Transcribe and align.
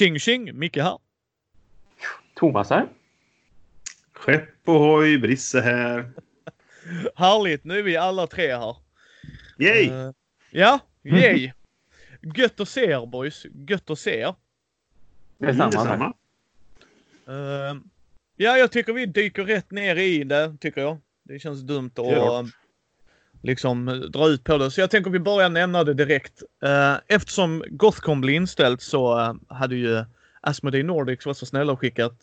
Tjing 0.00 0.18
tjing! 0.18 0.58
Micke 0.58 0.76
här. 0.76 0.98
Thomas 2.34 2.70
här. 2.70 2.88
Skepp 4.12 4.68
ohoj, 4.68 5.18
Brisse 5.18 5.60
här. 5.60 6.12
Härligt, 7.14 7.64
nu 7.64 7.78
är 7.78 7.82
vi 7.82 7.96
alla 7.96 8.26
tre 8.26 8.56
här. 8.56 8.76
Yay! 9.58 9.90
Uh, 9.90 10.12
ja, 10.50 10.78
yay! 11.02 11.52
Gött 12.20 12.60
att 12.60 12.68
se 12.68 12.84
er 12.84 13.06
boys. 13.06 13.46
Gött 13.68 13.90
att 13.90 13.98
se 13.98 14.20
er. 14.20 14.34
Detsamma. 15.38 15.64
Mm, 15.64 15.70
detsamma. 15.70 16.14
Uh, 17.28 17.80
ja, 18.36 18.58
jag 18.58 18.72
tycker 18.72 18.92
vi 18.92 19.06
dyker 19.06 19.44
rätt 19.44 19.70
ner 19.70 19.96
i 19.96 20.24
det, 20.24 20.56
tycker 20.60 20.80
jag. 20.80 20.98
Det 21.24 21.38
känns 21.38 21.60
dumt 21.60 21.92
att 21.96 22.06
Ja. 22.06 22.46
Liksom 23.42 24.04
dra 24.12 24.28
ut 24.28 24.44
på 24.44 24.58
det. 24.58 24.70
Så 24.70 24.80
jag 24.80 24.90
tänker 24.90 25.10
vi 25.10 25.18
börjar 25.18 25.48
nämna 25.48 25.84
det 25.84 25.94
direkt. 25.94 26.42
Uh, 26.64 26.98
eftersom 27.06 27.64
Gothcon 27.68 28.20
blev 28.20 28.34
inställt 28.34 28.82
så 28.82 29.18
uh, 29.18 29.34
hade 29.48 29.76
ju 29.76 30.04
Asmodee 30.40 30.82
Nordics 30.82 31.26
varit 31.26 31.36
så 31.36 31.46
snälla 31.46 31.72
och 31.72 31.80
skickat 31.80 32.22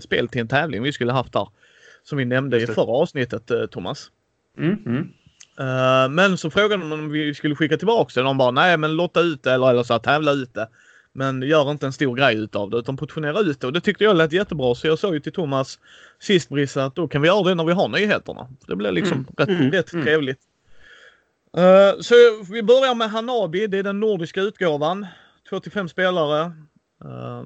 spel 0.00 0.28
till 0.28 0.40
en 0.40 0.48
tävling 0.48 0.82
vi 0.82 0.92
skulle 0.92 1.12
haft 1.12 1.32
där. 1.32 1.48
Som 2.04 2.18
vi 2.18 2.24
nämnde 2.24 2.62
i 2.62 2.66
förra 2.66 2.92
avsnittet, 2.92 3.50
Thomas. 3.70 4.10
Mm, 4.58 4.78
mm. 4.86 5.12
Eh, 5.58 6.08
men 6.08 6.38
så 6.38 6.50
frågade 6.50 6.82
de 6.82 6.92
om 6.92 7.10
vi 7.10 7.34
skulle 7.34 7.54
skicka 7.54 7.76
tillbaka 7.76 8.20
det. 8.20 8.26
De 8.26 8.38
bara 8.38 8.50
nej 8.50 8.76
men 8.76 8.96
lotta 8.96 9.20
ut 9.20 9.42
det 9.42 9.52
eller, 9.52 9.70
eller 9.70 9.82
så 9.82 9.92
här, 9.92 10.00
tävla 10.00 10.32
ut 10.32 10.54
det. 10.54 10.68
Men 11.12 11.42
gör 11.42 11.70
inte 11.70 11.86
en 11.86 11.92
stor 11.92 12.16
grej 12.16 12.36
utav 12.36 12.70
det 12.70 12.76
utan 12.76 12.96
portionera 12.96 13.40
ut 13.40 13.60
det. 13.60 13.66
Och 13.66 13.72
det 13.72 13.80
tyckte 13.80 14.04
jag 14.04 14.16
lät 14.16 14.32
jättebra 14.32 14.74
så 14.74 14.86
jag 14.86 14.98
sa 14.98 15.14
ju 15.14 15.20
till 15.20 15.32
Thomas 15.32 15.78
sist 16.18 16.48
Brisse 16.48 16.84
att 16.84 16.94
då 16.94 17.08
kan 17.08 17.22
vi 17.22 17.28
göra 17.28 17.42
det 17.42 17.54
när 17.54 17.64
vi 17.64 17.72
har 17.72 17.88
nyheterna. 17.88 18.48
Det 18.66 18.76
blev 18.76 18.92
liksom 18.92 19.18
Mm, 19.18 19.26
rätt, 19.36 19.48
mm, 19.48 19.70
rätt 19.70 19.92
mm. 19.92 20.04
trevligt. 20.04 20.38
Eh, 21.56 22.00
så 22.00 22.14
vi 22.52 22.62
börjar 22.62 22.94
med 22.94 23.10
Hanabi. 23.10 23.66
Det 23.66 23.78
är 23.78 23.82
den 23.82 24.00
nordiska 24.00 24.40
utgåvan. 24.40 25.06
2 25.50 25.60
till 25.60 25.72
5 25.72 25.88
spelare. 25.88 26.52
Eh, 27.04 27.44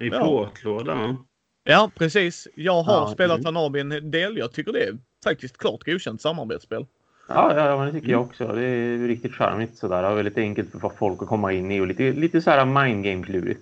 I 0.00 0.08
Ja. 0.08 0.18
plåtlåda. 0.22 1.16
ja 1.64 1.90
precis. 1.94 2.48
Jag 2.54 2.82
har 2.82 2.92
Ja, 2.94 3.10
spelat 3.14 3.38
mm. 3.40 3.54
Hanabi 3.56 3.80
en 3.80 4.10
del. 4.10 4.36
Jag 4.38 4.52
tycker 4.52 4.72
det 4.72 4.84
är 4.84 4.98
faktiskt 5.24 5.58
klart 5.58 5.84
godkänt 5.84 6.20
samarbetsspel. 6.22 6.86
Ja, 7.28 7.56
ja, 7.56 7.76
men 7.76 7.86
det 7.86 7.92
tycker 7.92 8.06
Mm. 8.08 8.10
jag 8.20 8.22
också. 8.22 8.46
Det 8.46 8.62
är 8.66 9.06
riktigt 9.08 9.34
charmigt 9.34 9.78
sådär. 9.78 10.10
Och 10.10 10.18
väldigt 10.18 10.38
enkelt 10.38 10.70
för 10.80 10.88
folk 10.98 11.22
att 11.22 11.28
komma 11.28 11.52
in 11.52 11.70
i 11.70 11.80
och 11.80 11.86
lite, 11.86 12.12
lite 12.12 12.42
så 12.42 12.50
här 12.50 12.64
mind 12.64 13.04
game-klurigt. 13.04 13.60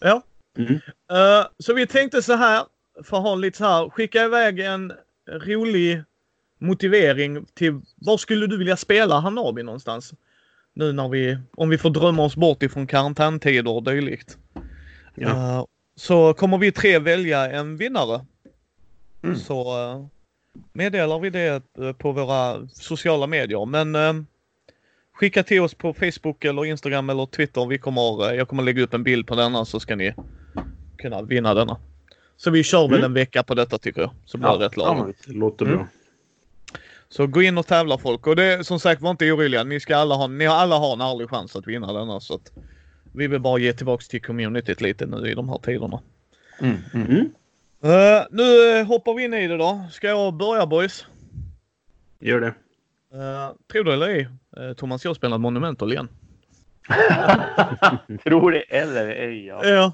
Ja. 0.00 0.22
Mm. 0.58 0.72
Eh, 1.10 1.46
så 1.58 1.74
vi 1.74 1.86
tänkte 1.86 2.22
så 2.22 2.32
här, 2.34 2.64
för 3.04 3.16
att 3.16 3.22
ha 3.22 3.34
lite 3.34 3.58
så 3.58 3.64
här, 3.64 3.88
skicka 3.90 4.24
iväg 4.24 4.60
en 4.60 4.92
rolig 5.30 6.02
motivering 6.58 7.46
till 7.54 7.80
var 7.96 8.16
skulle 8.16 8.46
du 8.46 8.58
vilja 8.58 8.76
spela 8.76 9.20
Hanabi 9.20 9.62
någonstans? 9.62 10.14
Nu 10.74 10.92
när 10.92 11.08
vi, 11.08 11.38
om 11.56 11.68
vi 11.68 11.78
får 11.78 11.90
drömma 11.90 12.24
oss 12.24 12.36
bort 12.36 12.62
ifrån 12.62 12.86
karantäntider 12.86 13.70
och 13.70 13.82
dylikt. 13.82 14.38
Ja. 15.14 15.28
Eh, 15.28 15.64
så 15.96 16.34
kommer 16.34 16.58
vi 16.58 16.72
tre 16.72 16.98
välja 16.98 17.50
en 17.50 17.76
vinnare. 17.76 18.24
Mm. 19.22 19.36
Så 19.36 19.90
uh, 19.94 20.06
meddelar 20.72 21.18
vi 21.18 21.30
det 21.30 21.62
eh, 21.78 21.92
på 21.92 22.12
våra 22.12 22.68
sociala 22.68 23.26
medier. 23.26 23.66
Men 23.66 24.26
skicka 25.12 25.42
till 25.42 25.60
oss 25.60 25.74
på 25.74 25.94
Facebook 25.94 26.44
eller 26.44 26.64
Instagram 26.64 27.10
eller 27.10 27.26
Twitter. 27.26 27.66
Vi 27.66 27.78
kommer, 27.78 28.32
jag 28.34 28.48
kommer 28.48 28.62
lägga 28.62 28.82
upp 28.82 28.94
en 28.94 29.02
bild 29.02 29.26
på 29.26 29.34
denna 29.34 29.64
så 29.64 29.80
ska 29.80 29.96
ni 29.96 30.14
kunna 30.98 31.22
vinna 31.22 31.54
denna. 31.54 31.76
Så 32.36 32.50
vi 32.50 32.62
kör 32.62 32.88
väl 32.88 32.98
Mm. 32.98 33.04
en 33.04 33.14
vecka 33.14 33.42
på 33.42 33.54
detta 33.54 33.78
tycker 33.78 34.00
jag. 34.00 34.10
Så 34.24 34.38
blir 34.38 34.48
det 34.58 34.64
rätt 34.64 34.76
lagom. 34.76 34.96
men 34.98 35.06
visst. 35.06 35.26
Det 35.26 35.32
låter 35.32 35.66
Mm. 35.66 35.86
Så 37.08 37.26
gå 37.26 37.42
in 37.42 37.58
och 37.58 37.66
tävla 37.66 37.98
folk. 37.98 38.26
Och 38.26 38.36
det 38.36 38.66
som 38.66 38.80
sagt 38.80 39.02
var 39.02 39.10
inte 39.10 39.32
oroliga. 39.32 39.64
Ni 39.64 39.80
ska 39.80 39.96
alla 39.96 40.14
ha, 40.14 40.26
ni 40.26 40.44
har 40.44 40.56
alla 40.56 40.76
har 40.76 40.92
en 40.92 41.00
ärlig 41.00 41.30
chans 41.30 41.56
att 41.56 41.66
vinna 41.66 41.92
denna. 41.92 42.20
Så 42.20 42.34
att 42.34 42.52
vi 43.12 43.26
vill 43.26 43.40
bara 43.40 43.58
ge 43.58 43.72
tillbaks 43.72 44.08
till 44.08 44.22
communityt 44.22 44.80
lite 44.80 45.06
nu 45.06 45.30
i 45.30 45.34
de 45.34 45.48
här 45.48 45.58
tiderna. 45.58 46.00
Mm, 46.60 46.76
mm. 46.94 47.06
Mm. 47.06 47.30
Eh, 47.82 48.24
nu 48.30 48.78
eh, 48.78 48.86
hoppar 48.86 49.14
vi 49.14 49.24
in 49.24 49.34
i 49.34 49.48
det 49.48 49.56
då. 49.56 49.84
Ska 49.90 50.06
jag 50.06 50.34
börja 50.34 50.66
boys? 50.66 51.06
Gör 52.18 52.40
det. 52.40 52.54
Uh, 53.14 53.52
tror 53.72 53.84
du 53.84 53.92
eller 53.92 54.08
ej, 54.08 54.28
uh, 54.58 54.72
Thomas, 54.72 55.04
jag 55.04 55.16
spelar 55.16 55.38
Monumental 55.38 55.92
igen. 55.92 56.08
Tror 58.24 58.50
det 58.50 58.60
eller 58.60 59.08
ej. 59.08 59.46
Ja. 59.46 59.64
Ja. 59.64 59.92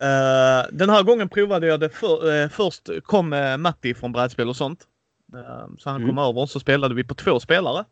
Eh, 0.00 0.66
den 0.72 0.90
här 0.90 1.02
gången 1.02 1.28
provade 1.28 1.66
jag 1.66 1.80
det 1.80 1.88
för, 1.88 2.42
eh, 2.42 2.48
först 2.48 2.88
kom 3.04 3.32
uh, 3.32 3.56
Matti 3.56 3.94
från 3.94 4.12
brädspel 4.12 4.48
och 4.48 4.56
sånt. 4.56 4.80
Eh, 5.34 5.66
så 5.78 5.90
han 5.90 6.06
kom 6.06 6.18
över 6.18 6.46
så 6.46 6.60
spelade 6.60 6.94
vi 6.94 7.04
på 7.04 7.14
två 7.14 7.40
spelare. 7.40 7.84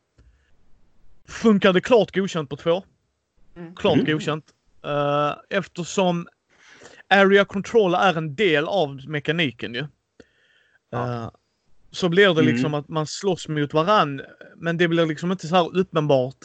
Funkade 1.28 1.80
klart 1.80 2.14
godkänt 2.14 2.50
på 2.50 2.56
två. 2.56 2.82
Mm. 3.56 3.74
Klart 3.74 3.94
Mm. 3.94 4.06
godkänt. 4.06 4.44
Eh, 4.84 5.32
eftersom 5.50 6.28
Area 7.10 7.44
Control 7.44 7.94
är 7.94 8.18
en 8.18 8.34
del 8.34 8.64
av 8.68 9.08
mekaniken 9.08 9.74
ju. 9.74 9.86
Ja. 10.90 11.12
Eh, 11.22 11.30
så 11.90 12.08
blir 12.08 12.34
det 12.34 12.40
Mm. 12.40 12.52
liksom 12.54 12.74
att 12.74 12.88
man 12.88 13.06
slåss 13.06 13.48
mot 13.48 13.74
varann. 13.74 14.22
Men 14.56 14.76
det 14.76 14.88
blir 14.88 15.06
liksom 15.06 15.32
inte 15.32 15.48
så 15.48 15.56
här 15.56 15.76
uppenbart. 15.76 16.36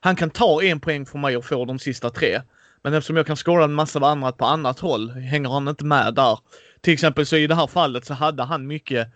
Han 0.00 0.16
kan 0.16 0.30
ta 0.30 0.62
en 0.62 0.80
poäng 0.80 1.06
från 1.06 1.20
mig 1.20 1.36
och 1.36 1.44
få 1.44 1.64
de 1.64 1.78
sista 1.78 2.10
tre. 2.10 2.42
Men 2.82 2.94
eftersom 2.94 3.16
jag 3.16 3.26
kan 3.26 3.36
skåra 3.36 3.64
en 3.64 3.72
massa 3.74 3.98
andra 4.06 4.32
på 4.32 4.44
annat 4.44 4.78
håll 4.78 5.10
hänger 5.10 5.48
han 5.50 5.68
inte 5.68 5.84
med 5.84 6.14
där. 6.14 6.38
Till 6.80 6.92
exempel 6.92 7.26
så 7.26 7.36
i 7.36 7.46
det 7.46 7.54
här 7.54 7.66
fallet 7.66 8.04
så 8.06 8.14
hade 8.14 8.42
han 8.42 8.66
mycket. 8.66 9.08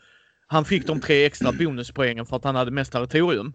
Han 0.52 0.64
fick 0.64 0.86
de 0.86 1.00
tre 1.00 1.24
extra 1.24 1.52
bonuspoängen 1.52 2.26
för 2.26 2.36
att 2.36 2.44
han 2.44 2.54
hade 2.54 2.70
mest 2.70 2.92
territorium. 2.92 3.52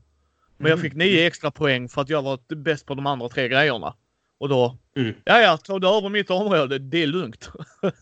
Men 0.57 0.69
jag 0.69 0.79
fick 0.81 0.93
nio 0.93 1.27
extra 1.27 1.51
poäng 1.51 1.89
för 1.89 2.01
att 2.01 2.09
jag 2.09 2.21
var 2.21 2.55
bäst 2.55 2.85
på 2.85 2.95
de 2.95 3.05
andra 3.07 3.29
tre 3.29 3.47
grejerna. 3.49 3.95
Och 4.37 4.49
då, 4.49 4.77
Mm. 4.95 5.13
ja 5.25 5.39
ja, 5.41 5.57
tar 5.57 5.79
du 5.79 5.87
över 5.87 6.09
mitt 6.09 6.29
område, 6.29 6.79
det 6.79 7.03
är 7.03 7.07
lugnt. 7.07 7.49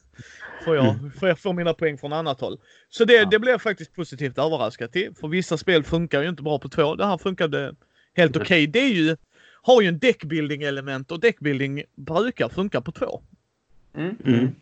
får, 0.65 0.75
jag, 0.75 0.95
får 1.19 1.27
jag 1.29 1.39
få 1.39 1.53
mina 1.53 1.73
poäng 1.73 1.97
från 1.97 2.13
annat 2.13 2.41
håll. 2.41 2.57
Så 2.89 3.05
det, 3.05 3.13
Ja. 3.13 3.25
det 3.25 3.39
blev 3.39 3.51
jag 3.51 3.61
faktiskt 3.61 3.93
positivt 3.93 4.37
överraskad 4.37 4.91
till. 4.91 5.15
För 5.15 5.27
vissa 5.27 5.57
spel 5.57 5.83
funkar 5.83 6.21
ju 6.21 6.29
inte 6.29 6.43
bra 6.43 6.59
på 6.59 6.69
två. 6.69 6.95
Det 6.95 7.05
här 7.05 7.17
funkade 7.17 7.75
helt 8.15 8.37
okej. 8.37 8.67
Det 8.67 8.79
är 8.79 8.93
ju, 8.93 9.17
har 9.61 9.81
ju 9.81 9.87
en 9.87 9.99
deckbuilding 9.99 10.63
element 10.63 11.11
och 11.11 11.19
deckbuilding 11.19 11.83
brukar 11.95 12.49
funka 12.49 12.81
på 12.81 12.91
två. 12.91 13.21
Mm. 13.95 14.17
Mm. 14.25 14.55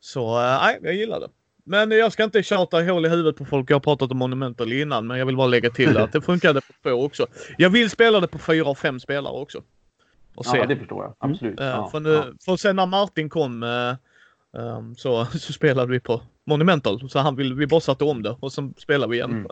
Så 0.00 0.40
eh, 0.42 0.58
nej, 0.62 0.78
jag 0.82 0.94
gillar 0.94 1.20
det. 1.20 1.28
Men 1.64 1.90
jag 1.90 2.12
ska 2.12 2.24
inte 2.24 2.42
tjata 2.42 2.82
hål 2.82 3.06
i 3.06 3.08
huvudet 3.08 3.36
på 3.36 3.44
folk. 3.44 3.70
Jag 3.70 3.74
har 3.74 3.80
pratat 3.80 4.10
om 4.10 4.18
Monumental 4.18 4.72
innan, 4.72 5.06
men 5.06 5.18
jag 5.18 5.26
vill 5.26 5.36
bara 5.36 5.46
lägga 5.46 5.70
till 5.70 5.96
att 5.96 6.12
det 6.12 6.20
funkade 6.20 6.60
på 6.60 6.72
två 6.82 6.90
också. 7.04 7.26
Jag 7.58 7.70
vill 7.70 7.90
spela 7.90 8.20
det 8.20 8.28
på 8.28 8.38
fyra 8.38 8.68
och 8.68 8.78
fem 8.78 9.00
spelare 9.00 9.32
också. 9.32 9.62
Och 10.34 10.46
se. 10.46 10.56
Ja, 10.58 10.66
det 10.66 10.76
förstår 10.76 11.04
jag. 11.04 11.14
Absolut. 11.18 11.60
Eh, 11.60 11.66
Ja, 11.66 11.88
för, 11.90 12.00
nu, 12.00 12.10
ja. 12.10 12.24
för 12.44 12.56
sen 12.56 12.76
när 12.76 12.86
Martin 12.86 13.28
kom 13.28 13.62
ehm, 13.62 14.94
så, 14.96 15.24
så 15.32 15.52
spelade 15.52 15.92
vi 15.92 16.00
på 16.00 16.22
Monumental. 16.46 17.10
Så 17.10 17.18
han 17.18 17.36
vill, 17.36 17.54
vi 17.54 17.66
bara 17.66 17.80
satte 17.80 18.04
om 18.04 18.22
det 18.22 18.36
och 18.40 18.52
sen 18.52 18.74
spelade 18.78 19.10
vi 19.10 19.16
igen. 19.16 19.30
Mm. 19.30 19.46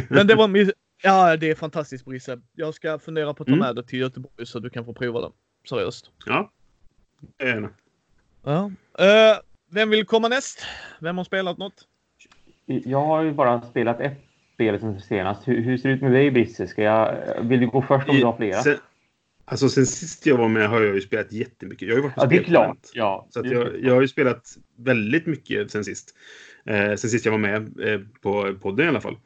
Men 0.08 0.26
det 0.26 0.34
var 0.34 0.72
Ja, 1.02 1.36
det 1.36 1.50
är 1.50 1.54
fantastiskt 1.54 2.04
Brisse. 2.04 2.40
Jag 2.54 2.74
ska 2.74 2.98
fundera 2.98 3.34
på 3.34 3.42
att 3.42 3.46
ta 3.46 3.52
Mm. 3.52 3.66
med 3.66 3.76
det 3.76 3.82
till 3.82 3.98
Göteborg 3.98 4.46
så 4.46 4.58
du 4.58 4.70
kan 4.70 4.84
få 4.84 4.94
prova 4.94 5.20
det. 5.20 5.30
Seriöst. 5.68 6.10
Ja. 6.26 6.50
Gärna. 7.42 7.70
Ja. 8.44 8.70
Eh, 8.98 9.36
vem 9.70 9.90
vill 9.90 10.04
komma 10.06 10.28
näst? 10.28 10.64
Vem 11.00 11.16
har 11.16 11.24
spelat 11.24 11.58
något? 11.58 11.74
Jag 12.66 13.04
har 13.04 13.22
ju 13.22 13.32
bara 13.32 13.62
spelat 13.62 14.00
ett 14.00 14.18
spel 14.54 14.80
sen 14.80 15.00
senast. 15.00 15.48
Hur, 15.48 15.62
hur 15.62 15.78
ser 15.78 15.88
det 15.88 15.94
ut 15.94 16.02
med 16.02 16.12
dig, 16.12 16.30
Brisse? 16.30 16.66
Ska 16.66 16.82
jag, 16.82 17.16
vill 17.42 17.60
du 17.60 17.66
gå 17.66 17.82
först 17.82 18.08
om 18.08 18.16
du 18.16 18.24
har 18.24 18.36
flera? 18.36 18.62
Sen, 18.62 18.76
alltså 19.44 19.68
sen 19.68 19.86
sist 19.86 20.26
jag 20.26 20.36
var 20.36 20.48
med 20.48 20.68
har 20.68 20.80
jag 20.80 20.94
ju 20.94 21.00
spelat 21.00 21.32
jättemycket. 21.32 21.88
Jag 21.88 21.94
har 21.94 21.98
ju 21.98 22.02
varit 22.02 22.14
på 22.14 22.22
Ja, 22.22 22.26
det 22.26 22.36
är 22.38 22.42
klart. 22.42 22.78
Ja, 22.94 23.26
Så 23.30 23.40
att 23.40 23.48
det 23.48 23.54
är 23.54 23.54
jag, 23.54 23.80
jag 23.82 23.94
har 23.94 24.00
ju 24.00 24.08
spelat 24.08 24.56
väldigt 24.76 25.26
mycket 25.26 25.70
sen 25.70 25.84
sist. 25.84 26.14
Eh, 26.66 26.94
sen 26.94 27.10
sist 27.10 27.24
jag 27.24 27.32
var 27.32 27.38
med 27.38 27.80
eh, 27.80 28.00
på 28.22 28.54
podden 28.62 28.86
i 28.86 28.88
alla 28.88 29.00
fall. 29.00 29.16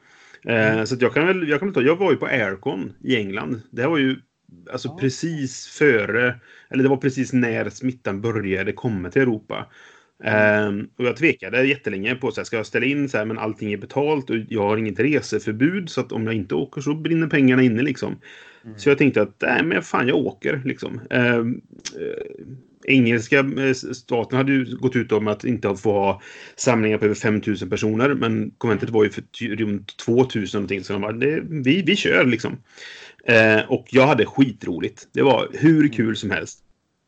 Eh, 0.45 0.85
Så 0.85 0.95
att 0.95 1.03
jag 1.03 1.15
kan 1.15 1.27
väl, 1.27 1.49
jag 1.49 1.59
kan 1.59 1.69
väl 1.69 1.75
ta, 1.75 1.83
jag 1.83 1.97
var 1.97 2.11
ju 2.11 2.17
på 2.17 2.27
Aircon 2.27 2.93
i 3.01 3.17
England. 3.17 3.63
Det 3.71 3.83
här 3.83 3.89
var 3.89 3.99
ju 3.99 4.17
alltså 4.73 4.89
Ja. 4.89 4.99
precis 5.01 5.67
före, 5.67 6.41
eller 6.71 6.83
det 6.83 6.89
var 6.89 6.97
precis 6.97 7.33
när 7.33 7.71
smittan 7.71 8.21
började 8.21 8.73
komma 8.73 9.11
till 9.11 9.23
Europa. 9.23 9.67
Eh, 10.25 10.69
och 10.97 11.05
jag 11.05 11.17
tvekade 11.17 11.65
jättelänge 11.65 12.15
på 12.15 12.31
så 12.31 12.41
här, 12.41 12.45
ska 12.45 12.57
jag 12.57 12.67
ställa 12.67 12.87
in 12.87 13.09
så 13.09 13.19
här, 13.19 13.25
men 13.25 13.39
allting 13.39 13.73
är 13.73 13.77
betalt 13.77 14.31
och 14.31 14.37
jag 14.49 14.63
har 14.63 14.77
inget 14.77 15.01
reseförbud 15.01 15.91
så 15.91 16.01
att 16.01 16.13
om 16.13 16.27
jag 16.27 16.35
inte 16.35 16.55
åker 16.55 16.81
så 16.81 16.95
brinner 16.95 17.27
pengarna 17.27 17.63
inne 17.63 17.83
liksom. 17.83 18.17
Mm. 18.65 18.79
Så 18.79 18.89
jag 18.89 18.99
tänkte 18.99 19.23
att 19.23 19.37
nej, 19.43 19.63
men 19.65 19.83
fan 19.83 20.09
jag 20.09 20.17
åker 20.17 20.63
liksom. 20.65 21.01
Eh, 21.11 21.37
eh, 21.37 21.43
engelska 22.85 23.39
eh, 23.39 23.73
staten 23.73 24.39
hade 24.39 24.53
ju 24.53 24.77
gått 24.77 24.97
ut 24.97 25.13
om 25.13 25.29
att 25.29 25.45
inte 25.45 25.77
få 25.77 25.93
ha 25.93 26.23
samlingar 26.57 26.99
på 26.99 27.05
över 27.05 27.15
5000 27.15 27.71
personer. 27.71 28.15
Men 28.15 28.51
konventet 28.59 28.91
var 28.91 29.05
ju 29.05 29.11
för 29.11 29.25
runt 29.57 29.97
2000 29.97 30.59
någonting. 30.59 30.85
Så 30.85 30.93
de 30.93 31.03
bara, 31.03 31.13
det, 31.13 31.43
vi, 31.49 31.83
vi 31.83 31.97
kör 31.97 32.25
liksom. 32.25 32.59
Eh, 33.25 33.61
och 33.69 33.87
jag 33.91 34.07
hade 34.07 34.27
skitroligt. 34.27 35.09
Det 35.13 35.23
var 35.23 35.49
hur 35.53 35.89
kul 35.89 36.17
som 36.17 36.31
helst. 36.31 36.59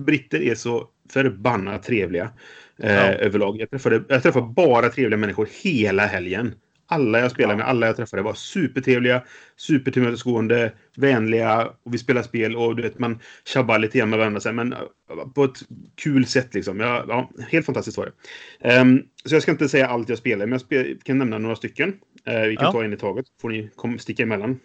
Britter 0.05 0.43
är 0.43 0.55
så 0.55 0.89
förbannat 1.13 1.83
trevliga. 1.83 2.31
Eh, 2.79 2.95
Ja. 2.95 3.03
Överlag. 3.03 3.61
Jag 3.61 3.71
träffade, 3.71 4.05
jag 4.09 4.23
träffade 4.23 4.47
bara 4.47 4.89
trevliga 4.89 5.19
människor 5.19 5.49
hela 5.63 6.07
helgen. 6.07 6.55
alla 6.87 7.21
jag 7.21 7.31
spelade 7.31 7.57
med, 7.57 7.67
alla 7.67 7.87
jag 7.87 7.97
träffade 7.97 8.23
var 8.23 8.35
supertrevliga, 8.35 9.23
supertillmötesgående, 9.57 10.73
vänliga 10.97 11.67
och 11.83 11.95
vi 11.95 11.99
spelade 11.99 12.27
spel 12.27 12.57
och 12.57 12.77
du 12.77 12.83
vet, 12.83 12.99
man 12.99 13.19
tjabbar 13.45 13.79
lite 13.79 13.99
grann 13.99 14.11
med 14.11 14.19
varandra 14.19 14.41
sen, 14.41 14.57
men 14.57 14.75
på 15.35 15.45
ett 15.45 15.59
kul 15.95 16.27
sätt 16.27 16.55
liksom. 16.55 16.81
Ja, 16.81 17.05
ja 17.09 17.31
helt 17.49 17.67
fantastiskt 17.67 17.99
var 17.99 18.13
det. 18.61 18.81
Um, 18.81 19.03
så 19.25 19.35
jag 19.35 19.43
ska 19.43 19.51
inte 19.51 19.69
säga 19.69 19.87
allt 19.89 20.09
jag 20.09 20.19
spelar, 20.19 20.47
men 20.47 20.53
jag 20.53 20.61
spel, 20.61 20.99
kan 21.05 21.19
nämna 21.19 21.39
några 21.39 21.57
stycken. 21.57 21.89
Uh, 21.89 22.49
vi 22.49 22.57
kan 22.57 22.65
ja. 22.65 22.73
ta 22.73 22.85
en 22.85 22.93
i 22.93 22.97
taget, 22.97 23.27
får 23.41 23.49
ni 23.49 23.71
kom, 23.77 23.99
sticka 23.99 24.23
emellan. 24.23 24.59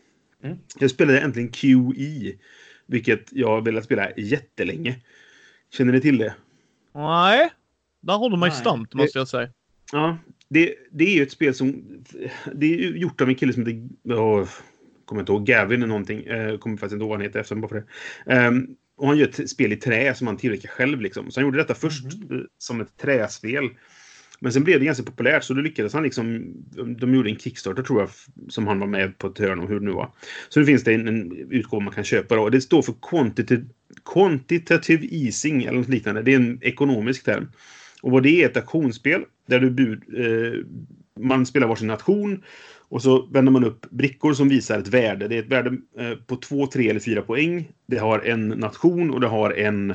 Mm. 0.44 0.58
Jag 0.80 0.92
spelade 0.92 1.20
äntligen 1.20 1.52
QE, 1.52 2.34
vilket 2.88 3.26
jag 3.32 3.48
har 3.48 3.62
velat 3.62 3.84
spela 3.84 4.12
jättelänge. 4.18 4.96
Känner 5.74 5.94
ni 5.94 6.02
till 6.02 6.18
det? 6.18 6.34
Nej, 6.96 7.50
där 8.02 8.18
har 8.18 8.30
du 8.30 8.38
mig 8.38 8.52
stumt 8.52 8.88
måste 8.94 9.18
jag 9.18 9.28
säga. 9.28 9.50
Ja, 9.92 10.18
det, 10.50 10.76
det 10.92 11.04
är 11.04 11.16
ju 11.16 11.24
ett 11.24 11.32
spel 11.32 11.54
som... 11.54 11.84
Det 12.54 12.74
är 12.74 12.78
gjort 12.78 13.22
av 13.22 13.30
en 13.30 13.36
kille 13.36 13.54
som 13.54 13.66
heter... 13.66 13.90
Oh, 14.16 14.48
kommer 15.06 15.22
inte 15.22 15.32
ihåg. 15.32 15.46
Gavin 15.46 15.80
eller 15.80 15.88
någonting. 15.88 16.24
Eh, 16.24 16.58
kommer 16.58 16.78
faktiskt 16.78 16.94
inte 16.94 17.04
ihåg 17.04 17.10
vad 17.10 17.20
han 17.20 17.26
heter 17.26 17.40
efter 17.40 17.56
bara 17.56 17.68
för 17.68 17.86
det. 18.26 18.48
Um, 18.48 18.76
och 18.98 19.08
han 19.08 19.18
gör 19.18 19.28
ett 19.28 19.50
spel 19.50 19.74
i 19.74 19.76
trä 19.76 20.16
som 20.16 20.28
han 20.28 20.38
tillverkar 20.38 20.70
själv. 20.70 21.02
Liksom. 21.02 21.32
Så 21.32 21.40
han 21.40 21.48
gjorde 21.48 21.58
detta 21.58 21.76
först 21.76 22.14
mm. 22.30 22.46
som 22.58 22.82
ett 22.82 22.98
träspel. 22.98 23.70
Men 24.40 24.54
sen 24.54 24.64
blev 24.64 24.80
det 24.80 24.86
ganska 24.86 25.04
populärt 25.04 25.44
så 25.44 25.54
då 25.54 25.62
lyckades 25.62 25.94
han 25.94 26.04
liksom... 26.04 26.54
De 27.00 27.16
gjorde 27.16 27.30
en 27.30 27.38
Kickstarter 27.38 27.84
tror 27.84 28.00
jag 28.00 28.10
som 28.50 28.68
han 28.68 28.80
var 28.80 28.88
med 28.88 29.18
på 29.18 29.28
ett 29.28 29.40
hörn 29.40 29.60
om 29.60 29.68
hur 29.68 29.80
det 29.80 29.86
nu 29.86 29.92
var. 29.92 30.12
Så 30.50 30.60
nu 30.60 30.66
finns 30.66 30.84
det 30.84 30.94
en, 30.94 31.08
en 31.08 31.32
utgåva 31.52 31.84
man 31.84 31.94
kan 31.94 32.04
köpa 32.04 32.36
då. 32.36 32.50
Det 32.50 32.62
står 32.62 32.82
för 32.82 32.96
quantitative, 33.02 33.66
quantitative 34.06 35.08
easing 35.12 35.64
eller 35.64 35.78
något 35.78 35.90
liknande. 35.90 36.22
Det 36.22 36.34
är 36.34 36.36
en 36.36 36.60
ekonomisk 36.62 37.24
term. 37.24 37.48
Och 38.02 38.12
vad 38.12 38.24
det 38.24 38.44
är 38.44 38.50
ett 38.50 38.58
auktionsspel 38.58 39.24
där 39.48 39.60
du 39.60 39.72
bud, 39.72 40.04
eh, 40.18 40.66
man 41.20 41.46
spelar 41.46 41.68
varsin 41.68 41.88
nation 41.88 42.44
och 42.78 43.02
så 43.02 43.26
vänder 43.26 43.52
man 43.52 43.64
upp 43.64 43.90
brickor 43.90 44.34
som 44.34 44.50
visar 44.50 44.80
ett 44.80 44.88
värde. 44.88 45.28
Det 45.28 45.36
är 45.36 45.40
ett 45.40 45.52
värde 45.52 45.78
eh, 46.00 46.16
på 46.28 46.36
två, 46.36 46.68
tre 46.68 46.90
eller 46.90 47.00
fyra 47.00 47.22
poäng. 47.22 47.72
Det 47.86 47.98
har 47.98 48.20
en 48.20 48.48
nation 48.48 49.12
och 49.12 49.22
det 49.22 49.28
har 49.28 49.52
en 49.52 49.92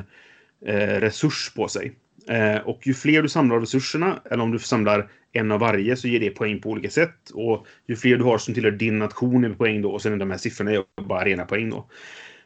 eh, 0.65 0.99
resurs 0.99 1.51
på 1.55 1.67
sig. 1.67 1.93
Eh, 2.29 2.57
och 2.57 2.87
ju 2.87 2.93
fler 2.93 3.21
du 3.21 3.29
samlar 3.29 3.55
av 3.55 3.61
resurserna, 3.61 4.21
eller 4.31 4.43
om 4.43 4.51
du 4.51 4.59
samlar 4.59 5.09
en 5.31 5.51
av 5.51 5.59
varje, 5.59 5.95
så 5.95 6.07
ger 6.07 6.19
det 6.19 6.29
poäng 6.29 6.61
på 6.61 6.69
olika 6.69 6.89
sätt. 6.89 7.29
Och 7.33 7.67
ju 7.87 7.95
fler 7.95 8.17
du 8.17 8.23
har 8.23 8.37
som 8.37 8.53
tillhör 8.53 8.71
din 8.71 8.99
nation 8.99 9.45
är 9.45 9.49
poäng 9.49 9.81
då, 9.81 9.91
och 9.91 10.01
sen 10.01 10.13
är 10.13 10.17
de 10.17 10.31
här 10.31 10.37
siffrorna 10.37 10.71
är 10.71 10.83
bara 11.01 11.25
rena 11.25 11.45
poäng 11.45 11.69
då. 11.69 11.89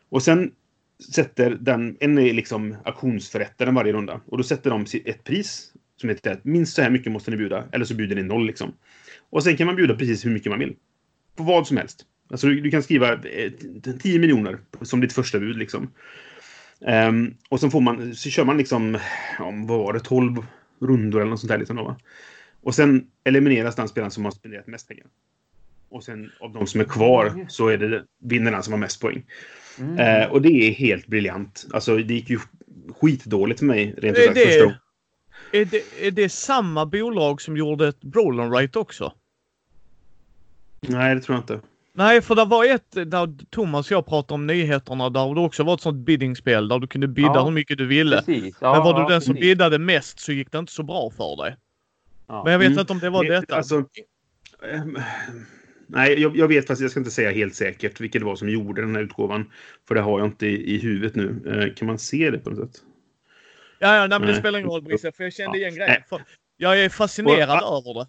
Och 0.10 0.24
sen 0.24 0.52
sätter 1.14 1.58
den, 1.62 1.98
en 2.00 2.18
är 2.18 2.34
liksom 2.34 2.76
auktionsförrättaren 2.86 3.76
varje 3.76 3.94
runda. 3.94 4.22
Och 4.26 4.38
då 4.38 4.44
sätter 4.44 4.70
de 4.70 4.86
ett 5.06 5.24
pris 5.24 5.74
som 5.96 6.10
heter 6.10 6.32
att 6.32 6.46
minst 6.46 6.76
så 6.76 6.82
här 6.82 6.90
mycket 6.90 7.12
måste 7.12 7.32
ni 7.32 7.38
bjuda, 7.38 7.64
eller 7.72 7.86
så 7.86 7.96
bjuder 7.96 8.16
ni 8.16 8.24
noll 8.24 8.46
liksom. 8.46 8.74
Och 9.30 9.44
sen 9.44 9.58
kan 9.58 9.68
man 9.68 9.76
bjuda 9.76 9.96
precis 9.96 10.26
hur 10.26 10.32
mycket 10.32 10.50
man 10.50 10.60
vill. 10.60 10.76
På 11.36 11.44
vad 11.44 11.68
som 11.68 11.78
helst. 11.78 12.06
Alltså 12.30 12.48
du, 12.48 12.62
du 12.62 12.72
kan 12.72 12.84
skriva 12.84 13.18
10 14.02 14.16
eh, 14.16 14.22
miljoner 14.22 14.60
som 14.82 15.02
ditt 15.02 15.14
första 15.14 15.40
bud 15.40 15.58
liksom. 15.58 15.92
Um, 16.80 17.36
och 17.50 17.60
så 17.60 17.70
får 17.70 17.82
man, 17.82 18.16
så 18.16 18.30
kör 18.30 18.46
man 18.46 18.58
liksom, 18.58 18.98
om 19.40 19.68
vad 19.68 19.80
var 19.80 19.94
det, 19.94 20.00
12 20.00 20.46
rundor 20.82 21.22
eller 21.22 21.30
något 21.30 21.40
sånt 21.40 21.52
där 21.52 21.58
liksom 21.58 21.76
då, 21.76 21.84
va? 21.84 22.00
Och 22.62 22.76
sen 22.76 23.08
elimineras 23.24 23.76
den 23.76 23.88
spelaren 23.88 24.12
som 24.12 24.26
har 24.26 24.32
spenderat 24.32 24.68
mest 24.68 24.88
pengar. 24.88 25.06
Och 25.90 26.04
sen 26.04 26.32
av 26.40 26.54
de 26.54 26.68
som 26.68 26.82
är 26.82 26.86
kvar 26.86 27.46
så 27.50 27.68
är 27.68 27.78
det 27.78 28.04
vinnarna 28.22 28.62
som 28.62 28.74
har 28.74 28.80
mest 28.80 29.02
poäng. 29.02 29.26
Mm. 29.80 30.24
Uh, 30.24 30.32
och 30.32 30.42
det 30.42 30.50
är 30.50 30.72
helt 30.72 31.08
briljant. 31.08 31.68
Alltså 31.74 31.98
det 31.98 32.14
gick 32.14 32.30
ju 32.30 32.40
skitdåligt 33.02 33.60
för 33.60 33.66
mig 33.66 33.96
rent 33.98 34.18
ut 34.18 34.26
sagt 34.26 34.40
första 34.40 34.76
är 35.52 35.66
det, 35.66 36.08
är 36.08 36.12
det 36.12 36.30
samma 36.30 36.86
bolag 36.86 37.42
som 37.42 37.58
gjorde 37.58 37.88
ett 37.88 37.98
Roll 38.14 38.52
Right 38.52 38.76
också? 38.76 39.14
Nej, 40.82 41.16
det 41.16 41.22
tror 41.22 41.36
jag 41.36 41.44
inte. 41.44 41.68
Nej, 41.94 42.22
för 42.22 42.36
det 42.36 42.46
var 42.46 42.66
ett 42.66 42.92
där 42.92 43.46
Thomas 43.50 43.86
och 43.86 43.92
jag 43.92 44.06
pratade 44.06 44.34
om 44.34 44.48
nyheterna 44.48 45.10
där 45.10 45.36
det 45.36 45.42
också 45.42 45.64
var 45.64 45.74
ett 45.74 45.82
sånt 45.82 46.06
biddingspel 46.06 46.68
där 46.68 46.80
du 46.80 46.88
kunde 46.88 47.08
bidda 47.08 47.34
ja, 47.34 47.44
hur 47.44 47.52
mycket 47.52 47.78
du 47.78 47.88
ville. 47.88 48.18
Precis. 48.18 48.56
Ja, 48.62 48.74
Men 48.74 48.84
var 48.84 48.94
du 48.94 49.02
ja, 49.02 49.10
den 49.10 49.22
som 49.22 49.34
precis. 49.34 49.50
biddade 49.50 49.80
mest 49.80 50.20
så 50.20 50.32
gick 50.32 50.52
det 50.52 50.58
inte 50.58 50.72
så 50.72 50.84
bra 50.84 51.10
för 51.10 51.44
dig. 51.44 51.56
Ja. 52.28 52.44
Men 52.44 52.52
jag 52.52 52.60
vet 52.60 52.68
mm. 52.68 52.80
inte 52.80 52.94
om 52.94 53.00
det 53.00 53.10
var 53.10 53.24
det, 53.24 53.40
detta. 53.40 53.56
Alltså, 53.56 53.78
äh, 53.78 54.82
nej, 55.90 56.22
jag, 56.22 56.38
jag, 56.38 56.48
vet 56.48 56.68
fast 56.68 56.82
jag 56.82 56.92
ska 56.92 57.00
inte 57.00 57.12
säga 57.12 57.32
helt 57.32 57.56
säkert 57.56 58.02
vilket 58.02 58.22
det 58.22 58.26
var 58.26 58.36
som 58.36 58.50
gjorde 58.50 58.82
den 58.82 58.96
här 58.96 59.04
utgåvan. 59.04 59.52
För 59.88 59.96
det 59.96 60.02
har 60.02 60.20
jag 60.20 60.28
inte 60.28 60.48
i, 60.48 60.76
i 60.76 60.80
huvudet 60.80 61.16
nu. 61.16 61.42
Äh, 61.46 61.76
kan 61.76 61.88
man 61.88 62.00
se 62.00 62.32
det 62.32 62.38
på 62.38 62.50
något 62.50 62.60
sätt? 62.60 62.82
Ja, 63.80 63.96
ja 63.96 64.08
nej, 64.08 64.20
men 64.20 64.28
det 64.28 64.36
spelar 64.36 64.60
ingen 64.60 64.72
roll 64.72 64.82
Brisse, 64.82 65.12
för 65.12 65.24
jag 65.24 65.34
kände 65.34 65.58
igen 65.58 65.76
grejen. 65.76 66.02
Jag 66.58 66.80
är 66.80 66.90
fascinerad 66.90 67.64
och, 67.64 67.78
över 67.78 67.94
det. 67.94 68.08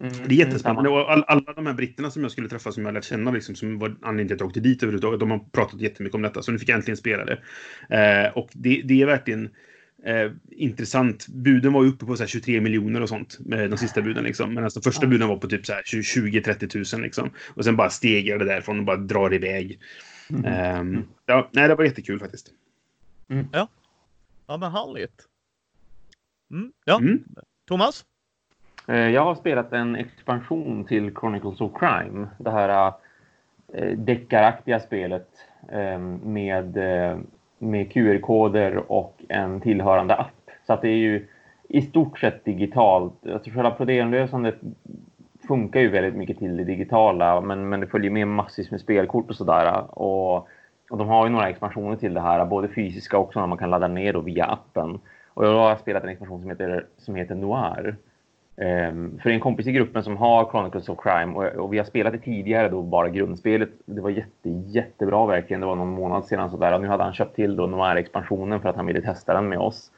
Mm, 0.00 0.28
det 0.28 0.34
är 0.34 0.38
jättespännande. 0.38 0.90
Och 0.90 1.12
all, 1.12 1.24
alla 1.26 1.52
de 1.52 1.66
här 1.66 1.74
britterna 1.74 2.10
som 2.10 2.22
jag 2.22 2.30
skulle 2.30 2.48
träffa, 2.48 2.72
som 2.72 2.84
jag 2.84 2.94
lärt 2.94 3.04
känna, 3.04 3.30
liksom, 3.30 3.54
som 3.54 3.78
var 3.78 3.96
anledningen 4.02 4.28
till 4.28 4.34
att 4.34 4.40
jag 4.40 4.46
åkte 4.46 4.60
dit 4.60 4.82
överhuvudtaget, 4.82 5.20
de 5.20 5.30
har 5.30 5.38
pratat 5.38 5.80
jättemycket 5.80 6.14
om 6.14 6.22
detta. 6.22 6.42
Så 6.42 6.52
nu 6.52 6.58
fick 6.58 6.68
jag 6.68 6.76
äntligen 6.76 6.96
spela 6.96 7.24
det. 7.24 7.38
Eh, 7.88 8.36
och 8.38 8.48
det, 8.52 8.82
det, 8.84 9.02
är 9.02 9.06
verkligen 9.06 9.50
eh, 10.04 10.32
intressant. 10.50 11.26
Buden 11.28 11.72
var 11.72 11.82
ju 11.82 11.88
uppe 11.88 12.06
på 12.06 12.16
23 12.16 12.60
miljoner 12.60 13.00
och 13.00 13.08
sånt, 13.08 13.38
med 13.40 13.70
de 13.70 13.78
sista 13.78 14.02
buden. 14.02 14.24
Liksom. 14.24 14.54
Men 14.54 14.64
alltså, 14.64 14.80
de 14.80 14.84
första 14.84 15.06
buden 15.06 15.28
var 15.28 15.36
på 15.36 15.48
typ 15.48 15.64
20-30 15.64 16.68
tusen. 16.68 17.02
Liksom. 17.02 17.30
Och 17.54 17.64
sen 17.64 17.76
bara 17.76 17.90
stegar 17.90 18.38
det 18.38 18.44
därifrån 18.44 18.78
och 18.78 18.84
bara 18.84 18.96
drar 18.96 19.34
iväg. 19.34 19.78
Mm. 20.30 20.44
Eh, 20.44 21.02
ja, 21.26 21.48
nej, 21.52 21.68
det 21.68 21.74
var 21.74 21.84
jättekul 21.84 22.18
faktiskt. 22.18 22.50
Mm. 23.28 23.46
Ja. 23.52 23.68
Ja, 24.46 24.56
men 24.56 24.72
härligt. 24.72 25.22
Mm, 26.50 26.72
ja, 26.84 26.98
mm. 26.98 27.24
Thomas? 27.68 28.04
Eh, 28.88 28.96
jag 28.96 29.24
har 29.24 29.34
spelat 29.34 29.72
en 29.72 29.96
expansion 29.96 30.84
till 30.84 31.14
Chronicles 31.14 31.60
of 31.60 31.72
Crime. 31.78 32.28
Det 32.38 32.50
här 32.50 32.92
äh, 33.74 33.98
deckaraktiga 33.98 34.80
spelet 34.80 35.28
äh, 35.72 35.98
med, 36.22 36.76
äh, 36.76 37.18
med 37.58 37.92
QR-koder 37.92 38.92
och 38.92 39.16
en 39.28 39.60
tillhörande 39.60 40.14
app. 40.14 40.50
Så 40.66 40.72
att 40.72 40.82
det 40.82 40.88
är 40.88 40.96
ju 40.96 41.26
i 41.68 41.82
stort 41.82 42.18
sett 42.18 42.44
digitalt. 42.44 43.26
Alltså 43.32 43.50
själva 43.50 43.70
problemlösandet 43.70 44.54
funkar 45.48 45.80
ju 45.80 45.88
väldigt 45.88 46.14
mycket 46.14 46.38
till 46.38 46.56
det 46.56 46.64
digitala, 46.64 47.40
men, 47.40 47.68
men 47.68 47.80
det 47.80 47.86
följer 47.86 48.10
med 48.10 48.28
massvis 48.28 48.70
med 48.70 48.80
spelkort 48.80 49.30
och 49.30 49.36
sådär. 49.36 49.98
Och 49.98 50.48
och 50.90 50.98
de 50.98 51.08
har 51.08 51.26
ju 51.26 51.32
några 51.32 51.48
expansioner 51.48 51.96
till 51.96 52.14
det 52.14 52.20
här, 52.20 52.44
både 52.44 52.68
fysiska 52.68 53.18
och 53.18 53.32
sådana 53.32 53.46
man 53.46 53.58
kan 53.58 53.70
ladda 53.70 53.88
ner 53.88 54.12
då 54.12 54.20
via 54.20 54.44
appen. 54.44 55.00
Och 55.28 55.46
jag 55.46 55.58
har 55.58 55.76
spelat 55.76 56.02
en 56.02 56.08
expansion 56.08 56.40
som 56.40 56.50
heter, 56.50 56.86
som 56.98 57.14
heter 57.14 57.34
Noir. 57.34 57.96
Um, 58.56 59.18
för 59.22 59.30
en 59.30 59.40
kompis 59.40 59.66
i 59.66 59.72
gruppen 59.72 60.04
som 60.04 60.16
har 60.16 60.50
Chronicles 60.50 60.88
of 60.88 60.98
Crime 61.02 61.34
och, 61.34 61.72
vi 61.72 61.78
har 61.78 61.84
spelat 61.84 62.12
det 62.12 62.18
tidigare 62.18 62.68
då 62.68 62.82
bara 62.82 63.08
grundspelet. 63.08 63.68
Det 63.84 64.00
var 64.00 64.10
jätte, 64.10 64.48
jättebra 64.48 65.26
verkligen. 65.26 65.60
Det 65.60 65.66
var 65.66 65.76
någon 65.76 65.94
månad 65.94 66.24
sedan 66.24 66.50
sådär 66.50 66.74
och 66.74 66.80
nu 66.80 66.88
hade 66.88 67.04
han 67.04 67.14
köpt 67.14 67.36
till 67.36 67.56
då 67.56 67.66
Noir-expansionen 67.66 68.60
för 68.60 68.68
att 68.68 68.76
han 68.76 68.86
ville 68.86 69.00
testa 69.00 69.34
den 69.34 69.48
med 69.48 69.58
oss. 69.58 69.90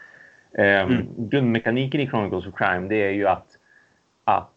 Um, 0.53 0.65
mm. 0.65 1.07
Grundmekaniken 1.17 2.01
i 2.01 2.07
Chronicles 2.07 2.47
of 2.47 2.55
Crime 2.55 2.89
det 2.89 2.97
är 2.97 3.11
ju 3.11 3.27
att, 3.27 3.47
att 4.25 4.53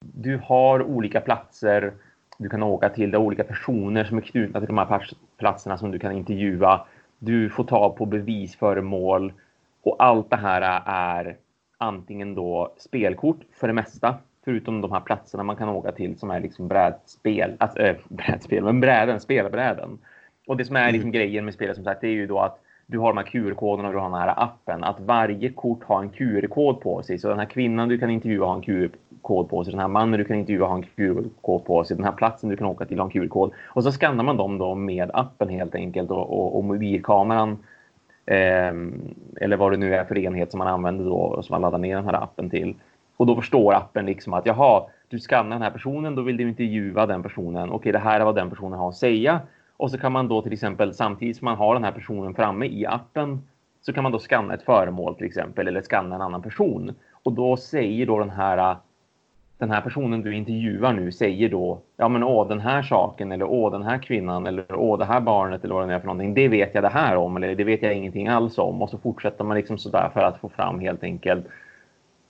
du 0.00 0.40
har 0.44 0.82
olika 0.82 1.20
platser 1.20 1.92
du 2.38 2.48
kan 2.48 2.62
åka 2.62 2.88
till. 2.88 3.10
Det 3.10 3.16
är 3.16 3.20
olika 3.20 3.44
personer 3.44 4.04
som 4.04 4.16
är 4.16 4.22
knutna 4.22 4.60
till 4.60 4.66
de 4.66 4.78
här 4.78 5.06
platserna 5.38 5.78
som 5.78 5.90
du 5.90 5.98
kan 5.98 6.12
intervjua. 6.12 6.86
Du 7.18 7.50
får 7.50 7.64
ta 7.64 7.90
på 7.90 8.06
bevisföremål 8.06 9.32
och 9.82 9.96
allt 9.98 10.30
det 10.30 10.36
här 10.36 10.82
är 10.86 11.36
antingen 11.84 12.34
då 12.34 12.74
spelkort 12.76 13.40
för 13.52 13.66
det 13.66 13.74
mesta, 13.74 14.14
förutom 14.44 14.80
de 14.80 14.92
här 14.92 15.00
platserna 15.00 15.42
man 15.42 15.56
kan 15.56 15.68
åka 15.68 15.92
till 15.92 16.18
som 16.18 16.30
är 16.30 16.40
liksom 16.40 16.68
brädspel, 16.68 17.52
alltså 17.58 17.78
äh, 17.78 17.96
brädspel, 18.08 18.64
men 18.64 18.80
bräden, 18.80 19.20
spelbräden. 19.20 19.98
Och 20.46 20.56
det 20.56 20.64
som 20.64 20.76
är 20.76 20.92
liksom 20.92 21.08
mm. 21.08 21.12
grejen 21.12 21.44
med 21.44 21.54
spelet 21.54 21.76
som 21.76 21.84
sagt, 21.84 22.00
det 22.00 22.06
är 22.06 22.12
ju 22.12 22.26
då 22.26 22.40
att 22.40 22.60
du 22.86 22.98
har 22.98 23.08
de 23.08 23.16
här 23.16 23.24
QR-koderna 23.24 23.88
och 23.88 23.94
du 23.94 24.00
har 24.00 24.10
den 24.10 24.20
här 24.20 24.42
appen. 24.42 24.84
Att 24.84 25.00
varje 25.00 25.50
kort 25.50 25.84
har 25.84 26.02
en 26.02 26.10
QR-kod 26.10 26.80
på 26.80 27.02
sig. 27.02 27.18
Så 27.18 27.28
den 27.28 27.38
här 27.38 27.46
kvinnan 27.46 27.88
du 27.88 27.98
kan 27.98 28.10
intervjua 28.10 28.46
har 28.46 28.54
en 28.54 28.62
QR-kod 28.62 29.48
på 29.48 29.64
sig. 29.64 29.70
Den 29.70 29.80
här 29.80 29.88
mannen 29.88 30.18
du 30.18 30.24
kan 30.24 30.36
intervjua 30.36 30.66
har 30.66 30.74
en 30.74 30.82
QR-kod 30.82 31.64
på 31.64 31.84
sig. 31.84 31.96
Den 31.96 32.04
här 32.04 32.12
platsen 32.12 32.50
du 32.50 32.56
kan 32.56 32.66
åka 32.66 32.84
till 32.84 32.98
har 32.98 33.04
en 33.04 33.10
QR-kod. 33.10 33.52
Och 33.64 33.84
så 33.84 33.92
skannar 33.92 34.24
man 34.24 34.36
dem 34.36 34.58
då 34.58 34.74
med 34.74 35.10
appen 35.14 35.48
helt 35.48 35.74
enkelt. 35.74 36.10
Och, 36.10 36.38
och, 36.38 36.56
och 36.56 36.64
mobilkameran 36.64 37.58
Ehm, 38.26 39.14
eller 39.40 39.56
vad 39.56 39.72
det 39.72 39.76
nu 39.76 39.94
är 39.94 40.04
för 40.04 40.18
enhet 40.18 40.50
som 40.50 40.58
man 40.58 40.68
använder 40.68 41.04
då 41.04 41.42
som 41.42 41.54
man 41.54 41.60
laddar 41.60 41.78
ner 41.78 41.96
den 41.96 42.04
här 42.04 42.22
appen 42.22 42.50
till. 42.50 42.74
Och 43.16 43.26
då 43.26 43.36
förstår 43.36 43.74
appen 43.74 44.06
liksom 44.06 44.34
att 44.34 44.46
jaha, 44.46 44.82
du 45.08 45.18
skannar 45.18 45.50
den 45.50 45.62
här 45.62 45.70
personen, 45.70 46.14
då 46.14 46.22
vill 46.22 46.36
du 46.36 46.48
intervjua 46.48 47.06
den 47.06 47.22
personen. 47.22 47.70
Okej, 47.70 47.92
det 47.92 47.98
här 47.98 48.20
är 48.20 48.24
vad 48.24 48.34
den 48.34 48.50
personen 48.50 48.78
har 48.78 48.88
att 48.88 48.96
säga. 48.96 49.40
Och 49.76 49.90
så 49.90 49.98
kan 49.98 50.12
man 50.12 50.28
då 50.28 50.42
till 50.42 50.52
exempel 50.52 50.94
samtidigt 50.94 51.36
som 51.36 51.44
man 51.44 51.56
har 51.56 51.74
den 51.74 51.84
här 51.84 51.92
personen 51.92 52.34
framme 52.34 52.66
i 52.66 52.86
appen 52.86 53.42
så 53.80 53.92
kan 53.92 54.02
man 54.02 54.12
då 54.12 54.18
skanna 54.18 54.54
ett 54.54 54.62
föremål 54.62 55.14
till 55.14 55.26
exempel 55.26 55.68
eller 55.68 55.82
skanna 55.82 56.14
en 56.14 56.22
annan 56.22 56.42
person. 56.42 56.94
Och 57.22 57.32
då 57.32 57.56
säger 57.56 58.06
då 58.06 58.18
den 58.18 58.30
här 58.30 58.76
den 59.64 59.74
här 59.74 59.80
personen 59.80 60.22
du 60.22 60.34
intervjuar 60.34 60.92
nu 60.92 61.12
säger 61.12 61.48
då 61.48 61.78
ja 61.96 62.08
men 62.08 62.22
åh 62.22 62.48
den 62.48 62.60
här 62.60 62.82
saken 62.82 63.32
eller 63.32 63.44
åh 63.44 63.72
den 63.72 63.82
här 63.82 63.98
kvinnan 63.98 64.46
eller 64.46 64.74
åh 64.74 64.98
det 64.98 65.04
här 65.04 65.20
barnet 65.20 65.64
eller 65.64 65.74
vad 65.74 65.88
det 65.88 65.94
är 65.94 65.98
för 65.98 66.06
någonting. 66.06 66.34
Det 66.34 66.48
vet 66.48 66.74
jag 66.74 66.84
det 66.84 66.88
här 66.88 67.16
om 67.16 67.36
eller 67.36 67.54
det 67.54 67.64
vet 67.64 67.82
jag 67.82 67.94
ingenting 67.94 68.28
alls 68.28 68.58
om 68.58 68.82
och 68.82 68.90
så 68.90 68.98
fortsätter 68.98 69.44
man 69.44 69.56
liksom 69.56 69.78
sådär 69.78 70.10
för 70.12 70.20
att 70.20 70.40
få 70.40 70.48
fram 70.48 70.80
helt 70.80 71.02
enkelt 71.02 71.46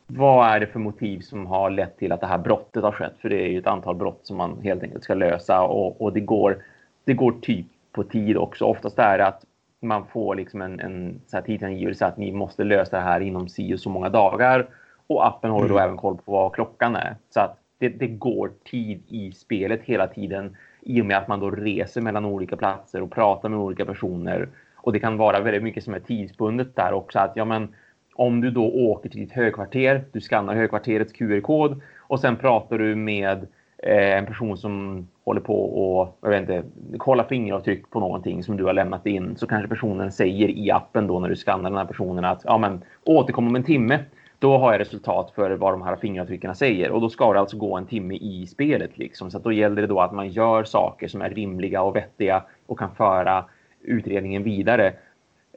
vad 0.07 0.49
är 0.49 0.61
det 0.61 0.67
för 0.67 0.79
motiv 0.79 1.21
som 1.21 1.47
har 1.47 1.71
lett 1.71 1.99
till 1.99 2.13
att 2.13 2.21
det 2.21 2.27
här 2.27 2.39
brottet 2.39 2.83
har 2.83 2.93
skett? 2.93 3.15
För 3.19 3.29
det 3.29 3.45
är 3.45 3.49
ju 3.49 3.59
ett 3.59 3.67
antal 3.67 3.97
brott 3.97 4.21
som 4.23 4.37
man 4.37 4.59
helt 4.63 4.83
enkelt 4.83 5.05
ska 5.05 5.15
lösa 5.15 5.63
och, 5.63 6.01
och 6.03 6.13
det, 6.13 6.21
går, 6.21 6.57
det 7.05 7.15
går 7.15 7.33
typ 7.43 7.67
på 7.93 8.05
tid 8.05 8.37
också. 8.37 8.65
Oftast 8.65 8.99
är 8.99 9.19
det 9.19 9.27
att 9.27 9.45
man 9.81 10.07
får 10.07 10.35
liksom 10.35 10.63
en, 10.63 10.81
en 10.81 11.21
så 11.27 11.37
här 11.37 11.45
tidsangivelse 11.45 12.07
att 12.07 12.17
ni 12.17 12.33
måste 12.33 12.65
lösa 12.65 12.97
det 12.97 13.03
här 13.03 13.21
inom 13.21 13.49
si 13.49 13.75
och 13.75 13.81
så 13.81 13.91
många 13.91 14.09
dagar. 14.09 14.67
Och 15.07 15.27
appen 15.27 15.51
håller 15.51 15.69
då 15.69 15.75
mm. 15.75 15.85
även 15.85 15.97
koll 15.97 16.17
på 16.17 16.33
vad 16.33 16.53
klockan 16.53 16.97
är. 16.97 17.17
Så 17.31 17.41
att 17.41 17.59
det, 17.79 17.89
det, 17.89 18.07
går 18.07 18.51
tid 18.65 19.03
i 19.09 19.33
spelet 19.33 19.81
hela 19.83 20.07
tiden 20.07 20.57
i 20.81 21.01
och 21.01 21.07
med 21.07 21.17
att 21.17 21.29
man 21.29 21.41
då 21.41 21.51
reser 21.51 22.01
mellan 22.01 22.25
olika 22.25 22.57
platser 22.57 23.03
och 23.03 23.11
pratar 23.11 23.49
med 23.49 23.59
olika 23.59 23.85
personer. 23.85 24.49
Och 24.77 24.93
det 24.93 25.01
kan 25.01 25.17
vara 25.17 25.41
väldigt 25.41 25.63
mycket 25.63 25.85
som 25.85 25.95
är 25.95 26.01
tidsbundet 26.01 26.77
där 26.77 26.93
också. 26.93 27.19
Att 27.19 27.33
ja, 27.35 27.45
men 27.45 27.75
om 28.15 28.41
du 28.41 28.51
då 28.51 28.65
åker 28.65 29.11
till 29.11 29.21
ditt 29.21 29.33
högkvarter, 29.33 30.05
du 30.13 30.21
skannar 30.21 30.55
högkvarterets 30.55 31.13
QR-kod 31.13 31.81
och 31.99 32.21
sen 32.21 32.37
pratar 32.37 32.79
du 32.79 32.95
med 32.95 33.47
eh, 33.79 34.19
en 34.19 34.27
person 34.27 34.59
som 34.59 35.07
håller 35.25 35.41
på 35.41 35.65
och 35.65 36.19
jag 36.21 36.31
vet 36.31 36.41
inte, 36.41 36.63
kolla 36.99 37.25
fingeravtryck 37.25 37.91
på 37.91 38.01
någonting 38.01 38.43
som 38.43 38.57
du 38.57 38.65
har 38.65 38.73
lämnat 38.73 39.07
in 39.07 39.37
så 39.37 39.47
kanske 39.47 39.69
personen 39.69 40.13
säger 40.13 40.49
i 40.49 40.71
appen 40.71 41.07
då 41.07 41.21
när 41.21 41.29
du 41.29 41.37
skannar 41.37 41.71
den 41.71 41.79
här 41.79 41.85
personen 41.87 42.25
att 42.25 42.43
ja, 42.45 42.59
men 42.59 42.83
återkom 43.05 43.47
om 43.47 43.57
en 43.57 43.65
timme. 43.65 43.99
Då 44.45 44.59
har 44.59 44.73
jag 44.73 44.81
resultat 44.81 45.33
för 45.35 45.51
vad 45.51 45.73
de 45.73 45.83
här 45.83 45.97
fingeravtrycken 45.97 46.55
säger 46.55 46.91
och 46.91 47.01
då 47.01 47.09
ska 47.09 47.33
det 47.33 47.41
alltså 47.41 47.57
gå 47.57 47.77
en 47.77 47.87
timme 47.87 48.15
i 48.15 48.47
spelet 48.47 48.99
liksom. 48.99 49.31
Så 49.31 49.37
att 49.37 49.45
då 49.45 49.53
gäller 49.53 49.83
det 49.83 49.89
då 49.89 50.01
att 50.01 50.13
man 50.13 50.29
gör 50.29 50.65
saker 50.65 51.09
som 51.09 51.23
är 51.23 51.31
rimliga 51.31 51.83
och 51.83 51.97
vettiga 51.97 52.43
och 52.67 52.79
kan 52.79 52.95
föra 52.95 53.45
utredningen 53.83 54.43
vidare. 54.43 54.93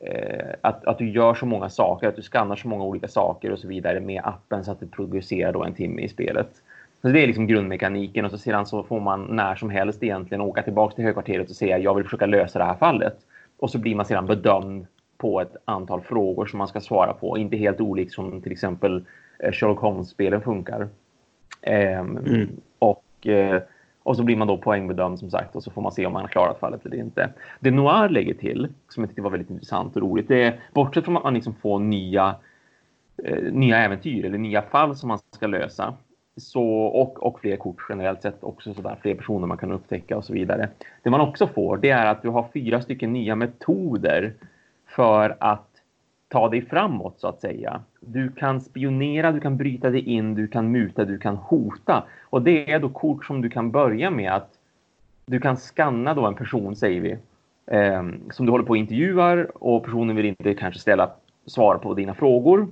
Eh, 0.02 0.48
att, 0.62 0.86
att 0.86 0.98
du 0.98 1.10
gör 1.10 1.34
så 1.34 1.46
många 1.46 1.70
saker, 1.70 2.08
att 2.08 2.16
du 2.16 2.22
skannar 2.22 2.56
så 2.56 2.68
många 2.68 2.84
olika 2.84 3.08
saker 3.08 3.52
och 3.52 3.60
så 3.60 3.68
vidare 3.68 4.00
med 4.00 4.22
appen 4.24 4.64
så 4.64 4.72
att 4.72 4.80
det 4.80 4.88
producerar 4.88 5.54
då 5.54 5.64
en 5.64 5.74
timme 5.74 6.02
i 6.02 6.10
spelet. 6.10 6.50
Så 7.02 7.08
det 7.08 7.24
är 7.24 7.28
liksom 7.28 7.48
grundmekaniken 7.48 8.26
och 8.26 8.32
så 8.32 8.38
sedan 8.38 8.66
så 8.66 8.84
får 8.84 9.00
man 9.00 9.24
när 9.24 9.56
som 9.56 9.70
helst 9.70 10.04
egentligen 10.04 10.42
åka 10.42 10.64
tillbaka 10.64 10.96
till 10.96 11.04
högkvarteret 11.04 11.50
och 11.50 11.56
säga 11.56 11.78
jag 11.78 11.96
vill 11.96 12.04
försöka 12.04 12.26
lösa 12.26 12.60
det 12.60 12.66
här 12.66 12.78
fallet. 12.78 13.18
Och 13.58 13.70
så 13.70 13.78
blir 13.78 13.96
man 13.96 14.06
sedan 14.06 14.26
bedömd 14.26 14.88
på 15.18 15.42
ett 15.42 15.56
antal 15.66 16.02
frågor 16.02 16.46
som 16.46 16.58
man 16.58 16.68
ska 16.68 16.82
svara 16.82 17.14
på. 17.14 17.38
Inte 17.38 17.58
helt 17.58 17.82
olikt 17.82 18.14
som 18.14 18.42
till 18.42 18.52
exempel 18.52 19.06
eh, 19.40 19.52
Sherlock 19.52 19.80
Holmes-spelen 19.80 20.42
funkar. 20.42 20.90
Ehm, 21.62 22.18
mm. 22.18 22.50
Och 22.80 23.28
eh, 23.28 23.62
och 24.08 24.18
så 24.18 24.24
blir 24.24 24.36
man 24.36 24.48
då 24.48 24.58
poängbedömd 24.58 25.20
som 25.20 25.30
sagt 25.30 25.56
och 25.56 25.64
så 25.64 25.72
får 25.72 25.82
man 25.82 25.92
se 25.92 26.06
om 26.06 26.14
man 26.14 26.22
har 26.22 26.30
klarat 26.30 26.60
fallet 26.60 26.86
eller 26.86 26.98
inte. 26.98 27.30
Det 27.60 27.72
Noir 27.72 28.10
lägger 28.10 28.34
till, 28.34 28.68
som 28.90 29.04
jag 29.04 29.10
tyckte 29.10 29.22
var 29.22 29.30
väldigt 29.30 29.50
intressant 29.50 29.96
och 29.96 30.02
roligt, 30.02 30.28
det 30.28 30.44
är 30.44 30.60
bortsett 30.74 31.06
från 31.06 31.18
att 31.18 31.24
man 31.24 31.34
liksom 31.34 31.56
får 31.56 31.80
nya, 31.80 32.36
eh, 33.24 33.54
nya 33.54 33.78
äventyr 33.78 34.26
eller 34.26 34.38
nya 34.38 34.62
fall 34.62 34.96
som 34.96 35.08
man 35.08 35.20
ska 35.32 35.48
lösa 35.48 35.94
så, 36.38 36.64
och, 36.72 37.24
och 37.24 37.40
fler 37.40 37.56
kort 37.56 37.86
generellt 37.90 38.22
sett 38.22 38.44
också 38.44 38.74
sådär, 38.74 38.98
fler 39.02 39.16
personer 39.16 39.48
man 39.48 39.58
kan 39.58 39.72
upptäcka 39.72 40.18
och 40.18 40.26
så 40.26 40.34
vidare. 40.34 40.70
Det 41.04 41.10
man 41.10 41.22
också 41.22 41.48
får 41.48 41.78
det 41.78 41.90
är 41.90 42.06
att 42.06 42.22
du 42.22 42.30
har 42.30 42.48
fyra 42.54 42.82
stycken 42.82 43.14
nya 43.14 43.36
metoder 43.36 44.34
för 44.98 45.38
att 45.40 45.68
ta 46.28 46.50
dig 46.50 46.66
framåt 46.66 47.20
så 47.20 47.28
att 47.28 47.42
säga. 47.42 47.82
Du 48.00 48.32
kan 48.32 48.62
spionera, 48.62 49.32
du 49.32 49.40
kan 49.40 49.58
bryta 49.58 49.90
dig 49.90 50.02
in, 50.02 50.36
du 50.36 50.48
kan 50.48 50.72
muta, 50.72 51.06
du 51.06 51.18
kan 51.18 51.36
hota. 51.36 52.04
Och 52.24 52.42
det 52.42 52.72
är 52.72 52.80
då 52.80 52.90
kort 52.90 53.26
som 53.26 53.42
du 53.42 53.50
kan 53.50 53.72
börja 53.72 54.12
med 54.12 54.32
att 54.32 54.50
du 55.26 55.40
kan 55.40 55.58
skanna 55.58 56.14
då 56.14 56.26
en 56.26 56.36
person, 56.36 56.76
säger 56.76 57.02
vi, 57.02 57.18
eh, 57.78 58.04
som 58.32 58.46
du 58.46 58.52
håller 58.52 58.66
på 58.66 58.70
och 58.70 58.78
intervjuar 58.78 59.64
och 59.64 59.84
personen 59.84 60.16
vill 60.16 60.26
inte 60.26 60.54
kanske 60.54 60.80
ställa 60.80 61.12
svar 61.46 61.78
på 61.78 61.94
dina 61.94 62.14
frågor. 62.14 62.68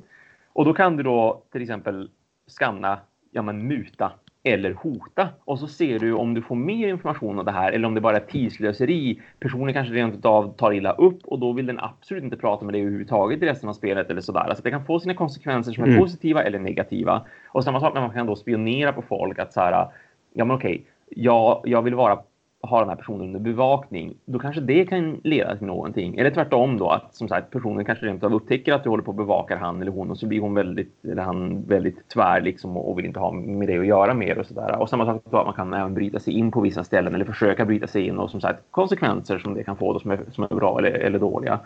Och 0.53 0.65
då 0.65 0.73
kan 0.73 0.97
du 0.97 1.03
då 1.03 1.41
till 1.51 1.61
exempel 1.61 2.09
skanna, 2.47 2.99
ja 3.31 3.41
men 3.41 3.67
muta 3.67 4.11
eller 4.45 4.73
hota. 4.73 5.29
Och 5.45 5.59
så 5.59 5.67
ser 5.67 5.99
du 5.99 6.13
om 6.13 6.33
du 6.33 6.41
får 6.41 6.55
mer 6.55 6.87
information 6.87 7.39
om 7.39 7.45
det 7.45 7.51
här 7.51 7.71
eller 7.71 7.87
om 7.87 7.93
det 7.93 8.01
bara 8.01 8.15
är 8.15 8.25
tidslöseri. 8.31 9.21
Personen 9.39 9.73
kanske 9.73 9.93
rent 9.93 10.25
av 10.25 10.53
tar 10.57 10.71
illa 10.71 10.91
upp 10.91 11.25
och 11.25 11.39
då 11.39 11.53
vill 11.53 11.65
den 11.65 11.79
absolut 11.79 12.23
inte 12.23 12.37
prata 12.37 12.65
med 12.65 12.73
dig 12.73 12.81
överhuvudtaget 12.81 13.43
i 13.43 13.45
resten 13.45 13.69
av 13.69 13.73
spelet 13.73 14.09
eller 14.09 14.21
sådär. 14.21 14.39
Alltså 14.39 14.63
det 14.63 14.71
kan 14.71 14.85
få 14.85 14.99
sina 14.99 15.13
konsekvenser 15.13 15.71
som 15.71 15.83
är 15.83 15.87
mm. 15.87 15.99
positiva 15.99 16.43
eller 16.43 16.59
negativa. 16.59 17.25
Och 17.47 17.63
samma 17.63 17.79
sak 17.79 17.93
när 17.93 18.01
man 18.01 18.13
kan 18.13 18.25
då 18.25 18.35
spionera 18.35 18.93
på 18.93 19.01
folk 19.01 19.39
att 19.39 19.53
så 19.53 19.59
här, 19.61 19.87
ja 20.33 20.45
men 20.45 20.55
okej, 20.55 20.85
jag, 21.09 21.61
jag 21.63 21.81
vill 21.81 21.95
vara 21.95 22.19
ha 22.69 22.79
den 22.79 22.89
här 22.89 22.95
personen 22.95 23.21
under 23.21 23.39
bevakning, 23.39 24.15
då 24.25 24.39
kanske 24.39 24.61
det 24.61 24.85
kan 24.85 25.21
leda 25.23 25.57
till 25.57 25.67
någonting. 25.67 26.17
Eller 26.17 26.29
tvärtom 26.29 26.77
då, 26.77 26.89
att 26.89 27.15
som 27.15 27.27
sagt 27.27 27.51
personen 27.51 27.85
kanske 27.85 28.05
rent 28.05 28.23
av 28.23 28.33
upptäcker 28.33 28.73
att 28.73 28.83
du 28.83 28.89
håller 28.89 29.03
på 29.03 29.11
att 29.11 29.17
bevaka 29.17 29.57
han 29.57 29.81
eller 29.81 29.91
hon 29.91 30.11
och 30.11 30.17
så 30.17 30.27
blir 30.27 30.41
hon 30.41 30.53
väldigt, 30.53 31.05
eller 31.05 31.21
han 31.21 31.63
väldigt 31.67 32.09
tvär 32.09 32.41
liksom 32.41 32.77
och 32.77 32.97
vill 32.97 33.05
inte 33.05 33.19
ha 33.19 33.31
med 33.31 33.67
det 33.67 33.77
att 33.77 33.87
göra 33.87 34.13
mer 34.13 34.37
och 34.37 34.45
sådär. 34.45 34.79
Och 34.79 34.89
samma 34.89 35.05
sak 35.05 35.23
då 35.29 35.37
att 35.37 35.45
man 35.45 35.55
kan 35.55 35.73
även 35.73 35.93
bryta 35.93 36.19
sig 36.19 36.33
in 36.33 36.51
på 36.51 36.61
vissa 36.61 36.83
ställen 36.83 37.15
eller 37.15 37.25
försöka 37.25 37.65
bryta 37.65 37.87
sig 37.87 38.07
in 38.07 38.17
och 38.17 38.31
som 38.31 38.41
sagt 38.41 38.63
konsekvenser 38.71 39.37
som 39.37 39.53
det 39.53 39.63
kan 39.63 39.77
få 39.77 39.93
då, 39.93 39.99
som, 39.99 40.11
är, 40.11 40.19
som 40.31 40.43
är 40.43 40.55
bra 40.55 40.79
eller, 40.79 40.91
eller 40.91 41.19
dåliga. 41.19 41.59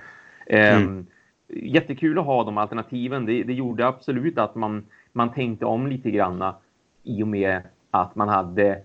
Mm. 0.48 0.88
Um, 0.88 1.06
jättekul 1.50 2.20
att 2.20 2.26
ha 2.26 2.44
de 2.44 2.58
alternativen. 2.58 3.26
Det, 3.26 3.44
det 3.44 3.54
gjorde 3.54 3.88
absolut 3.88 4.38
att 4.38 4.56
man, 4.56 4.86
man 5.12 5.34
tänkte 5.34 5.66
om 5.66 5.88
lite 5.88 6.12
granna 6.12 6.56
i 7.04 7.24
och 7.24 7.28
med 7.28 7.62
att 7.92 8.16
man 8.16 8.30
hade 8.30 8.82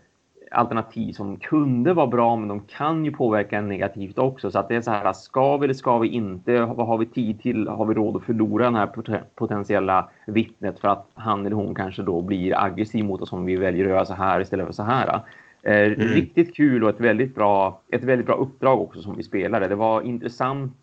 alternativ 0.54 1.12
som 1.12 1.36
kunde 1.36 1.92
vara 1.92 2.06
bra, 2.06 2.36
men 2.36 2.48
de 2.48 2.60
kan 2.60 3.04
ju 3.04 3.10
påverka 3.10 3.58
en 3.58 3.68
negativt 3.68 4.18
också. 4.18 4.50
Så 4.50 4.58
att 4.58 4.68
det 4.68 4.76
är 4.76 4.80
så 4.80 4.90
här, 4.90 5.12
ska 5.12 5.56
vi 5.56 5.64
eller 5.64 5.74
ska 5.74 5.98
vi 5.98 6.08
inte? 6.08 6.60
Vad 6.60 6.86
har 6.86 6.98
vi 6.98 7.06
tid 7.06 7.40
till? 7.40 7.68
Har 7.68 7.86
vi 7.86 7.94
råd 7.94 8.16
att 8.16 8.24
förlora 8.24 8.64
den 8.64 8.74
här 8.74 8.88
potentiella 9.34 10.08
vittnet 10.26 10.80
för 10.80 10.88
att 10.88 11.06
han 11.14 11.46
eller 11.46 11.56
hon 11.56 11.74
kanske 11.74 12.02
då 12.02 12.22
blir 12.22 12.64
aggressiv 12.64 13.04
mot 13.04 13.22
oss 13.22 13.32
om 13.32 13.44
vi 13.44 13.56
väljer 13.56 13.84
att 13.84 13.90
göra 13.90 14.04
så 14.04 14.14
här 14.14 14.40
istället 14.40 14.66
för 14.66 14.72
så 14.72 14.82
här? 14.82 15.20
Eh, 15.62 15.86
mm. 15.86 15.94
Riktigt 15.94 16.56
kul 16.56 16.84
och 16.84 16.90
ett 16.90 17.00
väldigt 17.00 17.34
bra, 17.34 17.80
ett 17.92 18.04
väldigt 18.04 18.26
bra 18.26 18.34
uppdrag 18.34 18.80
också 18.80 19.02
som 19.02 19.16
vi 19.16 19.22
spelade. 19.22 19.68
Det 19.68 19.74
var 19.74 20.02
intressant 20.02 20.76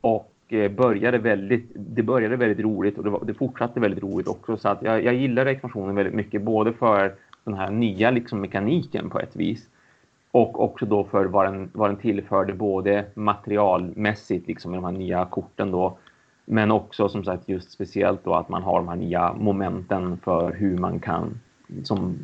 och 0.00 0.32
eh, 0.48 0.70
började 0.70 1.18
väldigt, 1.18 1.70
det 1.74 2.02
började 2.02 2.36
väldigt 2.36 2.64
roligt 2.64 2.98
och 2.98 3.04
det, 3.04 3.10
var, 3.10 3.24
det 3.24 3.34
fortsatte 3.34 3.80
väldigt 3.80 4.02
roligt 4.02 4.28
också. 4.28 4.56
Så 4.56 4.68
att 4.68 4.82
jag, 4.82 5.04
jag 5.04 5.14
gillade 5.14 5.50
expansionen 5.50 5.94
väldigt 5.94 6.14
mycket, 6.14 6.42
både 6.42 6.72
för 6.72 7.14
den 7.48 7.58
här 7.58 7.70
nya 7.70 8.10
liksom, 8.10 8.40
mekaniken 8.40 9.10
på 9.10 9.20
ett 9.20 9.36
vis. 9.36 9.68
Och 10.30 10.60
också 10.60 10.86
då 10.86 11.04
för 11.04 11.24
vad 11.24 11.46
den, 11.46 11.70
vad 11.72 11.90
den 11.90 11.96
tillförde 11.96 12.52
både 12.52 13.04
materialmässigt 13.14 14.48
liksom 14.48 14.70
med 14.70 14.78
de 14.78 14.84
här 14.84 14.92
nya 14.92 15.24
korten 15.24 15.70
då. 15.70 15.98
Men 16.44 16.70
också 16.70 17.08
som 17.08 17.24
sagt 17.24 17.48
just 17.48 17.72
speciellt 17.72 18.24
då 18.24 18.34
att 18.34 18.48
man 18.48 18.62
har 18.62 18.78
de 18.78 18.88
här 18.88 18.96
nya 18.96 19.32
momenten 19.32 20.18
för 20.24 20.52
hur 20.52 20.78
man 20.78 21.00
kan 21.00 21.40
som, 21.84 22.18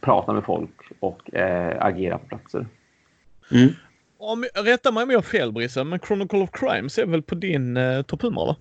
prata 0.00 0.32
med 0.32 0.44
folk 0.44 0.92
och 1.00 1.34
eh, 1.34 1.84
agera 1.84 2.18
på 2.18 2.26
platser. 2.26 2.66
Mm. 3.52 3.68
Om, 4.18 4.44
rätta 4.54 4.92
mig 4.92 5.02
om 5.02 5.10
jag 5.10 5.18
har 5.18 5.22
fel 5.22 5.52
Brisse, 5.52 5.84
men 5.84 5.98
Chronicle 5.98 6.38
of 6.38 6.50
Crimes 6.52 6.98
är 6.98 7.06
väl 7.06 7.22
på 7.22 7.34
din 7.34 7.76
eh, 7.76 8.02
topp 8.02 8.22
100 8.22 8.44
va? 8.44 8.56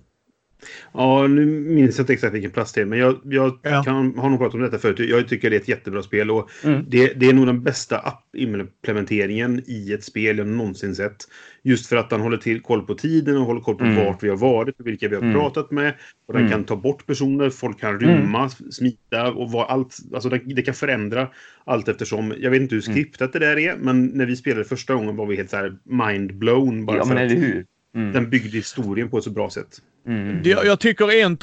Ja, 0.93 1.27
nu 1.27 1.45
minns 1.45 1.97
jag 1.97 2.03
inte 2.03 2.13
exakt 2.13 2.33
vilken 2.33 2.51
plats 2.51 2.73
det 2.73 2.81
är, 2.81 2.85
men 2.85 2.99
jag, 2.99 3.19
jag 3.23 3.59
ja. 3.61 3.83
kan, 3.83 4.17
har 4.17 4.29
nog 4.29 4.39
pratat 4.39 4.55
om 4.55 4.61
detta 4.61 4.77
förut. 4.77 5.09
Jag 5.09 5.27
tycker 5.27 5.49
det 5.49 5.55
är 5.55 5.59
ett 5.59 5.67
jättebra 5.67 6.03
spel 6.03 6.31
och 6.31 6.49
mm. 6.63 6.85
det, 6.87 7.13
det, 7.13 7.25
är 7.25 7.33
nog 7.33 7.45
den 7.45 7.63
bästa 7.63 7.99
app-implementeringen 7.99 9.61
i 9.65 9.93
ett 9.93 10.03
spel 10.03 10.37
jag 10.37 10.47
någonsin 10.47 10.95
sett. 10.95 11.17
Just 11.63 11.87
för 11.87 11.95
att 11.95 12.09
den 12.09 12.21
håller 12.21 12.37
till 12.37 12.61
koll 12.61 12.81
på 12.81 12.95
tiden 12.95 13.37
och 13.37 13.45
håller 13.45 13.61
koll 13.61 13.75
på 13.75 13.83
mm. 13.83 14.05
vart 14.05 14.23
vi 14.23 14.29
har 14.29 14.37
varit 14.37 14.79
och 14.79 14.87
vilka 14.87 15.07
vi 15.07 15.15
har 15.15 15.21
mm. 15.21 15.33
pratat 15.33 15.71
med. 15.71 15.93
Och 16.27 16.33
den 16.33 16.41
mm. 16.41 16.51
kan 16.51 16.63
ta 16.63 16.75
bort 16.75 17.05
personer, 17.05 17.49
folk 17.49 17.79
kan 17.79 17.99
rymma, 17.99 18.39
mm. 18.39 18.71
smita 18.71 19.31
och 19.31 19.51
vad 19.51 19.69
allt. 19.69 19.97
Alltså 20.13 20.29
det, 20.29 20.41
det, 20.45 20.61
kan 20.61 20.73
förändra 20.73 21.27
allt 21.65 21.87
eftersom. 21.87 22.33
Jag 22.39 22.51
vet 22.51 22.61
inte 22.61 22.75
hur 22.75 22.87
mm. 22.87 22.95
skriptat 22.95 23.33
det 23.33 23.39
där 23.39 23.59
är, 23.59 23.75
men 23.77 24.05
när 24.05 24.25
vi 24.25 24.35
spelade 24.35 24.65
första 24.65 24.93
gången 24.93 25.15
var 25.15 25.25
vi 25.25 25.35
helt 25.35 25.49
så 25.49 25.57
här 25.57 25.77
mind-blown. 25.83 26.85
Bara 26.85 26.97
ja, 26.97 27.05
men 27.05 27.17
eller 27.17 27.35
hur? 27.35 27.65
Den 28.13 28.29
byggde 28.29 28.57
historien 28.57 29.09
på 29.09 29.17
ett 29.17 29.23
så 29.23 29.29
bra 29.29 29.49
sätt. 29.49 29.81
Mm. 30.07 30.41
Jag, 30.43 30.65
jag, 30.65 30.79
tycker 30.79 31.11
en, 31.11 31.37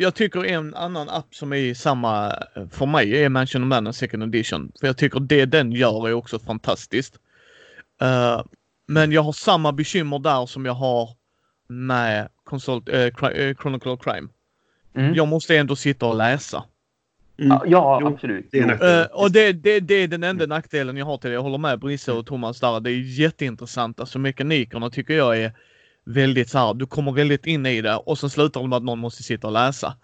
jag 0.00 0.14
tycker 0.14 0.44
en 0.44 0.74
annan 0.74 1.08
app 1.08 1.34
som 1.34 1.52
är 1.52 1.74
samma 1.74 2.32
för 2.70 2.86
mig 2.86 3.24
är 3.24 3.28
Mansion 3.28 3.62
of 3.62 3.68
Man 3.68 3.92
Second 3.92 4.22
Edition. 4.22 4.72
För 4.80 4.86
jag 4.86 4.96
tycker 4.96 5.20
det 5.20 5.44
den 5.44 5.72
gör 5.72 6.08
är 6.08 6.12
också 6.12 6.38
fantastiskt. 6.38 7.18
Uh, 8.02 8.44
men 8.86 9.12
jag 9.12 9.22
har 9.22 9.32
samma 9.32 9.72
bekymmer 9.72 10.18
där 10.18 10.46
som 10.46 10.64
jag 10.64 10.72
har 10.72 11.10
med 11.68 12.28
Consult, 12.44 12.88
uh, 12.88 13.54
Chronicle 13.54 13.90
of 13.90 14.00
Crime. 14.00 14.28
Mm. 14.94 15.14
Jag 15.14 15.28
måste 15.28 15.56
ändå 15.56 15.76
sitta 15.76 16.06
och 16.06 16.16
läsa. 16.16 16.64
Mm. 17.38 17.58
Ja, 17.66 18.06
absolut. 18.06 18.48
Det 18.50 18.58
är, 18.58 19.00
uh, 19.00 19.06
och 19.12 19.32
det, 19.32 19.52
det, 19.52 19.80
det, 19.80 19.94
är 19.94 20.08
den 20.08 20.22
enda 20.22 20.46
nackdelen 20.46 20.96
jag 20.96 21.06
har 21.06 21.18
till 21.18 21.30
det. 21.30 21.34
Jag 21.34 21.42
håller 21.42 21.58
med 21.58 21.80
Brisse 21.80 22.12
och 22.12 22.26
Thomas 22.26 22.60
där. 22.60 22.80
Det 22.80 22.90
är 22.90 23.20
jätteintressant. 23.20 24.00
Alltså 24.00 24.18
mekanikerna 24.18 24.90
tycker 24.90 25.14
jag 25.14 25.38
är 25.38 25.52
väldigt 26.08 26.48
så 26.48 26.58
här, 26.58 26.74
du 26.74 26.86
kommer 26.86 27.12
väldigt 27.12 27.46
in 27.46 27.66
i 27.66 27.80
det 27.80 27.96
och 27.96 28.18
sen 28.18 28.30
slutar 28.30 28.60
det 28.62 28.68
med 28.68 28.76
att 28.76 28.82
någon 28.82 28.98
måste 28.98 29.22
sitta 29.22 29.46
och 29.46 29.52
läsa. 29.52 29.94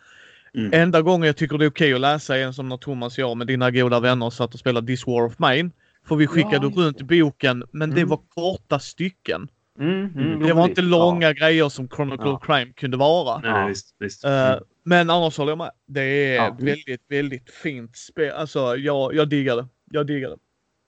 Mm. 0.54 0.70
Enda 0.72 1.02
gången 1.02 1.26
jag 1.26 1.36
tycker 1.36 1.58
det 1.58 1.64
är 1.64 1.70
okej 1.70 1.86
okay 1.86 1.94
att 1.94 2.00
läsa 2.00 2.38
är 2.38 2.52
som 2.52 2.68
när 2.68 2.76
Thomas 2.76 3.18
och 3.18 3.18
jag 3.18 3.36
med 3.36 3.46
dina 3.46 3.70
goda 3.70 4.00
vänner 4.00 4.30
satt 4.30 4.54
och 4.54 4.60
spelade 4.60 4.86
This 4.86 5.06
War 5.06 5.24
of 5.26 5.38
Mine. 5.38 5.70
För 6.08 6.16
vi 6.16 6.26
skickade 6.26 6.70
ja, 6.74 6.82
runt 6.82 7.02
boken 7.02 7.64
men 7.70 7.90
mm. 7.90 7.94
det 7.94 8.04
var 8.04 8.20
korta 8.34 8.78
stycken. 8.78 9.48
Mm, 9.78 10.10
mm, 10.16 10.42
det 10.42 10.52
var 10.52 10.68
inte 10.68 10.82
långa 10.82 11.26
ja. 11.26 11.32
grejer 11.32 11.68
som 11.68 11.88
Chronicle 11.88 12.26
ja. 12.26 12.32
of 12.32 12.46
Crime 12.46 12.72
kunde 12.72 12.96
vara. 12.96 13.38
Nej, 13.38 13.68
visst, 13.68 13.96
visst. 13.98 14.24
Uh, 14.24 14.30
Men 14.82 15.10
annars 15.10 15.38
håller 15.38 15.50
jag 15.50 15.58
med. 15.58 15.70
Det 15.86 16.00
är 16.02 16.34
Ja. 16.34 16.56
väldigt, 16.60 17.02
väldigt 17.08 17.50
fint 17.50 17.96
spel. 17.96 18.32
Alltså 18.32 18.76
jag, 18.76 19.14
jag 19.14 19.28
diggar 19.28 19.56
det. 19.56 19.66
Jag 19.90 20.06
diggar 20.06 20.30
det. 20.30 20.36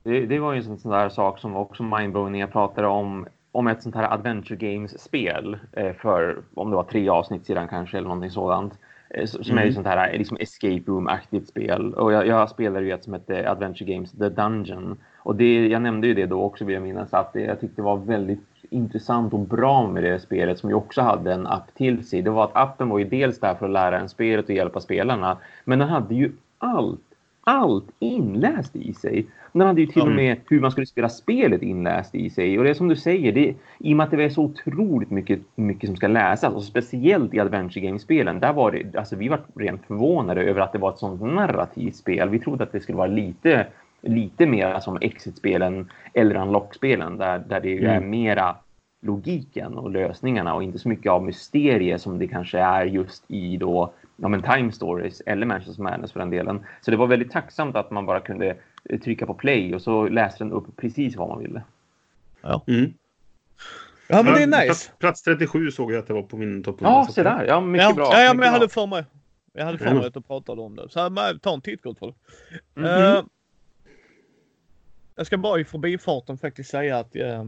Det, 0.05 0.27
det 0.27 0.39
var 0.39 0.53
ju 0.53 0.59
en 0.59 0.79
sån, 0.79 0.93
där 0.93 1.09
sak 1.09 1.39
som 1.41 1.57
också 1.57 1.83
mindblowing 1.83 2.33
när 2.33 2.41
jag 2.41 2.53
pratade 2.53 2.87
om, 2.87 3.27
om 3.57 3.67
ett 3.67 3.83
sånt 3.83 3.95
här 3.95 4.13
Adventure 4.13 4.57
Games-spel 4.57 5.59
eh, 5.73 5.93
för, 5.93 6.37
om 6.55 6.71
det 6.71 6.77
var 6.77 6.85
tre 6.85 7.09
avsnitt 7.09 7.47
sedan 7.47 7.69
kanske, 7.69 7.97
eller 7.97 8.09
någonting 8.09 8.31
sådant. 8.31 8.73
Eh, 9.11 9.27
som 9.27 9.59
är 9.59 9.63
ju 9.63 9.69
Mm. 9.69 9.75
sånt 9.75 9.87
här 9.87 10.13
eh, 10.13 10.19
liksom 10.19 10.37
escape 10.41 10.83
room-aktigt 10.87 11.49
spel. 11.49 11.95
Och 11.95 12.13
jag, 12.13 12.27
jag 12.27 12.51
spelade 12.51 12.87
ju 12.87 12.93
ett 12.93 13.05
som 13.05 13.13
hette 13.13 13.51
Adventure 13.51 13.93
Games 13.95 14.13
The 14.13 14.29
Dungeon. 14.29 14.99
Och 15.19 15.37
det, 15.37 15.67
jag 15.69 15.83
nämnde 15.83 16.07
ju 16.07 16.15
det 16.15 16.27
då 16.27 16.43
också 16.43 16.65
vill 16.65 16.75
jag 16.75 16.83
minnas, 16.83 17.15
att 17.15 17.33
det, 17.33 17.41
jag 17.41 17.61
tyckte 17.61 17.77
det 17.77 17.83
var 17.87 17.97
väldigt 17.97 18.41
intressant 18.71 19.33
och 19.33 19.41
bra 19.41 19.89
med 19.89 20.03
det 20.03 20.19
spelet 20.21 20.59
som 20.59 20.71
ju 20.71 20.77
också 20.77 21.03
hade 21.03 21.33
en 21.33 21.47
app 21.47 21.75
till 21.75 22.07
sig. 22.07 22.23
Det 22.23 22.31
var 22.31 22.45
att 22.45 22.57
appen 22.57 22.89
var 22.89 22.99
ju 22.99 23.05
dels 23.05 23.41
där 23.41 23.55
för 23.55 23.67
att 23.67 23.73
lära 23.73 23.99
en 24.01 24.09
spelet 24.09 24.45
och 24.45 24.55
hjälpa 24.55 24.81
spelarna, 24.81 25.37
men 25.65 25.79
den 25.79 25.89
hade 25.89 26.15
ju 26.15 26.33
allt 26.59 27.01
allt 27.51 27.91
inläst 27.99 28.77
i 28.77 28.95
sig. 28.95 29.27
Den 29.53 29.67
hade 29.67 29.81
ju 29.81 29.87
till 29.87 30.03
och 30.03 30.13
med 30.13 30.37
hur 30.49 30.61
man 30.61 30.71
skulle 30.71 30.87
spela 30.87 31.09
spelet 31.09 31.63
inläst 31.63 32.15
i 32.15 32.31
sig. 32.31 32.59
Och 32.59 32.65
det 32.65 32.71
är 32.71 32.75
som 32.75 32.89
du 32.89 32.97
säger, 32.97 33.33
det, 33.33 33.55
i 33.79 33.93
och 33.93 33.97
med 33.97 34.05
att 34.05 34.11
det 34.11 34.25
är 34.25 34.29
så 34.29 34.43
otroligt 34.43 35.11
mycket, 35.11 35.41
mycket 35.55 35.89
som 35.89 35.97
ska 35.97 36.09
läsas, 36.09 36.55
och 36.55 36.65
speciellt 36.65 37.35
i 37.35 37.41
Adventure 37.41 37.87
Game-spelen, 37.87 38.41
där 38.41 38.53
var 38.53 38.71
det, 38.71 38.99
alltså 38.99 39.17
vi 39.17 39.29
var 39.29 39.41
rent 39.55 39.87
förvånade 39.87 40.43
över 40.43 40.61
att 40.61 40.73
det 40.73 40.79
var 40.79 40.91
ett 40.91 40.99
sånt 40.99 41.21
narrativt 41.23 41.97
spel. 41.97 42.29
Vi 42.29 42.39
trodde 42.39 42.65
att 42.65 42.73
det 42.73 42.81
skulle 42.81 42.99
vara 42.99 43.07
lite, 43.07 43.67
lite 44.03 44.47
mer 44.47 44.81
som 44.81 44.99
Exit-spelen 45.01 45.91
eller 46.15 46.35
Unlock-spelen, 46.35 47.19
där, 47.19 47.39
där 47.39 47.61
det 47.61 47.79
är 47.79 47.97
Mm. 47.97 48.11
mera 48.11 48.57
logiken 49.03 49.75
och 49.75 49.91
lösningarna 49.91 50.55
och 50.55 50.63
inte 50.63 50.79
så 50.79 50.89
mycket 50.89 51.13
av 51.13 51.23
mysterier 51.23 51.99
som 51.99 52.19
det 52.19 52.29
kanske 52.29 52.59
är 52.59 52.85
just 52.85 53.25
i 53.29 53.57
då 53.57 53.93
ja, 54.17 54.29
men 54.29 54.43
Time 54.43 54.73
Stories 54.73 55.21
eller 55.21 55.47
Manchester 55.47 55.83
Madness 55.83 56.13
för 56.13 56.21
den 56.21 56.31
delen. 56.31 56.67
Så 56.81 56.91
det 56.91 56.97
var 56.97 57.07
väldigt 57.07 57.31
tacksamt 57.31 57.77
att 57.77 57.91
man 57.91 58.07
bara 58.07 58.21
kunde 58.21 58.57
eh, 58.85 59.01
trycka 59.01 59.27
på 59.27 59.35
play 59.35 59.75
och 59.75 59.83
så 59.83 60.09
läste 60.09 60.45
den 60.45 60.53
upp 60.53 60.77
precis 60.77 61.17
vad 61.17 61.29
man 61.29 61.39
ville. 61.39 61.63
Mm. 62.67 62.93
Ja 64.09 64.23
men 64.23 64.35
det 64.35 64.43
är 64.43 64.47
nice. 64.47 64.65
Plats, 64.67 64.91
plats 64.99 65.23
37 65.23 65.71
såg 65.71 65.93
jag 65.93 65.99
att 65.99 66.07
det 66.07 66.13
var 66.15 66.23
på 66.23 66.37
min 66.37 66.63
topp 66.63 66.81
100. 66.83 66.91
Ja, 66.99 67.13
se 67.13 67.23
där. 67.23 67.45
Ja, 67.45 67.61
mycket 67.61 67.89
Ja, 67.89 67.95
bra. 67.95 68.09
ja, 68.13 68.23
ja 68.23 68.35
men 68.35 68.45
jag 68.47 68.53
hade 68.53 68.69
för 68.69 68.87
mig. 68.87 69.05
Jag 69.53 69.65
hade 69.65 69.79
för 69.79 69.87
Ja. 69.87 69.95
mig 69.95 70.07
att 70.07 70.15
du 70.15 70.21
pratade 70.21 70.61
om 70.63 70.77
det. 70.77 70.89
Så 70.89 71.01
här, 71.01 71.39
ta 71.39 71.55
en 71.55 71.61
titt 71.61 71.83
gott 71.83 71.99
folk. 71.99 72.17
Mhm. 72.75 72.85
Eh, 72.85 73.23
jag 75.17 75.27
ska 75.27 75.39
bara 75.39 75.61
i 75.61 75.65
förbifarten 75.65 76.39
faktiskt 76.39 76.71
säga 76.71 76.99
att 76.99 77.17
eh, 77.17 77.45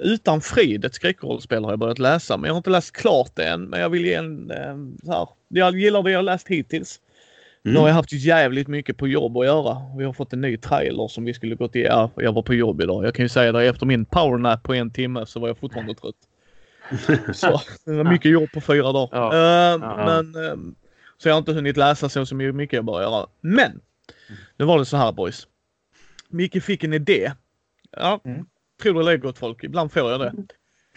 Utan 0.00 0.40
frid, 0.40 0.84
ett 0.84 0.94
skräckrollspel 0.94 1.64
har 1.64 1.72
jag 1.72 1.78
börjat 1.78 1.98
läsa. 1.98 2.36
Men 2.36 2.48
jag 2.48 2.54
har 2.54 2.58
inte 2.58 2.70
läst 2.70 2.92
klart 2.96 3.30
det 3.34 3.44
än. 3.48 3.64
Men 3.64 3.80
jag 3.80 3.88
vill 3.90 4.04
ge 4.04 4.14
en 4.14 4.50
ehm, 4.50 4.96
så 5.04 5.12
här. 5.12 5.28
Jag 5.48 5.78
gillar 5.78 6.02
det 6.02 6.10
jag 6.10 6.18
har 6.18 6.22
läst 6.22 6.48
hittills. 6.48 7.00
Nu 7.62 7.72
har 7.72 7.78
Mm. 7.78 7.88
jag 7.88 7.94
haft 7.94 8.12
jävligt 8.12 8.68
mycket 8.68 8.96
på 8.96 9.08
jobb 9.08 9.36
att 9.38 9.46
göra. 9.46 9.76
Vi 9.98 10.04
har 10.04 10.12
fått 10.12 10.32
en 10.32 10.40
ny 10.40 10.56
trailer 10.56 11.08
som 11.08 11.24
vi 11.24 11.34
skulle 11.34 11.54
gått 11.54 11.74
igenom. 11.76 12.10
Ja, 12.16 12.22
jag 12.22 12.32
var 12.32 12.42
på 12.42 12.54
jobb 12.54 12.80
idag. 12.80 13.04
Jag 13.06 13.14
kan 13.14 13.24
ju 13.24 13.28
säga 13.28 13.52
det 13.52 13.64
efter 13.66 13.86
min 13.86 14.04
powernap 14.04 14.62
på 14.62 14.74
en 14.74 14.90
timme 14.90 15.26
så 15.26 15.40
var 15.40 15.48
jag 15.48 15.58
fortfarande 15.58 15.94
trött. 16.00 16.14
Så 17.36 17.60
det 17.84 17.92
var 17.96 18.04
mycket 18.04 18.30
jobb 18.30 18.48
på 18.54 18.60
fyra 18.60 18.92
dagar. 18.92 19.08
Ja. 19.18 19.32
Eh, 19.34 19.80
Ja. 19.82 20.04
Men 20.06 20.44
ehm, 20.52 20.74
så 21.18 21.28
jag 21.28 21.34
har 21.34 21.38
inte 21.38 21.52
hunnit 21.52 21.76
läsa 21.76 22.08
så, 22.08 22.26
så 22.26 22.34
mycket 22.34 22.72
jag 22.76 22.84
bör 22.84 23.00
göra. 23.02 23.26
Men 23.40 23.80
nu 24.56 24.64
var 24.64 24.78
det 24.78 24.84
så 24.84 24.96
här 24.96 25.12
boys. 25.12 25.46
Micke 26.28 26.62
fick 26.62 26.84
en 26.84 26.92
idé. 26.92 27.32
Ja, 27.96 28.20
Mm. 28.24 28.46
Tror 28.82 28.94
det 28.94 29.00
eller 29.00 29.10
ej 29.10 29.18
gott 29.18 29.38
folk. 29.38 29.64
Ibland 29.64 29.92
får 29.92 30.10
jag 30.10 30.20
det. 30.20 30.32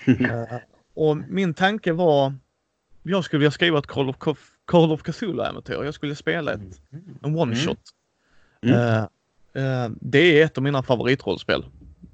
Eh, 0.07 0.59
och 0.93 1.17
min 1.17 1.53
tanke 1.53 1.91
var 1.91 2.33
jag 3.03 3.23
skulle 3.23 3.39
vilja 3.39 3.51
skriva 3.51 3.79
ett 3.79 3.87
Call 3.87 4.09
of, 4.09 4.15
Call 4.65 4.91
of 4.91 5.01
Cthulhu-äventyr. 5.01 5.83
Jag 5.83 5.93
skulle 5.93 6.15
spela 6.15 6.53
ett, 6.53 6.81
en 7.23 7.35
one 7.35 7.55
shot. 7.55 7.79
Mm. 8.61 8.75
Eh, 8.75 9.03
eh, 9.63 9.89
det 10.01 10.19
är 10.19 10.45
ett 10.45 10.57
av 10.57 10.63
mina 10.63 10.83
favoritrollspel. 10.83 11.65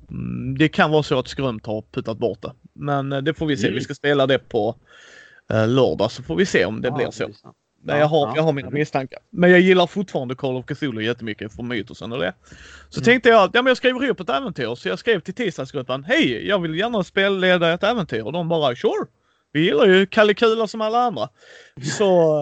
Mm, 0.10 0.58
det 0.58 0.68
kan 0.68 0.92
vara 0.92 1.04
så 1.04 1.20
att 1.20 1.28
Skrömt 1.28 1.66
har 1.66 1.82
puttat 1.82 2.18
bort 2.18 2.42
det. 2.42 2.52
Men 2.74 3.10
det 3.10 3.34
får 3.34 3.46
vi 3.46 3.58
se. 3.58 3.68
Mm. 3.68 3.76
Vi 3.76 3.82
ska 3.82 3.94
spela 3.94 4.28
det 4.28 4.40
på 4.40 4.76
uh, 5.54 5.68
lördag 5.68 6.12
så 6.12 6.24
får 6.24 6.36
vi 6.36 6.46
se 6.46 6.66
om 6.66 6.82
det 6.82 6.92
blir 6.92 7.12
så. 7.12 7.24
intressant. 7.24 7.56
Nej, 7.86 8.00
jag, 8.00 8.08
har, 8.08 8.28
Ja, 8.28 8.34
jag 8.36 8.44
har 8.44 8.54
mina 8.54 8.68
mm. 8.68 8.80
misstankar. 8.80 9.20
Men 9.30 9.52
jag 9.52 9.60
gillar 9.60 9.88
fortfarande 9.88 10.36
Call 10.36 10.56
of 10.56 10.66
Cthulhu 10.66 11.04
jättemycket 11.04 11.56
för 11.56 11.64
mytosen 11.64 12.12
och 12.12 12.20
det. 12.20 12.34
Så 12.90 13.00
Mm. 13.00 13.06
tänkte 13.06 13.30
jag 13.30 13.44
att 13.44 13.52
ja, 13.54 13.62
men 13.62 13.70
jag 13.70 13.78
skriver 13.78 14.04
ihop 14.04 14.20
ett 14.20 14.30
äventyr. 14.30 14.76
Så 14.76 14.88
jag 14.90 15.00
skrev 15.00 15.20
till 15.20 15.34
tisdagsgruppen. 15.34 16.04
Hej, 16.04 16.48
jag 16.48 16.60
vill 16.62 16.76
gärna 16.76 17.04
spelleda 17.04 17.74
ett 17.74 17.84
äventyr. 17.84 18.22
Och 18.22 18.32
de 18.34 18.48
bara 18.50 18.76
sure. 18.76 19.08
Vi 19.52 19.62
gillar 19.66 19.86
ju 19.86 20.06
Kalle 20.06 20.34
Kula 20.34 20.68
som 20.68 20.82
alla 20.82 20.98
andra. 21.00 21.30
Så 21.98 22.38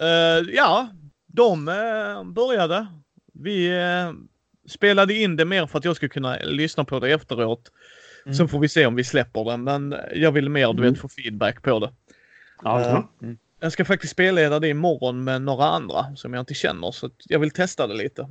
eh, 0.00 0.08
eh, 0.08 0.42
ja, 0.54 0.88
de 1.26 1.68
eh, 1.68 2.24
började. 2.24 2.86
Vi 3.32 3.72
spelade 4.68 5.14
in 5.14 5.36
det 5.36 5.44
mer 5.44 5.66
för 5.66 5.78
att 5.78 5.84
jag 5.84 5.96
skulle 5.96 6.08
kunna 6.08 6.36
lyssna 6.44 6.84
på 6.84 7.00
det 7.00 7.12
efteråt. 7.12 7.70
Mm. 8.24 8.34
Sen 8.34 8.48
får 8.48 8.58
vi 8.58 8.68
se 8.68 8.86
om 8.86 8.94
vi 8.94 9.04
släpper 9.04 9.44
det. 9.50 9.56
Men 9.56 9.94
jag 10.14 10.32
vill 10.32 10.48
mer 10.48 10.72
du 10.72 10.78
Mm. 10.82 10.92
vet 10.92 11.00
få 11.00 11.08
feedback 11.08 11.62
på 11.62 11.78
det. 11.78 11.92
Ja. 12.62 13.08
Mm. 13.22 13.38
Jag 13.64 13.72
ska 13.72 13.84
faktiskt 13.84 14.12
spelleda 14.12 14.60
det 14.60 14.68
imorgon 14.68 15.24
med 15.24 15.42
några 15.42 15.64
andra 15.64 16.16
som 16.16 16.34
jag 16.34 16.42
inte 16.42 16.54
känner 16.54 16.90
så 16.90 17.10
jag 17.28 17.38
vill 17.38 17.50
testa 17.50 17.86
det 17.86 17.94
lite. 17.94 18.28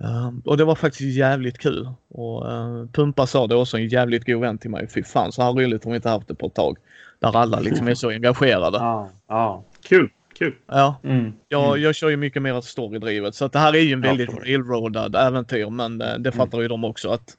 Ehm, 0.00 0.40
och 0.44 0.56
det 0.56 0.64
var 0.64 0.74
faktiskt 0.74 1.16
jävligt 1.16 1.58
kul. 1.58 1.88
Och 2.08 2.46
uh, 2.52 2.86
Pumpa 2.92 3.26
sa 3.26 3.46
det 3.46 3.54
också, 3.54 3.76
en 3.76 3.88
jävligt 3.88 4.26
god 4.26 4.40
vän 4.40 4.58
till 4.58 4.70
mig. 4.70 4.88
Fy 4.88 5.02
fan 5.02 5.32
så 5.32 5.42
här 5.42 5.52
roligt 5.52 5.84
har 5.84 5.90
vi 5.90 5.96
inte 5.96 6.08
haft 6.08 6.28
det 6.28 6.34
på 6.34 6.46
ett 6.46 6.54
tag. 6.54 6.76
Där 7.18 7.36
alla 7.36 7.60
liksom 7.60 7.88
är 7.88 7.94
så 7.94 8.10
engagerade. 8.10 8.78
ja, 8.78 9.10
ja. 9.28 9.64
Kul, 9.82 10.10
kul. 10.38 10.54
Ja, 10.66 10.96
Mm. 11.04 11.32
jag, 11.48 11.68
Mm. 11.68 11.82
jag 11.82 11.94
kör 11.94 12.08
ju 12.08 12.16
mycket 12.16 12.42
mer 12.42 12.60
storydrivet 12.60 13.34
så 13.34 13.44
att 13.44 13.52
det 13.52 13.58
här 13.58 13.76
är 13.76 13.80
ju 13.80 13.92
en 13.92 14.02
Ja, 14.02 14.08
väldigt 14.08 14.30
sorry. 14.30 14.52
railroadad 14.56 15.16
äventyr 15.16 15.70
men 15.70 16.00
eh, 16.00 16.14
det 16.18 16.32
fattar 16.32 16.60
ju 16.60 16.68
de 16.68 16.84
också 16.84 17.10
att 17.10 17.36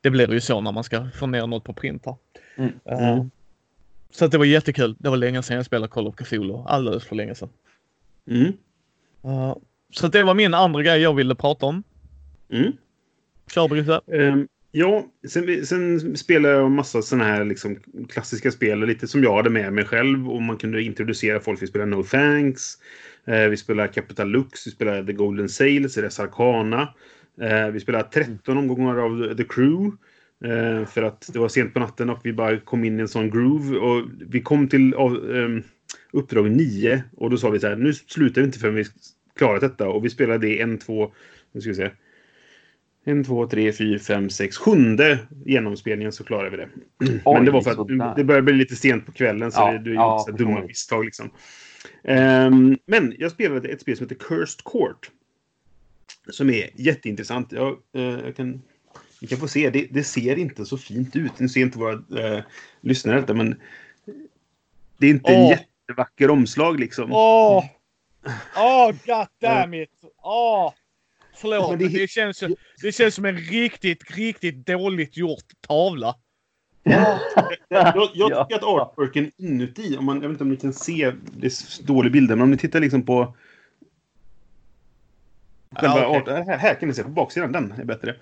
det 0.00 0.10
blir 0.10 0.32
ju 0.32 0.40
så 0.40 0.60
när 0.60 0.72
man 0.72 0.84
ska 0.84 1.08
få 1.14 1.26
ner 1.26 1.46
något 1.46 1.64
på 1.64 1.72
print 1.72 2.06
här. 2.06 2.16
Mm. 2.56 3.30
Så 4.10 4.26
det 4.26 4.38
var 4.38 4.44
jättekul. 4.44 4.96
Det 4.98 5.10
var 5.10 5.16
länge 5.16 5.42
sedan 5.42 5.56
jag 5.56 5.66
spelade 5.66 5.92
Call 5.92 6.06
of 6.06 6.16
Cthulhu. 6.16 6.64
Alldeles 6.66 7.04
för 7.04 7.16
länge 7.16 7.34
sedan. 7.34 7.48
Mm. 8.30 8.52
Uh, 9.24 9.56
så 9.92 10.08
det 10.08 10.22
var 10.22 10.34
min 10.34 10.54
andra 10.54 10.82
grej 10.82 11.00
jag 11.00 11.14
ville 11.14 11.34
prata 11.34 11.66
om. 11.66 11.82
Mm. 12.52 12.72
Kör 13.54 13.68
Brisse. 13.68 14.00
Ehm, 14.12 14.48
ja, 14.72 15.06
sen, 15.28 15.66
sen 15.66 16.16
spelade 16.16 16.54
jag 16.54 16.70
massa 16.70 17.02
såna 17.02 17.24
här 17.24 17.44
liksom, 17.44 17.76
klassiska 18.08 18.50
spel, 18.50 18.80
lite 18.80 19.08
som 19.08 19.22
jag 19.22 19.36
hade 19.36 19.50
med 19.50 19.72
mig 19.72 19.84
själv. 19.84 20.30
Och 20.30 20.42
man 20.42 20.56
kunde 20.56 20.82
introducera 20.82 21.40
folk. 21.40 21.62
Vi 21.62 21.66
spelade 21.66 21.90
No 21.90 22.02
Thanks. 22.02 22.78
Eh, 23.24 23.46
vi 23.46 23.56
spelade 23.56 23.88
Capital 23.88 24.28
Lux. 24.28 24.66
Vi 24.66 24.70
spelade 24.70 25.06
The 25.06 25.12
Golden 25.12 25.48
Sails, 25.48 25.96
Res 25.96 26.20
Arcana. 26.20 26.94
Eh, 27.40 27.66
vi 27.66 27.80
spelade 27.80 28.04
13 28.04 28.58
omgångar 28.58 28.96
av 28.96 29.34
The 29.36 29.44
Crew. 29.44 29.96
Eh, 30.44 30.86
för 30.86 31.02
att 31.02 31.30
det 31.32 31.38
var 31.38 31.48
sent 31.48 31.74
på 31.74 31.80
natten 31.80 32.10
och 32.10 32.18
vi 32.22 32.32
bara 32.32 32.60
kom 32.60 32.84
in 32.84 32.98
i 32.98 33.02
en 33.02 33.08
sån 33.08 33.30
groove. 33.30 33.76
Och 33.76 34.08
vi 34.28 34.40
kom 34.40 34.68
till 34.68 34.94
av, 34.94 35.36
ehm, 35.36 35.62
uppdrag 36.12 36.50
9 36.50 37.02
och 37.16 37.30
då 37.30 37.36
sa 37.36 37.50
vi 37.50 37.60
så 37.60 37.68
här, 37.68 37.76
nu 37.76 37.92
slutar 37.94 38.40
vi 38.40 38.46
inte 38.46 38.58
förrän 38.58 38.74
vi 38.74 38.84
klarat 39.36 39.60
detta. 39.60 39.88
Och 39.88 40.04
vi 40.04 40.10
spelade 40.10 40.46
det 40.46 40.60
en, 40.60 40.78
två, 40.78 41.12
nu 41.52 41.60
ska 41.60 41.70
vi 41.70 41.76
se. 41.76 41.90
En, 43.04 43.24
två, 43.24 43.46
tre, 43.46 43.72
fyra, 43.72 43.98
fem, 43.98 44.30
sex, 44.30 44.56
sjunde 44.56 45.18
genomspelningen 45.44 46.12
så 46.12 46.24
klarade 46.24 46.50
vi 46.50 46.56
det. 46.56 46.68
Oj, 47.00 47.20
Men 47.34 47.44
det 47.44 47.50
var 47.50 47.62
för 47.62 47.70
att 47.70 48.16
det 48.16 48.24
började 48.24 48.44
bli 48.44 48.54
lite 48.54 48.76
sent 48.76 49.06
på 49.06 49.12
kvällen 49.12 49.52
så 49.52 49.60
Ja, 49.60 49.72
det, 49.72 49.78
det 49.78 49.90
ja, 49.90 50.24
gjorde 50.26 50.38
så 50.38 50.44
dumma 50.44 50.66
misstag 50.66 51.04
liksom. 51.04 51.30
Ehm, 52.04 52.78
men 52.86 53.14
jag 53.18 53.30
spelade 53.30 53.68
ett 53.68 53.80
spel 53.80 53.96
som 53.96 54.04
heter 54.04 54.24
Cursed 54.24 54.64
Court. 54.64 55.10
Som 56.30 56.50
är 56.50 56.70
jätteintressant. 56.74 57.52
Jag, 57.52 57.78
eh, 57.94 58.02
jag 58.02 58.36
kan, 58.36 58.62
ni 59.20 59.28
kan 59.28 59.38
få 59.38 59.48
se, 59.48 59.70
det, 59.70 59.86
det 59.90 60.04
ser 60.04 60.38
inte 60.38 60.66
så 60.66 60.78
fint 60.78 61.16
ut. 61.16 61.38
Nu 61.38 61.48
ser 61.48 61.60
inte 61.60 61.78
våra 61.78 61.92
eh, 62.36 62.42
lyssnare 62.80 63.20
detta 63.20 63.34
men 63.34 63.60
det 64.98 65.06
är 65.06 65.10
inte 65.10 65.32
en 65.32 65.42
Åh. 65.42 65.50
jättevacker 65.50 66.30
omslag 66.30 66.80
liksom. 66.80 67.12
Åh! 67.12 67.64
Åh, 68.56 68.90
god 69.06 69.26
damn 69.40 69.74
it! 69.74 69.90
Åh! 70.22 70.72
Förlåt, 71.34 71.70
Men 71.70 71.78
det- 71.78 71.88
det, 71.98 72.10
känns, 72.10 72.44
det 72.82 72.92
känns 72.92 73.14
som 73.14 73.24
en 73.24 73.36
riktigt, 73.36 74.10
riktigt 74.16 74.66
dåligt 74.66 75.16
gjort 75.16 75.44
tavla. 75.60 76.14
Jag, 76.82 77.12
jag 77.68 78.10
Ja. 78.14 78.44
tycker 78.44 78.56
att 78.56 78.62
artworken 78.64 79.30
inuti, 79.36 79.96
om 79.96 80.04
man, 80.04 80.16
jag 80.22 80.28
vet 80.28 80.34
inte 80.34 80.44
om 80.44 80.50
ni 80.50 80.56
kan 80.56 80.72
se, 80.72 81.12
det 81.36 81.46
är 81.46 81.50
s- 81.50 81.78
dålig 81.78 82.12
bilder, 82.12 82.36
men 82.36 82.42
om 82.42 82.50
ni 82.50 82.56
tittar 82.56 82.80
liksom 82.80 83.02
på... 83.06 83.36
Själva 85.76 85.98
Ja, 86.00 86.06
art, 86.06 86.28
här, 86.28 86.58
här 86.58 86.74
kan 86.74 86.88
ni 86.88 86.94
se, 86.94 87.02
på 87.02 87.08
baksidan, 87.08 87.52
den 87.52 87.72
är 87.72 87.84
bättre. 87.84 88.16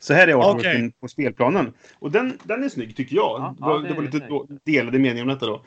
Så 0.00 0.14
här 0.14 0.28
är 0.28 0.34
artworken 0.34 0.76
Okej. 0.76 0.92
på 1.00 1.08
spelplanen. 1.08 1.72
Och 1.98 2.10
den, 2.10 2.38
den 2.42 2.64
är 2.64 2.68
snygg 2.68 2.96
tycker 2.96 3.16
jag. 3.16 3.40
Ja, 3.40 3.54
det, 3.58 3.64
ja, 3.66 3.78
det 3.78 3.88
det 3.88 3.94
var 3.94 4.02
lite 4.02 4.16
snyggt. 4.18 4.28
då, 4.30 4.46
delade 4.64 4.98
meningar 4.98 5.22
om 5.22 5.28
detta 5.28 5.46
då. 5.46 5.64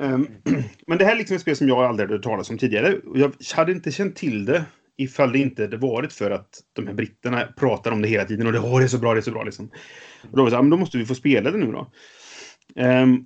Ehm, 0.00 0.28
men 0.86 0.98
det 0.98 1.04
här 1.04 1.12
är 1.12 1.18
liksom 1.18 1.36
ett 1.36 1.42
spel 1.42 1.56
som 1.56 1.68
jag 1.68 1.78
aldrig 1.78 2.08
hade 2.08 2.14
hört 2.18 2.24
talas 2.24 2.50
om 2.50 2.58
tidigare. 2.58 2.98
Och 2.98 3.18
jag 3.18 3.32
hade 3.54 3.72
inte 3.72 3.92
känt 3.92 4.16
till 4.16 4.44
det 4.44 4.64
ifall 4.96 5.32
det 5.32 5.38
inte 5.38 5.62
hade 5.62 5.76
varit 5.76 6.12
för 6.12 6.30
att 6.30 6.48
de 6.72 6.86
här 6.86 6.94
britterna 6.94 7.48
pratar 7.56 7.92
om 7.92 8.02
det 8.02 8.08
hela 8.08 8.24
tiden. 8.24 8.46
Och 8.46 8.52
det, 8.52 8.58
det 8.58 8.84
är 8.84 8.88
så 8.88 8.98
bra, 8.98 9.14
det 9.14 9.20
är 9.20 9.22
så 9.22 9.30
bra 9.30 9.42
liksom. 9.44 9.70
Och 10.30 10.36
då 10.36 10.36
var 10.36 10.44
det 10.44 10.50
så 10.50 10.56
här, 10.56 10.62
men 10.62 10.70
då 10.70 10.76
måste 10.76 10.98
vi 10.98 11.06
få 11.06 11.14
spela 11.14 11.50
det 11.50 11.58
nu 11.58 11.72
då. 11.72 11.90
Ehm, 12.76 13.24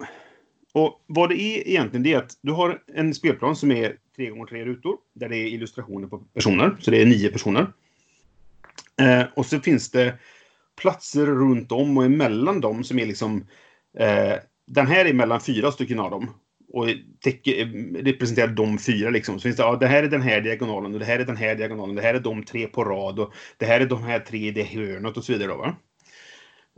Och 0.72 1.04
vad 1.06 1.28
det 1.28 1.40
är 1.40 1.68
egentligen 1.68 2.02
det 2.02 2.12
är 2.12 2.18
att 2.18 2.32
du 2.42 2.52
har 2.52 2.82
en 2.94 3.14
spelplan 3.14 3.56
som 3.56 3.70
är 3.72 3.96
3 4.16 4.30
gånger 4.30 4.46
3 4.46 4.64
rutor 4.64 4.96
där 5.14 5.28
det 5.28 5.36
är 5.36 5.46
illustrationer 5.46 6.08
på 6.08 6.18
personer. 6.18 6.76
Så 6.80 6.90
det 6.90 7.02
är 7.02 7.06
nio 7.06 7.28
personer. 7.28 7.66
Eh, 9.00 9.22
och 9.34 9.46
så 9.46 9.60
finns 9.60 9.90
det 9.90 10.14
platser 10.80 11.26
runt 11.26 11.72
om 11.72 11.98
och 11.98 12.04
emellan 12.04 12.60
dem 12.60 12.84
som 12.84 12.98
är 12.98 13.06
liksom... 13.06 13.46
Eh, 13.98 14.34
den 14.66 14.86
här 14.86 15.04
är 15.04 15.12
mellan 15.12 15.40
fyra 15.40 15.72
stycken 15.72 16.00
av 16.00 16.10
dem. 16.10 16.30
Och 16.72 16.86
täcker, 17.20 17.60
eh, 17.60 18.02
representerar 18.02 18.48
de 18.48 18.78
fyra 18.78 19.10
liksom. 19.10 19.38
Så 19.38 19.42
finns 19.42 19.56
det, 19.56 19.62
ja, 19.62 19.76
det 19.76 19.86
här 19.86 20.02
är 20.02 20.08
den 20.08 20.22
här 20.22 20.40
diagonalen 20.40 20.92
och 20.92 20.98
det 20.98 21.06
här 21.06 21.18
är 21.18 21.24
den 21.24 21.36
här 21.36 21.54
diagonalen. 21.54 21.94
Det 21.94 22.02
här 22.02 22.14
är 22.14 22.20
de 22.20 22.44
tre 22.44 22.66
på 22.66 22.84
rad 22.84 23.18
och 23.18 23.32
det 23.56 23.66
här 23.66 23.80
är 23.80 23.86
de 23.86 24.02
här 24.02 24.18
tre 24.18 24.48
i 24.48 24.50
det 24.50 24.62
hörnet 24.62 25.16
och 25.16 25.24
så 25.24 25.32
vidare. 25.32 25.48
Då, 25.48 25.56
va? 25.56 25.76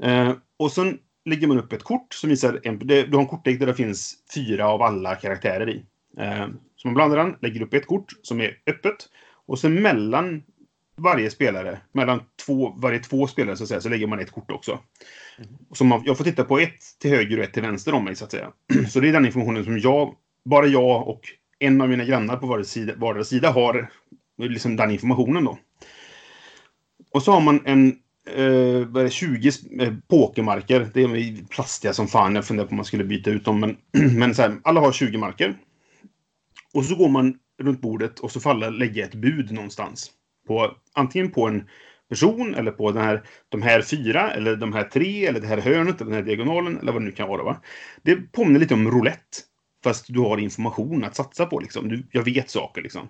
Eh, 0.02 0.32
och 0.58 0.72
sen 0.72 0.98
lägger 1.24 1.46
man 1.46 1.58
upp 1.58 1.72
ett 1.72 1.82
kort 1.82 2.14
som 2.14 2.30
visar 2.30 2.60
en, 2.62 2.78
det, 2.78 3.02
du 3.02 3.16
har 3.16 3.22
en 3.22 3.28
kortlek 3.28 3.58
där 3.58 3.66
det 3.66 3.74
finns 3.74 4.14
fyra 4.34 4.68
av 4.68 4.82
alla 4.82 5.14
karaktärer 5.14 5.70
i. 5.70 5.84
Eh, 6.18 6.46
så 6.76 6.88
man 6.88 6.94
blandar 6.94 7.16
den, 7.16 7.36
lägger 7.40 7.62
upp 7.62 7.74
ett 7.74 7.86
kort 7.86 8.12
som 8.22 8.40
är 8.40 8.58
öppet 8.66 9.08
och 9.46 9.58
sen 9.58 9.82
mellan 9.82 10.42
varje 10.96 11.30
spelare, 11.30 11.80
mellan 11.92 12.20
två, 12.46 12.74
varje 12.76 12.98
två 12.98 13.26
spelare 13.26 13.56
så, 13.56 13.62
att 13.62 13.68
säga, 13.68 13.80
så 13.80 13.88
lägger 13.88 14.06
man 14.06 14.20
ett 14.20 14.30
kort 14.30 14.50
också. 14.50 14.78
Mm. 15.38 15.50
Så 15.74 15.84
man, 15.84 16.02
jag 16.04 16.16
får 16.16 16.24
titta 16.24 16.44
på 16.44 16.58
ett 16.58 16.78
till 16.98 17.10
höger 17.10 17.38
och 17.38 17.44
ett 17.44 17.52
till 17.52 17.62
vänster 17.62 17.94
om 17.94 18.04
mig 18.04 18.16
så 18.16 18.24
att 18.24 18.30
säga. 18.30 18.52
Så 18.88 19.00
det 19.00 19.08
är 19.08 19.12
den 19.12 19.26
informationen 19.26 19.64
som 19.64 19.78
jag, 19.78 20.14
bara 20.44 20.66
jag 20.66 21.08
och 21.08 21.20
en 21.58 21.80
av 21.80 21.88
mina 21.88 22.04
grannar 22.04 22.36
på 22.36 22.46
vardera 22.46 22.64
sida, 22.64 22.92
vardera 22.96 23.24
sida 23.24 23.50
har 23.50 23.90
liksom 24.38 24.76
den 24.76 24.90
informationen 24.90 25.44
då. 25.44 25.58
Och 27.10 27.22
så 27.22 27.32
har 27.32 27.40
man 27.40 27.60
en 27.64 27.96
eh, 29.04 29.08
20 29.08 29.50
eh, 29.80 29.94
pokermarker. 30.08 30.90
Det 30.94 31.02
är 31.02 31.48
plastiga 31.48 31.92
som 31.92 32.08
fan. 32.08 32.34
Jag 32.34 32.44
funderar 32.44 32.66
på 32.66 32.70
om 32.70 32.76
man 32.76 32.84
skulle 32.84 33.04
byta 33.04 33.30
ut 33.30 33.44
dem. 33.44 33.60
Men, 33.60 33.76
men 34.18 34.34
så 34.34 34.42
här, 34.42 34.56
alla 34.62 34.80
har 34.80 34.92
20 34.92 35.18
marker. 35.18 35.58
Och 36.74 36.84
så 36.84 36.94
går 36.94 37.08
man 37.08 37.38
runt 37.62 37.80
bordet 37.80 38.18
och 38.18 38.30
så 38.30 38.50
alla 38.50 38.70
lägga 38.70 39.04
ett 39.04 39.14
bud 39.14 39.52
någonstans. 39.52 40.10
På, 40.52 40.76
antingen 40.92 41.30
på 41.30 41.46
en 41.48 41.68
person 42.08 42.54
eller 42.54 42.70
på 42.70 42.92
den 42.92 43.02
här, 43.02 43.22
de 43.48 43.62
här 43.62 43.82
fyra 43.82 44.30
eller 44.30 44.56
de 44.56 44.72
här 44.72 44.84
tre 44.84 45.26
eller 45.26 45.40
det 45.40 45.46
här 45.46 45.60
hörnet 45.60 46.00
eller 46.00 46.10
den 46.10 46.20
här 46.20 46.26
diagonalen 46.26 46.78
eller 46.78 46.92
vad 46.92 47.02
det 47.02 47.06
nu 47.06 47.12
kan 47.12 47.28
vara. 47.28 47.42
Va? 47.42 47.56
Det 48.02 48.16
påminner 48.32 48.60
lite 48.60 48.74
om 48.74 48.90
roulette. 48.90 49.38
Fast 49.84 50.06
du 50.08 50.20
har 50.20 50.38
information 50.38 51.04
att 51.04 51.16
satsa 51.16 51.46
på. 51.46 51.60
Liksom. 51.60 51.88
Du, 51.88 52.06
jag 52.10 52.22
vet 52.22 52.50
saker 52.50 52.82
liksom. 52.82 53.08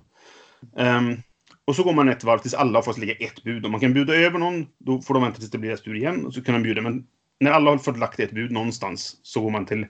Um, 0.77 1.23
och 1.65 1.77
så 1.77 1.83
går 1.83 1.93
man 1.93 2.09
ett 2.09 2.25
varv 2.25 2.39
tills 2.39 2.55
alla 2.55 2.79
har 2.79 2.83
fått 2.83 2.99
lägga 2.99 3.15
ett 3.15 3.45
bud. 3.45 3.65
Om 3.65 3.73
man 3.73 3.81
kan 3.81 3.95
bjuda 3.95 4.15
över 4.15 4.39
någon, 4.39 4.67
då 4.79 5.03
får 5.03 5.15
de 5.15 5.23
vänta 5.23 5.39
tills 5.39 5.51
det 5.51 5.59
blir 5.59 5.71
deras 5.71 5.83
tur 5.83 5.97
igen. 5.97 6.27
Och 6.27 6.35
så 6.35 6.43
kan 6.43 6.55
de 6.55 6.63
bjuda. 6.63 6.83
Men 6.83 7.07
när 7.41 7.51
alla 7.51 7.71
har 7.71 7.79
fått 7.79 7.99
lagt 7.99 8.21
ett 8.21 8.33
bud 8.33 8.53
någonstans 8.53 9.17
så 9.23 9.41
går 9.41 9.51
man 9.51 9.67
till 9.67 9.87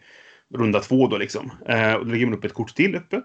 runda 0.54 0.80
två 0.80 1.06
då 1.06 1.18
liksom. 1.18 1.52
Eh, 1.68 1.94
och 1.94 2.06
då 2.06 2.12
lägger 2.12 2.26
man 2.26 2.34
upp 2.34 2.44
ett 2.44 2.54
kort 2.54 2.74
till 2.74 2.96
öppet. 2.96 3.24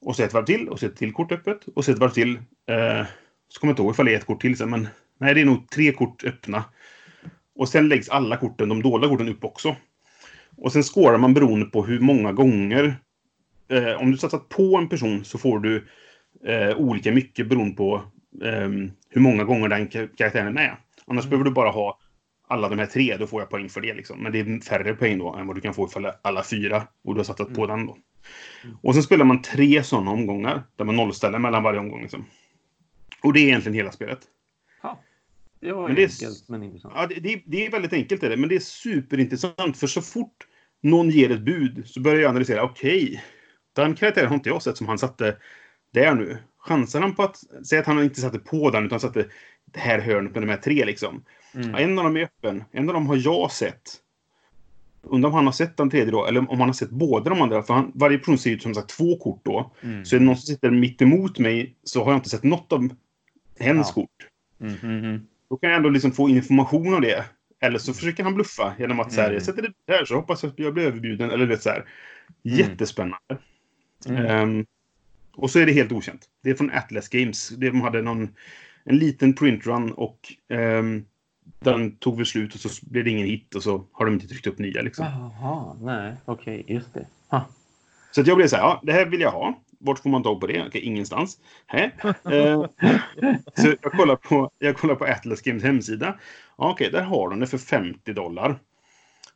Och 0.00 0.16
så 0.16 0.22
ett 0.22 0.34
varv 0.34 0.44
till 0.44 0.68
och 0.68 0.80
så 0.80 0.86
ett 0.86 0.96
till 0.96 1.12
kort 1.12 1.32
öppet. 1.32 1.68
Och 1.74 1.84
så 1.84 1.92
ett 1.92 1.98
varv 1.98 2.10
till. 2.10 2.36
Eh, 2.70 3.06
så 3.50 3.60
kommer 3.60 3.70
jag 3.70 3.72
inte 3.72 3.82
ihåg 3.82 3.92
ifall 3.92 4.06
det 4.06 4.14
är 4.14 4.18
ett 4.18 4.26
kort 4.26 4.40
till 4.40 4.56
sen. 4.56 4.70
Men 4.70 4.88
nej, 5.18 5.34
det 5.34 5.40
är 5.40 5.44
nog 5.44 5.70
tre 5.70 5.92
kort 5.92 6.24
öppna. 6.24 6.64
Och 7.54 7.68
sen 7.68 7.88
läggs 7.88 8.08
alla 8.08 8.36
korten, 8.36 8.68
de 8.68 8.82
dolda 8.82 9.08
korten, 9.08 9.28
upp 9.28 9.44
också. 9.44 9.76
Och 10.56 10.72
sen 10.72 10.82
skårar 10.82 11.18
man 11.18 11.34
beroende 11.34 11.66
på 11.66 11.84
hur 11.84 12.00
många 12.00 12.32
gånger. 12.32 12.96
Eh, 13.68 14.00
om 14.00 14.10
du 14.10 14.16
satsat 14.16 14.48
på 14.48 14.76
en 14.76 14.88
person 14.88 15.24
så 15.24 15.38
får 15.38 15.58
du 15.58 15.86
eh, 16.46 16.76
olika 16.76 17.12
mycket 17.12 17.48
beroende 17.48 17.76
på 17.76 18.02
eh, 18.44 18.68
hur 19.08 19.20
många 19.20 19.44
gånger 19.44 19.68
den 19.68 19.88
karaktären 19.88 20.46
är 20.46 20.52
med. 20.52 20.76
Annars 21.06 21.24
mm. 21.24 21.30
behöver 21.30 21.44
du 21.44 21.54
bara 21.54 21.70
ha 21.70 21.98
alla 22.48 22.68
de 22.68 22.78
här 22.78 22.86
tre, 22.86 23.16
då 23.16 23.26
får 23.26 23.42
jag 23.42 23.50
poäng 23.50 23.68
för 23.68 23.80
det. 23.80 23.94
Liksom. 23.94 24.18
Men 24.18 24.32
det 24.32 24.40
är 24.40 24.60
färre 24.60 24.94
poäng 24.94 25.18
då 25.18 25.34
än 25.34 25.46
vad 25.46 25.56
du 25.56 25.60
kan 25.60 25.74
få 25.74 25.86
ifall 25.86 26.12
alla 26.22 26.44
fyra 26.44 26.82
och 27.04 27.14
du 27.14 27.18
har 27.18 27.24
satsat 27.24 27.46
mm. 27.46 27.56
på 27.56 27.66
den 27.66 27.86
då. 27.86 27.96
Mm. 28.64 28.76
Och 28.82 28.94
sen 28.94 29.02
spelar 29.02 29.24
man 29.24 29.42
tre 29.42 29.82
sådana 29.82 30.10
omgångar 30.10 30.62
där 30.76 30.84
man 30.84 30.96
nollställer 30.96 31.38
mellan 31.38 31.62
varje 31.62 31.80
omgång. 31.80 32.02
Liksom. 32.02 32.24
Och 33.22 33.32
det 33.32 33.40
är 33.40 33.44
egentligen 33.44 33.74
hela 33.74 33.92
spelet. 33.92 34.20
Ja. 34.82 35.00
Det 35.60 35.72
var 35.72 35.86
men 35.86 35.96
det 35.96 36.02
enkelt 36.02 36.48
men 36.48 36.62
intressant. 36.62 36.94
Ja, 36.96 37.06
det, 37.06 37.14
det, 37.14 37.42
det, 37.46 37.66
är 37.66 37.70
väldigt 37.70 37.92
enkelt, 37.92 38.22
är 38.22 38.30
det, 38.30 38.36
men 38.36 38.48
det 38.48 38.54
är 38.54 38.60
superintressant. 38.60 39.76
För 39.76 39.86
så 39.86 40.02
fort 40.02 40.46
någon 40.80 41.10
ger 41.10 41.30
ett 41.30 41.40
bud 41.40 41.82
så 41.86 42.00
börjar 42.00 42.20
jag 42.20 42.28
analysera. 42.28 42.62
Okej, 42.62 43.04
okay, 43.04 43.20
den 43.72 43.94
karaktären 43.94 44.28
har 44.28 44.34
inte 44.34 44.48
jag 44.48 44.62
sett 44.62 44.76
som 44.76 44.88
han 44.88 44.98
satte 44.98 45.36
där 45.92 46.14
nu. 46.14 46.38
Chansar 46.58 47.00
han 47.00 47.14
på 47.14 47.22
att, 47.22 47.36
säg 47.64 47.78
att 47.78 47.86
han 47.86 48.02
inte 48.02 48.20
satte 48.20 48.38
på 48.38 48.70
den 48.70 48.86
utan 48.86 49.00
satte 49.00 49.26
det 49.64 49.80
här 49.80 49.98
hörnet 49.98 50.32
med 50.32 50.42
de 50.42 50.48
här 50.48 50.56
tre 50.56 50.84
liksom. 50.84 51.24
Mm. 51.54 51.74
En 51.74 51.98
av 51.98 52.04
dem 52.04 52.16
är 52.16 52.22
öppen, 52.22 52.64
en 52.72 52.88
av 52.88 52.94
dem 52.94 53.06
har 53.06 53.16
jag 53.16 53.52
sett. 53.52 53.96
Undrar 55.02 55.28
om 55.28 55.34
han 55.34 55.44
har 55.44 55.52
sett 55.52 55.76
den 55.76 55.90
tredje 55.90 56.10
då, 56.10 56.26
eller 56.26 56.50
om 56.50 56.60
han 56.60 56.68
har 56.68 56.72
sett 56.72 56.90
båda 56.90 57.30
de 57.30 57.42
andra. 57.42 57.62
För 57.62 57.74
han, 57.74 57.92
varje 57.94 58.18
person 58.18 58.38
ser 58.38 58.50
ut 58.50 58.62
som 58.62 58.74
sagt 58.74 58.88
två 58.88 59.16
kort 59.16 59.40
då. 59.44 59.72
Mm. 59.80 60.04
Så 60.04 60.16
är 60.16 60.20
det 60.20 60.26
någon 60.26 60.36
som 60.36 60.54
sitter 60.54 60.70
mitt 60.70 61.02
emot 61.02 61.38
mig 61.38 61.76
så 61.84 62.04
har 62.04 62.12
jag 62.12 62.18
inte 62.18 62.28
sett 62.28 62.42
något 62.42 62.72
av 62.72 62.88
hens 63.60 63.86
ja. 63.88 63.94
kort. 63.94 64.26
Mm, 64.60 64.74
mm, 64.82 65.04
mm, 65.04 65.26
då 65.50 65.56
kan 65.56 65.70
jag 65.70 65.76
ändå 65.76 65.88
liksom 65.88 66.12
få 66.12 66.28
information 66.28 66.94
om 66.94 67.00
det. 67.00 67.24
Eller 67.60 67.78
så 67.78 67.94
försöker 67.94 68.24
han 68.24 68.34
bluffa 68.34 68.74
genom 68.78 69.00
att 69.00 69.12
så 69.12 69.20
här, 69.20 69.32
jag 69.32 69.42
sätter 69.42 69.62
det 69.62 69.72
där 69.86 70.04
så 70.04 70.14
hoppas 70.14 70.42
jag 70.42 70.50
att 70.50 70.58
jag 70.58 70.74
blir 70.74 70.84
överbjuden. 70.84 71.30
Eller 71.30 71.46
vet 71.46 71.62
så 71.62 71.68
här. 71.70 71.84
Mm. 72.44 72.58
Jättespännande. 72.58 73.38
Um, 74.08 74.66
och 75.36 75.50
så 75.50 75.58
är 75.58 75.66
det 75.66 75.72
helt 75.72 75.92
okänt. 75.92 76.28
Det 76.42 76.50
är 76.50 76.54
från 76.54 76.70
Atlas 76.70 77.08
Games. 77.08 77.48
De 77.48 77.80
hade 77.80 78.02
någon, 78.02 78.28
en 78.84 78.98
liten 78.98 79.34
printrun 79.34 79.92
och 79.92 80.34
um, 80.48 81.04
den 81.58 81.96
tog 81.96 82.16
väl 82.16 82.26
slut 82.26 82.54
och 82.54 82.60
så 82.60 82.86
blev 82.86 83.04
det 83.04 83.10
ingen 83.10 83.26
hit 83.26 83.54
och 83.54 83.62
så 83.62 83.86
har 83.92 84.04
de 84.04 84.14
inte 84.14 84.28
tryckt 84.28 84.46
upp 84.46 84.58
nya. 84.58 84.82
Liksom. 84.82 85.04
Jaha, 85.04 85.76
nej, 85.80 86.14
okej, 86.24 86.60
okay, 86.60 86.74
just 86.74 86.94
det. 86.94 87.06
Ha. 87.28 87.48
Så 88.10 88.22
jag 88.26 88.36
blev 88.36 88.48
så 88.48 88.56
här, 88.56 88.62
ja, 88.62 88.80
det 88.82 88.92
här 88.92 89.06
vill 89.06 89.20
jag 89.20 89.30
ha. 89.30 89.58
Vart 89.80 89.98
får 89.98 90.10
man 90.10 90.22
tag 90.22 90.40
på 90.40 90.46
det? 90.46 90.66
Okej, 90.66 90.80
ingenstans. 90.80 91.38
Hä? 91.66 91.90
Eh, 92.30 92.64
så 93.54 93.74
jag 93.82 93.92
kollar, 93.92 94.16
på, 94.16 94.50
jag 94.58 94.76
kollar 94.76 94.94
på 94.94 95.04
Atlas 95.04 95.40
Games 95.40 95.62
hemsida. 95.62 96.18
Ja, 96.58 96.70
okej, 96.70 96.90
där 96.90 97.02
har 97.02 97.30
de 97.30 97.40
det 97.40 97.46
för 97.46 97.58
50 97.58 98.12
dollar. 98.12 98.58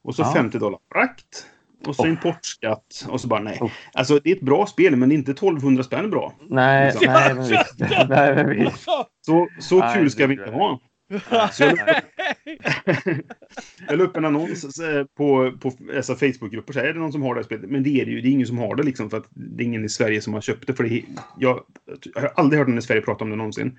Och 0.02 0.14
så 0.14 0.22
ja. 0.22 0.32
50 0.32 0.58
dollar 0.58 0.78
frakt. 0.92 1.46
Och 1.86 1.96
så 1.96 2.02
oh. 2.02 2.08
importskatt. 2.08 3.06
Och 3.08 3.20
så 3.20 3.28
bara 3.28 3.40
nej. 3.40 3.58
Oh. 3.60 3.70
Alltså 3.92 4.20
det 4.24 4.30
är 4.30 4.36
ett 4.36 4.42
bra 4.42 4.66
spel 4.66 4.96
men 4.96 5.08
det 5.08 5.14
är 5.14 5.16
inte 5.16 5.30
1200 5.30 5.82
spänn 5.82 6.10
bra. 6.10 6.34
Nej, 6.48 6.92
liksom. 6.92 7.12
nej 7.12 7.34
men 7.34 7.48
visst. 7.48 7.74
nej, 8.08 8.34
men 8.34 8.50
visst. 8.50 8.86
Så, 9.20 9.48
så 9.60 9.78
nej, 9.78 9.94
kul 9.94 10.10
ska 10.10 10.26
vi 10.26 10.34
inte 10.34 10.50
ha. 10.50 10.80
Så 11.52 11.62
jag, 11.64 11.78
jag 13.88 13.98
la 13.98 14.04
upp 14.04 14.16
en 14.16 14.24
annons 14.24 14.78
eh, 14.78 15.04
på, 15.04 15.52
på 15.60 15.72
alltså 15.96 16.14
Facebookgrupper. 16.14 16.72
Så 16.72 16.78
är 16.80 16.92
det 16.92 17.00
någon 17.00 17.12
som 17.12 17.22
har 17.22 17.34
det 17.34 17.38
här 17.38 17.44
spelet? 17.44 17.70
Men 17.70 17.82
det 17.82 18.00
är 18.00 18.04
det 18.04 18.10
ju. 18.10 18.20
Det 18.20 18.28
är 18.28 18.32
ingen 18.32 18.46
som 18.46 18.58
har 18.58 18.76
det 18.76 18.82
liksom. 18.82 19.10
För 19.10 19.16
att 19.16 19.28
det 19.30 19.62
är 19.62 19.66
ingen 19.66 19.84
i 19.84 19.88
Sverige 19.88 20.20
som 20.20 20.34
har 20.34 20.40
köpt 20.40 20.66
det. 20.66 20.74
För 20.74 20.84
det, 20.84 21.02
jag, 21.38 21.64
jag 22.14 22.22
har 22.22 22.32
aldrig 22.36 22.58
hört 22.58 22.68
någon 22.68 22.78
i 22.78 22.82
Sverige 22.82 23.02
prata 23.02 23.24
om 23.24 23.30
det 23.30 23.36
någonsin. 23.36 23.78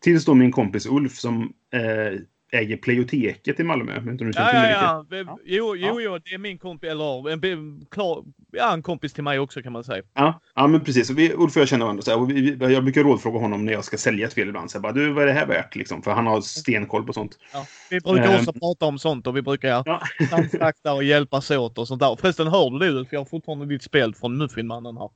Tills 0.00 0.24
då 0.24 0.34
min 0.34 0.52
kompis 0.52 0.86
Ulf 0.86 1.14
som 1.14 1.52
eh, 1.72 2.20
äger 2.52 2.76
Pleioteket 2.76 3.60
i 3.60 3.64
Malmö. 3.64 3.92
Jag 3.92 4.08
inte 4.08 4.24
om 4.24 4.30
du 4.30 4.38
ja, 4.38 4.50
ja, 4.52 4.70
ja. 4.70 5.06
ja. 5.10 5.38
Jo, 5.44 5.76
jo, 5.76 6.00
jo, 6.00 6.18
det 6.18 6.34
är 6.34 6.38
min 6.38 6.58
kompis, 6.58 6.90
eller 6.90 7.30
en, 7.30 7.86
klar, 7.90 8.24
ja, 8.52 8.72
en 8.72 8.82
kompis 8.82 9.12
till 9.12 9.24
mig 9.24 9.38
också 9.38 9.62
kan 9.62 9.72
man 9.72 9.84
säga. 9.84 10.02
Ja, 10.14 10.40
ja 10.54 10.66
men 10.66 10.80
precis. 10.80 11.10
Vi, 11.10 11.32
Ulf 11.32 11.56
och 11.56 11.60
jag 11.60 11.68
känner 11.68 11.84
varandra. 11.84 12.02
Så 12.02 12.10
här, 12.10 12.20
och 12.20 12.30
vi, 12.30 12.56
jag 12.60 12.84
brukar 12.84 13.04
rådfråga 13.04 13.38
honom 13.38 13.64
när 13.64 13.72
jag 13.72 13.84
ska 13.84 13.96
sälja 13.96 14.26
ett 14.26 14.32
spel 14.32 14.48
ibland. 14.48 14.70
Så 14.70 14.76
jag 14.76 14.82
bara, 14.82 14.92
du, 14.92 15.12
vad 15.12 15.22
är 15.22 15.26
det 15.26 15.32
här 15.32 15.46
värt? 15.46 15.76
Liksom, 15.76 16.02
för 16.02 16.10
han 16.10 16.26
har 16.26 16.40
stenkoll 16.40 17.06
på 17.06 17.12
sånt. 17.12 17.38
Ja, 17.52 17.66
vi 17.90 18.00
brukar 18.00 18.34
också 18.34 18.50
um, 18.50 18.60
prata 18.60 18.86
om 18.86 18.98
sånt 18.98 19.26
och 19.26 19.36
vi 19.36 19.42
brukar 19.42 19.68
ja. 19.68 20.02
samsakta 20.30 20.92
och 20.92 21.04
hjälpas 21.04 21.50
åt 21.50 21.78
och 21.78 21.88
sånt 21.88 22.00
där. 22.00 22.16
Förresten, 22.20 22.46
hör 22.46 22.70
du 22.70 22.78
det 22.78 22.98
Ulf? 22.98 23.08
Jag 23.10 23.20
har 23.20 23.24
fortfarande 23.24 23.66
ditt 23.66 23.82
spel 23.82 24.14
från 24.14 24.36
Muffinmannen 24.36 24.96
här 24.96 25.10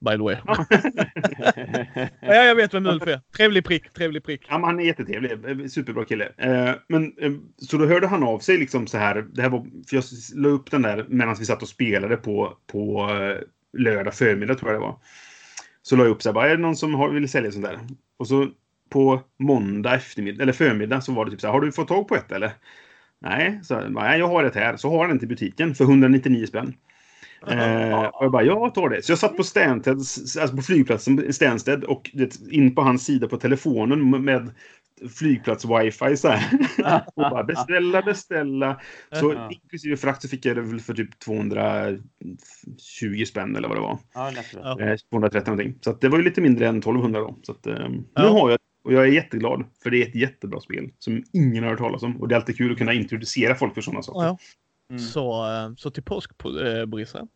by 0.00 0.10
the 0.10 0.22
way. 0.22 0.36
ja, 2.20 2.34
jag 2.34 2.54
vet 2.54 2.74
vem 2.74 2.86
Ulf 2.86 3.06
är. 3.06 3.20
Trevlig 3.36 3.64
prick, 3.64 3.92
trevlig 3.92 4.24
prick. 4.24 4.46
Ja, 4.48 4.58
men 4.58 4.64
han 4.64 4.80
är 4.80 4.84
jättetrevlig. 4.84 5.70
Superbra 5.70 6.04
kille. 6.04 6.32
Eh, 6.36 6.74
men, 6.88 7.12
eh, 7.18 7.32
så 7.56 7.76
då 7.76 7.86
hörde 7.86 8.06
han 8.06 8.22
av 8.22 8.38
sig 8.38 8.58
liksom 8.58 8.86
så 8.86 8.98
här. 8.98 9.26
Det 9.32 9.42
här 9.42 9.48
var, 9.48 9.66
för 9.88 9.96
jag 9.96 10.04
la 10.34 10.48
upp 10.48 10.70
den 10.70 10.82
där 10.82 11.06
medan 11.08 11.36
vi 11.38 11.44
satt 11.44 11.62
och 11.62 11.68
spelade 11.68 12.16
på, 12.16 12.56
på 12.66 13.10
eh, 13.10 13.38
lördag 13.78 14.14
förmiddag 14.14 14.54
tror 14.54 14.72
jag 14.72 14.80
det 14.80 14.86
var. 14.86 14.98
Så 15.82 15.96
la 15.96 16.04
jag 16.04 16.10
upp 16.10 16.22
så 16.22 16.28
här, 16.28 16.34
bara, 16.34 16.48
är 16.48 16.56
det 16.56 16.62
någon 16.62 16.76
som 16.76 16.94
har, 16.94 17.10
vill 17.10 17.28
sälja 17.28 17.52
sånt 17.52 17.64
där? 17.64 17.78
Och 18.16 18.28
så 18.28 18.48
på 18.90 19.22
måndag 19.38 19.94
eftermiddag, 19.94 20.42
eller 20.42 20.52
förmiddag 20.52 21.00
så 21.00 21.12
var 21.12 21.24
det 21.24 21.30
typ 21.30 21.40
så 21.40 21.46
här, 21.46 21.54
har 21.54 21.60
du 21.60 21.72
fått 21.72 21.88
tag 21.88 22.08
på 22.08 22.16
ett 22.16 22.32
eller? 22.32 22.52
Nej, 23.20 23.60
så, 23.62 23.80
nej 23.88 24.18
jag 24.18 24.28
har 24.28 24.44
ett 24.44 24.54
här. 24.54 24.76
Så 24.76 24.90
har 24.90 24.98
han 24.98 25.08
den 25.08 25.18
till 25.18 25.28
butiken 25.28 25.74
för 25.74 25.84
199 25.84 26.46
spänn. 26.46 26.74
Eh, 27.48 28.04
och 28.04 28.24
jag 28.24 28.32
bara, 28.32 28.42
jag 28.42 28.74
tar 28.74 28.88
det. 28.88 29.02
Så 29.02 29.12
jag 29.12 29.18
satt 29.18 29.36
på 29.36 29.42
alltså 29.42 30.56
på 30.56 30.62
flygplatsen 30.62 31.32
Stansted 31.32 31.84
och 31.84 32.10
det, 32.14 32.38
in 32.50 32.74
på 32.74 32.82
hans 32.82 33.04
sida 33.04 33.28
på 33.28 33.36
telefonen 33.36 34.24
med 34.24 34.50
flygplats-wifi 35.02 36.16
så 36.16 36.28
här. 36.28 36.58
och 37.14 37.30
bara 37.30 37.44
beställa, 37.44 38.02
beställa. 38.02 38.80
Så 39.12 39.48
inklusive 39.50 39.96
frakt 39.96 40.22
så 40.22 40.28
fick 40.28 40.46
jag 40.46 40.56
det 40.56 40.62
väl 40.62 40.80
för 40.80 40.94
typ 40.94 41.18
220 41.18 42.00
spänn 43.26 43.56
eller 43.56 43.68
vad 43.68 43.76
det 43.76 43.80
var. 43.80 43.98
Ja, 44.14 44.80
eh, 44.80 44.96
230 45.10 45.50
någonting. 45.50 45.78
Så 45.80 45.92
det 45.92 46.08
var 46.08 46.18
ju 46.18 46.24
lite 46.24 46.40
mindre 46.40 46.68
än 46.68 46.76
1200 46.78 47.20
då. 47.20 47.38
Så 47.42 47.52
att, 47.52 47.66
eh, 47.66 47.88
nu 47.88 48.26
har 48.28 48.50
jag 48.50 48.58
och 48.86 48.92
jag 48.92 49.02
är 49.02 49.12
jätteglad, 49.12 49.64
för 49.82 49.90
det 49.90 50.02
är 50.02 50.08
ett 50.08 50.14
jättebra 50.14 50.60
spel 50.60 50.90
som 50.98 51.22
ingen 51.32 51.64
har 51.64 51.70
hört 51.70 51.78
talas 51.78 52.02
om. 52.02 52.20
Och 52.20 52.28
det 52.28 52.34
är 52.34 52.36
alltid 52.36 52.56
kul 52.56 52.72
att 52.72 52.78
kunna 52.78 52.92
introducera 52.92 53.54
folk 53.54 53.74
för 53.74 53.80
sådana 53.80 54.02
saker. 54.02 54.26
Ja. 54.26 54.38
Mm. 54.90 55.02
Så, 55.02 55.46
eh, 55.52 55.74
så 55.76 55.90
till 55.90 56.02
påsk, 56.02 56.30
eh, 56.44 56.86
Brisse. 56.86 57.26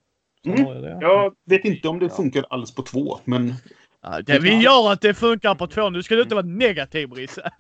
Mm. 0.47 0.83
jag 1.01 1.35
vet 1.47 1.65
inte 1.65 1.89
om 1.89 1.99
det 1.99 2.07
Ja. 2.07 2.17
funkar 2.17 2.45
alls 2.51 2.75
på 2.75 2.83
två, 2.83 3.19
men 3.25 3.55
Ja, 4.03 4.21
det 4.23 4.39
vi 4.39 4.57
gör 4.63 4.93
att 4.93 5.01
det 5.01 5.15
funkar 5.15 5.55
på 5.55 5.67
två. 5.67 5.91
Nu 5.91 6.03
ska 6.03 6.15
du 6.15 6.23
inte 6.23 6.35
vara 6.35 6.47
negativ 6.47 7.09
Brisse. 7.09 7.51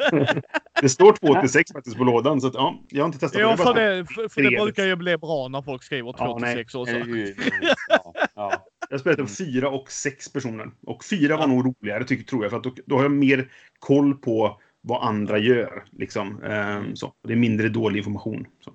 det 0.82 0.88
står 0.88 1.12
två 1.12 1.40
till 1.40 1.50
sex 1.50 1.72
faktiskt 1.72 1.96
på 1.96 2.04
lådan. 2.04 2.40
Så 2.40 2.46
att, 2.46 2.54
ja, 2.54 2.80
jag 2.88 3.02
har 3.02 3.06
inte 3.06 3.18
testat. 3.18 3.40
Ja, 3.40 3.50
det. 3.50 3.56
för 3.56 3.74
det, 3.74 4.06
för, 4.06 4.28
för 4.28 4.42
det 4.42 4.50
brukar 4.50 4.84
ju 4.84 4.96
bli 4.96 5.16
bra 5.18 5.48
när 5.48 5.62
folk 5.62 5.82
skriver 5.82 6.12
2 6.12 6.18
Ja, 6.24 6.34
till 6.34 6.42
nej. 6.44 6.54
6 6.54 6.74
också. 6.74 6.94
Ja, 7.88 8.12
ja. 8.34 8.52
Jag 8.88 8.94
har 8.94 8.98
spelat 8.98 9.18
Mm. 9.18 9.28
fyra 9.28 9.68
och 9.70 9.90
sex 9.90 10.32
personer. 10.32 10.70
Och 10.86 11.04
fyra 11.04 11.36
var 11.36 11.46
nog 11.46 11.66
roligare, 11.66 12.04
tycker, 12.04 12.24
tror 12.24 12.44
jag. 12.44 12.50
För 12.50 12.58
att 12.58 12.64
då, 12.64 12.74
då 12.86 12.96
har 12.96 13.02
jag 13.02 13.12
mer 13.12 13.48
koll 13.78 14.14
på 14.14 14.60
vad 14.80 15.02
andra 15.08 15.38
gör. 15.38 15.84
Liksom. 15.90 16.42
Ehm, 16.42 16.96
så. 16.96 17.12
Det 17.26 17.32
är 17.32 17.36
mindre 17.36 17.68
dålig 17.68 17.98
information. 17.98 18.46
Så. 18.64 18.72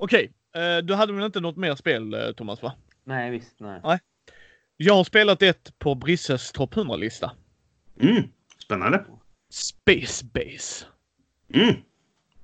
Okej, 0.00 0.32
eh, 0.56 0.84
du 0.84 0.94
hade 0.94 1.12
väl 1.12 1.24
inte 1.24 1.40
något 1.40 1.56
mer 1.56 1.74
spel 1.74 2.14
eh, 2.14 2.32
Thomas 2.32 2.62
va? 2.62 2.72
Nej, 3.04 3.30
visst. 3.30 3.60
Nej. 3.60 3.80
Jag 4.76 4.94
har 4.94 5.04
spelat 5.04 5.42
ett 5.42 5.78
på 5.78 5.94
Brisses 5.94 6.52
topp 6.52 6.74
100-lista. 6.74 7.30
Mm. 8.00 8.22
Spännande. 8.64 9.04
Space 9.50 10.24
Base. 10.24 10.84
Mm. 11.54 11.74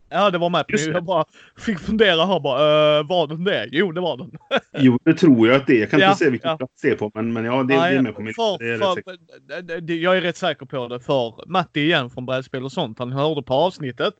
Ja, 0.08 0.30
det 0.30 0.38
var 0.38 0.50
med 0.50 0.64
Just. 0.68 0.86
Jag 0.86 1.04
bara 1.04 1.24
fick 1.58 1.78
fundera 1.78 2.26
här 2.26 2.40
bara. 2.40 2.98
Uh, 3.00 3.06
var 3.08 3.26
den 3.26 3.44
det? 3.44 3.68
Jo, 3.72 3.92
det 3.92 4.00
var 4.00 4.16
den. 4.16 4.30
Jo, 4.78 4.98
det 5.04 5.14
tror 5.14 5.48
jag 5.48 5.56
att 5.56 5.66
det 5.66 5.76
är. 5.76 5.80
Jag 5.80 5.90
kan 5.90 6.00
Ja, 6.00 6.06
inte 6.06 6.18
säga 6.18 6.30
vilken 6.30 6.50
ja. 6.50 6.56
plats 6.56 6.82
det 6.82 6.88
är 6.90 6.94
på, 6.96 7.10
men, 7.14 7.32
men 7.32 7.44
ja, 7.44 7.62
det, 7.62 7.74
det 7.74 7.80
är 7.80 8.02
med 8.02 8.14
på 8.14 8.22
min 8.22 8.34
för, 8.34 8.58
det 8.58 8.74
är 8.74 8.78
för, 8.78 9.80
det- 9.80 9.96
Jag 9.96 10.16
är 10.16 10.20
rätt 10.20 10.36
säker 10.36 10.66
på 10.66 10.88
det 10.88 11.00
för 11.00 11.48
Matti 11.48 11.80
igen 11.80 12.10
från 12.10 12.26
Brädspel 12.26 12.64
och 12.64 12.72
sånt. 12.72 12.98
Han 12.98 13.12
hörde 13.12 13.42
på 13.42 13.54
avsnittet. 13.54 14.14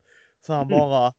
Så 0.46 0.52
han 0.52 0.66
Mm. 0.66 0.78
bara. 0.78 1.12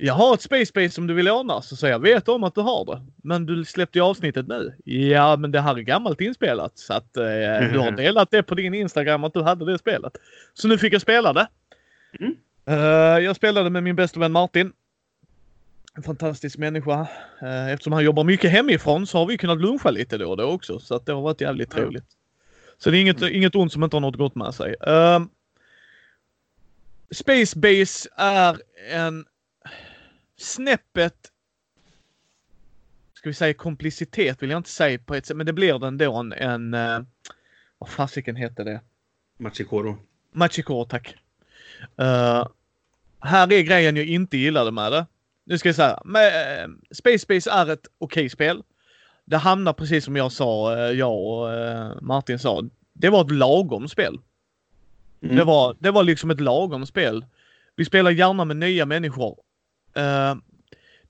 Jag 0.00 0.14
har 0.14 0.34
ett 0.34 0.42
Space 0.42 0.72
Base 0.74 0.90
som 0.90 1.06
du 1.06 1.14
vill 1.14 1.24
låna. 1.24 1.62
Så 1.62 1.76
säger 1.76 1.94
jag 1.94 2.00
vet 2.00 2.28
om 2.28 2.44
att 2.44 2.54
du 2.54 2.60
har 2.60 2.84
det. 2.84 3.02
Men 3.16 3.46
du 3.46 3.64
släppte 3.64 3.98
ju 3.98 4.04
avsnittet 4.04 4.48
nu. 4.48 4.74
Ja, 4.84 5.36
men 5.36 5.50
det 5.52 5.60
här 5.60 5.74
är 5.78 5.80
gammalt 5.80 6.20
inspelat. 6.20 6.78
Så 6.78 6.92
att 6.94 7.16
eh, 7.16 7.22
du 7.72 7.78
har 7.78 7.90
delat 7.90 8.30
det 8.30 8.42
på 8.42 8.54
din 8.54 8.74
Instagram 8.74 9.24
att 9.24 9.34
du 9.34 9.42
hade 9.42 9.72
det 9.72 9.78
spelet. 9.78 10.12
Så 10.54 10.68
nu 10.68 10.78
fick 10.78 10.92
jag 10.92 11.02
spela 11.02 11.32
det. 11.32 11.48
Mm. 12.20 12.36
Eh, 12.66 13.24
jag 13.24 13.36
spelade 13.36 13.70
med 13.70 13.82
min 13.82 13.96
bästa 13.96 14.20
vän 14.20 14.32
Martin. 14.32 14.72
En 15.96 16.02
fantastisk 16.02 16.58
människa. 16.58 17.06
Eh, 17.42 17.68
eftersom 17.72 17.92
han 17.92 18.04
jobbar 18.04 18.24
mycket 18.24 18.50
hemifrån 18.50 19.06
så 19.06 19.18
har 19.18 19.26
vi 19.26 19.38
kunnat 19.38 19.60
luncha 19.60 19.90
lite 19.90 20.18
då 20.18 20.30
och 20.30 20.36
då 20.36 20.44
också. 20.44 20.78
Så 20.78 20.94
att 20.94 21.06
det 21.06 21.12
har 21.12 21.22
varit 21.22 21.40
jävligt 21.40 21.68
Ja. 21.72 21.76
trevligt. 21.76 22.04
Så 22.78 22.90
det 22.90 22.98
är 22.98 23.00
inget, 23.00 23.22
inget 23.22 23.54
ont 23.54 23.72
som 23.72 23.84
inte 23.84 23.96
har 23.96 24.00
något 24.00 24.16
gott 24.16 24.34
med 24.34 24.54
sig. 24.54 24.74
Ehm, 24.86 25.28
Space 27.10 27.58
Base 27.58 28.08
är 28.16 28.56
en 28.92 29.24
snäppet 30.38 31.32
ska 33.14 33.28
vi 33.28 33.34
säga 33.34 33.54
komplicitet 33.54 34.42
vill 34.42 34.50
jag 34.50 34.58
inte 34.58 34.70
säga 34.70 34.98
på 34.98 35.14
ett 35.14 35.26
sätt, 35.26 35.36
men 35.36 35.46
det 35.46 35.52
blir 35.52 35.78
den 35.78 35.98
då 35.98 36.16
en, 36.16 36.32
en 36.32 36.74
uh, 36.74 37.00
vad 37.78 37.88
fasiken 37.88 38.36
heter 38.36 38.64
det? 38.64 38.80
Machikoro. 39.38 39.98
Machikoro, 40.32 40.84
tack. 40.84 41.14
Eh, 41.96 42.46
här 43.20 43.52
är 43.52 43.62
grejen 43.62 43.96
jag 43.96 44.06
inte 44.06 44.36
gillade 44.36 44.70
med 44.70 44.92
det. 44.92 45.06
Nu 45.44 45.58
ska 45.58 45.68
jag 45.68 45.76
säga, 45.76 46.02
med, 46.04 46.62
eh, 46.62 46.68
Space 46.90 47.26
Base 47.28 47.50
är 47.50 47.70
ett 47.70 47.86
okej 47.98 48.28
spel. 48.28 48.62
Det 49.24 49.36
hamnar 49.36 49.72
precis 49.72 50.04
som 50.04 50.16
jag 50.16 50.32
sa, 50.32 50.76
eh, 50.76 50.90
jag 50.92 51.26
och 51.26 51.52
eh, 51.52 52.00
Martin 52.00 52.38
sa. 52.38 52.64
Det 52.92 53.08
var 53.08 53.24
ett 53.24 53.30
lagom 53.30 53.88
spel. 53.88 54.20
Mm. 55.20 55.36
Det, 55.36 55.44
var, 55.44 55.76
det 55.78 55.90
var 55.90 56.02
liksom 56.02 56.30
ett 56.30 56.40
lagom 56.40 56.86
spel. 56.86 57.24
Vi 57.76 57.84
spelar 57.84 58.10
gärna 58.10 58.44
med 58.44 58.56
nya 58.56 58.86
människor. 58.86 59.36
Eh, 59.98 60.34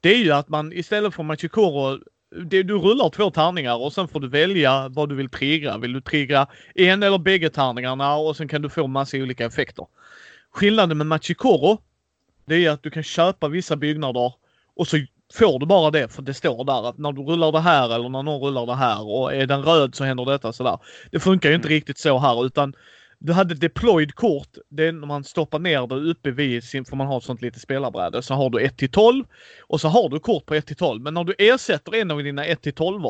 det 0.01 0.09
är 0.09 0.19
ju 0.19 0.33
att 0.33 0.49
man 0.49 0.73
istället 0.73 1.15
för 1.15 1.23
Machikoro, 1.23 1.99
det, 2.45 2.63
du 2.63 2.75
rullar 2.79 3.11
två 3.11 3.31
tärningar 3.31 3.77
och 3.77 3.93
sen 3.93 4.09
får 4.09 4.21
du 4.21 4.29
välja 4.29 4.89
vad 4.89 5.09
du 5.09 5.15
vill 5.15 5.31
trigga. 5.31 5.79
Vill 5.79 5.93
du 5.93 6.01
trigga 6.01 6.47
en 6.75 7.03
eller 7.03 7.19
bägge 7.19 7.51
tärningarna 7.51 8.17
och 8.17 8.37
sen 8.37 8.49
kan 8.49 8.63
du 8.63 8.69
få 8.69 8.87
massa 8.87 9.17
olika 9.17 9.47
effekter. 9.47 9.87
Skillnaden 10.51 10.99
med 10.99 11.07
Machikoro, 11.07 11.79
det 12.45 12.65
är 12.65 12.71
att 12.71 12.83
du 12.83 12.91
kan 12.91 13.03
köpa 13.03 13.49
vissa 13.49 13.77
byggnader 13.77 14.33
och 14.77 14.89
så 14.89 14.99
får 15.35 15.59
du 15.59 15.67
bara 15.67 15.91
det 15.91 16.09
för 16.09 16.23
det 16.23 16.35
står 16.35 16.65
där 16.65 16.89
att 16.89 16.99
när 16.99 17.13
du 17.13 17.23
rullar 17.23 17.53
det 17.53 17.61
här 17.61 17.95
eller 17.95 18.09
när 18.09 18.23
någon 18.23 18.41
rullar 18.41 18.67
det 18.67 18.75
här 18.75 19.03
och 19.03 19.35
är 19.35 19.47
den 19.47 19.63
röd 19.63 19.95
så 19.95 20.05
händer 20.05 20.25
detta 20.25 20.53
sådär. 20.53 20.79
Det 21.11 21.21
funkar 21.21 21.49
ju 21.49 21.55
inte 21.55 21.69
riktigt 21.69 21.99
så 21.99 22.19
här 22.19 22.47
utan 22.47 22.75
du 23.19 23.33
hade 23.33 23.55
deployed 23.55 24.15
kort. 24.15 24.49
Det 24.69 24.87
är 24.87 24.93
när 24.93 25.07
man 25.07 25.25
stoppar 25.25 25.59
ner 25.59 25.87
det 25.87 25.95
uppe 25.95 26.31
vid 26.31 26.65
sin, 26.65 26.85
för 26.85 26.97
man 26.97 27.07
har 27.07 27.19
ett 27.19 27.25
sånt 27.25 27.43
litet 27.43 27.63
spelarbräde, 27.63 28.23
så 28.23 28.35
har 28.35 28.51
du 28.51 28.61
1 28.61 28.77
till 28.77 28.91
12 28.91 29.25
och 29.67 29.81
så 29.81 29.89
har 29.89 30.09
du 30.09 30.21
kort 30.21 30.47
på 30.47 30.55
1 30.55 30.67
till 30.67 30.77
12. 30.77 31.03
Men 31.03 31.15
när 31.15 31.25
du 31.25 31.35
ersätter 31.39 31.95
en 31.95 32.11
av 32.11 32.23
dina 32.23 32.45
1 32.45 32.63
till 32.63 32.75
12 32.75 33.01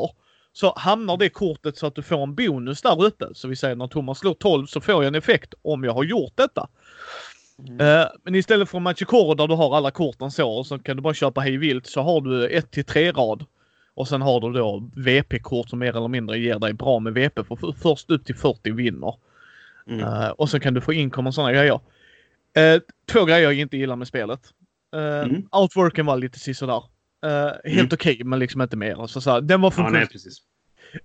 så 0.53 0.73
hamnar 0.75 1.17
det 1.17 1.29
kortet 1.29 1.77
så 1.77 1.87
att 1.87 1.95
du 1.95 2.01
får 2.01 2.23
en 2.23 2.35
bonus 2.35 2.81
där 2.81 3.03
uppe. 3.03 3.25
Så 3.33 3.47
vi 3.47 3.55
säger 3.55 3.75
när 3.75 3.87
Thomas 3.87 4.19
slår 4.19 4.33
12 4.33 4.65
så 4.65 4.81
får 4.81 4.93
jag 4.93 5.07
en 5.07 5.15
effekt 5.15 5.53
om 5.61 5.83
jag 5.83 5.93
har 5.93 6.03
gjort 6.03 6.33
detta. 6.35 6.69
Mm. 7.67 8.01
Eh, 8.01 8.07
men 8.23 8.35
istället 8.35 8.69
för 8.69 8.79
Machikoro 8.79 9.33
där 9.33 9.47
du 9.47 9.55
har 9.55 9.77
alla 9.77 9.91
korten 9.91 10.31
så 10.31 10.49
och 10.49 10.67
så 10.67 10.79
kan 10.79 10.95
du 10.95 11.01
bara 11.01 11.13
köpa 11.13 11.41
hej 11.41 11.57
vilt 11.57 11.87
så 11.87 12.01
har 12.01 12.21
du 12.21 12.47
1 12.47 12.71
till 12.71 12.85
3 12.85 13.11
rad. 13.11 13.45
Och 13.93 14.07
sen 14.07 14.21
har 14.21 14.41
du 14.41 14.53
då 14.53 14.89
VP-kort 14.95 15.69
som 15.69 15.79
mer 15.79 15.97
eller 15.97 16.07
mindre 16.07 16.39
ger 16.39 16.59
dig 16.59 16.73
bra 16.73 16.99
med 16.99 17.13
VP 17.13 17.43
för 17.43 17.73
först 17.81 18.09
upp 18.09 18.25
till 18.25 18.35
40 18.35 18.71
vinner. 18.71 19.13
Mm. 19.89 19.99
Eh, 20.23 20.29
och 20.29 20.49
så 20.49 20.59
kan 20.59 20.73
du 20.73 20.81
få 20.81 20.93
inkom 20.93 21.27
och 21.27 21.33
sådana 21.33 21.53
grejer. 21.53 21.79
Eh, 22.57 22.81
två 23.11 23.25
grejer 23.25 23.41
jag 23.43 23.53
inte 23.53 23.77
gillar 23.77 23.95
med 23.95 24.07
spelet. 24.07 24.39
Uh, 24.95 25.01
Mm. 25.29 25.47
Outworken 25.51 26.05
var 26.05 26.17
lite 26.17 26.39
sisådär. 26.39 26.83
Uh, 27.25 27.31
helt 27.63 27.65
Mm. 27.65 27.89
okej 27.93 28.21
men 28.23 28.39
liksom 28.39 28.61
inte 28.61 28.77
mer. 28.77 29.07
Så, 29.07 29.21
så 29.21 29.31
här, 29.31 29.41
den 29.41 29.61
var 29.61 29.73
Ja, 29.77 29.83
funktions- 29.83 29.91
nej, 29.91 30.07
precis. 30.07 30.37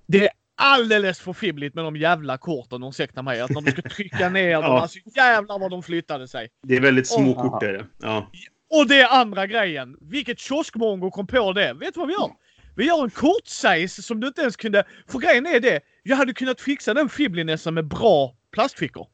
det 0.07 0.25
är 0.25 0.31
alldeles 0.57 1.21
för 1.21 1.33
fibbligt 1.33 1.75
med 1.75 1.85
de 1.85 1.97
jävla 1.97 2.39
korten, 2.39 2.83
ursäkta 2.85 3.23
mig. 3.23 3.41
Att 3.41 3.51
när 3.51 3.61
du 3.61 3.71
ska 3.71 3.83
trycka 3.83 4.29
ner 4.29 4.53
dem, 4.55 4.63
Ja. 4.65 4.81
alltså 4.81 4.99
jävlar 5.17 5.59
vad 5.59 5.71
de 5.71 5.83
flyttade 5.83 6.29
sig. 6.29 6.49
Det 6.63 6.77
är 6.77 6.81
väldigt 6.81 7.07
små 7.09 7.35
Åh. 7.37 7.43
kort. 7.51 7.63
Är 7.63 7.73
det. 7.73 7.87
Ja. 8.03 8.31
Och 8.71 8.89
det 8.89 9.01
är 9.01 9.21
andra 9.21 9.47
grejen. 9.47 9.97
Vilket 10.01 10.39
kioskmongo 10.39 11.11
kom 11.11 11.27
på 11.27 11.53
det. 11.53 11.73
Vet 11.73 11.95
du 11.95 12.01
vad 12.01 12.09
vi 12.09 12.15
gör? 12.15 12.31
Vi 12.77 12.87
gör 12.87 13.05
en 13.05 13.11
kortsize 13.11 14.03
som 14.03 14.21
du 14.21 14.27
inte 14.27 14.41
ens 14.41 14.57
kunde... 14.57 14.85
För 15.09 15.19
grejen 15.19 15.47
är 15.47 15.61
det, 15.61 15.81
jag 16.07 16.17
hade 16.17 16.33
kunnat 16.35 16.61
fixa 16.61 16.95
den 16.95 17.09
fibblinessen 17.09 17.75
med 17.75 17.87
bra 17.89 18.35
plastfickor. 18.53 19.07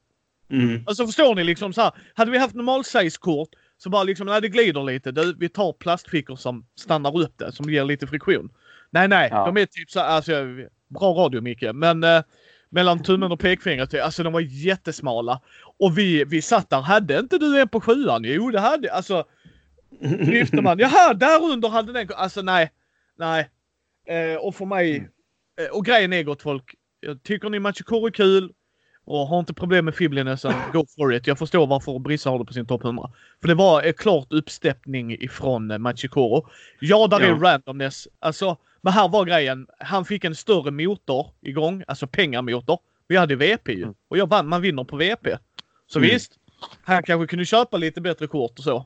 Mm. 0.51 0.85
Alltså 0.87 1.07
förstår 1.07 1.35
ni 1.35 1.45
liksom 1.45 1.73
så 1.73 1.81
här. 1.81 1.93
Hade 2.15 2.31
vi 2.31 2.39
haft 2.39 2.55
normal 2.55 2.85
size 2.85 3.19
kort 3.21 3.49
så 3.79 3.91
bara 3.91 4.03
liksom, 4.03 4.27
nej 4.27 4.41
det 4.41 4.49
glider 4.49 4.85
lite. 4.85 5.13
Du, 5.13 5.35
vi 5.39 5.49
tar 5.49 5.73
plastfickor 5.73 6.37
som 6.37 6.67
stannar 6.77 7.21
upp 7.21 7.39
det, 7.39 7.53
som 7.53 7.71
ger 7.71 7.85
lite 7.85 8.07
friktion. 8.07 8.51
Nej, 8.91 9.09
nej, 9.09 9.29
Ja. 9.33 9.47
de 9.47 9.57
är 9.57 9.67
typ 9.67 9.91
så 9.91 10.01
alltså 10.01 10.33
bra 10.89 11.13
radio 11.13 11.41
Micke, 11.41 11.65
men 11.75 12.05
eh, 12.05 12.23
mellan 12.71 13.03
tummen 13.03 13.33
och 13.33 13.41
pekfingret, 13.41 13.95
alltså 13.95 14.23
de 14.23 14.33
var 14.33 14.41
jättesmala. 14.41 15.41
Och 15.79 15.99
vi, 15.99 16.25
vi 16.25 16.43
satt 16.43 16.71
där, 16.71 16.81
hade 16.81 17.19
inte 17.19 17.39
du 17.39 17.61
en 17.61 17.69
på 17.69 17.81
sjuan? 17.81 18.23
Jo 18.25 18.51
det 18.51 18.61
hade 18.61 18.93
alltså. 18.93 19.25
Lyfte 20.21 20.63
man, 20.63 20.79
jaha 20.79 21.15
där 21.15 21.43
under 21.45 21.69
hade 21.69 21.93
den, 21.93 22.09
alltså 22.17 22.43
nej. 22.43 22.71
Nej. 23.19 23.49
Eh, 24.09 24.37
och 24.37 24.55
för 24.55 24.67
mig, 24.67 25.09
eh, 25.61 25.77
och 25.77 25.85
grejen 25.85 26.13
är 26.13 26.23
gott 26.23 26.43
folk, 26.43 26.75
jag 27.01 27.23
tycker 27.23 27.51
ni 27.51 27.59
Machikoro 27.59 28.07
är 28.07 28.11
kul 28.11 28.53
och 29.05 29.27
har 29.27 29.39
inte 29.41 29.55
problem 29.55 29.85
med 29.85 29.95
fibblinessen, 29.95 30.53
go 30.73 30.87
for 30.97 31.15
it. 31.15 31.27
Jag 31.27 31.39
förstår 31.39 31.67
varför 31.67 31.99
Brisse 31.99 32.29
har 32.29 32.39
det 32.39 32.45
på 32.45 32.53
sin 32.53 32.67
topp 32.67 32.85
100. 32.85 33.11
För 33.41 33.49
det 33.49 33.55
var 33.55 33.83
ett 33.83 33.99
klart 33.99 34.33
uppsteppning 34.33 35.13
ifrån 35.13 35.71
eh, 35.71 35.79
Machikoro. 35.79 36.47
Ja, 36.81 37.07
där 37.07 37.21
är 37.21 37.35
randomness. 37.35 38.09
Alltså, 38.19 38.57
men 38.81 38.93
här 38.93 39.09
var 39.09 39.25
grejen. 39.25 39.67
Han 39.79 40.05
fick 40.05 40.25
en 40.25 40.35
större 40.35 40.71
motor 40.71 41.27
igång, 41.41 41.85
alltså 41.87 42.07
pengamotor. 42.07 42.79
Vi 43.09 43.17
hade 43.17 43.37
VP 43.37 43.73
ju. 43.73 43.83
Mm. 43.83 43.95
Och 44.09 44.19
jag 44.19 44.29
vann, 44.29 44.49
man 44.49 44.63
vinner 44.63 44.85
på 44.85 44.97
VP. 44.97 45.37
Så 45.87 45.99
Mm. 45.99 46.11
visst, 46.11 46.33
han 46.83 47.03
kanske 47.03 47.27
kunde 47.27 47.45
köpa 47.45 47.77
lite 47.77 48.01
bättre 48.01 48.27
kort 48.27 48.59
och 48.59 48.65
så. 48.65 48.77
Eh, 48.77 48.85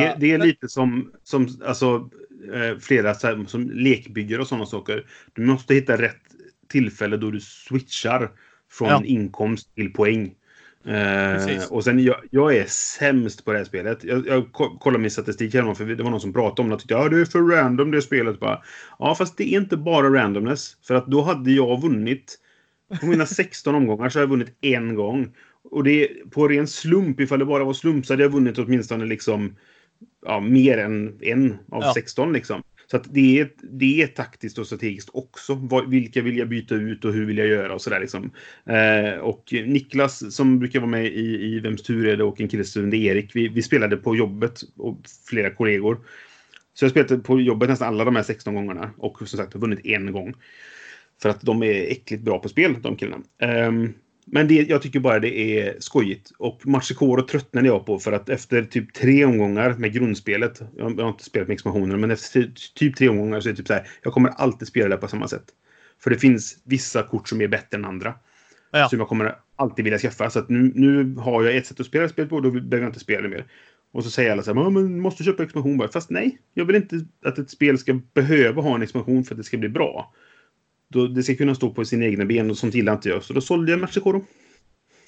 Det, 0.00 0.16
det 0.18 0.32
är 0.32 0.38
lite 0.38 0.68
som, 0.68 1.12
som 1.22 1.48
alltså, 1.66 1.86
eh, 1.94 2.00
flera 2.80 3.14
så 3.14 3.26
här, 3.26 3.44
som 3.46 3.70
lekbyggare 3.70 4.40
och 4.40 4.48
sådana 4.48 4.66
saker. 4.66 5.06
Du 5.32 5.42
måste 5.42 5.74
hitta 5.74 6.02
rätt 6.02 6.20
tillfälle 6.68 7.16
då 7.16 7.30
du 7.30 7.40
switchar 7.40 8.30
från 8.70 8.88
Ja. 8.88 9.02
inkomst 9.04 9.74
till 9.74 9.92
poäng. 9.92 10.34
Eh, 10.86 11.62
och 11.70 11.84
sen, 11.84 12.04
jag, 12.04 12.16
jag 12.30 12.56
är 12.56 12.64
sämst 12.68 13.44
på 13.44 13.52
det 13.52 13.58
här 13.58 13.64
spelet. 13.64 14.04
Jag, 14.04 14.26
jag 14.26 14.52
ko- 14.52 14.78
kollade 14.78 15.02
min 15.02 15.10
statistik 15.10 15.54
här, 15.54 15.74
för 15.74 15.84
det 15.84 16.02
var 16.02 16.10
någon 16.10 16.20
som 16.20 16.32
pratade 16.32 16.62
om 16.62 16.68
det. 16.68 16.74
och 16.74 16.80
tyckte, 16.80 16.94
Ja, 16.94 17.08
det 17.08 17.20
är 17.20 17.24
för 17.24 17.40
random 17.40 17.90
det 17.90 18.02
spelet. 18.02 18.40
Bara, 18.40 18.62
ja, 18.98 19.14
fast 19.14 19.36
det 19.36 19.54
är 19.54 19.60
inte 19.60 19.76
bara 19.76 20.08
randomness. 20.08 20.76
För 20.86 20.94
att 20.94 21.06
då 21.06 21.22
hade 21.22 21.50
jag 21.52 21.82
vunnit. 21.82 22.38
På 23.00 23.06
mina 23.06 23.26
16 23.26 23.74
omgångar 23.74 24.08
så 24.08 24.18
har 24.18 24.22
jag 24.22 24.30
vunnit 24.30 24.56
en 24.60 24.94
gång. 24.94 25.34
Och 25.70 25.84
det 25.84 25.90
är 26.04 26.28
på 26.30 26.48
ren 26.48 26.66
slump, 26.66 27.20
ifall 27.20 27.38
det 27.38 27.44
bara 27.44 27.64
var 27.64 27.72
slump, 27.72 28.06
så 28.06 28.12
hade 28.12 28.22
jag 28.22 28.30
vunnit 28.30 28.58
åtminstone 28.58 29.04
liksom 29.04 29.56
ja, 30.26 30.40
mer 30.40 30.78
än 30.78 31.18
en 31.20 31.52
av 31.68 31.82
Ja. 31.82 31.92
16 31.94 32.32
liksom. 32.32 32.62
Så 32.90 32.98
det, 32.98 33.40
är, 33.40 33.50
det 33.62 34.02
är 34.02 34.06
taktiskt 34.06 34.58
och 34.58 34.66
strategiskt 34.66 35.10
också. 35.12 35.82
Vilka 35.88 36.22
vill 36.22 36.38
jag 36.38 36.48
byta 36.48 36.74
ut 36.74 37.04
och 37.04 37.12
hur 37.12 37.26
vill 37.26 37.38
jag 37.38 37.46
göra 37.46 37.74
och 37.74 37.82
sådär 37.82 38.00
liksom. 38.00 38.30
Eh, 38.66 39.18
och 39.20 39.44
Niklas 39.52 40.34
som 40.34 40.58
brukar 40.58 40.80
vara 40.80 40.90
med 40.90 41.06
i, 41.06 41.42
i 41.42 41.60
Vems 41.60 41.82
tur 41.82 42.08
är 42.08 42.16
det 42.16 42.24
och 42.24 42.40
en 42.40 42.48
kille 42.48 42.64
som 42.64 42.84
heter 42.84 42.96
Erik. 42.96 43.36
Vi, 43.36 43.48
vi 43.48 43.62
spelade 43.62 43.96
på 43.96 44.16
jobbet 44.16 44.60
och 44.76 45.00
flera 45.28 45.50
kollegor. 45.50 45.98
Så 46.74 46.84
jag 46.84 46.90
spelade 46.90 47.18
på 47.18 47.40
jobbet 47.40 47.68
nästan 47.68 47.88
alla 47.88 48.04
de 48.04 48.16
här 48.16 48.22
16 48.22 48.54
gångerna 48.54 48.90
och 48.96 49.18
som 49.18 49.38
sagt 49.38 49.52
har 49.52 49.60
vunnit 49.60 49.86
en 49.86 50.12
gång. 50.12 50.34
För 51.22 51.28
att 51.28 51.40
de 51.40 51.62
är 51.62 51.90
äckligt 51.90 52.22
bra 52.22 52.38
på 52.38 52.48
spel, 52.48 52.76
de 52.82 52.96
killarna. 52.96 53.22
Um, 53.68 53.94
men 54.30 54.48
det, 54.48 54.54
jag 54.54 54.82
tycker 54.82 55.00
bara 55.00 55.18
det 55.18 55.38
är 55.38 55.76
skojigt. 55.80 56.32
Och 56.38 56.66
Machikoro 56.66 57.22
tröttnade 57.22 57.66
jag 57.66 57.86
på 57.86 57.98
för 57.98 58.12
att 58.12 58.28
efter 58.28 58.62
typ 58.62 58.94
tre 58.94 59.24
omgångar 59.24 59.74
med 59.78 59.92
grundspelet, 59.92 60.62
jag 60.76 60.84
har 60.84 61.08
inte 61.08 61.24
spelat 61.24 61.48
med 61.48 61.54
expansioner, 61.54 61.96
men 61.96 62.10
efter 62.10 62.52
typ 62.74 62.96
tre 62.96 63.08
omgångar 63.08 63.40
så 63.40 63.48
är 63.48 63.52
det 63.52 63.56
typ 63.56 63.66
så 63.66 63.74
här, 63.74 63.88
jag 64.02 64.12
kommer 64.12 64.28
alltid 64.28 64.68
spela 64.68 64.88
det 64.88 64.96
på 64.96 65.08
samma 65.08 65.28
sätt. 65.28 65.44
För 66.02 66.10
det 66.10 66.18
finns 66.18 66.58
vissa 66.64 67.02
kort 67.02 67.28
som 67.28 67.40
är 67.40 67.48
bättre 67.48 67.76
än 67.76 67.84
andra. 67.84 68.14
Ja. 68.70 68.88
Som 68.88 68.98
jag 68.98 69.08
kommer 69.08 69.36
alltid 69.56 69.84
vilja 69.84 69.98
skaffa. 69.98 70.30
Så 70.30 70.38
att 70.38 70.48
nu, 70.48 70.72
nu 70.74 71.14
har 71.14 71.44
jag 71.44 71.56
ett 71.56 71.66
sätt 71.66 71.80
att 71.80 71.86
spela 71.86 72.08
spelet 72.08 72.30
på, 72.30 72.40
då 72.40 72.50
behöver 72.50 72.78
jag 72.78 72.88
inte 72.88 73.00
spela 73.00 73.22
det 73.22 73.28
mer. 73.28 73.46
Och 73.92 74.04
så 74.04 74.10
säger 74.10 74.32
alla 74.32 74.42
så 74.42 74.54
här, 74.54 74.70
men 74.70 75.00
måste 75.00 75.24
köpa 75.24 75.42
expansion 75.42 75.78
bara. 75.78 75.88
Fast 75.88 76.10
nej, 76.10 76.38
jag 76.54 76.64
vill 76.64 76.76
inte 76.76 77.06
att 77.24 77.38
ett 77.38 77.50
spel 77.50 77.78
ska 77.78 78.00
behöva 78.14 78.62
ha 78.62 78.74
en 78.74 78.82
expansion 78.82 79.24
för 79.24 79.34
att 79.34 79.38
det 79.38 79.44
ska 79.44 79.58
bli 79.58 79.68
bra. 79.68 80.14
Då, 80.88 81.06
det 81.06 81.22
ska 81.22 81.36
kunna 81.36 81.54
stå 81.54 81.70
på 81.70 81.84
sina 81.84 82.04
egna 82.04 82.24
ben 82.24 82.50
och 82.50 82.58
sånt 82.58 82.74
gillar 82.74 82.92
inte 82.92 83.08
jag. 83.08 83.22
Så 83.22 83.32
då 83.32 83.40
sålde 83.40 83.72
jag 83.72 83.80
Machikoro. 83.80 84.24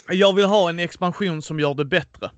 Jag 0.09 0.35
vill 0.35 0.45
ha 0.45 0.69
en 0.69 0.79
expansion 0.79 1.43
som 1.43 1.61
gör 1.61 1.75
det 1.75 1.85
bättre. 1.85 2.31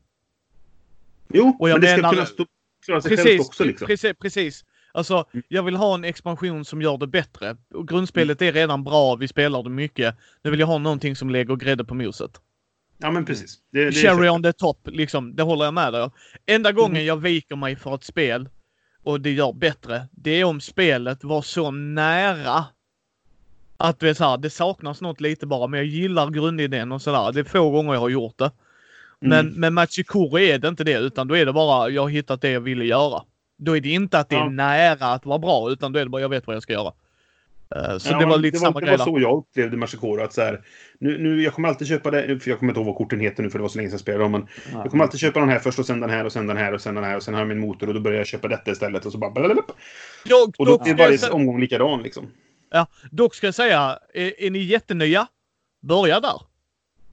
Jo, 1.28 1.56
och 1.58 1.68
jag 1.68 1.74
men 1.74 1.80
det 1.80 1.98
ska 1.98 2.10
kunna 2.10 2.26
stå, 2.26 2.46
klara 2.84 3.00
sig 3.00 3.16
precis, 3.16 3.40
också. 3.40 3.64
Liksom. 3.64 3.86
Precis, 3.86 4.12
precis. 4.20 4.64
Alltså, 4.92 5.24
mm. 5.32 5.42
jag 5.48 5.62
vill 5.62 5.76
ha 5.76 5.94
en 5.94 6.04
expansion 6.04 6.64
som 6.64 6.82
gör 6.82 6.98
det 6.98 7.06
bättre. 7.06 7.56
Grundspelet 7.88 8.42
är 8.42 8.52
redan 8.52 8.84
bra, 8.84 9.16
vi 9.16 9.28
spelar 9.28 9.62
det 9.62 9.70
mycket. 9.70 10.16
Nu 10.42 10.50
vill 10.50 10.60
jag 10.60 10.66
ha 10.66 10.78
någonting 10.78 11.16
som 11.16 11.30
lägger 11.30 11.56
grädde 11.56 11.84
på 11.84 11.94
moset. 11.94 12.30
Ja, 12.98 13.10
men 13.10 13.24
precis. 13.24 13.58
Det, 13.72 13.84
det 13.84 13.92
Cherry 13.92 14.28
on 14.28 14.42
the 14.42 14.52
top, 14.52 14.88
liksom. 14.92 15.36
Det 15.36 15.42
håller 15.42 15.64
jag 15.64 15.74
med 15.74 15.92
dig 15.92 16.10
Enda 16.46 16.72
gången 16.72 16.96
mm. 16.96 17.06
jag 17.06 17.16
viker 17.16 17.56
mig 17.56 17.76
för 17.76 17.94
ett 17.94 18.04
spel 18.04 18.48
och 19.02 19.20
det 19.20 19.30
gör 19.30 19.52
bättre, 19.52 20.08
det 20.12 20.30
är 20.30 20.44
om 20.44 20.60
spelet 20.60 21.24
var 21.24 21.42
så 21.42 21.70
nära 21.70 22.64
att 23.82 24.00
det, 24.00 24.08
är 24.08 24.14
så 24.14 24.24
här, 24.24 24.38
det 24.38 24.50
saknas 24.50 25.00
något 25.00 25.20
lite 25.20 25.46
bara, 25.46 25.66
men 25.66 25.78
jag 25.78 25.86
gillar 25.86 26.30
grundidén 26.30 26.92
och 26.92 27.02
sådär. 27.02 27.32
Det 27.32 27.40
är 27.40 27.44
få 27.44 27.70
gånger 27.70 27.92
jag 27.92 28.00
har 28.00 28.08
gjort 28.08 28.38
det. 28.38 28.50
Men 29.20 29.46
mm. 29.46 29.60
med 29.60 29.72
Machikoro 29.72 30.38
är 30.38 30.58
det 30.58 30.68
inte 30.68 30.84
det, 30.84 30.98
utan 30.98 31.28
då 31.28 31.36
är 31.36 31.46
det 31.46 31.52
bara 31.52 31.90
jag 31.90 32.02
har 32.02 32.08
hittat 32.08 32.40
det 32.40 32.50
jag 32.50 32.60
ville 32.60 32.84
göra. 32.84 33.22
Då 33.58 33.76
är 33.76 33.80
det 33.80 33.88
inte 33.88 34.18
att 34.18 34.28
det 34.28 34.36
är 34.36 34.50
nära 34.50 35.06
att 35.06 35.26
vara 35.26 35.38
bra, 35.38 35.70
utan 35.70 35.92
då 35.92 35.98
är 35.98 36.04
det 36.04 36.10
bara 36.10 36.22
jag 36.22 36.28
vet 36.28 36.46
vad 36.46 36.56
jag 36.56 36.62
ska 36.62 36.72
göra. 36.72 36.92
Uh, 37.76 37.98
så 37.98 38.12
ja, 38.12 38.18
det 38.18 38.26
var 38.26 38.38
lite 38.38 38.56
det 38.56 38.60
var, 38.60 38.66
samma 38.72 38.80
grej. 38.80 38.90
Det 38.90 38.96
var 38.96 39.04
så 39.04 39.20
jag 39.20 39.38
upplevde 39.38 39.76
Machikoro. 39.76 40.22
Att 40.22 40.32
så 40.32 40.40
här, 40.40 40.60
nu, 40.98 41.18
nu, 41.18 41.42
jag 41.42 41.54
kommer 41.54 41.68
alltid 41.68 41.88
köpa 41.88 42.10
det, 42.10 42.40
för 42.40 42.50
jag 42.50 42.58
kommer 42.58 42.72
inte 42.72 42.80
ihåg 42.80 42.86
vad 42.86 42.96
korten 42.96 43.20
heter 43.20 43.42
nu 43.42 43.50
för 43.50 43.58
det 43.58 43.62
var 43.62 43.68
så 43.68 43.78
länge 43.78 43.88
sedan 43.88 43.94
jag 43.94 44.00
spelade 44.00 44.24
dem. 44.24 44.32
Men 44.32 44.46
ja. 44.72 44.80
jag 44.82 44.90
kommer 44.90 45.04
alltid 45.04 45.20
köpa 45.20 45.40
den 45.40 45.48
här 45.48 45.58
först 45.58 45.78
och 45.78 45.86
sen 45.86 46.00
den 46.00 46.10
här 46.10 46.24
och 46.24 46.32
sen 46.32 46.46
den 46.46 46.56
här 46.56 46.74
och 46.74 46.80
sen 46.80 46.94
den 46.94 47.04
här 47.04 47.16
och 47.16 47.22
sen 47.22 47.34
har 47.34 47.40
jag 47.40 47.48
min 47.48 47.60
motor 47.60 47.88
och 47.88 47.94
då 47.94 48.00
börjar 48.00 48.18
jag 48.18 48.26
köpa 48.26 48.48
detta 48.48 48.70
istället 48.70 49.06
och 49.06 49.12
så 49.12 49.18
bara 49.18 49.30
blablabla. 49.30 49.62
Och 50.58 50.66
då 50.66 50.82
är 50.84 50.94
varje 50.94 51.30
omgång 51.30 51.60
likadan 51.60 52.02
liksom. 52.02 52.26
Ja, 52.70 52.86
dock 53.10 53.34
ska 53.34 53.46
jag 53.46 53.54
säga, 53.54 53.98
är, 54.14 54.42
är 54.42 54.50
ni 54.50 54.58
jättenya, 54.58 55.26
börja 55.80 56.20
där. 56.20 56.40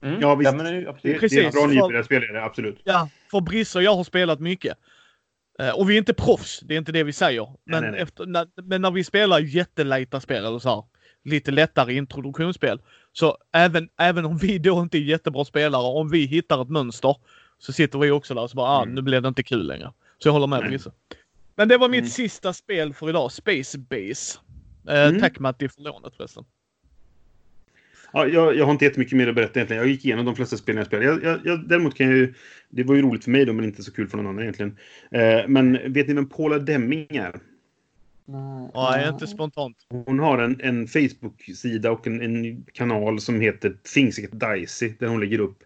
Mm. 0.02 0.22
Ja, 0.22 0.36
visst. 0.36 0.52
Ja, 0.52 0.58
men, 0.58 0.74
det, 1.02 1.20
Precis, 1.20 1.32
det 1.32 1.46
är 1.46 1.52
bra 1.52 1.68
nybörjarspelare, 1.68 2.44
absolut. 2.44 2.80
Ja, 2.84 3.10
för 3.32 3.42
Brisse 3.42 3.78
och 3.78 3.84
jag 3.84 3.96
har 3.96 4.04
spelat 4.04 4.40
mycket. 4.40 4.78
Uh, 5.62 5.70
och 5.70 5.90
vi 5.90 5.94
är 5.94 5.98
inte 5.98 6.14
proffs, 6.14 6.60
det 6.60 6.74
är 6.74 6.78
inte 6.78 6.92
det 6.92 7.04
vi 7.04 7.14
säger. 7.14 7.48
Men, 7.64 7.82
nej, 7.82 7.92
nej. 7.92 8.02
Efter, 8.02 8.26
när, 8.26 8.48
men 8.56 8.82
när 8.82 8.92
vi 8.92 9.04
spelar 9.04 9.40
jättelejta 9.40 10.20
spel 10.20 10.46
eller 10.46 10.60
så 10.60 10.70
här, 10.70 10.84
lite 11.24 11.52
lättare 11.52 11.94
introduktionsspel. 11.94 12.82
Så 13.14 13.38
även, 13.54 13.90
även 13.98 14.26
om 14.26 14.38
vi 14.38 14.60
då 14.60 14.82
inte 14.82 14.98
är 14.98 15.02
jättebra 15.02 15.46
spelare, 15.46 15.84
om 15.84 16.10
vi 16.10 16.26
hittar 16.26 16.62
ett 16.62 16.70
mönster 16.70 17.16
så 17.60 17.74
sitter 17.74 18.00
vi 18.00 18.12
också 18.12 18.34
där 18.34 18.42
och 18.42 18.50
så 18.50 18.56
bara, 18.56 18.70
ah, 18.70 18.84
mm. 18.84 18.96
nu 18.96 19.02
blir 19.02 19.22
det 19.22 19.28
inte 19.28 19.44
kul 19.44 19.68
längre. 19.68 19.94
Så 20.18 20.28
jag 20.28 20.34
håller 20.34 20.48
med 20.48 20.60
Brisse. 20.60 20.92
Men 21.56 21.68
det 21.68 21.78
var 21.78 21.90
mitt 21.90 22.00
mm. 22.00 22.10
sista 22.10 22.54
spel 22.54 22.94
för 22.94 23.10
idag, 23.10 23.32
Space 23.32 23.78
Base. 23.78 24.40
Eh, 24.88 25.08
mm. 25.08 25.22
Tack 25.22 25.40
Matti 25.40 25.70
för 25.70 25.82
lånet 25.82 26.16
förresten. 26.16 26.44
Ja, 28.14 28.28
jag, 28.28 28.56
jag 28.56 28.66
har 28.66 28.72
inte 28.72 28.86
jättemycket 28.86 29.18
mer 29.18 29.28
att 29.28 29.36
berätta 29.36 29.60
egentligen. 29.60 29.84
Jag 29.84 29.92
gick 29.92 30.06
igenom 30.06 30.26
de 30.26 30.36
flesta 30.36 30.58
spelen 30.58 30.78
jag 30.78 30.88
spelade. 30.88 31.08
Jag, 31.08 31.24
jag, 31.24 31.40
jag, 31.44 31.68
däremot 31.68 31.96
kan 31.96 32.08
jag 32.08 32.18
ju... 32.18 32.34
Det 32.70 32.84
var 32.84 32.96
ju 32.96 33.02
roligt 33.02 33.24
för 33.24 33.32
mig 33.32 33.46
då, 33.46 33.54
men 33.54 33.66
inte 33.66 33.84
så 33.84 33.92
kul 33.92 34.08
för 34.08 34.18
någon 34.18 34.28
annan 34.28 34.42
egentligen. 34.42 34.78
Eh, 35.12 35.48
men 35.48 35.94
vet 35.94 36.08
ni 36.08 36.14
vem 36.14 36.30
Paula 36.30 36.60
Demming 36.60 37.08
är? 37.10 37.40
Nej, 38.74 39.10
inte 39.10 39.28
spontant. 39.28 39.78
Hon 39.90 40.20
har 40.20 40.38
en, 40.38 40.62
en 40.62 40.88
Facebook-sida 40.88 41.92
och 41.92 42.08
en, 42.08 42.22
en, 42.22 42.64
kanal 42.64 43.20
som 43.20 43.42
heter 43.42 43.78
Things 43.94 44.20
Get 44.20 44.32
Dicey. 44.32 44.94
Där 45.00 45.08
hon 45.08 45.20
lägger 45.20 45.40
upp 45.40 45.64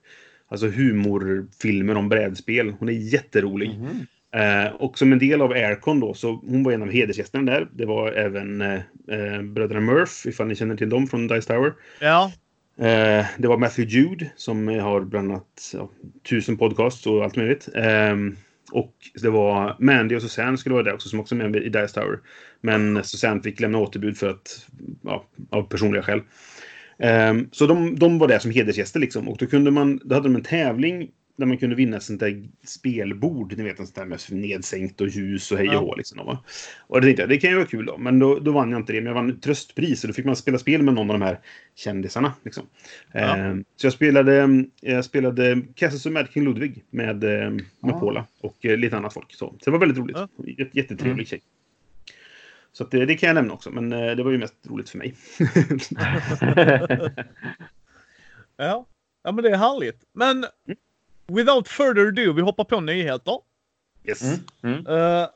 alltså 0.47 0.67
humorfilmer 0.67 1.95
om 1.95 2.09
brädspel. 2.09 2.75
Hon 2.79 2.89
är 2.89 3.13
jätterolig. 3.13 3.69
Mm 3.69 3.81
-hmm. 3.81 4.05
Eh, 4.33 4.71
och 4.73 4.97
som 4.97 5.11
en 5.11 5.19
del 5.19 5.41
av 5.41 5.51
Aircon 5.51 5.99
då, 5.99 6.13
så 6.13 6.31
hon 6.47 6.63
var 6.63 6.71
en 6.71 6.81
av 6.81 6.91
hedersgästerna 6.91 7.51
där. 7.51 7.67
Det 7.73 7.85
var 7.85 8.11
även 8.11 8.61
eh, 8.61 8.79
eh, 9.07 9.41
bröderna 9.41 9.81
Murph, 9.81 10.27
ifall 10.27 10.47
ni 10.47 10.55
känner 10.55 10.75
till 10.75 10.89
dem 10.89 11.07
från 11.07 11.27
Dice 11.27 11.47
Tower. 11.47 11.73
Ja. 11.99 12.31
Eh, 12.77 13.25
det 13.37 13.47
var 13.47 13.57
Matthew 13.57 13.97
Jude 13.97 14.31
som 14.35 14.67
har 14.67 15.01
bland 15.01 15.31
annat 15.31 15.71
ja, 15.73 15.89
tusen 16.29 16.57
podcasts 16.57 17.07
och 17.07 17.23
allt 17.23 17.35
möjligt. 17.35 17.69
Eh, 17.75 18.15
och 18.71 18.93
det 19.21 19.29
var 19.29 19.75
Mandy 19.79 20.15
och 20.15 20.21
Susanne 20.21 20.57
skulle 20.57 20.73
vara 20.73 20.83
där 20.83 20.93
också, 20.93 21.09
som 21.09 21.19
också 21.19 21.35
är 21.35 21.49
med 21.49 21.55
i 21.55 21.69
Dice 21.69 21.93
Tower. 21.93 22.19
Men 22.61 23.03
Susanne 23.03 23.41
fick 23.41 23.59
lämna 23.59 23.77
återbud 23.77 24.17
för 24.17 24.29
att, 24.29 24.67
ja, 25.01 25.25
av 25.49 25.63
personliga 25.63 26.03
skäl. 26.03 26.21
Um, 27.29 27.49
så 27.51 27.67
de, 27.67 27.99
de 27.99 28.19
var 28.19 28.27
där 28.27 28.39
som 28.39 28.51
hedersgäster 28.51 28.99
liksom. 28.99 29.29
Och 29.29 29.37
då 29.37 29.45
kunde 29.45 29.71
man, 29.71 29.99
då 30.03 30.15
hade 30.15 30.27
de 30.27 30.35
en 30.35 30.43
tävling 30.43 31.09
där 31.35 31.45
man 31.45 31.57
kunde 31.57 31.75
vinna 31.75 31.99
sånt 31.99 32.19
där 32.19 32.43
spelbord, 32.63 33.57
ni 33.57 33.63
vet 33.63 33.77
sånt 33.77 33.95
där 33.95 34.05
med 34.05 34.19
nedsänkt 34.29 35.01
och 35.01 35.07
ljus 35.07 35.51
och 35.51 35.57
hej 35.57 35.69
och 35.69 35.81
hå. 35.81 35.95
Liksom, 35.95 36.25
va? 36.25 36.43
Och 36.87 37.01
det 37.01 37.07
tänkte 37.07 37.21
jag, 37.21 37.29
det 37.29 37.37
kan 37.37 37.49
ju 37.49 37.55
vara 37.55 37.67
kul 37.67 37.85
då. 37.85 37.97
Men 37.97 38.19
då, 38.19 38.39
då 38.39 38.51
vann 38.51 38.71
jag 38.71 38.79
inte 38.79 38.93
det, 38.93 39.01
men 39.01 39.07
jag 39.07 39.13
vann 39.13 39.39
tröstpris 39.39 40.03
och 40.03 40.07
då 40.07 40.13
fick 40.13 40.25
man 40.25 40.35
spela 40.35 40.57
spel 40.57 40.83
med 40.83 40.93
någon 40.93 41.09
av 41.09 41.19
de 41.19 41.25
här 41.25 41.39
kändisarna. 41.75 42.33
Liksom. 42.43 42.65
Ja. 43.11 43.37
Eh, 43.37 43.55
så 43.75 43.85
jag 43.85 43.93
spelade, 43.93 44.65
jag 44.81 45.05
spelade 45.05 45.61
Castles 45.75 46.05
of 46.05 46.11
Mad 46.11 46.27
King 46.33 46.43
Ludwig 46.43 46.83
med, 46.89 47.23
eh, 47.23 47.49
med 47.49 47.65
ja. 47.81 47.99
Paula 47.99 48.25
och 48.41 48.65
eh, 48.65 48.77
lite 48.77 48.97
annat 48.97 49.13
folk. 49.13 49.33
Så, 49.33 49.55
så 49.59 49.65
det 49.65 49.71
var 49.71 49.79
väldigt 49.79 49.97
roligt. 49.97 50.17
Ja. 50.17 50.27
Jättetrevlig 50.71 51.11
mm. 51.11 51.25
tjej. 51.25 51.41
Så 52.73 52.83
det, 52.83 53.05
det, 53.05 53.15
kan 53.15 53.27
jag 53.27 53.35
nämna 53.35 53.53
också, 53.53 53.71
men 53.71 53.93
eh, 53.93 54.15
det 54.15 54.23
var 54.23 54.31
ju 54.31 54.37
mest 54.37 54.55
roligt 54.67 54.89
för 54.89 54.97
mig. 54.97 55.15
ja. 58.57 58.87
ja, 59.23 59.31
men 59.31 59.43
det 59.43 59.49
är 59.49 59.57
härligt. 59.57 60.03
Men 60.13 60.37
mm 60.37 60.77
without 61.35 61.67
further 61.67 62.07
ado, 62.07 62.33
vi 62.33 62.41
hoppar 62.41 62.63
på 62.63 62.79
nyheter. 62.79 63.37
Yes. 64.07 64.21
Mm. 64.21 64.39
Mm. 64.63 64.87
Uh, 64.87 65.27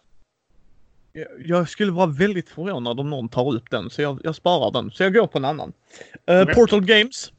jag 1.45 1.69
skulle 1.69 1.91
vara 1.91 2.07
väldigt 2.07 2.49
förvånad 2.49 2.99
om 2.99 3.09
någon 3.09 3.29
tar 3.29 3.55
upp 3.55 3.71
den, 3.71 3.89
så 3.89 4.01
jag, 4.01 4.19
jag 4.23 4.35
sparar 4.35 4.71
den. 4.71 4.91
Så 4.91 5.03
jag 5.03 5.13
går 5.13 5.27
på 5.27 5.37
en 5.37 5.45
annan. 5.45 5.73
Uh, 6.31 6.41
okay. 6.41 6.55
Portal 6.55 6.85
Games. 6.85 7.31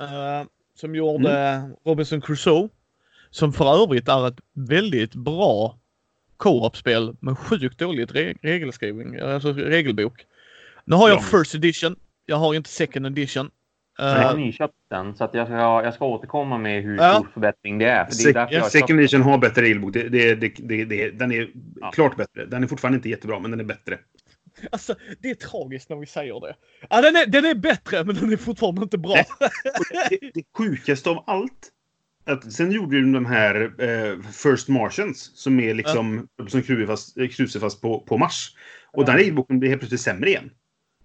Uh, 0.00 0.48
som 0.74 0.94
gjorde 0.94 1.38
mm. 1.38 1.70
Robinson 1.84 2.20
Crusoe. 2.20 2.68
Som 3.30 3.52
för 3.52 3.82
övrigt 3.82 4.08
är 4.08 4.28
ett 4.28 4.40
väldigt 4.52 5.14
bra 5.14 5.78
co-op-spel 6.36 7.16
med 7.20 7.38
sjukt 7.38 7.78
dåligt 7.78 8.14
re 8.14 8.34
regelskrivning, 8.42 9.20
alltså 9.20 9.52
regelbok. 9.52 10.26
Nu 10.84 10.96
har 10.96 11.08
jag 11.08 11.18
ja. 11.18 11.22
first 11.38 11.54
edition. 11.54 11.96
Jag 12.26 12.36
har 12.36 12.54
inte 12.54 12.70
second 12.70 13.06
edition. 13.06 13.50
Jag 13.98 14.18
har 14.18 14.36
nyköpt 14.36 14.74
den, 14.90 15.16
så 15.16 15.24
att 15.24 15.34
jag, 15.34 15.46
ska, 15.46 15.56
jag 15.56 15.94
ska 15.94 16.04
återkomma 16.04 16.58
med 16.58 16.82
hur 16.82 16.96
ja. 16.96 17.14
stor 17.14 17.28
förbättring 17.34 17.78
det 17.78 17.86
är. 17.86 18.04
För 18.04 18.32
det 18.32 18.56
är 18.56 18.60
Se 18.62 18.70
Second 18.70 19.00
Edition 19.00 19.22
har 19.22 19.38
bättre 19.38 19.62
regelbok. 19.62 19.92
Det, 19.92 20.08
det, 20.08 20.34
det, 20.34 20.84
det, 20.84 21.10
den 21.10 21.32
är 21.32 21.50
ja. 21.80 21.90
klart 21.90 22.16
bättre. 22.16 22.44
Den 22.46 22.62
är 22.62 22.66
fortfarande 22.66 22.96
inte 22.96 23.08
jättebra, 23.08 23.38
men 23.38 23.50
den 23.50 23.60
är 23.60 23.64
bättre. 23.64 23.98
Alltså, 24.72 24.94
det 25.18 25.30
är 25.30 25.34
tragiskt 25.34 25.90
när 25.90 25.96
vi 25.96 26.06
säger 26.06 26.40
det. 26.40 26.56
Ja, 26.90 27.00
den, 27.00 27.16
är, 27.16 27.26
den 27.26 27.44
är 27.44 27.54
bättre, 27.54 28.04
men 28.04 28.14
den 28.14 28.32
är 28.32 28.36
fortfarande 28.36 28.82
inte 28.82 28.98
bra. 28.98 29.14
Det, 30.10 30.18
det, 30.34 30.42
sjukaste 30.56 31.10
av 31.10 31.24
allt 31.26 31.70
att 32.24 32.52
sen 32.52 32.72
gjorde 32.72 33.00
de 33.00 33.12
de 33.12 33.26
här 33.26 33.72
eh, 33.78 34.20
First 34.32 34.68
Martians 34.68 35.30
som 35.34 35.60
är 35.60 35.74
liksom 35.74 36.28
ja. 36.36 36.46
som 36.48 36.62
krusar 36.62 37.60
fast, 37.60 37.80
på, 37.80 38.00
på 38.00 38.18
Mars. 38.18 38.56
Och 38.92 39.02
ja. 39.02 39.06
den 39.06 39.16
regelboken 39.16 39.58
blir 39.58 39.70
helt 39.70 39.80
plötsligt 39.80 40.00
sämre 40.00 40.28
igen. 40.28 40.50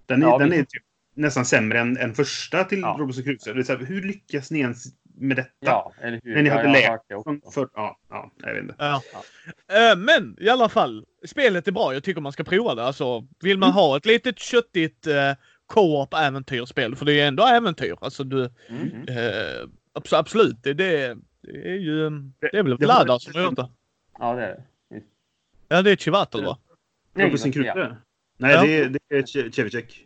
Den 0.05 0.23
är, 0.23 0.27
ja, 0.27 0.37
den 0.37 0.53
är 0.53 0.63
typ 0.63 0.83
nästan 1.19 1.45
sämre 1.45 1.79
än, 1.79 1.97
än 1.97 2.13
första 2.13 2.63
till 2.63 2.79
ja. 2.79 2.95
Robinson 2.99 3.23
Crusoe. 3.23 3.53
Det 3.53 3.59
är 3.59 3.63
så 3.63 3.77
här, 3.77 3.85
hur 3.85 4.01
lyckas 4.01 4.51
ni 4.51 4.59
ens 4.59 4.85
med 5.15 5.37
detta? 5.37 5.49
Ja, 5.59 5.93
eller 6.01 6.19
hur? 6.23 6.35
När 6.35 6.41
ni 6.41 6.49
hade 6.49 6.71
lärt 6.71 7.01
det 7.07 7.51
för, 7.53 7.69
ja, 7.73 7.99
ja, 8.09 8.31
jag 8.37 8.53
vet 8.53 8.63
inte. 8.63 8.75
Ja. 8.77 9.01
Ja. 9.67 9.93
Uh, 9.93 9.99
men 9.99 10.37
i 10.39 10.49
alla 10.49 10.69
fall, 10.69 11.05
spelet 11.25 11.67
är 11.67 11.71
bra. 11.71 11.93
Jag 11.93 12.03
tycker 12.03 12.21
man 12.21 12.31
ska 12.31 12.43
prova 12.43 12.75
det. 12.75 12.83
Alltså, 12.83 13.27
vill 13.39 13.57
man 13.57 13.69
mm. 13.69 13.75
ha 13.75 13.97
ett 13.97 14.05
litet 14.05 14.39
köttigt 14.39 15.07
uh, 15.07 15.13
co-op 15.65 16.13
äventyrsspel, 16.13 16.95
för 16.95 17.05
det 17.05 17.11
är 17.11 17.15
ju 17.15 17.21
ändå 17.21 17.45
äventyr. 17.45 17.95
Alltså 18.01 18.23
du, 18.23 18.49
mm. 18.69 18.91
uh, 18.91 19.69
absolut, 20.11 20.63
det, 20.63 20.73
det, 20.73 21.17
är 21.47 21.75
ju, 21.75 22.09
det 22.39 22.57
är 22.57 22.63
väl 22.63 22.77
Vlada 22.77 23.19
som 23.19 23.33
har 23.35 23.41
gjort 23.41 23.55
det. 23.55 23.69
Ja, 24.19 24.35
det 24.35 24.43
är 24.43 24.47
det. 24.47 24.63
Ja, 25.67 25.81
det 25.81 25.91
är 25.91 25.95
Chivatel 25.95 26.45
va? 26.45 26.57
Robinson 27.13 27.51
Crusoe? 27.51 27.95
Nej, 28.37 28.53
Ja. 28.53 28.61
det, 28.61 28.77
är- 28.77 28.89
det 28.89 29.15
är 29.15 29.21
Che- 29.21 29.51
Chevicek. 29.51 30.05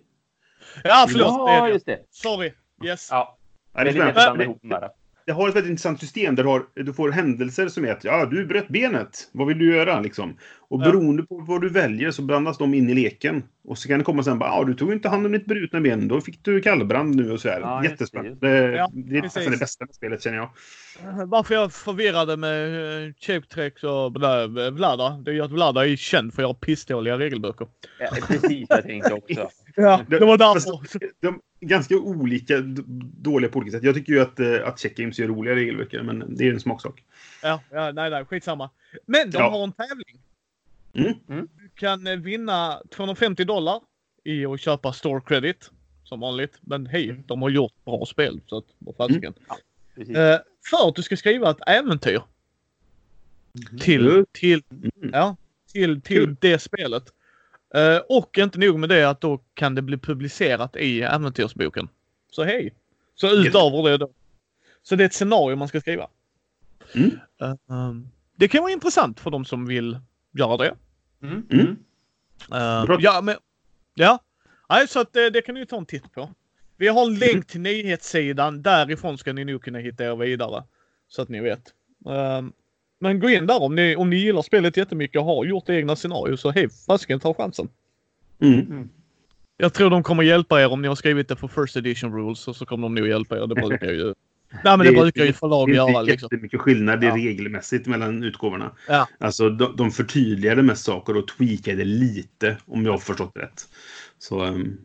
Ja, 0.83 1.05
förlåt. 1.09 1.47
det 1.47 1.53
Ja, 1.53 1.65
det. 1.65 1.73
just 1.73 1.85
det. 1.85 1.99
Sorry. 2.11 2.51
Yes. 2.85 3.07
Ja, 3.11 3.37
Ja, 3.75 3.83
det 3.83 3.83
det, 3.83 3.89
är 3.89 3.93
spännande. 3.93 4.13
blanda 4.13 4.43
ihop 4.43 4.57
de 4.61 4.67
där. 4.69 4.89
det 5.25 5.31
har 5.31 5.49
ett 5.49 5.55
väldigt 5.55 5.69
intressant 5.69 5.99
system 5.99 6.35
där 6.35 6.43
du, 6.43 6.49
har, 6.49 6.63
du 6.75 6.93
får 6.93 7.11
händelser 7.11 7.67
som 7.67 7.85
är 7.85 7.91
att 7.91 8.03
ja, 8.03 8.25
du 8.25 8.45
bröt 8.45 8.67
benet. 8.67 9.29
Vad 9.31 9.47
vill 9.47 9.57
du 9.59 9.75
göra? 9.75 9.99
Liksom. 9.99 10.37
Och 10.69 10.79
beroende 10.79 11.23
på 11.23 11.37
vad 11.47 11.61
du 11.61 11.69
väljer 11.69 12.11
så 12.11 12.21
blandas 12.21 12.57
de 12.57 12.73
in 12.73 12.89
i 12.89 12.93
leken. 12.93 13.43
Och 13.63 13.77
så 13.77 13.87
kan 13.87 13.99
det 13.99 14.05
komma 14.05 14.23
sen 14.23 14.39
bara, 14.39 14.49
ja, 14.49 14.63
du 14.63 14.73
tog 14.73 14.93
inte 14.93 15.09
hand 15.09 15.25
om 15.25 15.31
ditt 15.31 15.45
brutna 15.45 15.81
ben. 15.81 16.07
Då 16.07 16.21
fick 16.21 16.43
du 16.43 16.61
kallbrand 16.61 17.15
nu 17.15 17.31
och 17.31 17.39
så 17.41 17.49
här. 17.49 17.59
Ja, 17.61 17.77
just 17.83 17.87
det, 17.87 17.91
Jättespännande. 17.93 18.49
Det, 18.49 18.71
Ja, 18.75 18.89
det 18.93 19.17
är 19.17 19.21
nästan 19.21 19.43
det 19.51 19.57
bästa 19.57 19.85
med 19.85 19.95
spelet 19.95 20.23
känner 20.23 20.37
jag. 20.37 20.49
Varför 21.27 21.53
jag 21.55 21.73
förvirrade 21.73 22.37
med 22.37 22.69
uh, 23.07 23.13
Chapetrex 23.19 23.83
och 23.83 24.11
Bla- 24.11 24.71
Vlada, 24.71 25.09
det 25.09 25.31
är 25.31 25.35
ju 25.35 25.41
att 25.41 25.51
Vlada 25.51 25.87
är 25.87 25.95
känd 25.95 26.33
för 26.33 26.41
att 26.41 26.45
göra 26.47 26.53
pissdåliga 26.53 27.17
regelböcker. 27.17 27.67
Ja, 27.99 28.07
precis 28.27 28.69
vad 28.69 28.77
jag 28.77 28.83
tänkte 28.85 29.13
också. 29.13 29.49
Ja, 29.75 30.05
det 30.09 30.19
var 30.19 30.37
Fast 30.37 30.67
därför. 30.67 30.99
De 31.19 31.39
är 31.59 31.65
ganska 31.67 31.95
olika 31.97 32.59
dåliga 33.21 33.51
på 33.51 33.59
olika 33.59 33.71
sätt. 33.77 33.83
Jag 33.83 33.95
tycker 33.95 34.13
ju 34.13 34.19
att, 34.19 34.39
eh, 34.39 34.67
att 34.67 34.79
Check 34.79 34.97
Games 34.97 35.19
gör 35.19 35.27
roliga 35.27 35.55
regelböcker, 35.55 36.01
men 36.03 36.35
det 36.35 36.47
är 36.47 36.53
en 36.53 36.59
smaksak. 36.59 37.03
Ja, 37.43 37.61
ja, 37.71 37.91
nej, 37.91 38.09
nej, 38.09 38.25
skitsamma. 38.25 38.69
Men 39.05 39.31
de 39.31 39.37
Ja. 39.37 39.49
har 39.49 39.63
en 39.63 39.71
tävling. 39.71 40.19
Mm. 40.93 41.13
Mm. 41.29 41.47
Du 41.57 41.69
kan 41.75 42.07
eh, 42.07 42.15
vinna 42.15 42.81
250 42.95 43.43
dollar 43.43 43.79
i 44.23 44.45
att 44.45 44.59
köpa 44.61 44.93
store 44.93 45.21
credit. 45.21 45.69
Som 46.03 46.19
vanligt. 46.19 46.57
Men 46.61 46.85
hej, 46.87 47.09
Mm. 47.09 47.23
de 47.27 47.41
har 47.41 47.49
gjort 47.49 47.85
bra 47.85 48.05
spel. 48.05 48.41
Så 48.47 48.57
att, 48.57 48.65
vad 48.79 48.95
fasiken. 48.95 49.33
Precis. 49.95 50.15
Eh, 50.17 50.39
för 50.69 50.87
att 50.89 50.95
du 50.95 51.01
ska 51.01 51.17
skriva 51.17 51.49
ett 51.51 51.57
äventyr. 51.67 52.21
Till, 53.81 54.07
Mm. 54.07 54.25
till, 54.31 54.63
Mm. 54.71 55.09
ja, 55.13 55.35
till, 55.71 56.01
till 56.01 56.35
det 56.39 56.59
spelet. 56.59 57.03
Eh, 57.73 57.97
och 58.09 58.37
inte 58.37 58.59
nog 58.59 58.79
med 58.79 58.89
det 58.89 59.09
att 59.09 59.21
då 59.21 59.39
kan 59.53 59.75
det 59.75 59.81
bli 59.81 59.97
publicerat 59.97 60.75
i 60.75 61.01
äventyrsboken. 61.01 61.89
Så 62.31 62.43
hej. 62.43 62.73
Så 63.15 63.29
utöver 63.29 63.89
det 63.89 63.97
då. 63.97 64.09
Så 64.83 64.95
det 64.95 65.03
är 65.03 65.05
ett 65.05 65.13
scenario 65.13 65.55
man 65.55 65.67
ska 65.67 65.81
skriva. 65.81 66.07
Mm. 66.95 67.19
Eh, 67.41 67.55
um, 67.67 68.07
det 68.35 68.47
kan 68.47 68.61
vara 68.61 68.71
intressant 68.71 69.19
för 69.19 69.31
de 69.31 69.45
som 69.45 69.65
vill 69.65 69.99
göra 70.31 70.57
det. 70.57 70.75
Mm. 71.21 71.47
Mm. 71.51 71.77
Eh, 72.51 72.97
ja, 72.99 73.21
men, 73.21 73.35
ja. 73.93 74.19
Nej, 74.69 74.87
så 74.87 74.99
att, 74.99 75.15
eh, 75.15 75.25
det 75.25 75.41
kan 75.41 75.55
ni 75.55 75.65
ta 75.65 75.77
en 75.77 75.85
titt 75.85 76.11
på. 76.11 76.29
Vi 76.77 76.87
har 76.87 77.05
en 77.05 77.15
länk 77.15 77.47
till 77.47 77.61
nyhetssidan. 77.61 78.61
Därifrån 78.61 79.17
ska 79.17 79.33
ni 79.33 79.45
nog 79.45 79.63
kunna 79.63 79.79
hitta 79.79 80.05
er 80.05 80.15
vidare. 80.15 80.63
Så 81.07 81.21
att 81.21 81.29
ni 81.29 81.39
vet. 81.39 81.73
Eh, 82.05 82.41
men 83.03 83.19
gå 83.19 83.29
in 83.29 83.47
där 83.47 83.61
om 83.61 83.75
ni, 83.75 83.95
om 83.95 84.09
ni 84.09 84.15
gillar 84.15 84.41
spelet 84.41 84.77
jättemycket 84.77 85.19
och 85.19 85.25
har 85.25 85.45
gjort 85.45 85.69
egna 85.69 85.95
scenarier 85.95 86.35
så 86.35 86.51
hej, 86.51 86.69
fasiken 86.87 87.19
ta 87.19 87.33
chansen. 87.33 87.67
Mm. 88.41 88.89
Jag 89.57 89.73
tror 89.73 89.89
de 89.89 90.03
kommer 90.03 90.23
hjälpa 90.23 90.61
er 90.61 90.71
om 90.71 90.81
ni 90.81 90.87
har 90.87 90.95
skrivit 90.95 91.27
det 91.27 91.35
för 91.35 91.47
first 91.47 91.75
edition 91.77 92.13
rules 92.13 92.47
och 92.47 92.55
så 92.55 92.65
kommer 92.65 92.85
de 92.87 92.95
nog 92.95 93.07
hjälpa 93.07 93.37
er. 93.37 93.47
Det 93.47 93.55
brukar 93.55 93.91
ju... 93.91 94.03
Nej 94.63 94.77
men 94.77 94.79
det, 94.79 94.85
Det 94.91 95.01
brukar 95.01 95.25
ju 95.25 95.33
förlag 95.33 95.67
Det 95.67 95.71
är 95.71 95.75
göra 95.75 96.01
liksom. 96.01 96.29
jättemycket 96.31 96.59
skillnad 96.61 97.03
Ja. 97.03 97.15
regelmässigt 97.15 97.87
mellan 97.87 98.23
utgåvorna. 98.23 98.71
Ja. 98.87 99.07
Alltså, 99.19 99.49
de, 99.49 99.75
de 99.75 99.91
förtydligade 99.91 100.63
mest 100.63 100.85
saker 100.85 101.17
och 101.17 101.27
tweakade 101.27 101.83
lite, 101.85 102.57
om 102.65 102.85
jag 102.85 102.91
har 102.91 102.97
förstått 102.99 103.31
rätt. 103.35 103.67
Så, 104.19 104.43
ehm, 104.43 104.77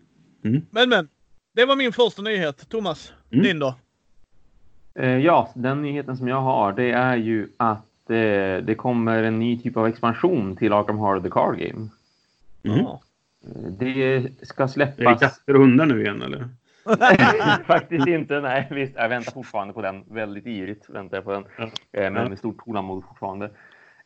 Men 0.71 0.89
men. 0.89 1.09
Det 1.55 1.65
var 1.65 1.77
min 1.77 1.93
första 1.93 2.23
nyhet. 2.23 2.69
Thomas, 2.69 3.13
Mm. 3.31 3.45
din 3.45 3.59
då? 3.59 3.75
Eh, 4.95 5.17
Ja, 5.19 5.53
den 5.55 5.83
nyheten 5.83 6.17
som 6.17 6.29
jag 6.29 6.41
har 6.41 6.73
det 6.73 6.91
är 6.91 7.17
ju 7.17 7.49
att 7.57 7.85
eh, 8.11 8.65
det 8.65 8.75
kommer 8.79 9.23
en 9.23 9.39
ny 9.39 9.59
typ 9.59 9.77
av 9.77 9.87
expansion 9.87 10.57
till 10.57 10.73
Arkham 10.73 10.99
Horror 10.99 11.21
The 11.21 11.31
Card 11.31 11.59
Game. 11.59 11.89
mm. 12.65 12.79
Ja. 12.79 13.01
Det 13.79 14.29
ska 14.43 14.63
Är 14.63 14.67
det 14.67 14.73
släppas... 14.73 15.21
katter 15.21 15.55
och 15.55 15.61
hundar 15.61 15.87
nu 15.87 16.03
igen, 16.03 16.23
eller? 16.23 16.49
Faktiskt 17.65 18.07
inte, 18.07 18.41
nej. 18.41 18.69
Visst, 18.71 18.93
jag 18.97 19.09
väntar 19.09 19.33
fortfarande 19.33 19.75
på 19.75 19.83
den. 19.83 20.05
Väldigt 20.11 20.47
ivrigt 20.47 20.91
väntar 20.91 21.17
jag 21.17 21.25
på 21.25 21.33
den. 21.33 21.45
Ja. 21.59 21.65
Eh, 22.01 22.11
Men 22.13 22.29
med 22.29 22.39
stort 22.39 22.65
tålamod 22.65 23.05
fortfarande. 23.09 23.51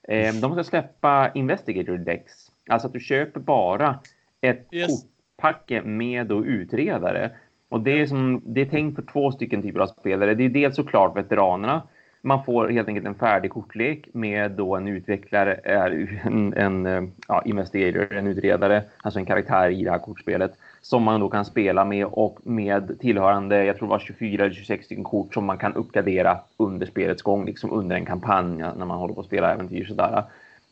Eh, 0.08 0.34
De 0.34 0.52
ska 0.52 0.64
släppa 0.64 1.30
Investigator 1.34 1.96
Decks. 1.98 2.32
Alltså 2.70 2.86
att 2.86 2.92
du 2.92 3.00
köper 3.00 3.40
bara 3.40 3.98
ett 4.40 4.68
Yes. 4.72 4.88
kortpacke 5.36 5.82
med 5.82 6.26
då 6.26 6.44
utredare. 6.44 7.30
Och 7.68 7.80
det 7.80 8.00
är, 8.00 8.06
som, 8.06 8.42
det 8.44 8.60
är 8.60 8.66
tänkt 8.66 8.96
för 8.96 9.02
två 9.12 9.32
stycken 9.32 9.62
typer 9.62 9.80
av 9.80 9.86
spelare. 9.86 10.34
Det 10.34 10.44
är 10.44 10.48
dels 10.48 10.76
såklart 10.76 11.16
veteranerna. 11.16 11.82
Man 12.24 12.44
får 12.44 12.68
helt 12.68 12.88
enkelt 12.88 13.06
en 13.06 13.14
färdig 13.14 13.50
kortlek 13.50 14.08
med 14.12 14.50
då 14.50 14.76
en 14.76 14.88
utvecklare, 14.88 15.54
en, 15.54 16.54
en 16.54 17.12
ja, 17.28 17.42
investigator, 17.44 18.12
en 18.12 18.26
utredare, 18.26 18.82
alltså 19.02 19.20
en 19.20 19.26
karaktär 19.26 19.70
i 19.70 19.84
det 19.84 19.90
här 19.90 19.98
kortspelet 19.98 20.52
som 20.82 21.02
man 21.02 21.20
då 21.20 21.28
kan 21.28 21.44
spela 21.44 21.84
med 21.84 22.06
och 22.06 22.38
med 22.42 23.00
tillhörande, 23.00 23.64
jag 23.64 23.76
tror 23.76 23.88
det 23.88 23.90
var 23.90 23.98
24 23.98 24.44
eller 24.44 24.54
26 24.54 24.84
stycken 24.84 25.04
kort 25.04 25.34
som 25.34 25.44
man 25.44 25.58
kan 25.58 25.74
uppgradera 25.74 26.38
under 26.56 26.86
spelets 26.86 27.22
gång, 27.22 27.46
liksom 27.46 27.72
under 27.72 27.96
en 27.96 28.06
kampanj 28.06 28.56
när 28.56 28.86
man 28.86 28.98
håller 28.98 29.14
på 29.14 29.20
att 29.20 29.26
spela 29.26 29.52
äventyr 29.52 29.84
sådär. 29.84 30.24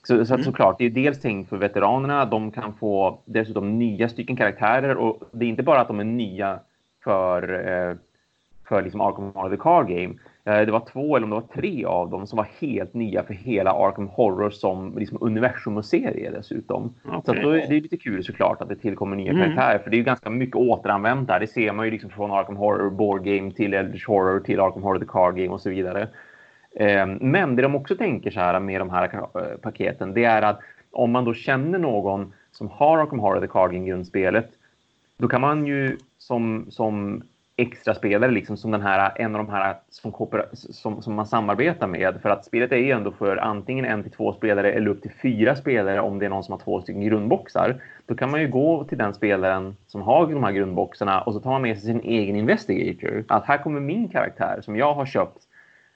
Så, 0.02 0.26
så 0.26 0.34
att 0.34 0.44
såklart, 0.44 0.78
det 0.78 0.84
är 0.84 0.90
dels 0.90 1.20
tänkt 1.20 1.48
för 1.48 1.56
veteranerna, 1.56 2.24
de 2.24 2.50
kan 2.50 2.74
få 2.74 3.18
dessutom 3.24 3.78
nya 3.78 4.08
stycken 4.08 4.36
karaktärer 4.36 4.96
och 4.96 5.22
det 5.32 5.44
är 5.44 5.48
inte 5.48 5.62
bara 5.62 5.80
att 5.80 5.88
de 5.88 6.00
är 6.00 6.04
nya 6.04 6.58
för, 7.04 7.68
eh, 7.68 7.96
för 8.68 8.82
liksom 8.82 9.00
Arkham 9.00 9.32
Horror 9.34 9.50
The 9.50 9.56
Card 9.56 9.88
Game. 9.88 10.14
Eh, 10.44 10.60
det 10.60 10.72
var 10.72 10.80
två 10.92 11.16
eller 11.16 11.24
om 11.24 11.30
det 11.30 11.36
var 11.36 11.54
tre 11.62 11.84
av 11.84 12.10
dem 12.10 12.26
som 12.26 12.36
var 12.36 12.48
helt 12.60 12.94
nya 12.94 13.22
för 13.22 13.34
hela 13.34 13.70
Arkham 13.72 14.08
Horror 14.08 14.50
som 14.50 14.98
liksom 14.98 15.18
universum 15.20 15.76
och 15.76 15.84
serie 15.84 16.30
dessutom. 16.30 16.94
Så 17.04 17.10
att 17.14 17.28
Okej. 17.28 17.42
då, 17.42 17.50
är 17.50 17.56
det 17.56 17.76
är 17.76 17.80
lite 17.80 17.96
kul 17.96 18.24
såklart 18.24 18.62
att 18.62 18.68
det 18.68 18.76
tillkommer 18.76 19.16
nya 19.16 19.30
Mm. 19.32 19.42
karaktärer. 19.42 19.78
För 19.78 19.90
det 19.90 19.94
är 19.96 19.98
ju 19.98 20.04
ganska 20.04 20.30
mycket 20.30 20.56
återanvänt 20.56 21.28
där. 21.28 21.40
Det 21.40 21.46
ser 21.46 21.72
man 21.72 21.84
ju 21.84 21.90
liksom 21.90 22.10
från 22.10 22.30
Arkham 22.32 22.56
Horror 22.56 22.90
Board 22.90 23.24
Game 23.24 23.52
till 23.52 23.74
Eldritch 23.74 24.06
Horror 24.06 24.40
till 24.40 24.60
Arkham 24.60 24.82
Horror 24.82 24.98
The 24.98 25.06
Card 25.08 25.36
Game 25.36 25.48
och 25.48 25.60
så 25.60 25.70
vidare. 25.70 26.08
Eh, 26.76 27.06
Men 27.06 27.56
det 27.56 27.62
de 27.62 27.74
också 27.74 27.96
tänker 27.96 28.30
så 28.30 28.40
här 28.40 28.60
med 28.60 28.80
de 28.80 28.90
här 28.90 29.04
eh, 29.14 29.56
paketen, 29.62 30.14
det 30.14 30.24
är 30.24 30.42
att 30.42 30.60
om 30.90 31.10
man 31.10 31.24
då 31.24 31.34
känner 31.34 31.78
någon 31.78 32.32
som 32.52 32.68
har 32.68 32.98
Arkham 32.98 33.18
Horror 33.18 33.40
The 33.40 33.46
Card 33.46 33.72
Game 33.72 33.86
grundspelet, 33.88 34.50
då 35.16 35.28
kan 35.28 35.40
man 35.40 35.66
ju 35.66 35.96
som, 36.18 36.66
som 36.70 37.22
extra 37.60 37.94
spelare, 37.94 38.30
liksom 38.30 38.56
som 38.56 38.70
den 38.70 38.82
här, 38.82 39.12
en 39.16 39.36
av 39.36 39.44
de 39.44 39.52
här 39.52 39.76
som, 39.90 40.12
som, 40.52 41.02
som 41.02 41.14
man 41.14 41.26
samarbetar 41.26 41.86
med. 41.86 42.18
För 42.22 42.28
att 42.28 42.44
spelet 42.44 42.72
är 42.72 42.76
ju 42.76 42.90
ändå 42.90 43.12
för 43.12 43.36
antingen 43.36 43.84
en 43.84 44.02
till 44.02 44.12
två 44.12 44.32
spelare 44.32 44.72
eller 44.72 44.90
upp 44.90 45.02
till 45.02 45.12
fyra 45.22 45.56
spelare 45.56 46.00
om 46.00 46.18
det 46.18 46.26
är 46.26 46.30
någon 46.30 46.44
som 46.44 46.52
har 46.52 46.58
två 46.58 46.82
stycken 46.82 47.02
grundboxar. 47.02 47.82
Då 48.06 48.14
kan 48.14 48.30
man 48.30 48.40
ju 48.40 48.48
gå 48.48 48.84
till 48.84 48.98
den 48.98 49.14
spelaren 49.14 49.76
som 49.86 50.02
har 50.02 50.26
de 50.26 50.44
här 50.44 50.52
grundboxarna 50.52 51.20
och 51.20 51.34
så 51.34 51.40
tar 51.40 51.50
man 51.50 51.62
med 51.62 51.78
sig 51.78 51.86
sin 51.86 52.00
egen 52.00 52.36
investigator. 52.36 53.24
Att 53.28 53.44
här 53.44 53.58
kommer 53.58 53.80
min 53.80 54.08
karaktär 54.08 54.60
som 54.62 54.76
jag 54.76 54.94
har 54.94 55.06
köpt 55.06 55.38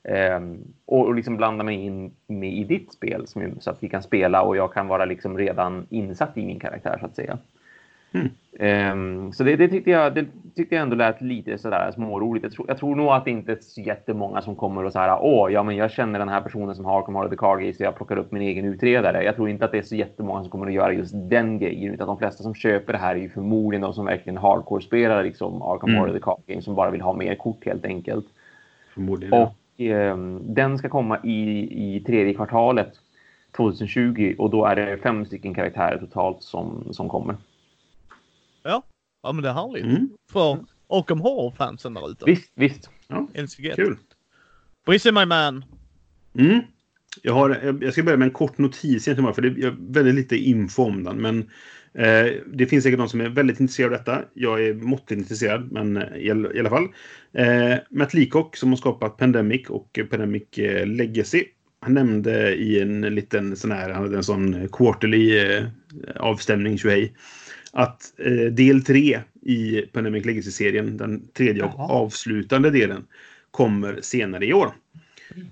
eh, 0.09 0.41
och, 0.87 1.07
och 1.07 1.15
liksom 1.15 1.37
blanda 1.37 1.65
mig 1.65 1.77
in 1.77 2.13
med 2.27 2.53
i 2.53 2.65
ditt 2.65 2.93
spel 2.93 3.27
som, 3.27 3.61
så 3.61 3.71
att 3.71 3.83
vi 3.83 3.89
kan 3.89 4.03
spela 4.03 4.43
och 4.43 4.57
jag 4.57 4.73
kan 4.73 4.89
vara 4.89 5.05
liksom 5.05 5.39
redan 5.39 5.87
insatt 5.91 6.37
i 6.37 6.47
min 6.47 6.61
karaktär 6.61 6.97
så 7.01 7.07
att 7.07 7.17
säga. 7.17 7.39
Mm. 8.15 8.31
Ehm, 8.59 9.33
så 9.33 9.45
det, 9.45 9.57
det, 9.57 9.69
tyckte 9.69 9.91
jag, 9.91 10.15
det 10.15 10.27
tyckte 10.57 10.75
jag 10.75 10.83
ändå 10.83 10.97
lät 10.97 11.21
lite 11.21 11.59
sådär 11.59 11.91
småroligt. 11.95 12.43
Jag 12.43 12.53
tror, 12.53 12.69
jag 12.69 12.79
tror 12.79 12.97
nog 12.97 13.09
att 13.09 13.25
det 13.25 13.31
inte 13.31 13.53
är 13.53 13.59
så 13.61 13.81
jättemånga 13.81 14.43
som 14.43 14.57
kommer 14.57 14.85
och 14.85 14.93
så 14.93 14.99
här, 14.99 15.19
åh, 15.21 15.53
ja 15.53 15.63
men 15.63 15.77
jag 15.77 15.91
känner 15.91 16.19
den 16.19 16.29
här 16.29 16.41
personen 16.41 16.75
som 16.75 16.85
har 16.85 17.03
Horror 17.03 17.29
The 17.29 17.37
Game 17.37 17.75
så 17.75 17.83
jag 17.83 17.97
plockar 17.97 18.17
upp 18.17 18.33
min 18.33 18.43
egen 18.43 18.65
utredare. 18.65 19.25
Jag 19.25 19.37
tror 19.37 19.49
inte 19.49 19.65
att 19.65 19.73
det 19.73 19.79
är 19.79 19.83
så 19.83 19.97
jättemånga 19.97 20.41
som 20.41 20.51
kommer 20.51 20.67
att 20.67 20.73
göra 20.73 20.93
just 20.93 21.15
den 21.15 21.59
grejen 21.59 21.95
utan 21.95 22.07
de 22.07 22.19
flesta 22.19 22.43
som 22.43 22.55
köper 22.55 22.93
det 22.93 22.99
här 22.99 23.15
är 23.15 23.21
ju 23.21 23.29
förmodligen 23.29 23.83
de 23.83 23.95
som 23.95 24.07
verkligen 24.07 24.37
hardcore-spelar 24.37 25.23
liksom 25.23 25.63
Arkham 25.63 25.91
Mm. 25.95 26.13
The 26.13 26.21
Card 26.21 26.41
Game 26.47 26.63
som 26.63 26.75
bara 26.75 26.91
vill 26.91 27.01
ha 27.01 27.13
mer 27.13 27.35
kort 27.35 27.67
helt 27.67 27.85
enkelt. 27.85 28.27
Förmodligen. 28.95 29.43
Och 29.43 29.55
ehm, 29.77 30.41
den 30.55 30.79
ska 30.79 30.89
komma 30.89 31.19
i, 31.25 31.97
i 31.97 32.01
tredje 32.01 32.35
kvartalet 32.35 32.93
2020 33.57 34.35
och 34.39 34.51
då 34.51 34.65
är 34.65 34.77
det 34.77 34.99
fem 35.03 35.27
stycken 35.27 35.55
karaktärer 35.55 35.99
totalt 35.99 36.43
som, 36.43 36.89
som 36.93 37.09
kommer. 37.09 37.37
Ja, 39.25 39.33
men 39.33 39.43
det 39.43 39.49
är 39.49 39.53
härligt. 39.55 39.85
Mm. 39.85 40.09
För 40.33 40.59
Arkham 40.89 41.21
Horror-fansen 41.21 41.95
där 41.95 42.11
ute. 42.11 42.25
Visst, 42.27 42.53
visst. 42.55 42.91
NCG. 43.35 43.73
Kul. 43.77 43.97
Brizzy 44.87 45.13
my 45.13 45.25
man. 45.25 45.65
Mm. 46.39 46.61
Jag, 47.23 47.33
har, 47.35 47.77
jag- 47.81 47.93
ska 47.93 48.03
börja 48.03 48.19
med 48.19 48.27
en 48.27 48.33
kort 48.33 48.59
notis 48.59 49.09
egentligen 49.09 49.35
för 49.35 49.43
det 49.43 49.49
är 49.67 49.75
väldigt 49.93 50.15
lite 50.15 50.37
info 50.37 50.83
om 50.83 51.05
den. 51.05 51.17
Men 51.17 51.39
eh, 51.95 52.33
det 52.53 52.67
finns 52.67 52.85
säkert 52.85 52.99
någon 52.99 53.09
som 53.09 53.21
är 53.21 53.29
väldigt 53.29 53.61
intresserad 53.61 53.93
av 53.93 53.99
detta. 53.99 54.23
Jag 54.35 54.67
är 54.67 54.75
måttligt 54.75 55.21
intresserad, 55.23 55.73
men 55.73 55.97
eh, 55.97 56.17
i, 56.17 56.27
i 56.55 56.61
alla 56.61 56.71
fall. 56.71 56.89
Eh, 57.33 57.77
Matt 57.91 58.15
Leacock 58.15 58.57
som 58.57 58.69
har 58.69 58.77
skapat 58.77 59.17
Pandemic 59.17 59.69
och 59.71 59.99
eh, 59.99 60.07
Pandemic 60.07 60.59
eh, 60.59 60.87
Legacy. 60.87 61.45
Han 61.81 61.95
nämnde 61.95 62.55
i 62.55 62.81
en 62.81 63.01
liten 63.01 63.57
sån 63.57 63.71
här, 63.73 63.91
han 63.91 64.03
hade 64.03 64.17
en 64.17 64.25
sån 64.25 64.69
quarterly 64.69 65.39
eh, 65.39 65.65
avstämning, 66.17 66.79
tjohej. 66.79 67.15
Att 67.77 68.13
eh, 68.19 68.53
del 68.53 68.85
3 68.85 69.21
i 69.43 69.81
Pandemic 69.93 70.25
Legacy-serien, 70.25 70.97
den 70.97 71.29
tredje 71.29 71.63
och 71.63 71.91
avslutande 71.91 72.71
delen, 72.71 73.05
kommer 73.51 74.01
senare 74.01 74.47
i 74.47 74.53
år. 74.53 74.73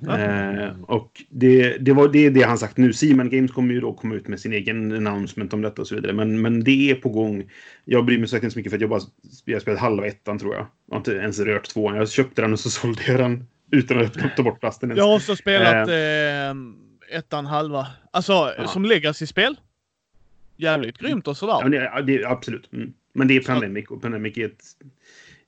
Eh, 0.08 0.80
och 0.82 1.22
det, 1.28 1.78
det, 1.78 1.92
var, 1.92 2.08
det 2.08 2.26
är 2.26 2.30
det 2.30 2.42
han 2.42 2.58
sagt 2.58 2.76
nu. 2.76 2.92
Seaman 2.92 3.30
Games 3.30 3.52
kommer 3.52 3.74
ju 3.74 3.80
då 3.80 3.92
komma 3.92 4.14
ut 4.14 4.28
med 4.28 4.40
sin 4.40 4.52
egen 4.52 4.92
announcement 4.92 5.54
om 5.54 5.62
detta 5.62 5.82
och 5.82 5.88
så 5.88 5.94
vidare. 5.94 6.12
Men, 6.12 6.42
men 6.42 6.64
det 6.64 6.90
är 6.90 6.94
på 6.94 7.08
gång. 7.08 7.50
Jag 7.84 8.04
bryr 8.04 8.18
mig 8.18 8.28
säkert 8.28 8.44
inte 8.44 8.52
så 8.52 8.58
mycket 8.58 8.70
för 8.72 8.76
att 8.76 8.80
jag 8.80 8.90
bara 8.90 9.00
jag 9.44 9.54
har 9.54 9.60
spelat 9.60 9.80
halva 9.80 10.06
ettan 10.06 10.38
tror 10.38 10.54
jag. 10.54 10.66
Jag 10.86 10.94
har 10.94 10.98
inte 10.98 11.12
ens 11.12 11.38
rört 11.38 11.68
tvåan. 11.68 11.96
Jag 11.96 12.10
köpte 12.10 12.42
den 12.42 12.52
och 12.52 12.60
så 12.60 12.70
sålde 12.80 13.02
jag 13.06 13.20
den 13.20 13.46
utan 13.70 13.98
att 14.00 14.36
ta 14.36 14.42
bort 14.42 14.60
plasten. 14.60 14.90
Ens. 14.90 14.98
Jag 14.98 15.04
har 15.08 15.16
också 15.16 15.36
spelat 15.36 15.88
eh, 15.88 17.16
ettan 17.18 17.46
halva. 17.46 17.86
Alltså 18.10 18.32
Ja. 18.58 18.66
som 18.66 18.84
legacy-spel. 18.84 19.56
Jävligt 20.56 20.98
grymt 20.98 21.28
och 21.28 21.36
sådär. 21.36 21.58
Ja, 21.62 22.00
det, 22.02 22.18
det, 22.18 22.24
absolut. 22.24 22.72
Mm. 22.72 22.92
Men 23.14 23.28
det 23.28 23.36
är 23.36 23.40
Pandemic 23.40 23.86
och 23.90 24.02
Pandemic 24.02 24.38
är 24.38 24.44
ett, 24.46 24.62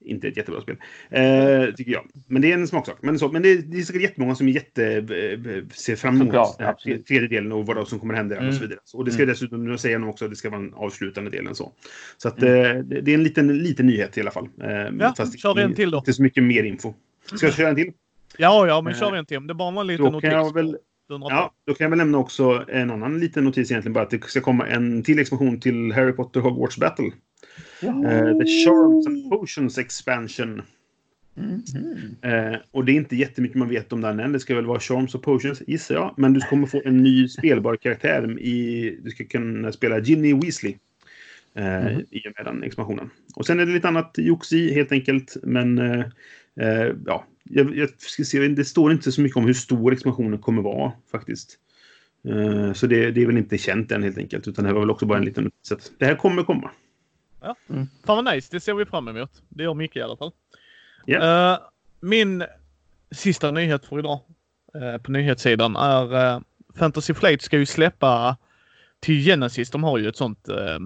inte 0.00 0.28
ett 0.28 0.36
jättebra 0.36 0.60
spel. 0.60 0.76
Eh, 1.10 1.64
tycker 1.74 1.92
jag. 1.92 2.06
Men 2.28 2.42
det 2.42 2.50
är 2.52 2.54
en 2.54 2.68
smaksak. 2.68 2.96
Men, 3.00 3.18
så, 3.18 3.28
men 3.28 3.42
det, 3.42 3.56
det 3.56 3.78
är 3.78 3.82
säkert 3.82 4.02
jättemånga 4.02 4.34
som 4.34 4.48
är 4.48 4.52
jätte, 4.52 4.86
eh, 4.96 5.68
ser 5.74 5.96
fram 5.96 6.14
emot 6.14 6.26
Såklart, 6.26 6.58
den 6.58 6.66
här 6.66 6.72
absolut. 6.72 7.06
tredje 7.06 7.28
delen 7.28 7.52
och 7.52 7.66
vad 7.66 7.88
som 7.88 7.98
kommer 7.98 8.14
hända 8.14 8.36
Mm. 8.36 8.48
och 8.48 8.54
så 8.54 8.60
vidare. 8.60 8.78
Och 8.94 9.04
det 9.04 9.10
ska 9.10 9.22
Mm. 9.22 9.32
dessutom, 9.32 9.64
nu 9.64 9.78
säger 9.78 9.98
de 9.98 10.08
också 10.08 10.24
att 10.24 10.30
det 10.30 10.36
ska 10.36 10.50
vara 10.50 10.60
en 10.60 10.74
avslutande 10.74 11.30
delen 11.30 11.54
så. 11.54 11.72
Så 12.16 12.28
att 12.28 12.42
Mm. 12.42 12.76
eh, 12.76 12.82
det, 12.84 13.00
det 13.00 13.10
är 13.10 13.14
en 13.14 13.22
liten, 13.22 13.58
liten 13.58 13.86
nyhet 13.86 14.18
i 14.18 14.20
alla 14.20 14.30
fall. 14.30 14.48
Eh, 14.62 14.70
Ja, 15.00 15.14
fast 15.16 15.40
kör 15.40 15.58
en 15.58 15.74
till 15.74 15.90
då. 15.90 15.98
Inte 15.98 16.12
så 16.12 16.22
mycket 16.22 16.42
mer 16.42 16.64
info. 16.64 16.94
Ska 17.34 17.46
jag 17.46 17.54
köra 17.54 17.68
en 17.68 17.76
till? 17.76 17.92
Ja, 18.38 18.66
ja, 18.66 18.80
men 18.80 18.92
Eh, 18.92 18.98
kör 18.98 19.16
en 19.16 19.26
till. 19.26 19.46
Det 19.46 19.54
bara 19.54 19.70
var 19.70 19.80
en 19.80 19.86
liten 19.86 20.12
notis. 20.12 20.30
Ja, 21.08 21.54
då 21.66 21.74
kan 21.74 21.84
jag 21.84 21.90
väl 21.90 21.98
nämna 21.98 22.18
också 22.18 22.64
en 22.68 22.90
annan 22.90 23.20
liten 23.20 23.44
notis 23.44 23.70
egentligen 23.70 23.92
bara 23.92 24.04
att 24.04 24.10
det 24.10 24.24
ska 24.24 24.40
komma 24.40 24.66
en 24.66 25.02
till 25.02 25.18
expansion 25.18 25.60
till 25.60 25.92
Harry 25.92 26.12
Potter 26.12 26.40
Hogwarts 26.40 26.76
Battle. 26.78 27.10
Eh, 27.82 28.38
The 28.38 28.46
Charms 28.64 29.06
and 29.06 29.30
Potions 29.30 29.78
Expansion. 29.78 30.62
Mhm. 31.34 31.62
Eh, 32.22 32.56
och 32.70 32.84
det 32.84 32.92
är 32.92 32.96
inte 32.96 33.16
jättemycket 33.16 33.56
man 33.58 33.68
vet 33.68 33.92
om 33.92 34.00
den 34.00 34.20
än. 34.20 34.32
Det 34.32 34.40
ska 34.40 34.54
väl 34.54 34.66
vara 34.66 34.80
Charms 34.80 35.14
och 35.14 35.22
Potions 35.22 35.62
gissar 35.66 35.94
jag. 35.94 36.14
Men 36.16 36.32
du 36.32 36.40
kommer 36.40 36.66
få 36.66 36.82
en 36.84 36.96
ny 37.02 37.28
spelbar 37.28 37.76
karaktär. 37.76 38.40
I, 38.40 38.90
du 39.02 39.10
ska 39.10 39.24
kunna 39.24 39.72
spela 39.72 39.98
Ginny 39.98 40.34
Weasley. 40.34 40.76
Eh, 41.54 41.64
Mhm. 41.64 42.04
I 42.10 42.28
och 42.28 42.32
med 42.36 42.44
den 42.44 42.62
expansionen. 42.62 43.10
Och 43.36 43.46
sen 43.46 43.60
är 43.60 43.66
det 43.66 43.72
lite 43.72 43.88
annat 43.88 44.14
jox 44.18 44.52
i 44.52 44.74
helt 44.74 44.92
enkelt. 44.92 45.36
Men 45.42 45.78
ja, 47.06 47.24
jag, 47.44 47.76
jag 47.76 47.90
ska 48.00 48.24
se, 48.24 48.48
det 48.48 48.64
står 48.64 48.92
inte 48.92 49.12
så 49.12 49.20
mycket 49.20 49.36
om 49.36 49.44
hur 49.44 49.54
stor 49.54 49.92
expansionen 49.92 50.38
kommer 50.38 50.62
vara 50.62 50.92
faktiskt. 51.10 51.58
Eh, 52.28 52.72
så 52.72 52.86
det, 52.86 53.10
det 53.10 53.22
är 53.22 53.26
väl 53.26 53.38
inte 53.38 53.58
känt 53.58 53.92
än 53.92 54.02
helt 54.02 54.18
enkelt. 54.18 54.48
Utan 54.48 54.64
det 54.64 54.68
här 54.68 54.74
var 54.74 54.80
väl 54.80 54.90
också 54.90 55.06
bara 55.06 55.18
en 55.18 55.24
liten... 55.24 55.50
Så 55.62 55.74
att 55.74 55.92
det 55.98 56.06
här 56.06 56.16
kommer 56.16 56.42
komma. 56.42 56.70
Fan 58.04 58.24
vad 58.24 58.34
nice, 58.34 58.48
det 58.50 58.60
ser 58.60 58.74
vi 58.74 58.84
fram 58.84 59.08
emot. 59.08 59.42
Det 59.48 59.62
gör 59.62 59.74
mycket 59.74 59.96
i 59.96 60.02
alla 60.02 60.16
fall. 60.16 60.32
Ja. 61.06 61.52
Eh, 61.52 61.58
min 62.00 62.44
sista 63.10 63.50
nyhet 63.50 63.84
för 63.84 63.98
idag 63.98 64.20
eh, 64.74 65.02
på 65.02 65.10
nyhetssidan 65.10 65.76
är 65.76 66.34
uh, 66.34 66.40
Fantasy 66.74 67.14
Flight 67.14 67.42
ska 67.42 67.58
ju 67.58 67.66
släppa 67.66 68.36
till 69.00 69.24
Genesis. 69.24 69.70
De 69.70 69.84
har 69.84 69.98
ju 69.98 70.08
ett 70.08 70.16
sånt 70.16 70.48
eh, 70.48 70.56
ja, 70.56 70.78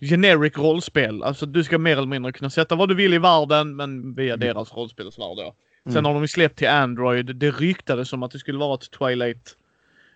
generic 0.00 0.56
rollspel. 0.58 1.22
Alltså 1.22 1.46
du 1.46 1.64
ska 1.64 1.78
mer 1.78 1.96
eller 1.96 2.06
mindre 2.06 2.32
kunna 2.32 2.50
sätta 2.50 2.74
vad 2.74 2.88
du 2.88 2.94
vill 2.94 3.14
i 3.14 3.18
världen 3.18 3.76
men 3.76 4.14
via 4.14 4.36
deras 4.36 4.72
rollspelsvärld 4.74 5.36
då. 5.36 5.54
Sen 5.84 5.92
Mm. 5.92 6.04
har 6.04 6.14
de 6.14 6.22
ju 6.22 6.28
släppt 6.28 6.58
till 6.58 6.68
Android. 6.68 7.36
Det 7.36 7.50
ryktades 7.50 8.08
som 8.08 8.22
att 8.22 8.30
det 8.30 8.38
skulle 8.38 8.58
vara 8.58 8.74
ett 8.74 8.90
Twilight 8.90 9.56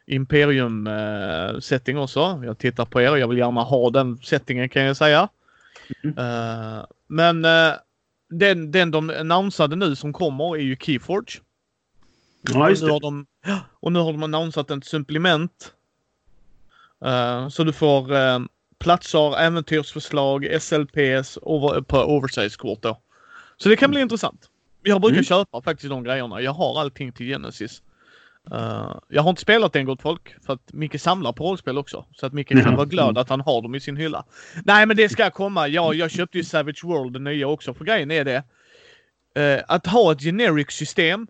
Imperium 0.06 0.86
eh, 0.86 1.58
setting 1.60 1.98
också. 1.98 2.42
Jag 2.44 2.58
tittar 2.58 2.84
på 2.84 3.00
er. 3.00 3.16
Jag 3.16 3.28
vill 3.28 3.38
gärna 3.38 3.62
ha 3.62 3.90
den 3.90 4.18
settingen 4.18 4.68
kan 4.68 4.82
jag 4.82 4.96
säga. 4.96 5.28
Mm. 6.04 6.18
Eh, 6.18 6.84
men 7.06 7.44
eh, 7.44 7.72
den, 8.30 8.70
den 8.70 8.90
de 8.90 9.10
annonsade 9.10 9.76
nu 9.76 9.96
som 9.96 10.12
kommer 10.12 10.56
är 10.56 10.60
ju 10.62 10.76
Keyforge. 10.80 11.40
Ja, 12.54 12.68
just 12.70 12.82
och, 12.82 12.88
nu 12.88 12.92
har 12.92 13.00
det. 13.00 13.06
de, 13.06 13.26
och 13.80 13.92
nu 13.92 13.98
har 13.98 14.12
de 14.12 14.22
annonsat 14.22 14.70
ett 14.70 14.84
supplement. 14.84 15.72
Eh, 17.04 17.48
så 17.48 17.64
du 17.64 17.72
får 17.72 18.14
platser, 18.82 19.38
äventyrsförslag, 19.40 20.46
SLPS 20.60 21.38
over, 21.42 21.80
på 21.80 21.98
oversize-kort 21.98 22.82
då. 22.82 22.98
Så 23.56 23.68
det 23.68 23.76
kan 23.76 23.90
bli 23.90 24.00
intressant. 24.00 24.48
Jag 24.82 25.00
brukar 25.00 25.14
Mm. 25.14 25.24
köpa 25.24 25.62
faktiskt 25.62 25.90
de 25.90 26.04
grejerna. 26.04 26.40
Jag 26.40 26.52
har 26.52 26.80
allting 26.80 27.12
till 27.12 27.26
Genesis. 27.26 27.82
Eh, 28.52 28.96
jag 29.08 29.22
har 29.22 29.30
inte 29.30 29.42
spelat 29.42 29.72
den 29.72 29.84
gott 29.84 30.02
folk 30.02 30.34
för 30.46 30.52
att 30.52 30.72
Micke 30.72 31.00
samlar 31.00 31.32
på 31.32 31.44
rollspel 31.44 31.78
också. 31.78 32.04
Så 32.14 32.26
att 32.26 32.32
Micke 32.32 32.48
kan 32.48 32.58
Ja. 32.58 32.76
vara 32.76 32.86
glad 32.86 33.18
att 33.18 33.28
han 33.28 33.40
har 33.40 33.62
dem 33.62 33.74
i 33.74 33.80
sin 33.80 33.96
hylla. 33.96 34.24
Nej 34.64 34.86
men 34.86 34.96
det 34.96 35.08
ska 35.08 35.30
komma. 35.30 35.68
Ja, 35.68 35.94
jag 35.94 36.10
köpte 36.10 36.38
ju 36.38 36.44
Savage 36.44 36.84
World, 36.84 37.12
den 37.12 37.24
nya 37.24 37.46
också. 37.48 37.74
För 37.74 37.84
grejen 37.84 38.10
är 38.10 38.24
det. 38.24 38.42
eh, 39.34 39.62
att 39.68 39.86
ha 39.86 40.12
ett 40.12 40.20
generic 40.22 40.70
system 40.70 41.26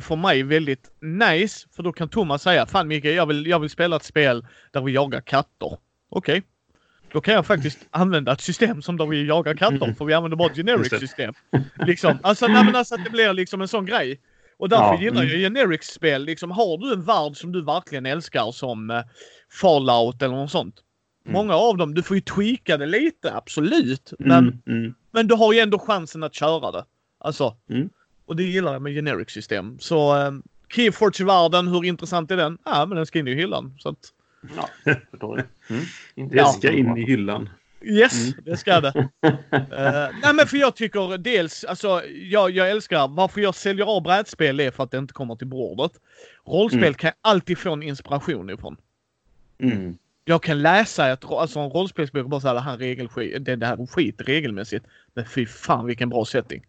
för 0.00 0.16
mig 0.16 0.42
väldigt 0.42 0.90
nice. 1.00 1.68
För 1.76 1.82
då 1.82 1.92
kan 1.92 2.08
Thomas 2.08 2.42
säga 2.42 2.66
Fan 2.66 2.88
Micke, 2.88 3.04
jag 3.04 3.26
vill, 3.26 3.46
jag 3.46 3.60
vill 3.60 3.70
spela 3.70 3.96
ett 3.96 4.04
spel 4.04 4.46
där 4.72 4.80
vi 4.82 4.92
jagar 4.92 5.20
katter. 5.20 5.76
Okej. 6.10 6.42
Då 7.14 7.20
kan 7.20 7.34
jag 7.34 7.46
faktiskt 7.46 7.78
använda 7.90 8.32
ett 8.32 8.40
system 8.40 8.82
som 8.82 8.96
där 8.96 9.06
vi 9.06 9.26
jagar 9.26 9.54
katter. 9.54 9.94
För 9.98 10.04
vi 10.04 10.14
använder 10.14 10.36
bara 10.36 10.50
ett 10.50 10.56
generic 10.56 10.88
system. 10.90 11.34
Liksom. 11.86 12.18
Alltså, 12.22 12.46
nej, 12.46 12.64
men 12.64 12.76
alltså 12.76 12.94
att 12.94 13.04
det 13.04 13.10
blir 13.10 13.32
liksom 13.32 13.60
en 13.60 13.68
sån 13.68 13.86
grej. 13.86 14.20
Och 14.56 14.68
därför 14.68 14.94
Ja, 14.94 15.00
gillar 15.00 15.22
mm. 15.22 15.32
jag 15.32 15.40
generic-spel. 15.40 16.24
Liksom, 16.24 16.50
har 16.50 16.78
du 16.78 16.92
en 16.92 17.02
värld 17.02 17.36
som 17.36 17.52
du 17.52 17.64
verkligen 17.64 18.06
älskar 18.06 18.52
som 18.52 18.90
eh, 18.90 19.02
Fallout 19.60 20.22
eller 20.22 20.34
något 20.34 20.50
sånt. 20.50 20.74
Mm. 21.24 21.32
Många 21.32 21.54
av 21.54 21.76
dem, 21.76 21.94
du 21.94 22.02
får 22.02 22.16
ju 22.16 22.20
tweaka 22.20 22.76
det 22.76 22.86
lite, 22.86 23.34
absolut. 23.34 24.12
Men, 24.18 24.38
Mm, 24.66 24.78
mm. 24.78 24.94
men 25.10 25.26
du 25.28 25.34
har 25.34 25.52
ju 25.52 25.58
ändå 25.58 25.78
chansen 25.78 26.22
att 26.22 26.34
köra 26.34 26.70
det. 26.72 26.84
Alltså. 27.18 27.56
Mm. 27.70 27.88
Och 28.26 28.36
det 28.36 28.42
gillar 28.42 28.72
jag 28.72 28.82
med 28.82 28.94
generic 28.94 29.30
system. 29.30 29.78
Så 29.80 30.16
eh, 30.16 30.32
Keyforge-världen, 30.74 31.68
hur 31.68 31.84
intressant 31.84 32.30
är 32.30 32.36
den? 32.36 32.58
Ja, 32.64 32.86
men 32.86 32.96
den 32.96 33.06
ska 33.06 33.18
in 33.18 33.28
i 33.28 33.34
hyllan. 33.34 33.76
Så 33.78 33.88
att, 33.88 33.98
Ja, 34.56 34.68
förstår 35.10 35.36
det. 35.36 35.44
Mm. 35.74 36.28
Det 36.28 36.46
ska 36.46 36.72
in 36.72 36.96
i 36.96 37.04
hyllan. 37.06 37.48
yes, 37.82 38.26
Mm. 38.32 38.44
det 38.44 38.56
ska 38.56 38.80
det. 38.80 38.92
Eh, 39.52 40.08
nej 40.22 40.34
men 40.34 40.46
för 40.46 40.56
jag 40.56 40.76
tycker 40.76 41.18
dels, 41.18 41.64
alltså 41.64 42.02
jag, 42.06 42.50
jag 42.50 42.70
älskar, 42.70 43.08
varför 43.08 43.40
jag 43.40 43.54
säljer 43.54 43.84
av 43.86 44.02
brädspel 44.02 44.60
är 44.60 44.70
för 44.70 44.84
att 44.84 44.90
det 44.90 44.98
inte 44.98 45.12
kommer 45.14 45.36
till 45.36 45.46
bordet. 45.46 45.92
Rollspel 46.46 46.82
Mm. 46.82 46.94
kan 46.94 47.08
jag 47.08 47.30
alltid 47.32 47.58
få 47.58 47.72
en 47.72 47.82
inspiration 47.82 48.50
ifrån. 48.50 48.76
Mm. 49.58 49.98
Jag 50.24 50.42
kan 50.42 50.62
läsa 50.62 51.12
ett, 51.12 51.24
alltså 51.24 51.60
en 51.60 51.70
rollspelsbok 51.70 52.24
och 52.24 52.30
bara 52.30 52.40
säga 52.40 52.54
det 52.54 52.60
här, 52.60 52.76
regelskit, 52.78 53.44
det, 53.44 53.56
det 53.56 53.66
här 53.66 53.82
är 53.82 53.86
skit 53.86 54.14
regelmässigt. 54.18 54.86
Men 55.14 55.26
fy 55.26 55.46
fan 55.46 55.86
vilken 55.86 56.08
bra 56.08 56.24
setting. 56.24 56.64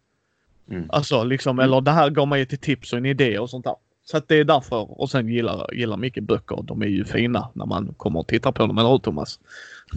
Mm. 0.69 0.86
Alltså 0.89 1.23
liksom, 1.23 1.59
eller 1.59 1.82
det 1.82 1.91
här 1.91 2.09
gav 2.09 2.28
mig 2.28 2.41
ett 2.41 2.61
tips 2.61 2.93
och 2.93 2.97
en 2.97 3.05
idé 3.05 3.39
och 3.39 3.49
sånt 3.49 3.65
där. 3.65 3.76
Så 4.08 4.18
att 4.18 4.28
det 4.28 4.36
är 4.36 4.43
därför. 4.43 5.01
Och 5.01 5.10
sen 5.10 5.28
gillar, 5.28 5.74
gillar 5.74 5.97
mycket 5.97 6.24
böcker. 6.24 6.60
De 6.64 6.82
är 6.82 6.86
ju 6.88 7.06
fina 7.06 7.49
när 7.53 7.66
man 7.66 7.93
kommer 7.97 8.20
och 8.20 8.28
tittar 8.28 8.51
på 8.51 8.68
dem, 8.68 8.78
eller 8.78 8.89
hur 8.89 8.97
Thomas? 8.97 9.39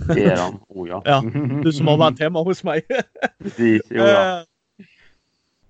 Det 0.09 0.25
är 0.25 0.37
de. 0.37 0.61
Oh, 0.69 0.89
ja. 0.89 1.03
Ja, 1.05 1.23
Du 1.65 1.73
som 1.73 1.87
har 1.87 1.97
varit 1.97 2.21
hemma 2.21 2.43
hos 2.43 2.65
mig. 2.65 2.83
Precis. 3.39 3.83
Jo, 3.91 3.97
ja. 4.03 4.39
Eh, 4.41 4.45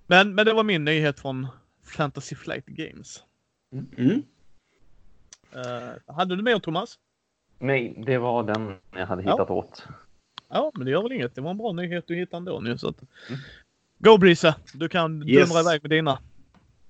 men, 0.07 0.35
men 0.35 0.45
det 0.45 0.53
var 0.53 0.63
min 0.63 0.85
nyhet 0.85 1.19
från 1.19 1.47
Fantasy 1.83 2.35
Flight 2.35 2.65
Games. 2.65 3.23
Mm. 3.97 4.23
Eh, 5.55 6.13
hade 6.15 6.35
du 6.35 6.43
mer 6.43 6.59
Thomas? 6.59 6.99
Nej, 7.59 8.03
det 8.05 8.17
var 8.17 8.43
den 8.43 8.75
jag 8.95 9.05
hade 9.07 9.23
Ja. 9.23 9.31
hittat 9.31 9.49
åt. 9.49 9.83
Ja, 10.49 10.71
men 10.75 10.85
det 10.85 10.91
gör 10.91 11.03
väl 11.03 11.11
inget. 11.11 11.35
Det 11.35 11.41
var 11.41 11.51
en 11.51 11.57
bra 11.57 11.71
nyhet 11.71 12.03
du 12.07 12.15
hittade 12.15 12.37
ändå 12.37 12.59
nu. 12.59 12.77
Så 12.77 12.89
att... 12.89 13.01
Mm. 13.29 13.39
Go 13.97 14.17
Brisa! 14.17 14.55
Du 14.73 14.89
kan 14.89 15.29
Yes. 15.29 15.49
dundra 15.49 15.59
iväg 15.61 15.81
med 15.83 15.89
dina. 15.91 16.19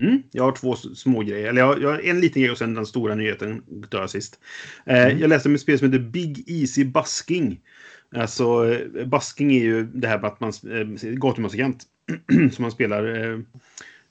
Mm, 0.02 0.24
jag 0.32 0.44
har 0.44 0.52
två 0.52 0.76
små 0.76 1.20
grejer. 1.20 1.50
Eller 1.50 1.62
jag, 1.62 1.82
jag 1.82 1.90
har 1.90 2.00
en 2.00 2.20
liten 2.20 2.42
grej 2.42 2.52
och 2.52 2.58
sen 2.58 2.74
den 2.74 2.86
stora 2.86 3.16
nyheten 3.16 3.64
jag 3.92 4.10
sist. 4.10 4.40
Eh, 4.86 5.06
Mm. 5.06 5.20
Jag 5.20 5.30
läste 5.30 5.50
om 5.50 5.56
ett 5.56 5.62
spel 5.62 5.80
som 5.80 5.92
heter 5.92 6.06
Big 6.06 6.50
Easy 6.50 6.86
Busking. 6.86 7.60
Alltså, 8.16 8.74
eh, 8.74 9.06
busking 9.08 9.52
är 9.56 9.64
ju 9.64 9.84
det 9.84 10.08
här 10.08 10.20
med 10.20 10.28
att 10.28 10.40
man... 10.40 10.50
Eh, 10.50 11.10
gatumusikant. 11.10 11.84
som 12.52 12.62
man 12.62 12.72
spelar 12.72 13.32
eh, 13.32 13.40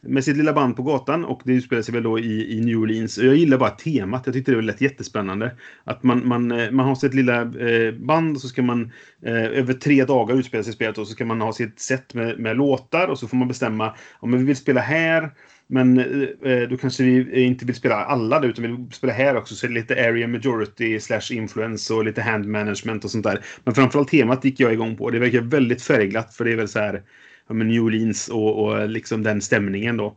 med 0.01 0.24
sitt 0.24 0.36
lilla 0.36 0.53
band 0.53 0.76
på 0.76 0.82
gatan. 0.82 1.24
Och 1.24 1.41
det 1.45 1.53
utspelar 1.53 1.82
sig 1.82 1.95
väl 1.95 2.03
då 2.03 2.18
i, 2.18 2.59
i 2.59 2.61
New 2.61 2.78
Orleans. 2.78 3.18
Jag 3.18 3.36
gillar 3.36 3.59
bara 3.59 3.70
temat. 3.70 4.22
Jag 4.26 4.34
tyckte 4.34 4.53
det 4.53 4.62
lät 4.62 4.80
jättespännande. 4.80 5.57
Att 5.84 6.03
man, 6.03 6.28
man, 6.28 6.53
eh, 6.53 6.70
man 6.70 6.86
har 6.86 6.95
sitt 6.95 7.14
lilla 7.14 7.41
eh, 7.43 7.95
band 7.95 8.36
och 8.36 8.43
så 8.43 8.49
ska 8.49 8.62
man 8.62 8.93
eh, 9.22 9.32
över 9.32 9.74
tre 9.74 10.05
dagar 10.05 10.36
utspela 10.36 10.62
sig 10.62 10.70
i 10.70 10.74
spelet. 10.74 10.99
Och 10.99 11.07
så 11.07 11.12
ska 11.12 11.24
man 11.24 11.41
ha 11.41 11.53
sitt 11.53 11.80
set 11.80 12.14
med, 12.14 12.39
med 12.39 12.57
låtar. 12.57 13.09
Och 13.09 13.18
så 13.18 13.28
får 13.28 13.36
man 13.36 13.49
bestämma 13.49 13.95
om 14.18 14.32
vi 14.32 14.45
vill 14.45 14.57
spela 14.57 14.80
här. 14.80 15.30
Men 15.70 15.98
eh, 15.98 16.68
då 16.70 16.76
kanske 16.76 17.02
vi 17.02 17.42
inte 17.42 17.64
vill 17.64 17.74
spela 17.74 18.04
alla 18.04 18.40
där, 18.40 18.48
utan 18.48 18.62
vi 18.62 18.68
vill 18.68 18.92
spela 18.92 19.12
här 19.12 19.36
också. 19.36 19.54
Så 19.54 19.66
är 19.66 19.68
det 19.68 19.74
lite 19.74 20.08
area 20.08 20.28
majority 20.28 21.00
slash 21.00 21.32
influence 21.32 21.94
och 21.94 22.04
lite 22.04 22.22
hand 22.22 22.46
management 22.46 23.04
och 23.04 23.10
sånt 23.10 23.24
där. 23.24 23.44
Men 23.64 23.74
framförallt 23.74 24.08
temat 24.08 24.44
gick 24.44 24.60
jag 24.60 24.72
igång 24.72 24.96
på. 24.96 25.10
Det 25.10 25.18
verkar 25.18 25.40
väldigt 25.40 25.82
färgglatt 25.82 26.34
för 26.34 26.44
det 26.44 26.52
är 26.52 26.56
väl 26.56 26.68
så 26.68 26.78
här 26.78 27.02
ja, 27.48 27.54
men 27.54 27.68
New 27.68 27.82
Orleans 27.82 28.28
och, 28.28 28.64
och 28.64 28.88
liksom 28.88 29.22
den 29.22 29.40
stämningen 29.40 29.96
då. 29.96 30.16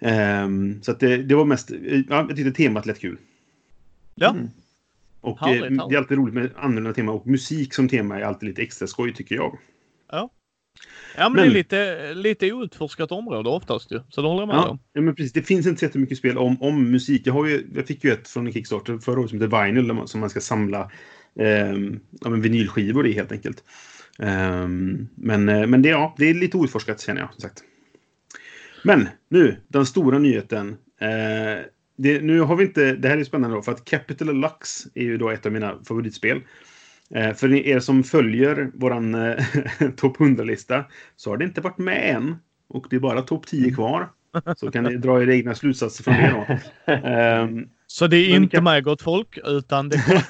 Ehm, 0.00 0.82
så 0.82 0.90
att 0.90 1.00
det, 1.00 1.16
det 1.16 1.34
var 1.34 1.44
mest, 1.44 1.70
ja, 2.08 2.26
jag 2.28 2.36
tyckte 2.36 2.52
temat 2.52 2.86
lät 2.86 3.00
kul. 3.00 3.18
Ja. 4.14 4.30
Mm. 4.30 4.48
Och 5.20 5.40
Härligt, 5.40 5.80
eh, 5.80 5.88
det 5.88 5.94
är 5.94 5.98
alltid 5.98 6.18
roligt 6.18 6.34
med 6.34 6.50
annorlunda 6.56 6.92
tema 6.92 7.12
och 7.12 7.26
musik 7.26 7.74
som 7.74 7.88
tema 7.88 8.18
är 8.18 8.22
alltid 8.22 8.48
lite 8.48 8.62
extra 8.62 8.86
skoj 8.86 9.14
tycker 9.14 9.34
jag. 9.34 9.58
Ja. 10.10 10.30
Ja, 11.16 11.28
men, 11.28 11.32
men, 11.32 11.44
det 11.44 11.50
är 11.50 11.54
lite, 11.54 12.14
lite 12.14 12.52
outforskat 12.52 13.12
område 13.12 13.48
oftast 13.48 13.92
ju. 13.92 14.00
Så 14.08 14.22
det 14.22 14.28
håller 14.28 14.42
jag 14.42 14.48
med 14.48 14.56
ja, 14.56 14.68
om. 14.68 14.78
Ja, 14.92 15.00
men 15.00 15.14
precis. 15.14 15.32
Det 15.32 15.42
finns 15.42 15.66
inte 15.66 15.92
så 15.92 15.98
mycket 15.98 16.18
spel 16.18 16.38
om, 16.38 16.62
om 16.62 16.90
musik. 16.90 17.22
Jag, 17.24 17.50
ju, 17.50 17.66
jag 17.74 17.86
fick 17.86 18.04
ju 18.04 18.10
ett 18.10 18.28
från 18.28 18.46
en 18.46 18.52
Kickstarter 18.52 18.98
förra 18.98 19.20
året 19.20 19.30
som 19.30 19.40
heter 19.40 19.64
Vinyl 19.64 20.06
som 20.06 20.20
man 20.20 20.30
ska 20.30 20.40
samla 20.40 20.90
eh, 21.40 21.70
en 22.24 22.40
vinylskivor 22.40 23.06
i 23.06 23.12
helt 23.12 23.32
enkelt. 23.32 23.64
Eh, 24.18 24.68
men 25.14 25.44
men 25.44 25.82
det, 25.82 25.88
ja, 25.88 26.14
det 26.18 26.30
är 26.30 26.34
lite 26.34 26.56
outforskat 26.56 27.00
känner 27.00 27.20
jag. 27.20 27.32
Som 27.32 27.40
sagt. 27.40 27.62
Men 28.84 29.08
nu, 29.28 29.56
den 29.68 29.86
stora 29.86 30.18
nyheten. 30.18 30.76
Eh, 31.00 31.64
det, 31.98 32.20
nu 32.22 32.40
har 32.40 32.56
vi 32.56 32.64
inte, 32.64 32.92
det 32.94 33.08
här 33.08 33.18
är 33.18 33.24
spännande 33.24 33.56
då, 33.56 33.62
för 33.62 33.72
att 33.72 33.84
Capital 33.84 34.40
Lux 34.40 34.86
är 34.94 35.02
ju 35.02 35.18
då 35.18 35.30
ett 35.30 35.46
av 35.46 35.52
mina 35.52 35.78
favoritspel. 35.88 36.40
Eh, 37.14 37.34
för 37.34 37.54
er 37.54 37.80
som 37.80 38.04
följer 38.04 38.70
våran 38.74 39.14
eh, 39.14 39.44
topp 39.96 40.16
100-lista 40.16 40.84
så 41.16 41.30
har 41.30 41.36
det 41.36 41.44
inte 41.44 41.60
varit 41.60 41.78
med 41.78 42.16
än. 42.16 42.36
Och 42.68 42.86
det 42.90 42.96
är 42.96 43.00
bara 43.00 43.22
topp 43.22 43.46
10 43.46 43.74
kvar. 43.74 44.08
Så 44.56 44.70
kan 44.70 44.84
ni 44.84 44.96
dra 44.96 45.22
era 45.22 45.34
egna 45.34 45.54
slutsatser 45.54 46.04
från 46.04 46.14
det 46.14 46.30
då. 46.30 46.92
Um, 46.92 47.68
så 47.86 48.06
det 48.06 48.16
är 48.16 48.36
inte 48.36 48.56
kan... 48.56 48.64
med 48.64 48.84
gott 48.84 49.02
folk, 49.02 49.38
utan 49.44 49.88
det... 49.88 49.96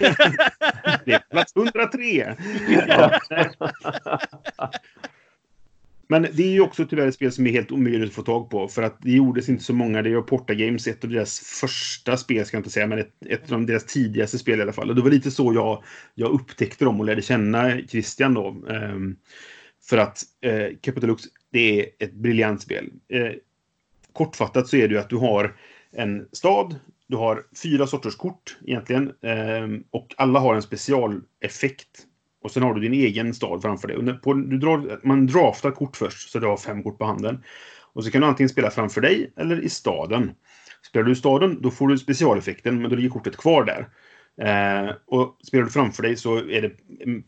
det 1.05 1.13
är 1.13 1.31
plats 1.31 1.53
103! 1.57 2.37
Men 6.09 6.23
det 6.23 6.43
är 6.43 6.53
ju 6.53 6.61
också 6.61 6.87
tyvärr 6.87 7.07
ett 7.07 7.15
spel 7.15 7.33
som 7.33 7.47
är 7.47 7.51
helt 7.51 7.73
omöjligt 7.73 8.09
att 8.09 8.15
få 8.15 8.23
tag 8.23 8.51
på. 8.51 8.69
För 8.69 8.83
att 8.83 8.97
det 9.03 9.11
gjordes 9.11 9.49
inte 9.49 9.65
så 9.65 9.73
många. 9.73 10.03
Det 10.03 10.11
är 10.11 10.21
Porta 10.21 10.55
Games, 10.55 10.87
ett 10.87 11.05
av 11.05 11.11
deras 11.11 11.41
första 11.41 12.17
spel 12.17 12.47
ska 12.47 12.57
jag 12.57 12.61
inte 12.61 12.71
säga, 12.71 12.87
men 12.87 12.99
ett, 12.99 13.13
ett 13.27 13.53
av 13.53 13.67
deras 13.67 13.85
tidigaste 13.85 14.39
spel 14.39 14.59
i 14.59 14.63
alla 14.63 14.73
fall. 14.73 14.91
Och 14.91 14.97
det 14.97 15.03
var 15.03 15.11
lite 15.11 15.31
så 15.31 15.55
jag, 15.55 15.83
jag 16.15 16.31
upptäckte 16.31 16.85
dem 16.85 17.01
och 17.01 17.07
lärde 17.07 17.23
känna 17.23 17.81
Christian 17.89 18.35
då. 18.35 18.49
Um, 18.49 19.17
för 19.89 19.99
att 19.99 20.23
eh, 20.41 20.55
uh, 20.55 20.69
Capitalux, 20.81 21.23
det 21.53 21.81
är 21.81 21.87
ett 21.99 22.13
briljant 22.13 22.63
spel. 22.63 22.91
Uh, 23.15 23.31
kortfattat 24.13 24.69
så 24.69 24.77
är 24.77 24.89
det 24.89 24.95
ju 24.95 25.01
att 25.01 25.11
du 25.11 25.17
har 25.17 25.57
en 25.93 26.29
stad, 26.33 26.77
du 27.07 27.17
har 27.17 27.47
fyra 27.63 27.87
sorters 27.87 28.17
kort 28.17 28.57
egentligen. 28.65 29.13
Um, 29.63 29.85
och 29.91 30.15
alla 30.17 30.41
har 30.41 30.55
en 30.55 30.63
specialeffekt 30.63 32.07
och 32.47 32.53
sen 32.53 32.63
har 32.63 32.75
du 32.75 32.81
din 32.81 32.93
egen 32.93 33.35
stad 33.35 33.63
framför 33.63 33.89
dig. 33.89 34.19
På, 34.19 34.35
du 34.35 34.59
drar, 34.59 35.07
man 35.07 35.27
draftar 35.27 35.71
kort 35.71 35.97
först, 35.97 36.31
så 36.31 36.39
du 36.39 36.47
har 36.47 36.57
fem 36.57 36.83
kort 36.83 36.99
på 36.99 37.05
handen. 37.05 37.43
Och 37.93 38.05
så 38.05 38.11
kan 38.11 38.21
du 38.21 38.27
antingen 38.27 38.49
spela 38.49 38.71
framför 38.71 39.01
dig 39.01 39.33
eller 39.37 39.61
i 39.61 39.69
staden. 39.69 40.33
Spelar 40.89 41.05
du 41.05 41.13
i 41.13 41.17
staden, 41.17 41.59
då 41.63 41.71
får 41.71 41.89
du 41.89 41.99
specialeffekten, 41.99 42.83
men 42.83 42.91
då 42.91 42.97
ligger 42.97 43.09
kortet 43.09 43.37
kvar 43.37 43.65
där. 43.65 43.89
Eh, 44.43 44.91
och 45.07 45.37
spelar 45.47 45.65
du 45.65 45.71
framför 45.71 46.03
dig 46.03 46.17
så 46.17 46.37
är 46.37 46.63
det 46.63 46.73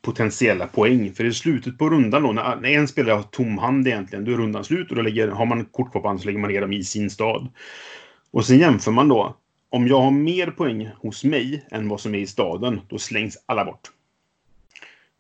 potentiella 0.03 0.67
poäng. 0.67 1.15
För 1.15 1.25
i 1.25 1.33
slutet 1.33 1.79
på 1.79 1.91
rundan 1.91 2.23
då, 2.23 2.33
när, 2.33 2.57
när 2.57 2.69
en 2.69 2.89
spelare 2.89 3.15
har 3.15 3.23
tom 3.23 3.59
hand 3.59 3.89
egentligen, 3.89 4.25
då 4.25 4.33
är 4.33 4.37
rundan 4.37 4.65
slut 4.65 4.91
och 4.91 4.97
då 4.97 5.03
lägger, 5.03 5.29
har 5.29 5.47
man 5.47 5.65
kort 5.65 5.93
kvar 5.93 6.01
på 6.01 6.09
hand 6.09 6.21
så 6.21 6.27
lägger 6.27 6.39
man 6.39 6.51
ner 6.51 6.61
dem 6.61 6.73
i 6.73 6.85
sin 6.85 7.11
stad. 7.11 7.49
Och 8.31 8.45
sen 8.45 8.59
jämför 8.59 8.91
man 8.91 9.09
då. 9.09 9.37
Om 9.71 9.89
jag 9.89 10.01
har 10.01 10.11
mer 10.11 10.47
poäng 10.47 10.91
hos 10.97 11.25
mig 11.25 11.67
än 11.71 11.89
vad 11.89 12.01
som 12.01 12.15
är 12.15 12.19
i 12.19 12.27
staden, 12.27 12.81
då 12.89 12.99
slängs 12.99 13.45
alla 13.47 13.65
bort. 13.65 13.91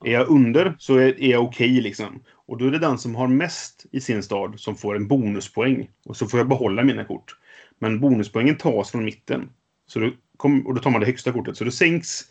Är 0.05 0.12
jag 0.12 0.28
under 0.28 0.76
så 0.78 0.96
är, 0.96 1.20
är 1.20 1.30
jag 1.30 1.44
okej 1.44 1.70
okay, 1.70 1.80
liksom. 1.80 2.22
Och 2.46 2.59
då 2.59 2.66
är 2.66 2.70
det 2.70 2.78
den 2.78 2.99
som 2.99 3.14
har 3.14 3.28
mest 3.28 3.86
i 3.92 4.01
sin 4.01 4.22
stad 4.22 4.61
som 4.61 4.76
får 4.76 4.96
en 4.96 5.09
bonuspoäng. 5.09 5.90
Och 6.05 6.16
så 6.16 6.26
får 6.26 6.40
jag 6.40 6.49
behålla 6.49 6.84
mina 6.84 7.05
kort. 7.05 7.36
Men 7.78 8.01
bonuspoängen 8.01 8.57
tas 8.57 8.90
från 8.90 9.05
mitten. 9.05 9.51
Så 9.86 10.01
då 10.01 10.11
kom, 10.36 10.66
och 10.66 10.74
då 10.74 10.80
tar 10.80 10.90
man 10.90 11.01
det 11.01 11.07
högsta 11.07 11.32
kortet. 11.32 11.57
Så 11.57 11.64
då 11.64 11.70
sänks 11.70 12.24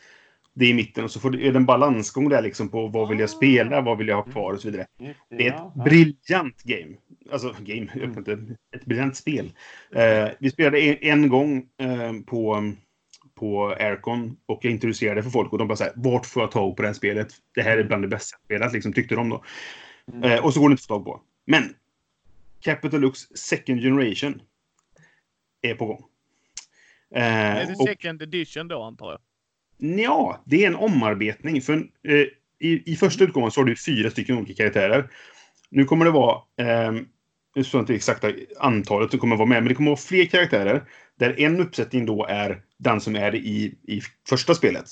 det 0.54 0.66
i 0.66 0.74
mitten 0.74 1.04
och 1.04 1.12
så 1.12 1.20
får, 1.20 1.36
är 1.36 1.52
det 1.52 1.58
en 1.58 1.66
balansgång 1.66 2.30
där 2.30 2.42
liksom 2.42 2.70
på 2.70 2.88
vad 2.88 3.10
vill 3.10 3.20
jag 3.20 3.30
spela, 3.30 3.82
vad 3.82 3.98
vill 3.98 4.08
jag 4.08 4.16
ha 4.16 4.24
kvar 4.24 4.54
och 4.54 4.60
så 4.60 4.70
vidare. 4.70 4.88
Det 5.30 5.48
är 5.48 5.54
ett 5.54 5.84
briljant 5.86 6.64
game. 6.64 6.96
Alltså, 7.32 7.56
game, 7.60 7.88
jag 7.94 8.08
vet 8.08 8.18
inte. 8.18 8.40
Ett 8.76 8.86
briljant 8.86 9.16
spel. 9.16 9.52
Eh, 9.96 10.28
vi 10.40 10.52
spelade 10.52 10.80
en, 10.80 10.98
en 11.02 11.30
gång 11.30 11.66
eh, 11.78 12.14
på 12.26 12.74
på 13.38 13.76
Aircon 13.80 14.38
och 14.46 14.60
jag 14.66 14.72
introducerade 14.72 15.24
för 15.24 15.30
folk 15.30 15.52
och 15.52 15.58
de 15.58 15.68
bara 15.68 15.76
såhär, 15.76 15.94
vart 15.96 16.26
får 16.26 16.44
jag 16.44 16.52
tag 16.52 16.76
på 16.76 16.82
det 16.82 16.88
här 16.88 16.94
spelet? 16.94 17.28
Det 17.56 17.62
här 17.62 17.78
är 17.78 17.84
bland 17.84 18.04
det 18.04 18.08
bästa 18.08 18.38
spelet, 18.46 18.74
liksom, 18.74 18.94
tyckte 18.94 19.16
de 19.16 19.30
då. 19.30 19.44
Mm. 20.14 20.32
Eh, 20.32 20.46
och 20.46 20.54
så 20.54 20.60
går 20.60 20.70
det 20.70 20.74
inte 20.74 20.82
att 20.82 20.88
få 20.88 20.94
tag 20.94 21.06
på. 21.06 21.22
Men 21.46 21.64
Capital 22.60 23.02
Lux 23.02 23.20
Second 23.20 23.82
Generation 23.82 24.42
är 25.62 25.76
på 25.76 25.86
gång. 25.86 26.04
Eh, 27.16 27.24
är 27.24 27.66
det 27.66 27.76
second 27.76 28.22
edition 28.22 28.68
då 28.68 28.84
antar 28.84 29.12
jag? 29.12 29.20
Ja, 30.00 30.44
det 30.46 30.64
är 30.64 30.68
en 30.68 30.76
omarbetning. 30.76 31.62
För 31.62 31.74
eh, 32.08 32.26
i, 32.60 32.92
i 32.92 32.96
första 32.96 33.24
utgåvan 33.24 33.52
så 33.52 33.62
har 33.62 33.66
du 33.66 33.76
fyra 33.76 34.12
stycken 34.12 34.38
olika 34.38 34.54
karaktärer. 34.54 35.10
Nu 35.70 35.86
kommer 35.86 36.06
det 36.06 36.12
vara, 36.12 36.42
eh, 36.58 36.92
nu 37.56 37.64
står 37.64 37.80
inte 37.80 37.96
exakta 37.96 38.32
antalet 38.60 39.12
som 39.12 39.20
kommer 39.20 39.36
vara 39.36 39.48
med, 39.48 39.64
men 39.64 39.70
det 39.70 39.76
kommer 39.76 39.92
vara 39.92 39.98
fler 39.98 40.26
karaktärer. 40.26 40.84
Där 41.20 41.40
en 41.40 41.60
uppsättning 41.60 42.06
då 42.06 42.26
är 42.26 42.62
den 42.78 43.02
som 43.02 43.16
är 43.16 43.36
i, 43.36 43.76
i 43.88 44.02
första 44.30 44.56
spelet. 44.56 44.86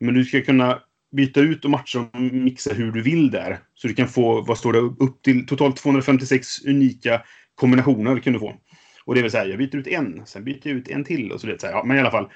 Men 0.00 0.14
du 0.14 0.24
ska 0.24 0.42
kunna 0.42 0.82
byta 1.16 1.40
ut 1.40 1.64
och 1.64 1.70
matcha 1.70 2.00
och 2.00 2.20
mixa 2.20 2.72
hur 2.72 2.92
du 2.92 3.02
vill 3.02 3.30
där. 3.30 3.58
Så 3.74 3.88
du 3.88 3.94
kan 3.94 4.08
få, 4.08 4.40
vad 4.40 4.58
står 4.58 4.72
det, 4.72 4.78
upp 4.78 5.22
till 5.22 5.46
totalt 5.46 5.76
256 5.76 6.66
unika 6.66 7.22
kombinationer 7.54 8.18
kan 8.18 8.32
du 8.32 8.38
få. 8.38 8.54
Och 9.04 9.14
det 9.14 9.22
vill 9.22 9.30
säga, 9.30 9.44
jag 9.44 9.58
byter 9.58 9.76
ut 9.76 9.86
en, 9.86 10.22
sen 10.26 10.44
byter 10.44 10.60
jag 10.62 10.76
ut 10.76 10.88
en 10.88 11.04
till 11.04 11.32
och 11.32 11.40
så 11.40 11.46
vidare. 11.46 11.70
Ja, 11.70 11.84
men 11.84 11.96
i 11.96 12.00
alla 12.00 12.10
fall. 12.10 12.28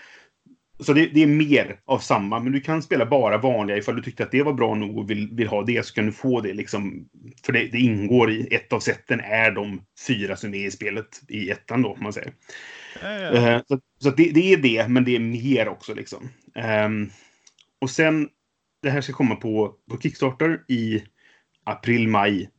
Så 0.79 0.93
det, 0.93 1.07
det, 1.07 1.23
är 1.23 1.27
mer 1.27 1.81
av 1.85 1.99
samma, 1.99 2.41
men 2.41 2.53
du 2.53 2.61
kan 2.61 2.83
spela 2.83 3.07
bara 3.07 3.39
vanliga. 3.39 3.77
Ifall 3.77 3.97
du 3.97 4.03
tyckte 4.03 4.23
att 4.23 4.31
det 4.31 4.43
var 4.43 4.53
bra 4.53 4.75
nog 4.75 4.99
och 4.99 5.11
vill, 5.11 5.29
vill 5.33 5.49
ha 5.49 5.63
det 5.63 5.87
så 5.87 5.95
kan 5.95 6.07
du 6.07 6.13
få 6.13 6.41
det. 6.41 6.53
Liksom, 6.53 7.09
för 7.45 7.53
det, 7.53 7.69
det 7.73 7.79
ingår 7.79 8.31
i 8.31 8.55
ett 8.55 8.73
av 8.73 8.81
sätten 8.81 9.21
är 9.21 9.51
de 9.51 9.83
fyra 10.07 10.37
som 10.37 10.55
är 10.55 10.67
i 10.67 10.71
spelet 10.71 11.21
i 11.29 11.51
ettan 11.51 11.83
då, 11.83 11.89
om 11.89 12.03
man 12.03 12.13
säger. 12.13 12.33
Uh, 12.97 13.61
så 13.69 13.81
så 14.03 14.11
det, 14.11 14.31
det, 14.31 14.53
är 14.53 14.57
det, 14.57 14.89
men 14.89 15.05
det 15.05 15.17
är 15.17 15.21
mer 15.21 15.69
också. 15.69 15.95
Liksom. 15.95 16.29
Um, 16.87 17.11
och 17.81 17.91
sen, 17.91 18.29
det 18.83 18.91
här 18.91 19.01
ska 19.01 19.13
komma 19.13 19.37
på, 19.37 19.75
på 19.91 19.99
Kickstarter 19.99 20.65
i 20.69 21.03
april, 21.65 22.09
maj. 22.09 22.51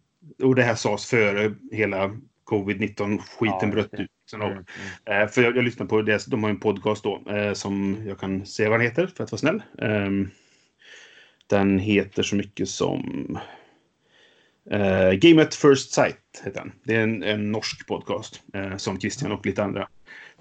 Och 0.43 0.55
det 0.55 0.63
här 0.63 0.75
sades 0.75 1.05
före 1.05 1.55
hela 1.71 2.11
covid-19-skiten 2.43 3.59
ja, 3.61 3.67
bröt 3.67 3.93
ut. 3.93 4.09
Liksom 4.21 4.41
mm, 4.41 4.51
mm. 4.51 5.23
Uh, 5.23 5.29
för 5.29 5.41
jag, 5.41 5.57
jag 5.57 5.63
lyssnade 5.63 5.89
på 5.89 6.01
det, 6.01 6.25
de 6.27 6.43
har 6.43 6.49
en 6.49 6.59
podcast 6.59 7.03
då 7.03 7.23
uh, 7.31 7.53
som 7.53 8.03
jag 8.07 8.19
kan 8.19 8.45
säga 8.45 8.69
vad 8.69 8.79
den 8.79 8.87
heter 8.87 9.07
för 9.07 9.23
att 9.23 9.31
vara 9.31 9.39
snäll. 9.39 9.63
Um, 9.77 10.29
den 11.47 11.79
heter 11.79 12.23
så 12.23 12.35
mycket 12.35 12.69
som 12.69 13.37
uh, 14.71 15.11
Game 15.11 15.41
at 15.41 15.55
First 15.55 15.93
Sight. 15.93 16.41
Heter 16.43 16.59
den. 16.59 16.71
Det 16.83 16.95
är 16.95 17.03
en, 17.03 17.23
en 17.23 17.51
norsk 17.51 17.87
podcast 17.87 18.41
uh, 18.55 18.77
som 18.77 18.99
Christian 18.99 19.31
och 19.31 19.45
lite 19.45 19.63
andra 19.63 19.87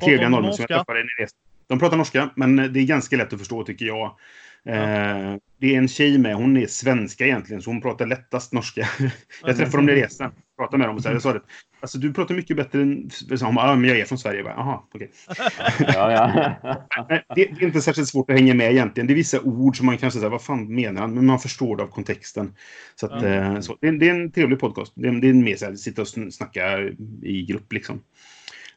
trevliga 0.05 0.29
norrmän 0.29 0.53
som 0.53 0.67
jag 0.69 0.79
träffade 0.79 1.01
i 1.01 1.23
resan. 1.23 1.39
De 1.67 1.79
pratar 1.79 1.97
norska, 1.97 2.31
men 2.37 2.57
det 2.57 2.81
är 2.81 2.85
ganska 2.85 3.17
lätt 3.17 3.33
att 3.33 3.39
förstå 3.39 3.65
tycker 3.65 3.87
jag. 3.87 4.17
Ja. 4.63 4.73
Eh, 4.73 5.37
det 5.59 5.75
är 5.75 5.79
en 5.79 5.89
tjej 5.89 6.19
med, 6.19 6.35
hon 6.35 6.57
är 6.57 6.67
svenska 6.67 7.25
egentligen, 7.25 7.63
så 7.63 7.71
hon 7.71 7.81
pratar 7.81 8.07
lättast 8.07 8.53
norska. 8.53 8.89
jag 9.43 9.57
träffade 9.57 9.77
dem 9.77 9.89
i 9.89 9.93
resan, 9.93 10.33
pratade 10.57 10.79
med 10.79 10.89
dem 10.89 10.97
och 10.97 11.03
så 11.03 11.09
här, 11.09 11.15
jag 11.15 11.23
sa 11.23 11.33
det. 11.33 11.43
Alltså 11.81 11.99
du 11.99 12.13
pratar 12.13 12.35
mycket 12.35 12.57
bättre 12.57 12.83
än... 12.83 13.11
Hon 13.41 13.55
bara, 13.55 13.77
men 13.77 13.91
jag 13.91 13.99
är 13.99 14.05
från 14.05 14.19
Sverige. 14.19 14.43
Jaha, 14.43 14.81
okej. 14.95 15.11
Okay. 15.29 15.87
ja, 15.95 16.13
ja. 16.13 17.05
det, 17.09 17.25
det, 17.35 17.43
är 17.43 17.63
inte 17.63 17.81
särskilt 17.81 18.09
svårt 18.09 18.31
att 18.31 18.37
hänga 18.37 18.55
med 18.55 18.73
egentligen. 18.73 19.07
Det 19.07 19.13
är 19.13 19.17
vissa 19.17 19.41
ord 19.41 19.77
som 19.77 19.87
man 19.87 19.99
kanske 19.99 20.19
säger, 20.19 20.31
vad 20.31 20.43
fan 20.43 20.75
menar 20.75 21.01
han? 21.01 21.15
Men 21.15 21.27
man 21.27 21.39
förstår 21.39 21.77
det 21.77 21.83
av 21.83 21.87
kontexten. 21.87 22.55
Så, 22.95 23.07
att, 23.07 23.23
mm. 23.23 23.63
så 23.63 23.77
det, 23.81 23.91
det, 23.91 24.09
är 24.09 24.15
en 24.15 24.31
trevlig 24.31 24.61
podcast. 24.61 24.93
Det 24.97 25.09
är, 25.09 25.13
det 25.13 25.29
är 25.29 25.35
mer 25.35 25.57
så 25.57 25.65
här, 25.65 25.75
sitta 25.75 26.03
och 26.03 26.09
snacka 26.09 26.79
i 27.23 27.43
grupp 27.49 27.73
liksom. 27.73 28.01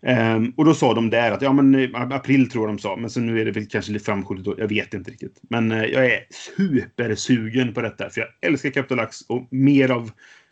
Um, 0.08 0.53
och 0.58 0.66
då 0.66 0.74
sa 0.74 0.93
de 0.93 1.10
där 1.10 1.32
att 1.32 1.41
ja, 1.41 1.53
men 1.53 1.76
eh, 1.76 2.01
april 2.01 2.49
tror 2.49 2.68
de 2.68 2.80
sa, 2.80 2.95
men 2.95 3.10
så 3.10 3.20
nu 3.20 3.41
är 3.41 3.45
det 3.45 3.51
väl 3.51 3.68
kanske 3.68 3.91
lite 3.91 4.06
framskjutet. 4.06 4.58
Jag 4.58 4.68
vet 4.68 4.93
inte 4.93 5.12
riktigt. 5.12 5.39
Men 5.41 5.72
uh, 5.72 5.86
jag 5.86 6.06
är 6.06 6.26
supersugen 6.58 7.74
på 7.74 7.82
detta, 7.82 8.10
för 8.10 8.22
jag 8.22 8.30
älskar 8.41 8.70
Capitalax 8.70 9.22
och 9.22 9.47
mer 9.51 9.91
av 9.91 10.12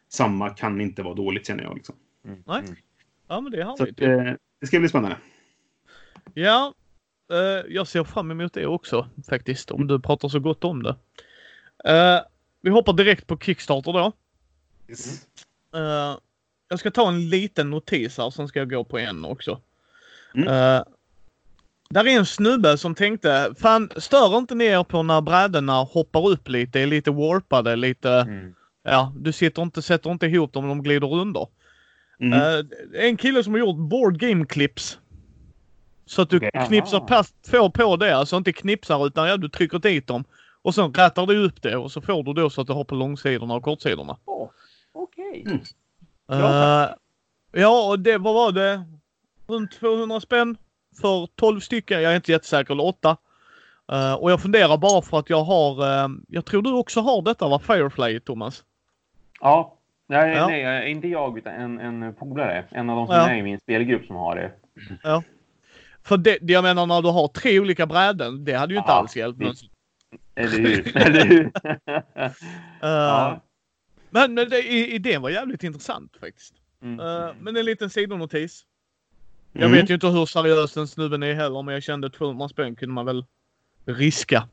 samma 0.09 0.49
kan 0.49 0.81
inte 0.81 1.03
vara 1.03 1.13
dåligt 1.13 1.47
känner 1.47 1.63
jag. 1.63 1.75
Liksom. 1.75 1.95
Mm. 2.25 2.43
Nej. 2.45 2.63
Ja, 3.27 3.41
men 3.41 3.51
det 3.51 3.63
härligt. 3.63 3.99
Så, 3.99 4.05
uh, 4.05 4.33
det 4.61 4.67
ska 4.67 4.79
bli 4.79 4.89
spännande. 4.89 5.17
Ja, 6.33 6.73
uh, 7.33 7.73
jag 7.73 7.87
ser 7.87 8.03
fram 8.03 8.31
emot 8.31 8.53
det 8.53 8.65
också 8.65 9.09
faktiskt, 9.29 9.71
om 9.71 9.87
du 9.87 9.99
pratar 9.99 10.29
så 10.29 10.39
gott 10.39 10.63
om 10.63 10.83
det. 10.83 10.95
vi 12.61 12.69
hoppar 12.69 12.93
direkt 12.93 13.27
på 13.27 13.37
Kickstarter 13.37 13.93
då. 13.93 14.11
Yes. 14.89 15.27
Jag 16.73 16.79
ska 16.79 16.91
ta 16.91 17.07
en 17.07 17.29
liten 17.29 17.69
notis 17.69 18.17
här, 18.17 18.29
sen 18.29 18.47
ska 18.47 18.59
jag 18.59 18.69
gå 18.69 18.83
på 18.83 18.99
en 18.99 19.25
också. 19.25 19.61
Mm. 20.35 20.47
Uh, 20.47 20.83
där 21.89 22.07
är 22.07 22.17
en 22.17 22.25
snubbe 22.25 22.77
som 22.77 22.95
tänkte, 22.95 23.53
fan 23.59 23.89
stör 23.97 24.37
inte 24.37 24.55
ni 24.55 24.65
er 24.65 24.83
på 24.83 25.03
när 25.03 25.21
brädorna 25.21 25.73
hoppar 25.73 26.29
upp 26.29 26.49
lite, 26.49 26.79
är 26.79 26.87
lite 26.87 27.11
warpade, 27.11 27.75
lite... 27.75 28.11
Mm. 28.11 28.53
Ja, 28.83 29.13
du 29.15 29.31
sitter 29.31 29.61
inte, 29.61 29.81
sätter 29.81 30.11
inte 30.11 30.25
ihop 30.25 30.53
dem, 30.53 30.67
de 30.67 30.83
glider 30.83 31.13
under. 31.13 31.47
Mm. 32.19 32.41
Uh, 32.41 32.65
en 32.93 33.17
kille 33.17 33.43
som 33.43 33.53
har 33.53 33.59
gjort 33.59 33.89
board 33.89 34.19
game 34.19 34.45
clips. 34.45 34.99
Så 36.05 36.21
att 36.21 36.29
du 36.29 36.37
okay. 36.37 36.67
knipsar 36.67 36.99
pass, 36.99 37.33
får 37.47 37.69
på 37.69 37.95
det, 37.95 38.15
alltså 38.17 38.37
inte 38.37 38.53
knipsar 38.53 39.07
utan 39.07 39.27
ja, 39.27 39.37
du 39.37 39.49
trycker 39.49 39.79
dit 39.79 40.07
dem. 40.07 40.23
Och 40.61 40.75
sen 40.75 40.93
rätar 40.93 41.25
du 41.25 41.45
upp 41.45 41.61
det 41.61 41.77
och 41.77 41.91
så 41.91 42.01
får 42.01 42.23
du 42.23 42.33
då 42.33 42.49
så 42.49 42.61
att 42.61 42.67
du 42.67 42.73
har 42.73 42.83
på 42.83 42.95
långsidorna 42.95 43.53
och 43.53 43.63
kortsidorna. 43.63 44.17
Oh. 44.25 44.49
Okej. 44.93 45.43
Okej. 45.45 45.53
Mm. 45.53 45.59
Eh, 46.33 46.89
ja, 47.51 47.89
och 47.89 47.99
det, 47.99 48.17
vad 48.17 48.33
var 48.33 48.51
det? 48.51 48.83
Runt 49.47 49.71
200 49.79 50.19
spänn 50.19 50.57
för 51.01 51.27
12 51.35 51.59
stycken. 51.59 52.01
Jag 52.01 52.11
är 52.11 52.15
inte 52.15 52.31
jättesäker, 52.31 52.73
eller 52.73 52.83
8. 52.85 53.17
Eh, 53.91 54.13
och 54.13 54.31
jag 54.31 54.41
funderar 54.41 54.77
bara 54.77 55.01
för 55.01 55.19
att 55.19 55.29
jag 55.29 55.43
har, 55.43 56.03
eh, 56.03 56.09
jag 56.27 56.45
tror 56.45 56.61
du 56.61 56.71
också 56.73 57.01
har 57.01 57.21
detta 57.21 57.47
va? 57.49 57.59
Firefly 57.59 58.19
Thomas? 58.19 58.63
Ja. 59.41 59.77
Nej, 60.07 60.33
Ja. 60.35 60.47
nej, 60.47 60.91
inte 60.91 61.07
jag 61.07 61.37
utan 61.37 61.53
en, 61.53 61.79
en 62.03 62.13
polare. 62.13 62.65
En 62.71 62.89
av 62.89 62.95
de 62.97 63.07
som 63.07 63.15
Ja. 63.15 63.29
är 63.29 63.35
i 63.35 63.43
min 63.43 63.59
spelgrupp 63.59 64.05
som 64.05 64.15
har 64.15 64.35
det. 64.35 64.51
För 66.03 66.17
det, 66.17 66.37
det 66.41 66.53
jag 66.53 66.63
menar 66.63 66.85
när 66.85 67.01
du 67.01 67.09
har 67.09 67.27
tre 67.27 67.59
olika 67.59 67.85
bräden, 67.85 68.45
det 68.45 68.53
hade 68.53 68.73
ju 68.73 68.77
inte 68.79 68.91
Ja, 68.91 68.95
alls 68.97 69.15
hjälpt. 69.15 69.39
Men, 69.39 69.53
Eller 70.35 70.57
hur? 70.57 70.97
Eller 70.97 71.25
hur? 71.25 71.51
eh, 71.85 72.31
ja. 72.81 73.41
Men, 74.13 74.33
men 74.33 74.49
det, 74.49 74.61
i- 74.73 74.95
idén 74.95 75.21
var 75.21 75.29
jävligt 75.29 75.63
intressant 75.63 76.17
faktiskt. 76.19 76.53
Mm. 76.81 76.99
Eh, 76.99 77.29
men 77.39 77.55
en 77.57 77.65
liten 77.65 77.89
sidonotis. 77.89 78.65
Jag 79.51 79.63
Mm. 79.65 79.71
vet 79.77 79.89
ju 79.89 79.93
inte 79.93 80.07
hur 80.07 80.25
seriös 80.25 80.73
den 80.73 80.87
snubben 80.87 81.23
är 81.23 81.33
heller, 81.33 81.61
men 81.61 81.73
jag 81.73 81.83
kände 81.83 82.07
att 82.07 82.13
200 82.13 82.49
spänn 82.49 82.75
kunde 82.75 82.93
man 82.93 83.05
väl 83.05 83.25
riska. 83.85 84.47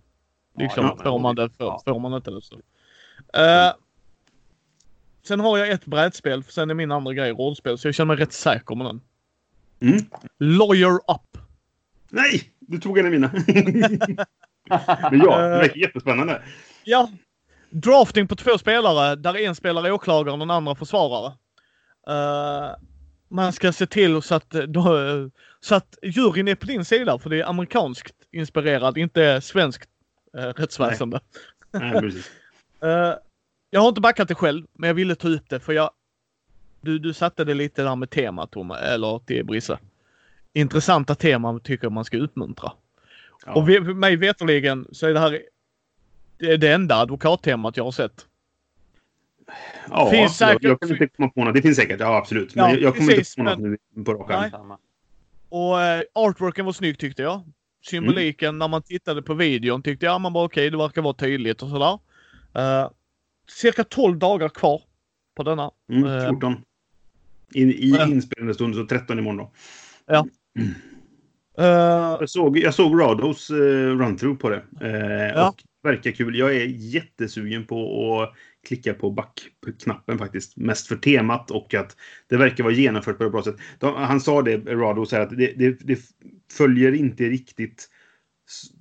Liksom, 0.58 0.84
Ja, 0.84 0.96
ja, 0.98 1.10
får, 1.10 1.18
man 1.18 1.34
det, 1.36 1.48
får, 1.48 1.66
ja. 1.66 1.82
får 1.86 2.00
man 2.00 2.14
inte 2.14 2.30
det 2.30 2.42
så. 2.42 2.54
Eh, 3.40 3.72
sen 5.22 5.40
har 5.40 5.58
jag 5.58 5.68
ett 5.70 5.86
brädspel, 5.86 6.42
för 6.42 6.52
sen 6.52 6.70
är 6.70 6.74
min 6.74 6.92
andra 6.92 7.12
grej 7.14 7.30
rollspel, 7.32 7.78
så 7.78 7.88
jag 7.88 7.94
känner 7.94 8.14
mig 8.14 8.16
rätt 8.24 8.32
säker 8.32 8.74
med 8.74 8.86
den. 8.86 9.00
Mm. 9.80 10.04
Lawyer 10.38 10.94
Up. 10.94 11.38
Nej! 12.08 12.50
Du 12.58 12.78
tog 12.78 12.98
en 12.98 13.04
av 13.06 13.10
mina. 13.12 13.30
Men 15.10 15.20
ja, 15.20 15.40
det 15.40 15.48
verkar 15.58 15.76
jättespännande. 15.80 16.42
Ja. 16.84 17.10
Drafting 17.70 18.28
på 18.28 18.36
två 18.36 18.58
spelare, 18.58 19.16
där 19.16 19.36
en 19.36 19.54
spelar 19.54 19.84
är 19.84 19.92
åklagare 19.92 20.32
och 20.32 20.38
den 20.38 20.50
andra 20.50 20.74
försvarare. 20.74 21.32
Eh, 22.08 22.76
man 23.28 23.52
ska 23.52 23.72
se 23.72 23.86
till 23.86 24.22
så 24.22 24.34
att, 24.34 24.50
då, 24.50 24.84
så 25.60 25.74
att 25.74 25.98
juryn 26.02 26.48
är 26.48 26.54
på 26.54 26.66
din 26.66 26.84
sida, 26.84 27.18
för 27.18 27.30
det 27.30 27.40
är 27.40 27.48
amerikanskt 27.48 28.14
inspirerat, 28.32 28.96
inte 28.96 29.40
svenskt 29.40 29.88
uh, 30.38 30.42
rättsväsende. 30.42 31.20
Nej, 31.70 32.00
precis. 32.00 32.30
Eh, 32.82 33.14
jag 33.70 33.80
har 33.80 33.88
inte 33.88 34.00
backat 34.00 34.28
det 34.28 34.34
själv, 34.34 34.66
men 34.72 34.88
jag 34.88 34.94
ville 34.94 35.14
ta 35.14 35.28
upp 35.28 35.48
det 35.48 35.60
för 35.60 35.72
jag... 35.72 35.90
Du, 36.80 36.98
du 36.98 37.12
satte 37.12 37.44
det 37.44 37.54
lite 37.54 37.82
där 37.82 37.96
med 37.96 38.10
temat, 38.10 38.50
Tom, 38.50 38.70
eller 38.70 39.18
till 39.18 39.44
Brisse. 39.44 39.78
Intressanta 40.52 41.14
teman 41.14 41.60
tycker 41.60 41.84
jag 41.84 41.92
man 41.92 42.04
ska 42.04 42.18
uppmuntra. 42.18 42.72
Ja. 43.46 43.52
Och 43.52 43.68
ve- 43.68 43.80
mig 43.80 44.16
veterligen 44.16 44.86
så 44.92 45.06
är 45.06 45.14
det 45.14 45.20
här 45.20 45.42
det, 46.40 46.52
är 46.52 46.58
det 46.58 46.72
enda 46.72 46.94
advokattemat 46.96 47.76
jag 47.76 47.84
har 47.84 47.92
sett. 47.92 48.26
Ja, 49.90 50.10
Finns 50.10 50.40
jag, 50.40 50.48
säkert- 50.48 50.62
jag 50.62 50.80
kan 50.80 50.90
inte 50.90 51.06
komma 51.06 51.28
på 51.28 51.44
något. 51.44 51.54
Det 51.54 51.62
finns 51.62 51.76
säkert, 51.76 52.00
ja 52.00 52.16
absolut. 52.16 52.54
Men 52.54 52.64
Ja, 52.64 52.70
jag, 52.70 52.82
jag 52.82 52.96
kommer 52.96 53.08
precis, 53.08 53.38
inte 53.38 53.50
på 53.50 53.56
något 53.62 53.78
nu 53.96 54.04
på 54.04 54.14
rak 54.14 54.30
arm. 54.54 54.72
Och 55.48 55.80
eh, 55.82 56.02
artworken 56.14 56.64
var 56.64 56.72
snygg 56.72 56.98
tyckte 56.98 57.22
jag. 57.22 57.42
Symboliken 57.84 58.58
när 58.58 58.68
man 58.68 58.82
tittade 58.82 59.22
på 59.22 59.34
videon 59.34 59.82
tyckte 59.82 60.06
jag 60.06 60.20
man 60.20 60.32
bara 60.32 60.44
okej, 60.44 60.70
det 60.70 60.76
verkar 60.76 61.02
vara 61.02 61.14
tydligt 61.14 61.62
och 61.62 61.68
sådär. 61.68 61.98
Uh, 62.58 62.90
cirka 63.48 63.84
12 63.84 64.18
dagar 64.18 64.48
kvar 64.48 64.82
på 65.36 65.42
denna. 65.42 65.70
Mm, 65.92 66.04
Eh, 66.04 66.28
14. 66.28 66.56
I, 67.54 67.62
i 67.62 67.90
Ja. 67.90 68.06
inspelande 68.06 68.54
stund, 68.54 68.74
så 68.74 68.86
13 68.86 69.18
imorgon 69.18 69.36
då. 69.36 69.50
Eh, 71.58 71.66
Jag 72.20 72.30
såg, 72.30 72.58
jag 72.58 72.74
såg 72.74 73.00
Rados 73.00 73.50
eh, 73.50 73.54
run-through 73.96 74.36
på 74.36 74.48
det. 74.50 74.62
Eh, 74.80 75.28
Ja. 75.34 75.48
Och 75.48 75.62
verkar 75.82 76.10
kul. 76.10 76.38
Jag 76.38 76.56
är 76.56 76.66
jättesugen 76.66 77.66
på 77.66 78.20
att 78.22 78.34
klicka 78.68 78.94
på 78.94 79.10
backknappen 79.10 80.18
faktiskt. 80.18 80.56
Mest 80.56 80.86
för 80.86 80.96
temat 80.96 81.50
och 81.50 81.74
att 81.74 81.96
det 82.28 82.36
verkar 82.36 82.64
vara 82.64 82.74
genomfört 82.74 83.18
på 83.18 83.24
ett 83.24 83.32
bra 83.32 83.42
sätt. 83.42 83.56
De, 83.78 83.94
han 83.94 84.20
sa 84.20 84.42
det, 84.42 84.56
Rado, 84.56 85.06
så 85.06 85.16
här, 85.16 85.22
att 85.22 85.38
det, 85.38 85.52
det, 85.56 85.78
det 85.80 85.98
följer 86.52 86.92
inte 86.92 87.24
riktigt 87.24 87.88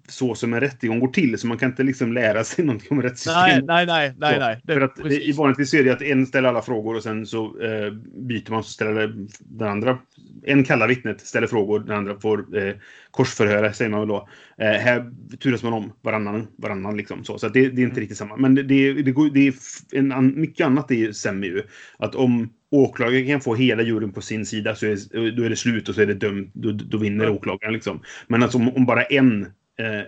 så 0.10 0.36
som 0.36 0.54
en 0.54 0.60
rättegång 0.60 1.00
går 1.00 1.08
till. 1.08 1.38
Så 1.40 1.48
man 1.48 1.58
kan 1.58 1.70
inte 1.70 1.84
liksom 1.84 2.14
lära 2.14 2.44
sig 2.44 2.66
någonting 2.66 2.88
om 2.92 3.02
rättssystemet. 3.02 3.66
nej, 3.66 3.86
nej, 3.86 3.86
nej, 3.86 4.14
nej, 4.20 4.34
Så, 4.34 4.40
nej. 4.40 4.62
Det, 4.64 4.74
för 4.74 4.82
att 4.82 4.96
precis. 4.96 5.28
i 5.28 5.32
vanligtvis 5.32 5.74
är 5.74 5.84
det 5.84 5.92
att 5.92 6.02
en 6.02 6.26
ställer 6.26 6.50
alla 6.50 6.62
frågor 6.62 6.96
och 6.96 7.04
sen 7.04 7.26
så 7.26 7.46
eh, 7.62 7.92
byter 8.28 8.52
man 8.52 8.64
så 8.64 8.70
ställer 8.70 9.14
den 9.40 9.68
andra. 9.68 9.98
En 10.44 10.64
kallar 10.64 10.88
vittnet, 10.88 11.22
ställer 11.22 11.48
frågor, 11.48 11.80
den 11.80 11.98
andra 11.98 12.20
får 12.20 12.58
eh, 12.68 12.74
korsförhöra 13.12 13.74
säger 13.74 13.92
man 13.92 14.00
väl 14.00 14.10
då. 14.10 14.30
Eh, 14.58 14.66
här 14.72 15.12
turas 15.40 15.64
man 15.64 15.74
om 15.74 15.92
varannan, 16.02 16.48
varannan 16.56 16.98
liksom 16.98 17.24
så. 17.24 17.38
Så 17.38 17.48
det, 17.50 17.60
det 17.62 17.66
är 17.66 17.70
Mm. 17.70 17.84
inte 17.84 18.02
riktigt 18.02 18.18
samma. 18.18 18.38
Men 18.38 18.56
det, 18.56 18.64
det, 18.64 18.94
det, 18.94 19.12
går, 19.12 19.30
det 19.30 19.48
är 19.48 19.54
en, 19.92 20.12
an- 20.12 20.34
mycket 20.42 20.66
annat 20.66 20.92
stämmer 21.12 21.48
ju. 21.48 21.64
Att 21.98 22.16
om 22.16 22.50
åklagaren 22.72 23.28
kan 23.28 23.42
få 23.42 23.56
hela 23.56 23.82
juryn 23.84 24.12
på 24.12 24.22
sin 24.22 24.46
sida 24.46 24.76
så 24.76 24.86
är, 24.86 25.32
då 25.32 25.44
är 25.44 25.50
det 25.50 25.56
slut 25.56 25.90
och 25.90 25.96
så 25.96 26.02
är 26.02 26.06
det 26.06 26.14
dömt. 26.14 26.52
Då, 26.54 26.72
då 26.72 26.98
vinner 26.98 27.26
Ja. 27.26 27.32
åklagaren 27.32 27.74
liksom. 27.74 28.00
Men 28.28 28.44
alltså 28.44 28.58
om, 28.58 28.70
om 28.76 28.86
bara 28.86 29.04
en 29.04 29.48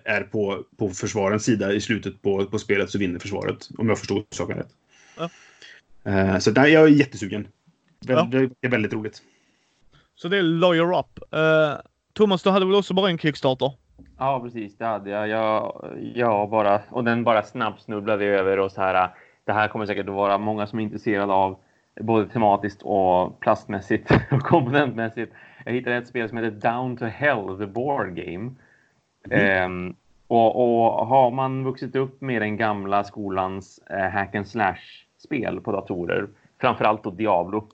är 0.05 0.22
på, 0.22 0.63
på 0.78 0.89
försvarens 0.89 1.45
sida 1.45 1.74
i 1.74 1.82
slutet 1.82 2.22
på, 2.22 2.45
på 2.45 2.59
spelet 2.59 2.89
så 2.89 2.97
vinner 2.97 3.19
försvaret. 3.19 3.69
Om 3.78 3.89
jag 3.89 3.99
förstår 3.99 4.24
saken 4.30 4.57
rätt. 4.57 4.72
Ja. 5.17 5.30
Eh, 6.11 6.38
så 6.38 6.51
där, 6.51 6.65
jag 6.65 6.84
är 6.84 6.88
jättesugen. 6.88 7.47
Väl, 8.07 8.17
Ja. 8.17 8.28
Det 8.32 8.67
är 8.67 8.72
väldigt 8.72 8.93
roligt. 8.93 9.22
Så 10.15 10.28
det 10.28 10.38
är 10.38 10.41
Lawyer 10.41 10.99
Up. 10.99 11.34
Eh, 11.34 11.82
Thomas, 12.13 12.43
du 12.43 12.49
hade 12.49 12.65
väl 12.65 12.76
också 12.76 12.93
bara 12.93 13.09
en 13.09 13.17
Kickstarter? 13.17 13.72
Ja, 14.17 14.39
precis. 14.43 14.78
Det 14.78 14.86
hade 14.86 15.09
jag. 15.09 15.28
jag. 15.28 15.84
Jag 16.15 16.49
bara, 16.49 16.82
och 16.89 17.03
den 17.03 17.24
bara 17.24 17.43
snabbsnubblade 17.43 18.26
över 18.26 18.59
och 18.59 18.72
så 18.72 18.82
här. 18.82 19.09
Det 19.45 19.53
här 19.53 19.67
kommer 19.67 19.86
säkert 19.86 20.07
att 20.07 20.15
vara 20.15 20.38
många 20.38 20.67
som 20.67 20.80
är 20.80 20.84
intresserade 20.84 21.34
av 21.34 21.57
både 22.01 22.28
tematiskt 22.28 22.82
och 22.82 23.39
plastmässigt 23.39 24.11
och 24.32 24.41
komponentmässigt. 24.41 25.34
Jag 25.65 25.74
hittade 25.74 25.95
ett 25.95 26.07
spel 26.07 26.30
som 26.30 26.38
heter 26.38 26.72
Down 26.72 26.97
to 26.97 27.05
Hell, 27.05 27.57
the 27.59 27.65
board 27.65 28.15
game. 28.15 28.51
Mm. 29.30 29.63
Ehm, 29.63 29.95
och, 30.28 30.55
och 30.55 31.07
har 31.07 31.32
man 31.32 31.63
vuxit 31.63 31.95
upp 31.95 32.22
med 32.22 32.41
den 32.41 32.57
gamla 32.57 33.03
skolans 33.03 33.80
eh, 33.89 34.09
hack 34.09 34.36
and 34.36 34.47
slash-spel 34.47 35.61
på 35.61 35.72
datorer, 35.72 36.28
framförallt 36.61 37.03
då 37.03 37.09
Diablo. 37.09 37.67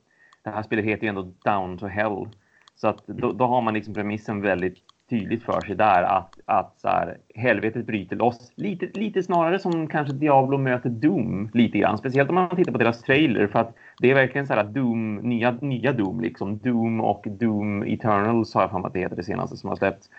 Det 0.43 0.49
här 0.49 0.63
spelet 0.63 0.85
heter 0.85 1.03
ju 1.03 1.09
ändå 1.09 1.31
Down 1.43 1.77
to 1.77 1.87
Hell. 1.87 2.27
Så 2.75 2.87
att 2.87 3.07
då, 3.07 3.31
då 3.31 3.45
har 3.45 3.61
man 3.61 3.73
liksom 3.73 3.93
premissen 3.93 4.41
väldigt 4.41 4.77
tydligt 5.09 5.43
för 5.43 5.61
sig 5.61 5.75
där 5.75 6.03
att, 6.03 6.39
att 6.45 6.79
så 6.79 6.87
här, 6.87 7.17
helvetet 7.35 7.85
bryter 7.85 8.15
loss. 8.15 8.51
Lite, 8.55 8.99
lite 8.99 9.23
snarare 9.23 9.59
som 9.59 9.87
kanske 9.87 10.13
Diablo 10.13 10.57
möter 10.57 10.89
Doom 10.89 11.49
lite 11.53 11.77
grann. 11.77 11.97
Speciellt 11.97 12.29
om 12.29 12.35
man 12.35 12.55
tittar 12.55 12.71
på 12.71 12.77
deras 12.77 13.01
trailer 13.01 13.47
för 13.47 13.59
att 13.59 13.75
det 13.99 14.11
är 14.11 14.15
verkligen 14.15 14.47
så 14.47 14.53
här 14.53 14.61
att 14.61 14.73
Doom, 14.73 15.15
nya, 15.15 15.51
nya 15.51 15.93
Doom 15.93 16.21
liksom. 16.21 16.57
Doom 16.57 17.01
och 17.01 17.25
Doom 17.29 17.83
Eternals 17.83 18.53
har 18.53 18.61
jag 18.61 18.71
för 18.71 18.79
mig 18.79 18.87
att 18.87 18.93
det 18.93 18.99
heter 18.99 19.15
det 19.15 19.23
senaste 19.23 19.57
som 19.57 19.69
har 19.69 19.75
släppts. 19.75 20.09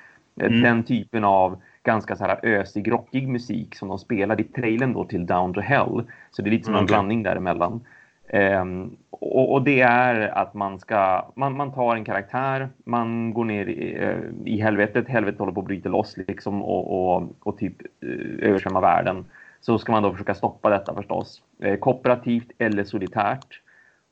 Eh, 0.40 0.46
Mm. 0.46 0.62
Den 0.62 0.82
typen 0.82 1.24
av 1.24 1.56
ganska 1.82 2.16
så 2.16 2.24
här 2.24 2.38
ösig, 2.42 2.92
rockig 2.92 3.28
musik 3.28 3.74
som 3.74 3.88
de 3.88 3.98
spelar 3.98 4.40
i 4.40 4.44
trailern 4.44 4.92
då 4.92 5.04
till 5.04 5.26
Down 5.26 5.54
to 5.54 5.60
Hell. 5.60 6.02
Så 6.30 6.42
det 6.42 6.48
är 6.48 6.50
lite 6.50 6.64
som 6.64 6.74
en 6.74 6.78
Okej. 6.84 6.86
blandning 6.86 7.22
däremellan. 7.22 7.80
Ehm, 8.28 8.96
och, 9.10 9.52
och 9.52 9.62
det 9.62 9.80
är 9.80 10.38
att 10.38 10.54
man 10.54 10.78
ska, 10.78 11.26
man, 11.34 11.56
man 11.56 11.72
tar 11.72 11.96
en 11.96 12.04
karaktär, 12.04 12.68
man 12.84 13.34
går 13.34 13.44
ner 13.44 13.66
i, 13.66 13.96
eh, 14.00 14.18
i 14.44 14.60
helvetet, 14.60 15.08
helvetet 15.08 15.38
håller 15.38 15.52
på 15.52 15.60
att 15.60 15.66
bryta 15.66 15.88
loss 15.88 16.16
liksom 16.16 16.62
och, 16.62 17.14
och, 17.16 17.22
och 17.40 17.58
typ 17.58 17.82
eh, 18.02 18.48
översvämma 18.48 18.80
världen. 18.80 19.24
Så 19.60 19.78
ska 19.78 19.92
man 19.92 20.02
då 20.02 20.12
försöka 20.12 20.34
stoppa 20.34 20.70
detta 20.70 20.94
förstås. 20.94 21.42
Eh, 21.62 21.76
kooperativt 21.76 22.50
eller 22.58 22.84
solitärt. 22.84 23.60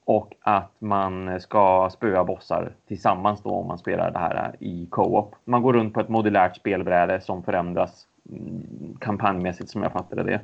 Och 0.07 0.35
att 0.41 0.73
man 0.79 1.41
ska 1.41 1.91
spöa 1.93 2.25
bossar 2.25 2.73
tillsammans 2.89 3.43
då 3.43 3.51
om 3.51 3.67
man 3.67 3.79
spelar 3.79 4.11
det 4.11 4.19
här 4.19 4.57
i 4.61 4.87
co-op. 4.91 5.35
Man 5.45 5.63
går 5.63 5.73
runt 5.73 5.95
på 5.95 6.01
ett 6.01 6.09
modulärt 6.09 6.57
spelbräde 6.57 7.21
som 7.21 7.43
förändras 7.43 8.07
mm, 8.31 8.97
kampanjmässigt 9.01 9.71
som 9.71 9.83
jag 9.83 9.93
fattade 9.93 10.23
det. 10.23 10.41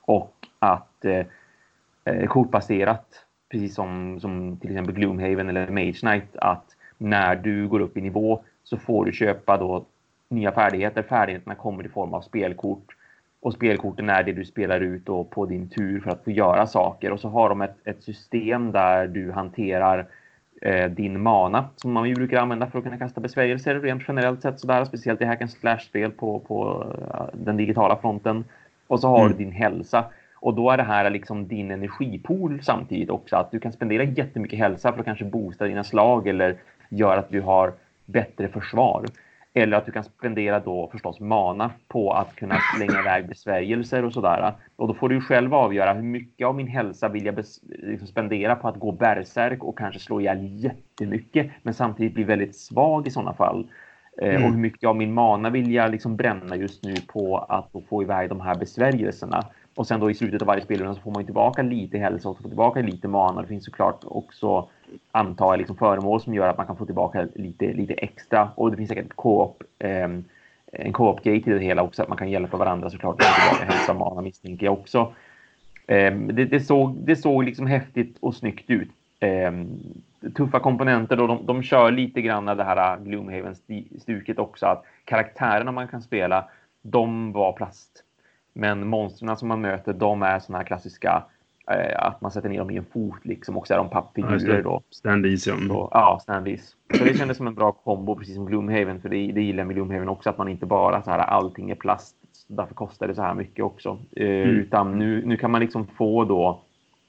Och 0.00 0.34
att 0.58 1.04
eh, 1.04 1.26
eh, 2.04 2.26
kortbaserat, 2.26 3.06
precis 3.50 3.74
som, 3.74 4.20
som 4.20 4.56
till 4.56 4.70
exempel 4.70 4.94
Gloomhaven 4.94 5.48
eller 5.48 5.70
Mage 5.70 6.00
Knight, 6.00 6.36
att 6.36 6.76
när 6.98 7.36
du 7.36 7.68
går 7.68 7.80
upp 7.80 7.96
i 7.96 8.00
nivå 8.00 8.42
så 8.64 8.78
får 8.78 9.04
du 9.04 9.12
köpa 9.12 9.56
då 9.56 9.84
nya 10.28 10.52
färdigheter. 10.52 11.02
Färdigheterna 11.02 11.54
kommer 11.54 11.86
i 11.86 11.88
form 11.88 12.14
av 12.14 12.20
spelkort 12.20 12.96
och 13.44 13.52
spelkorten 13.52 14.10
är 14.10 14.22
det 14.22 14.32
du 14.32 14.44
spelar 14.44 14.80
ut 14.80 15.06
då 15.06 15.24
på 15.24 15.46
din 15.46 15.68
tur 15.68 16.00
för 16.00 16.10
att 16.10 16.24
få 16.24 16.30
göra 16.30 16.66
saker. 16.66 17.12
Och 17.12 17.20
så 17.20 17.28
har 17.28 17.48
de 17.48 17.62
ett, 17.62 17.76
ett 17.84 18.02
system 18.02 18.72
där 18.72 19.06
du 19.06 19.32
hanterar 19.32 20.06
eh, 20.60 20.90
din 20.90 21.22
mana 21.22 21.64
som 21.76 21.92
man 21.92 22.08
ju 22.08 22.14
brukar 22.14 22.38
använda 22.40 22.66
för 22.66 22.78
att 22.78 22.84
kunna 22.84 22.98
kasta 22.98 23.20
besvärjelser 23.20 23.80
rent 23.80 24.02
generellt 24.08 24.42
sett 24.42 24.60
sådär, 24.60 24.84
speciellt 24.84 25.20
i 25.20 25.24
hack 25.24 25.40
and 25.42 25.50
slash-spel 25.50 26.10
på, 26.10 26.38
på 26.40 26.86
eh, 27.14 27.24
den 27.32 27.56
digitala 27.56 27.96
fronten. 27.96 28.44
Och 28.86 29.00
så 29.00 29.08
har 29.08 29.20
Mm. 29.26 29.32
du 29.32 29.44
din 29.44 29.52
hälsa. 29.52 30.04
Och 30.34 30.54
då 30.54 30.70
är 30.70 30.76
det 30.76 30.82
här 30.82 31.10
liksom 31.10 31.48
din 31.48 31.70
energipool 31.70 32.60
samtidigt 32.62 33.10
också. 33.10 33.36
Att 33.36 33.50
du 33.50 33.60
kan 33.60 33.72
spendera 33.72 34.02
jättemycket 34.02 34.58
hälsa 34.58 34.92
för 34.92 34.98
att 34.98 35.04
kanske 35.06 35.24
boosta 35.24 35.64
dina 35.64 35.84
slag 35.84 36.28
eller 36.28 36.56
göra 36.88 37.18
att 37.18 37.30
du 37.30 37.40
har 37.40 37.72
bättre 38.06 38.48
försvar. 38.48 39.04
Eller 39.56 39.76
att 39.76 39.86
du 39.86 39.92
kan 39.92 40.04
spendera 40.04 40.60
då 40.60 40.88
förstås 40.92 41.20
mana 41.20 41.70
på 41.88 42.12
att 42.12 42.36
kunna 42.36 42.54
slänga 42.76 43.00
iväg 43.00 43.28
besvärjelser 43.28 44.04
och 44.04 44.12
sådär. 44.12 44.54
Och 44.76 44.88
då 44.88 44.94
får 44.94 45.08
du 45.08 45.20
själv 45.20 45.54
avgöra 45.54 45.92
hur 45.92 46.02
mycket 46.02 46.46
av 46.46 46.54
min 46.54 46.66
hälsa 46.66 47.08
vill 47.08 47.26
jag 47.26 47.36
liksom 47.82 48.08
spendera 48.08 48.56
på 48.56 48.68
att 48.68 48.76
gå 48.76 48.92
bärsärk 48.92 49.64
och 49.64 49.78
kanske 49.78 50.00
slå 50.00 50.20
ihjäl 50.20 50.64
jättemycket, 50.64 51.50
men 51.62 51.74
samtidigt 51.74 52.14
bli 52.14 52.24
väldigt 52.24 52.56
svag 52.56 53.06
i 53.06 53.10
sådana 53.10 53.34
fall. 53.34 53.66
Mm. 54.22 54.44
Och 54.44 54.50
hur 54.50 54.58
mycket 54.58 54.88
av 54.88 54.96
min 54.96 55.12
mana 55.12 55.50
vill 55.50 55.72
jag 55.72 55.90
liksom 55.90 56.16
bränna 56.16 56.56
just 56.56 56.84
nu 56.84 56.94
på 57.12 57.38
att 57.38 57.70
få 57.88 58.02
iväg 58.02 58.28
de 58.28 58.40
här 58.40 58.54
besvärjelserna. 58.54 59.42
Och 59.74 59.86
sen 59.86 60.00
då 60.00 60.10
i 60.10 60.14
slutet 60.14 60.42
av 60.42 60.48
varje 60.48 60.64
spelrunda 60.64 60.94
så 60.94 61.00
får 61.00 61.10
man 61.10 61.24
tillbaka 61.24 61.62
lite 61.62 61.98
hälsa 61.98 62.28
och 62.28 62.38
får 62.38 62.48
tillbaka 62.48 62.80
lite 62.80 63.08
mana. 63.08 63.42
Det 63.42 63.48
finns 63.48 63.64
såklart 63.64 64.00
också 64.04 64.68
antar 65.12 65.46
jag 65.46 65.58
liksom 65.58 65.76
föremål 65.76 66.20
som 66.20 66.34
gör 66.34 66.48
att 66.48 66.56
man 66.56 66.66
kan 66.66 66.76
få 66.76 66.86
tillbaka 66.86 67.28
lite, 67.34 67.72
lite 67.72 67.94
extra. 67.94 68.48
Och 68.54 68.70
det 68.70 68.76
finns 68.76 68.88
säkert 68.88 69.16
co-op, 69.16 69.62
eh, 69.78 70.08
en 70.72 70.92
co-op-gate 70.92 71.50
i 71.50 71.52
det 71.52 71.58
hela 71.58 71.82
också, 71.82 72.02
att 72.02 72.08
man 72.08 72.18
kan 72.18 72.30
hjälpa 72.30 72.56
varandra 72.56 72.90
såklart. 72.90 73.14
Och 73.14 73.20
tillbaka 73.20 73.74
hälsa 73.74 73.92
och 73.92 73.98
mana 73.98 74.20
misstänker 74.20 74.66
jag 74.66 74.72
också. 74.72 75.12
Eh, 75.86 76.14
det, 76.14 76.44
det, 76.44 76.60
såg, 76.60 76.96
det 76.96 77.16
såg 77.16 77.44
liksom 77.44 77.66
häftigt 77.66 78.16
och 78.20 78.34
snyggt 78.34 78.70
ut. 78.70 78.90
Eh, 79.20 79.52
tuffa 80.36 80.60
komponenter 80.60 81.16
då 81.16 81.26
de, 81.26 81.46
de 81.46 81.62
kör 81.62 81.90
lite 81.90 82.22
grann 82.22 82.44
det 82.44 82.64
här 82.64 82.96
äh, 82.96 83.04
Gloomhaven-stuket 83.04 84.38
också. 84.38 84.66
Att 84.66 84.84
karaktärerna 85.04 85.72
man 85.72 85.88
kan 85.88 86.02
spela, 86.02 86.44
de 86.82 87.32
var 87.32 87.52
plast. 87.52 88.03
Men 88.54 88.88
monstren 88.88 89.36
som 89.36 89.48
man 89.48 89.60
möter, 89.60 89.92
de 89.92 90.22
är 90.22 90.38
såna 90.38 90.58
här 90.58 90.64
klassiska 90.64 91.24
eh, 91.70 92.06
att 92.06 92.20
man 92.20 92.30
sätter 92.30 92.48
ner 92.48 92.58
dem 92.58 92.70
i 92.70 92.76
en 92.76 92.84
fot 92.84 93.20
liksom 93.22 93.56
och 93.56 93.66
så 93.66 93.74
är 93.74 93.78
de 93.78 93.90
pappfigurer 93.90 94.62
då. 94.62 94.82
Standees 94.90 95.46
ja. 95.46 95.54
Så, 95.68 95.88
ja, 95.92 96.18
standees. 96.22 96.76
Så 96.98 97.04
det 97.04 97.18
kändes 97.18 97.36
som 97.36 97.46
en 97.46 97.54
bra 97.54 97.72
kombo 97.72 98.16
precis 98.16 98.34
som 98.34 98.46
Gloomhaven 98.46 99.00
för 99.00 99.08
det, 99.08 99.32
det 99.32 99.42
gillar 99.42 99.58
jag 99.58 99.66
med 99.66 99.76
Gloomhaven 99.76 100.08
också 100.08 100.30
att 100.30 100.38
man 100.38 100.48
inte 100.48 100.66
bara 100.66 101.02
så 101.02 101.10
här 101.10 101.18
allting 101.18 101.70
är 101.70 101.74
plast 101.74 102.16
därför 102.46 102.74
kostar 102.74 103.08
det 103.08 103.14
så 103.14 103.22
här 103.22 103.34
mycket 103.34 103.64
också. 103.64 103.98
Eh, 104.16 104.26
mm. 104.26 104.48
Utan 104.48 104.98
nu, 104.98 105.26
nu 105.26 105.36
kan 105.36 105.50
man 105.50 105.60
liksom 105.60 105.86
få 105.86 106.24
då 106.24 106.60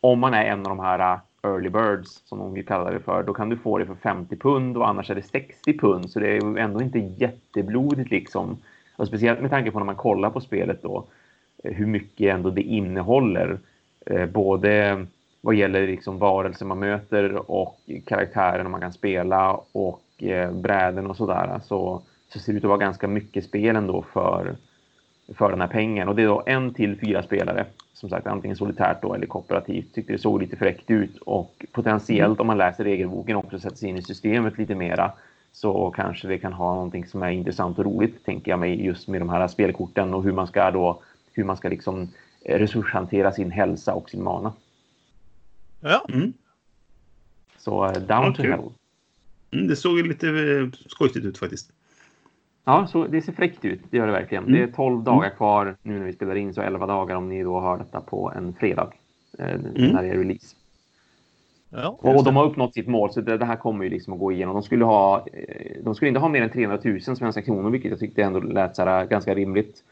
om 0.01 0.19
man 0.19 0.33
är 0.33 0.43
en 0.43 0.59
av 0.59 0.77
de 0.77 0.79
här 0.79 1.19
early 1.43 1.69
birds 1.69 2.21
som 2.25 2.39
de 2.39 2.53
vill 2.53 2.65
kalla 2.65 2.91
det 2.91 2.99
för, 2.99 3.23
då 3.23 3.33
kan 3.33 3.49
du 3.49 3.57
få 3.57 3.77
det 3.77 3.85
för 3.85 3.95
50 3.95 4.35
pund 4.35 4.77
och 4.77 4.89
annars 4.89 5.09
är 5.09 5.15
det 5.15 5.21
60 5.21 5.77
pund 5.77 6.09
så 6.09 6.19
det 6.19 6.37
är 6.37 6.57
ändå 6.57 6.81
inte 6.81 6.99
jätteblodigt 6.99 8.11
liksom. 8.11 8.57
Och 8.95 9.07
speciellt 9.07 9.41
med 9.41 9.49
tanke 9.49 9.71
på 9.71 9.79
när 9.79 9.85
man 9.85 9.95
kollar 9.95 10.29
på 10.29 10.41
spelet 10.41 10.81
då 10.81 10.97
eh, 10.97 11.03
hur 11.71 11.85
mycket 11.85 12.33
ändå 12.33 12.49
det 12.49 12.61
innehåller 12.61 13.59
eh, 14.05 14.25
både 14.25 15.05
vad 15.41 15.55
gäller 15.55 15.87
liksom 15.87 16.19
varelser 16.19 16.65
man 16.65 16.79
möter 16.79 17.51
och 17.51 17.79
karaktärerna 18.05 18.69
man 18.69 18.81
kan 18.81 18.93
spela 18.93 19.59
och 19.71 20.23
eh, 20.23 20.51
bräden 20.51 21.07
och 21.07 21.17
sådär 21.17 21.59
så, 21.63 22.01
så 22.29 22.39
ser 22.39 22.53
det 22.53 22.57
ut 22.57 22.63
att 22.63 22.69
vara 22.69 22.77
ganska 22.77 23.07
mycket 23.07 23.45
spel 23.45 23.75
ändå 23.75 24.05
för, 24.13 24.55
för 25.37 25.49
den 25.49 25.61
här 25.61 25.67
pengen. 25.67 26.07
Och 26.07 26.15
det 26.15 26.23
är 26.23 26.27
då 26.27 26.43
en 26.45 26.73
till 26.73 26.99
fyra 26.99 27.23
spelare, 27.23 27.65
som 27.93 28.09
sagt 28.09 28.27
antingen 28.27 28.57
solitärt 28.57 29.01
då 29.01 29.13
eller 29.13 29.27
kooperativt. 29.27 29.93
Tyckte 29.93 30.13
det 30.13 30.19
såg 30.19 30.41
lite 30.41 30.55
fräckt 30.55 30.91
ut 30.91 31.17
och 31.17 31.65
potentiellt 31.71 32.39
om 32.39 32.47
man 32.47 32.57
läser 32.57 32.83
regelboken 32.83 33.35
också 33.35 33.59
sätter 33.59 33.77
sig 33.77 33.89
in 33.89 33.97
i 33.97 34.01
systemet 34.01 34.57
lite 34.57 34.75
mera 34.75 35.11
så 35.51 35.93
kanske 35.95 36.27
det 36.27 36.37
kan 36.37 36.53
ha 36.53 36.73
någonting 36.73 37.05
som 37.05 37.23
är 37.23 37.29
intressant 37.29 37.79
och 37.79 37.85
roligt, 37.85 38.25
tänker 38.25 38.51
jag 38.51 38.59
mig, 38.59 38.85
just 38.85 39.07
med 39.07 39.21
de 39.21 39.29
här 39.29 39.47
spelkorten 39.47 40.13
och 40.13 40.23
hur 40.23 40.31
man 40.31 40.47
ska 40.47 40.71
då, 40.71 41.01
hur 41.35 41.43
man 41.43 41.57
ska 41.57 41.69
liksom 41.69 42.07
resurshantera 42.45 43.31
sin 43.31 43.51
hälsa 43.51 43.93
och 43.93 44.09
sin 44.09 44.23
mana. 44.23 44.53
Ja. 45.79 46.05
Mm. 46.09 46.33
Så 47.57 47.85
uh, 47.85 47.93
down 47.93 48.31
okay. 48.31 48.45
to 48.45 48.51
hell. 48.51 48.71
Mm, 49.51 49.67
det 49.67 49.75
såg 49.75 49.97
lite 49.97 50.27
uh, 50.27 50.71
skojigt 50.87 51.25
ut 51.25 51.37
faktiskt. 51.37 51.71
Ja, 52.63 52.87
så 52.87 53.07
det 53.07 53.21
ser 53.21 53.33
fräckt 53.33 53.65
ut. 53.65 53.81
Det 53.89 53.97
gör 53.97 54.07
det 54.07 54.13
verkligen. 54.13 54.43
Mm. 54.43 54.55
Det 54.55 54.63
är 54.63 54.67
12 54.67 55.03
dagar 55.03 55.25
mm. 55.25 55.37
kvar 55.37 55.75
nu 55.81 55.99
när 55.99 56.05
vi 56.05 56.13
spelar 56.13 56.35
in, 56.35 56.53
så 56.53 56.61
11 56.61 56.85
dagar 56.85 57.15
om 57.15 57.29
ni 57.29 57.43
då 57.43 57.59
hör 57.59 57.77
detta 57.77 58.01
på 58.01 58.31
en 58.35 58.53
fredag. 58.53 58.93
Eh, 59.39 59.49
mm. 59.49 59.91
när 59.91 60.03
det 60.03 60.09
är 60.09 60.17
release. 60.17 60.55
Ja, 61.69 61.97
och 62.01 62.23
de 62.23 62.35
har 62.35 62.45
uppnått 62.45 62.73
sitt 62.73 62.87
mål, 62.87 63.13
så 63.13 63.21
det, 63.21 63.37
det, 63.37 63.45
här 63.45 63.55
kommer 63.55 63.83
ju 63.83 63.89
liksom 63.89 64.13
att 64.13 64.19
gå 64.19 64.31
igenom. 64.31 64.53
De 64.53 64.63
skulle, 64.63 64.85
ha, 64.85 65.27
eh, 65.33 65.83
de 65.83 65.95
skulle 65.95 66.09
inte 66.09 66.19
ha 66.19 66.29
mer 66.29 66.41
än 66.41 66.49
300 66.49 66.79
000 66.83 67.01
svenska 67.01 67.41
kronor, 67.41 67.69
vilket 67.69 67.91
jag 67.91 67.99
tyckte 67.99 68.23
ändå 68.23 68.39
lät 68.39 68.75
så 68.75 68.83
här, 68.83 69.05
ganska 69.05 69.35
rimligt 69.35 69.83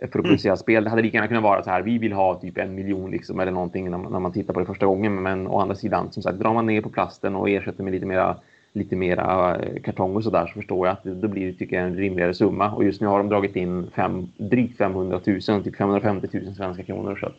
för 0.00 0.06
att 0.06 0.24
producera 0.24 0.50
mm. 0.50 0.56
spel. 0.56 0.84
Det 0.84 0.90
hade 0.90 1.02
lika 1.02 1.16
gärna 1.16 1.28
kunnat 1.28 1.42
vara 1.42 1.62
så 1.62 1.70
här, 1.70 1.82
vi 1.82 1.98
vill 1.98 2.12
ha 2.12 2.40
typ 2.40 2.58
en 2.58 2.74
miljon 2.74 3.10
liksom, 3.10 3.40
eller 3.40 3.52
någonting 3.52 3.90
när 3.90 3.98
man, 3.98 4.12
när 4.12 4.20
man 4.20 4.32
tittar 4.32 4.54
på 4.54 4.60
det 4.60 4.66
första 4.66 4.86
gången. 4.86 5.22
Men 5.22 5.46
å 5.46 5.60
andra 5.60 5.74
sidan, 5.74 6.12
som 6.12 6.22
sagt, 6.22 6.38
drar 6.38 6.54
man 6.54 6.66
ner 6.66 6.80
på 6.80 6.90
plasten 6.90 7.36
och 7.36 7.50
ersätter 7.50 7.82
med 7.82 7.92
lite 7.92 8.06
mera, 8.06 8.36
lite 8.72 8.96
mera 8.96 9.56
eh, 9.56 9.82
kartong 9.82 10.16
och 10.16 10.24
sådär 10.24 10.46
så 10.46 10.52
förstår 10.52 10.86
jag 10.86 10.92
att 10.92 11.04
det, 11.04 11.14
då 11.14 11.28
blir 11.28 11.46
det 11.46 11.58
tycker 11.58 11.76
jag, 11.76 11.86
en 11.86 11.96
rimligare 11.96 12.34
summa. 12.34 12.72
Och 12.72 12.84
just 12.84 13.00
nu 13.00 13.06
har 13.06 13.18
de 13.18 13.28
dragit 13.28 13.56
in 13.56 13.90
fem, 13.94 14.28
drygt 14.36 14.78
500 14.78 15.20
000, 15.26 15.40
typ 15.62 15.76
550 15.76 16.28
000 16.32 16.54
svenska 16.54 16.82
kronor. 16.82 17.16
Så 17.16 17.32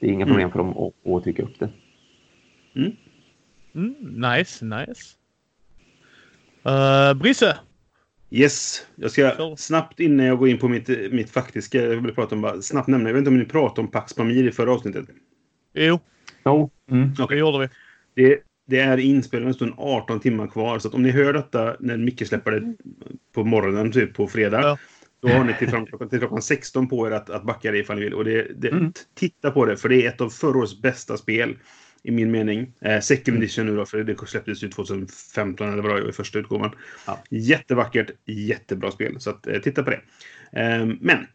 det 0.00 0.06
är 0.06 0.10
inga 0.10 0.26
problem 0.26 0.50
mm. 0.50 0.52
för 0.52 0.58
dem 0.58 0.70
att, 0.78 1.12
att 1.12 1.22
trycka 1.24 1.42
upp 1.42 1.58
det. 1.58 1.68
Mm. 2.76 2.92
Mm, 3.74 3.94
nice, 4.00 4.64
nice. 4.64 5.16
Uh, 6.66 7.14
Brisse, 7.14 7.56
Yes, 8.36 8.86
jag 8.96 9.10
ska 9.10 9.54
snabbt 9.56 10.00
innan 10.00 10.26
jag 10.26 10.38
går 10.38 10.48
in 10.48 10.58
på 10.58 10.68
mitt, 10.68 11.12
mitt 11.12 11.30
faktiska, 11.30 11.82
jag 11.82 12.00
vill 12.00 12.14
prata 12.14 12.34
om 12.34 12.40
bara 12.40 12.62
snabbt 12.62 12.88
nämna, 12.88 13.08
jag 13.08 13.14
vet 13.14 13.18
inte 13.18 13.30
om 13.30 13.38
ni 13.38 13.44
pratade 13.44 13.80
om 13.80 13.90
Pax 13.90 14.14
Pamir 14.14 14.48
i 14.48 14.52
förra 14.52 14.72
avsnittet? 14.72 15.04
Jo. 15.74 16.00
Jo, 16.44 16.70
mm. 16.90 17.12
okay. 17.12 17.26
det 17.36 17.40
gjorde 17.40 17.58
vi. 17.58 17.68
Det, 18.22 18.40
det 18.66 18.78
är 18.78 18.98
inspelat 18.98 19.46
en 19.46 19.54
stund 19.54 19.74
18 19.76 20.20
timmar 20.20 20.46
kvar, 20.46 20.78
så 20.78 20.90
om 20.90 21.02
ni 21.02 21.10
hör 21.10 21.32
detta 21.32 21.76
när 21.80 21.96
Micke 21.96 22.26
släpper 22.26 22.50
det 22.50 22.74
på 23.34 23.44
morgonen, 23.44 23.92
typ 23.92 24.14
på 24.14 24.26
fredag, 24.26 24.60
ja. 24.60 24.78
då 25.22 25.28
har 25.28 25.44
ni 25.44 25.54
till, 25.54 25.68
fram, 25.68 25.86
till 26.10 26.18
klockan 26.18 26.42
16 26.42 26.88
på 26.88 27.06
er 27.06 27.10
att, 27.10 27.30
att 27.30 27.44
backa 27.44 27.70
det 27.70 27.78
ifall 27.78 27.96
ni 27.96 28.02
vill. 28.02 28.14
Och 28.14 28.24
det, 28.24 28.48
det, 28.56 28.68
mm. 28.68 28.92
Titta 29.14 29.50
på 29.50 29.64
det, 29.64 29.76
för 29.76 29.88
det 29.88 30.04
är 30.04 30.08
ett 30.08 30.20
av 30.20 30.30
förra 30.30 30.58
årets 30.58 30.82
bästa 30.82 31.16
spel 31.16 31.56
i 32.04 32.10
min 32.10 32.30
mening. 32.30 32.72
Eh, 32.80 33.00
second 33.00 33.28
mm. 33.28 33.42
edition 33.42 33.66
nu 33.66 33.76
då, 33.76 33.86
för 33.86 34.04
det 34.04 34.26
släpptes 34.26 34.62
ju 34.62 34.68
2015 34.68 35.72
eller 35.72 35.82
vad 35.82 35.96
det 35.96 36.02
var 36.02 36.08
i 36.08 36.12
första 36.12 36.38
utgåvan. 36.38 36.70
Ja. 37.06 37.22
Jättevackert, 37.30 38.10
jättebra 38.24 38.90
spel. 38.90 39.20
Så 39.20 39.30
att, 39.30 39.46
eh, 39.46 39.58
titta 39.58 39.82
på 39.82 39.90
det. 39.90 40.00
Eh, 40.60 40.86
men 41.00 41.26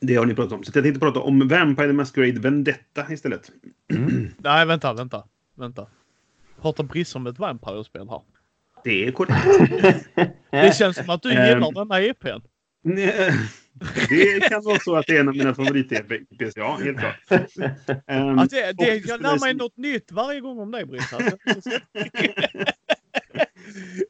det 0.00 0.14
har 0.14 0.26
ni 0.26 0.34
pratat 0.34 0.52
om. 0.52 0.64
Så 0.64 0.72
jag 0.74 0.84
tänkte 0.84 1.00
prata 1.00 1.20
om 1.20 1.48
Vampire 1.48 1.86
the 1.86 1.92
Masquerade 1.92 2.40
Vendetta 2.40 3.12
istället. 3.12 3.50
Mm. 3.92 4.28
Nej, 4.38 4.66
vänta, 4.66 4.92
vänta, 4.92 5.24
vänta. 5.54 5.86
Pratar 6.62 6.84
Briss 6.84 7.14
om 7.14 7.26
ett 7.26 7.38
Vampire-spel 7.38 8.08
här? 8.08 8.20
Det 8.84 9.06
är 9.06 9.12
korrekt. 9.12 9.44
det 10.50 10.76
känns 10.76 10.96
som 10.96 11.10
att 11.10 11.22
du 11.22 11.28
gillar 11.28 11.68
um, 11.68 11.74
denna 11.74 12.00
EPn. 12.00 12.40
Det 14.08 14.48
kan 14.48 14.62
vara 14.64 14.78
så 14.78 14.96
att 14.96 15.06
det 15.06 15.16
är 15.16 15.20
en 15.20 15.28
av 15.28 15.36
mina 15.36 15.54
favorit-EPs, 15.54 16.52
ja, 16.56 16.78
helt 16.84 16.98
klart. 16.98 17.16
Um, 17.30 18.38
alltså, 18.38 18.56
det, 18.56 18.72
det, 18.72 18.96
jag 18.96 19.22
lär 19.22 19.40
mig 19.40 19.54
något 19.54 19.76
nytt 19.76 20.12
varje 20.12 20.40
gång 20.40 20.58
om 20.58 20.70
dig, 20.70 20.84
Britt. 20.84 21.12
Alltså. 21.12 21.36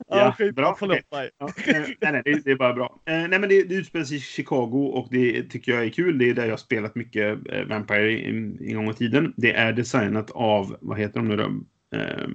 ja, 0.09 0.37
ja 0.39 0.53
bra. 0.53 0.77
Förlåt 0.79 1.13
mig. 1.13 1.31
Ja, 1.39 1.47
eh, 1.67 1.81
nej, 1.81 1.97
nej, 2.01 2.23
det, 2.25 2.45
det, 2.45 2.51
är 2.51 2.57
bara 2.57 2.73
bra. 2.73 3.01
Eh, 3.07 3.29
nej, 3.29 3.39
men 3.39 3.49
det, 3.49 3.63
det 3.63 3.75
utspelar 3.75 4.05
sig 4.05 4.17
i 4.17 4.21
Chicago 4.21 4.91
och 4.95 5.09
det 5.11 5.43
tycker 5.43 5.73
jag 5.73 5.85
är 5.85 5.91
kul. 5.91 6.19
Det 6.19 6.31
är 6.31 6.35
där 6.35 6.45
jag 6.45 6.53
har 6.53 6.57
spelat 6.57 6.95
mycket 6.95 7.39
eh, 7.53 7.65
Vampire 7.65 8.19
en 8.71 8.75
gång 8.75 8.91
i 8.91 8.95
tiden. 8.95 9.35
Det 9.37 9.53
är 9.53 9.73
designat 9.73 10.31
av, 10.31 10.77
vad 10.81 10.99
heter 10.99 11.21
de 11.21 11.29
nu 11.29 11.37
då? 11.37 11.45
Eh, 11.99 12.29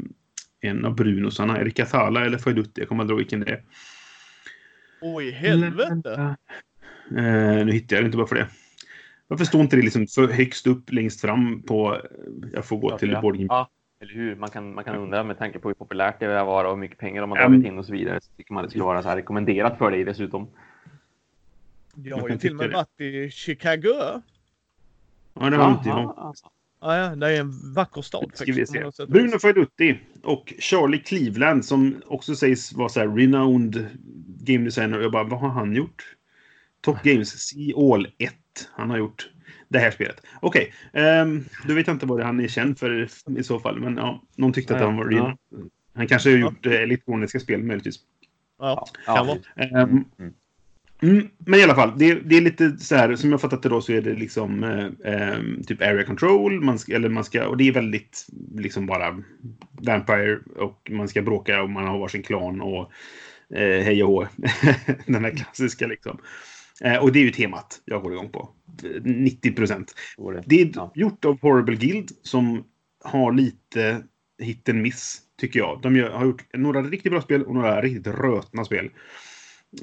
en 0.62 0.86
av 0.86 0.96
Brunosarna, 0.96 1.62
Erika 1.62 1.86
Thala 1.86 2.26
eller 2.26 2.38
Faidutti, 2.38 2.82
jag 2.82 2.88
kommer 2.88 3.04
aldrig 3.04 3.16
ihåg 3.16 3.20
vilken 3.20 3.40
det 3.40 3.52
är. 3.52 3.64
Oj, 5.14 5.32
helvete! 5.32 6.36
Eh, 7.10 7.66
nu 7.66 7.72
hittar 7.72 7.96
jag 7.96 8.04
det 8.04 8.06
inte 8.06 8.18
bara 8.18 8.28
för 8.28 8.36
det. 8.36 8.48
Varför 9.28 9.46
står 9.46 9.62
inte 9.62 9.76
det 9.76 9.82
liksom 9.82 10.08
för 10.08 10.28
högst 10.28 10.68
upp 10.68 10.92
längst 10.92 11.22
fram 11.22 11.62
på... 11.62 12.02
Jag 12.54 12.66
får 12.66 12.78
gå 12.78 12.92
ja, 12.92 12.98
till 12.98 13.12
ja. 13.12 13.22
boardgame. 13.22 13.48
Ja, 13.50 13.70
eller 14.02 14.14
hur? 14.14 14.36
Man 14.36 14.50
kan, 14.50 14.74
man 14.74 14.84
kan 14.84 14.96
undra 14.96 15.24
med 15.24 15.38
tanke 15.38 15.60
på 15.60 15.68
hur 15.68 15.76
populärt 15.76 16.20
det 16.20 16.44
var 16.44 16.66
och 16.66 16.72
hur 16.72 16.78
mycket 16.78 16.98
pengar 16.98 17.22
de 17.22 17.32
har 17.32 17.38
dragit 17.38 17.66
in 17.66 17.78
och 17.78 17.86
så 17.86 17.92
vidare. 17.92 18.22
Så 18.22 18.32
tycker 18.38 18.54
man 18.54 18.64
det 18.64 18.70
skulle 18.70 18.84
vara 18.84 19.02
så 19.02 19.10
här 19.10 19.16
rekommenderat 19.16 19.78
för 19.78 19.92
dig 19.92 20.04
dessutom. 20.04 20.48
Jag 21.96 22.18
har 22.18 22.30
ju 22.30 22.38
till 22.38 22.52
och 22.52 22.58
med 22.58 22.72
varit 22.72 23.02
i 23.02 23.30
Chicago. 23.30 24.22
Ja, 25.34 25.50
det 25.50 25.58
har 25.58 25.72
inte 25.72 25.90
jag. 25.90 26.34
Ja, 26.82 26.98
ja, 26.98 27.16
det 27.16 27.32
är 27.32 27.40
en 27.40 27.74
vacker 27.74 28.02
stad. 28.02 28.32
Ska 28.34 28.54
vi 28.54 28.68
se. 28.68 28.84
Bruno 29.08 29.40
Faidutti 29.40 30.00
och 30.24 30.54
Charlie 30.60 31.00
Cleveland 31.00 31.66
som 31.66 32.02
också 32.06 32.36
sägs 32.36 32.74
vara 32.74 32.90
så 32.90 33.00
här 33.00 33.08
renowned 33.08 33.88
game 34.46 34.66
designer. 34.66 35.00
Jag 35.00 35.12
bara, 35.12 35.24
vad 35.24 35.40
har 35.40 35.50
han 35.50 35.76
gjort? 35.76 36.04
Top 36.82 37.04
Games, 37.04 37.30
Sea 37.30 37.74
All 37.78 38.08
1. 38.18 38.34
Han 38.72 38.90
har 38.90 38.98
gjort 38.98 39.30
det 39.68 39.80
här 39.80 39.92
spelet. 39.92 40.22
Okej, 40.40 40.74
okay, 40.92 41.04
um, 41.04 41.08
ehm, 41.08 41.46
då 41.68 41.74
vet 41.74 41.88
jag 41.88 41.96
inte 41.96 42.06
vad 42.06 42.22
han 42.22 42.40
är 42.40 42.48
känd 42.48 42.80
för 42.80 43.10
i 43.38 43.44
så 43.44 43.60
fall. 43.60 43.80
Men 43.80 43.98
ja, 43.98 44.22
någon 44.36 44.54
tyckte 44.54 44.74
ja, 44.74 44.78
att 44.78 44.86
han 44.86 44.98
var... 44.98 45.12
Ja. 45.12 45.38
Han 45.96 46.08
kanske 46.08 46.30
har 46.30 46.38
gjort 46.38 46.60
ja. 46.62 46.72
Eh, 46.72 46.82
elektroniska 46.82 47.40
spel 47.40 47.64
möjligtvis. 47.64 48.00
Ja, 48.60 48.88
kan 49.06 49.28
vara. 49.28 49.38
Um, 49.84 50.06
mm, 51.02 51.30
men 51.38 51.60
i 51.60 51.64
alla 51.64 51.76
fall, 51.76 51.94
det, 51.98 52.14
det, 52.14 52.38
är 52.38 52.42
lite 52.42 52.78
så 52.78 52.96
här, 52.96 53.16
som 53.16 53.32
jag 53.32 53.42
fattat 53.42 53.64
det 53.64 53.70
då 53.70 53.82
så 53.82 53.92
är 53.92 54.02
det 54.02 54.14
liksom 54.14 54.64
eh, 55.04 55.66
typ 55.68 55.82
area 55.82 56.06
control, 56.06 56.62
man 56.62 56.80
ska, 56.80 56.96
eller 56.96 57.10
man 57.10 57.24
ska, 57.24 57.48
och 57.48 57.58
det 57.58 57.68
är 57.68 57.72
väldigt 57.72 58.28
liksom 58.56 58.86
bara 58.86 59.24
Vampire 59.72 60.40
och 60.56 60.92
man 60.92 61.08
ska 61.08 61.22
bråka 61.22 61.62
och 61.62 61.70
man 61.70 61.88
har 61.88 62.00
varsin 62.00 62.24
klan 62.24 62.62
och 62.62 62.92
Eh, 63.54 63.84
hej 63.84 64.04
och 64.04 64.10
hå. 64.10 64.28
Den 65.06 65.24
här 65.26 65.32
klassiska 65.32 65.88
liksom. 65.88 66.18
Eh, 66.82 66.98
och 66.98 67.12
det 67.12 67.20
är 67.20 67.24
ju 67.24 67.32
temat 67.32 67.82
jag 67.86 68.02
går 68.04 68.14
igång 68.14 68.30
på. 68.30 68.50
90 69.04 69.52
procent. 69.52 69.96
Det 70.46 70.62
är 70.62 70.72
Ja. 70.76 70.92
gjort 70.96 71.26
av 71.26 71.42
Horrible 71.42 71.76
Guild 71.76 72.12
som 72.24 72.64
har 73.04 73.32
lite 73.34 74.04
hit 74.42 74.70
and 74.70 74.82
miss, 74.82 75.22
tycker 75.40 75.60
jag. 75.60 75.80
De 75.82 75.96
gör, 75.96 76.10
har 76.10 76.26
gjort 76.26 76.44
några 76.54 76.82
riktigt 76.82 77.12
bra 77.12 77.22
spel 77.22 77.44
och 77.44 77.54
några 77.56 77.82
riktigt 77.82 78.08
rötna 78.08 78.66
spel. 78.66 78.90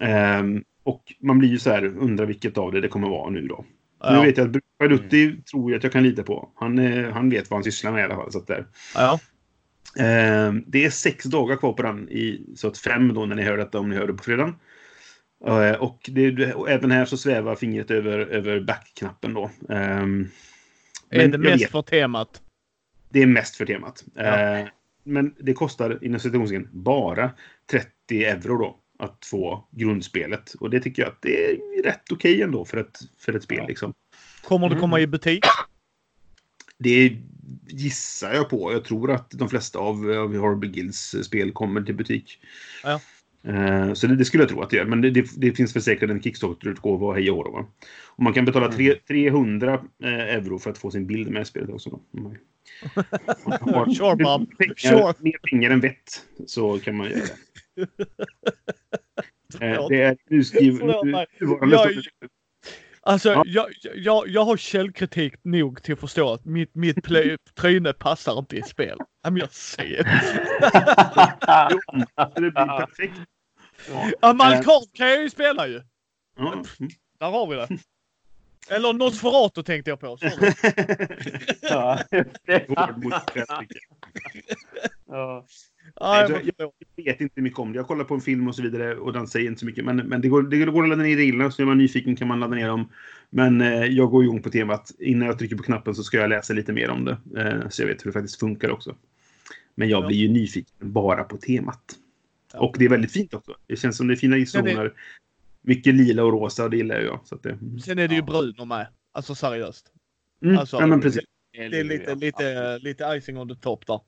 Ehm, 0.00 0.62
och 0.84 1.02
man 1.20 1.38
blir 1.38 1.48
ju 1.48 1.58
så 1.58 1.70
här, 1.70 1.84
undrar 1.84 2.26
vilket 2.26 2.58
av 2.58 2.72
det 2.72 2.80
det 2.80 2.88
kommer 2.88 3.08
vara 3.08 3.30
nu 3.30 3.46
då. 3.46 3.64
Nu 4.10 4.16
Ja. 4.16 4.22
vet 4.22 4.36
jag 4.36 4.56
att 4.56 4.62
Balutti 4.78 5.42
tror 5.42 5.70
jag 5.70 5.78
att 5.78 5.82
jag 5.84 5.92
kan 5.92 6.02
lita 6.02 6.22
på. 6.22 6.52
Han, 6.54 6.78
eh, 6.78 7.10
han 7.12 7.30
vet 7.30 7.50
vad 7.50 7.56
han 7.56 7.64
sysslar 7.64 7.92
med 7.92 8.00
i 8.00 8.04
alla 8.04 8.14
fall. 8.16 8.32
Så 8.32 8.38
att 8.38 8.46
där. 8.46 8.66
Ja. 8.94 9.20
Ehm, 9.98 10.64
det 10.66 10.84
är 10.84 10.90
sex 10.90 11.24
dagar 11.24 11.56
kvar 11.56 11.72
på 11.72 11.82
den, 11.82 12.08
i, 12.08 12.46
så 12.56 12.68
att 12.68 12.78
fem 12.78 13.14
då 13.14 13.26
när 13.26 13.36
ni 13.36 13.42
hör 13.42 13.56
detta, 13.56 13.78
om 13.78 13.88
ni 13.90 13.96
hör 13.96 14.06
det 14.06 14.12
på 14.14 14.22
fredagen. 14.24 14.54
Eh, 15.46 15.72
och, 15.72 16.10
det, 16.12 16.54
och 16.54 16.70
även 16.70 16.90
här 16.90 17.04
så 17.04 17.16
svävar 17.16 17.54
fingret 17.56 17.90
över, 17.90 18.18
över 18.18 18.60
back-knappen 18.60 19.34
då. 19.34 19.50
Ehm, 19.68 20.28
Är 21.10 21.18
men 21.18 21.30
det 21.30 21.38
mest 21.38 21.62
vet, 21.64 21.70
för 21.70 21.82
temat? 21.82 22.42
det 23.10 23.22
är 23.22 23.26
mest 23.26 23.56
för 23.56 23.66
temat. 23.66 24.04
Ja. 24.14 24.22
Eh, 24.58 24.66
men 25.04 25.34
det 25.38 25.52
kostar 25.52 25.98
inom 26.04 26.20
citationstecken 26.20 26.68
bara 26.72 27.30
30 27.70 28.24
euro 28.24 28.58
då 28.58 28.78
att 28.98 29.24
få 29.26 29.68
grundspelet. 29.70 30.54
Och 30.60 30.70
det 30.70 30.80
tycker 30.80 31.02
jag 31.02 31.08
att 31.12 31.22
det 31.22 31.50
är 31.50 31.82
rätt 31.84 32.12
okej 32.12 32.42
ändå 32.42 32.64
för 32.64 32.76
ett, 32.78 32.98
för 33.18 33.34
ett 33.34 33.42
spel. 33.42 33.58
Ja. 33.58 33.66
Liksom. 33.66 33.92
Kommer 34.44 34.68
det 34.68 34.72
Mm. 34.74 34.80
komma 34.80 35.00
i 35.00 35.06
butik? 35.06 35.44
Det 36.78 37.16
gissar 37.66 38.34
jag 38.34 38.48
på. 38.50 38.72
Jag 38.72 38.84
tror 38.84 39.10
att 39.10 39.30
de 39.30 39.48
flesta 39.48 39.78
av, 39.78 40.10
av 40.10 40.36
Horrible 40.36 40.68
Guilds 40.70 41.16
spel 41.24 41.52
kommer 41.52 41.82
till 41.82 41.94
butik. 41.94 42.38
Ja. 42.82 43.00
Eh, 43.44 43.92
Så 43.94 44.06
det, 44.06 44.16
det 44.16 44.24
skulle 44.24 44.42
jag 44.42 44.50
tro 44.50 44.60
att 44.62 44.70
det 44.70 44.76
gör. 44.76 44.84
Men 44.84 45.00
det, 45.00 45.10
det, 45.10 45.26
det 45.36 45.52
finns 45.52 45.76
väl 45.76 45.82
säkert 45.82 46.10
en 46.10 46.22
Kickstarter-utgåva 46.22 47.06
och 47.06 47.14
hej 47.14 47.30
och 47.30 47.52
va? 47.52 47.66
Och 48.06 48.22
man 48.22 48.32
kan 48.32 48.44
betala 48.44 48.66
Mm. 48.66 48.76
tre, 48.76 48.94
300 48.94 49.74
eh, 50.04 50.12
euro 50.12 50.58
för 50.58 50.70
att 50.70 50.78
få 50.78 50.90
sin 50.90 51.06
bild 51.06 51.30
med 51.30 51.42
i 51.42 51.44
spelet 51.44 51.70
också. 51.70 51.90
Då. 51.90 52.00
Man 52.20 52.36
har 53.60 53.94
Sure, 53.94 54.16
Bob. 54.24 54.58
pengar, 54.58 54.74
Sure. 54.76 55.14
Mer 55.18 55.38
pengar 55.50 55.70
än 55.70 55.80
vett 55.80 56.26
så 56.46 56.78
kan 56.78 56.96
man 56.96 57.10
göra 57.10 57.20
det. 57.20 57.86
Eh. 59.60 59.86
Det 59.88 60.02
är 60.02 60.16
nuvarande... 60.62 61.26
Jag- 61.40 62.04
Alltså, 63.04 63.28
Ja. 63.32 63.42
jag, 63.46 63.66
jag, 63.94 64.28
jag 64.28 64.44
har 64.44 64.56
källkritik 64.56 65.34
nog 65.44 65.82
till 65.82 65.94
att 65.94 66.00
förstå 66.00 66.32
att 66.32 66.44
mitt, 66.44 66.74
mitt 66.74 66.98
tryne 67.56 67.92
passar 67.92 68.38
inte 68.38 68.56
i 68.56 68.58
ett 68.58 68.68
spel. 68.68 68.98
Ja, 69.22 69.30
men 69.30 69.36
jag 69.36 69.52
säger 69.52 70.04
det. 70.04 70.20
Blir 72.40 72.50
perfekt. 72.50 73.14
Amalkard 74.20 74.82
kan 74.92 75.08
jag 75.08 75.22
ju 75.22 75.30
spela 75.30 75.66
ju. 75.66 75.82
Ja. 76.36 76.52
mm. 76.52 76.64
Där 77.18 77.30
har 77.30 77.46
vi 77.46 77.56
det. 77.56 77.68
Eller 78.68 78.92
Nosferatu 78.92 79.62
tänkte 79.62 79.90
jag 79.90 80.00
på. 80.00 80.18
Ja, 81.62 81.98
det. 85.84 85.92
Jag 86.00 86.30
Nej, 86.30 86.44
förstår. 86.44 86.70
Jag 86.96 87.04
vet 87.04 87.20
inte 87.20 87.40
mycket 87.40 87.58
om 87.58 87.72
det. 87.72 87.76
Jag 87.76 87.86
kollar 87.86 88.04
på 88.04 88.14
en 88.14 88.20
film 88.20 88.48
och 88.48 88.54
så 88.54 88.62
vidare 88.62 88.96
och 88.96 89.12
den 89.12 89.26
säger 89.26 89.46
inte 89.48 89.60
så 89.60 89.66
mycket. 89.66 89.84
Men, 89.84 89.96
men 89.96 90.20
det, 90.20 90.28
går, 90.28 90.42
det 90.42 90.56
går 90.56 90.82
att 90.82 90.88
ladda 90.88 91.02
ner 91.02 91.16
reglerna 91.16 91.50
så 91.50 91.62
är 91.62 91.66
man 91.66 91.78
nyfiken 91.78 92.16
kan 92.16 92.28
man 92.28 92.40
ladda 92.40 92.54
ner 92.54 92.68
dem. 92.68 92.88
Men 93.30 93.60
eh, 93.60 93.84
jag 93.84 94.10
går 94.10 94.24
igång 94.24 94.42
på 94.42 94.50
temat. 94.50 94.92
Innan 94.98 95.28
jag 95.28 95.38
trycker 95.38 95.56
på 95.56 95.62
knappen 95.62 95.94
så 95.94 96.02
ska 96.02 96.16
jag 96.16 96.30
läsa 96.30 96.52
lite 96.54 96.72
mer 96.72 96.90
om 96.90 97.04
det. 97.04 97.16
Eh, 97.40 97.68
så 97.68 97.82
jag 97.82 97.86
vet 97.88 98.04
hur 98.04 98.10
det 98.10 98.12
faktiskt 98.12 98.40
funkar 98.40 98.70
också. 98.70 98.96
Men 99.74 99.88
jag 99.88 100.02
Ja. 100.02 100.06
blir 100.06 100.16
ju 100.16 100.28
nyfiken 100.28 100.92
bara 100.92 101.24
på 101.24 101.36
temat. 101.36 101.98
Ja. 102.52 102.60
Och 102.60 102.76
det 102.78 102.84
är 102.84 102.88
väldigt 102.88 103.12
fint 103.12 103.34
också. 103.34 103.54
Det 103.66 103.76
känns 103.76 103.96
som 103.96 104.06
det 104.08 104.14
är 104.14 104.16
fina 104.16 104.46
zoner. 104.46 104.92
Mycket 105.62 105.94
lila 105.94 106.24
och 106.24 106.32
rosa, 106.32 106.68
det 106.68 106.76
gillar 106.76 107.00
jag. 107.00 107.20
Så 107.24 107.36
det, 107.36 107.58
Sen 107.84 107.98
är 107.98 108.08
det 108.08 108.14
ju 108.14 108.20
Ja. 108.20 108.26
brunor 108.26 108.64
med. 108.64 108.86
Alltså 109.12 109.34
seriöst. 109.34 109.86
mm, 110.44 110.58
Alltså, 110.58 110.76
ja, 110.80 110.86
men 110.86 111.00
precis. 111.00 111.22
Det 111.52 111.58
är 111.78 111.84
lite, 111.84 112.14
lite, 112.14 112.78
lite 112.78 113.04
icing 113.18 113.38
on 113.38 113.48
the 113.48 113.54
top 113.54 113.86
där. 113.86 114.00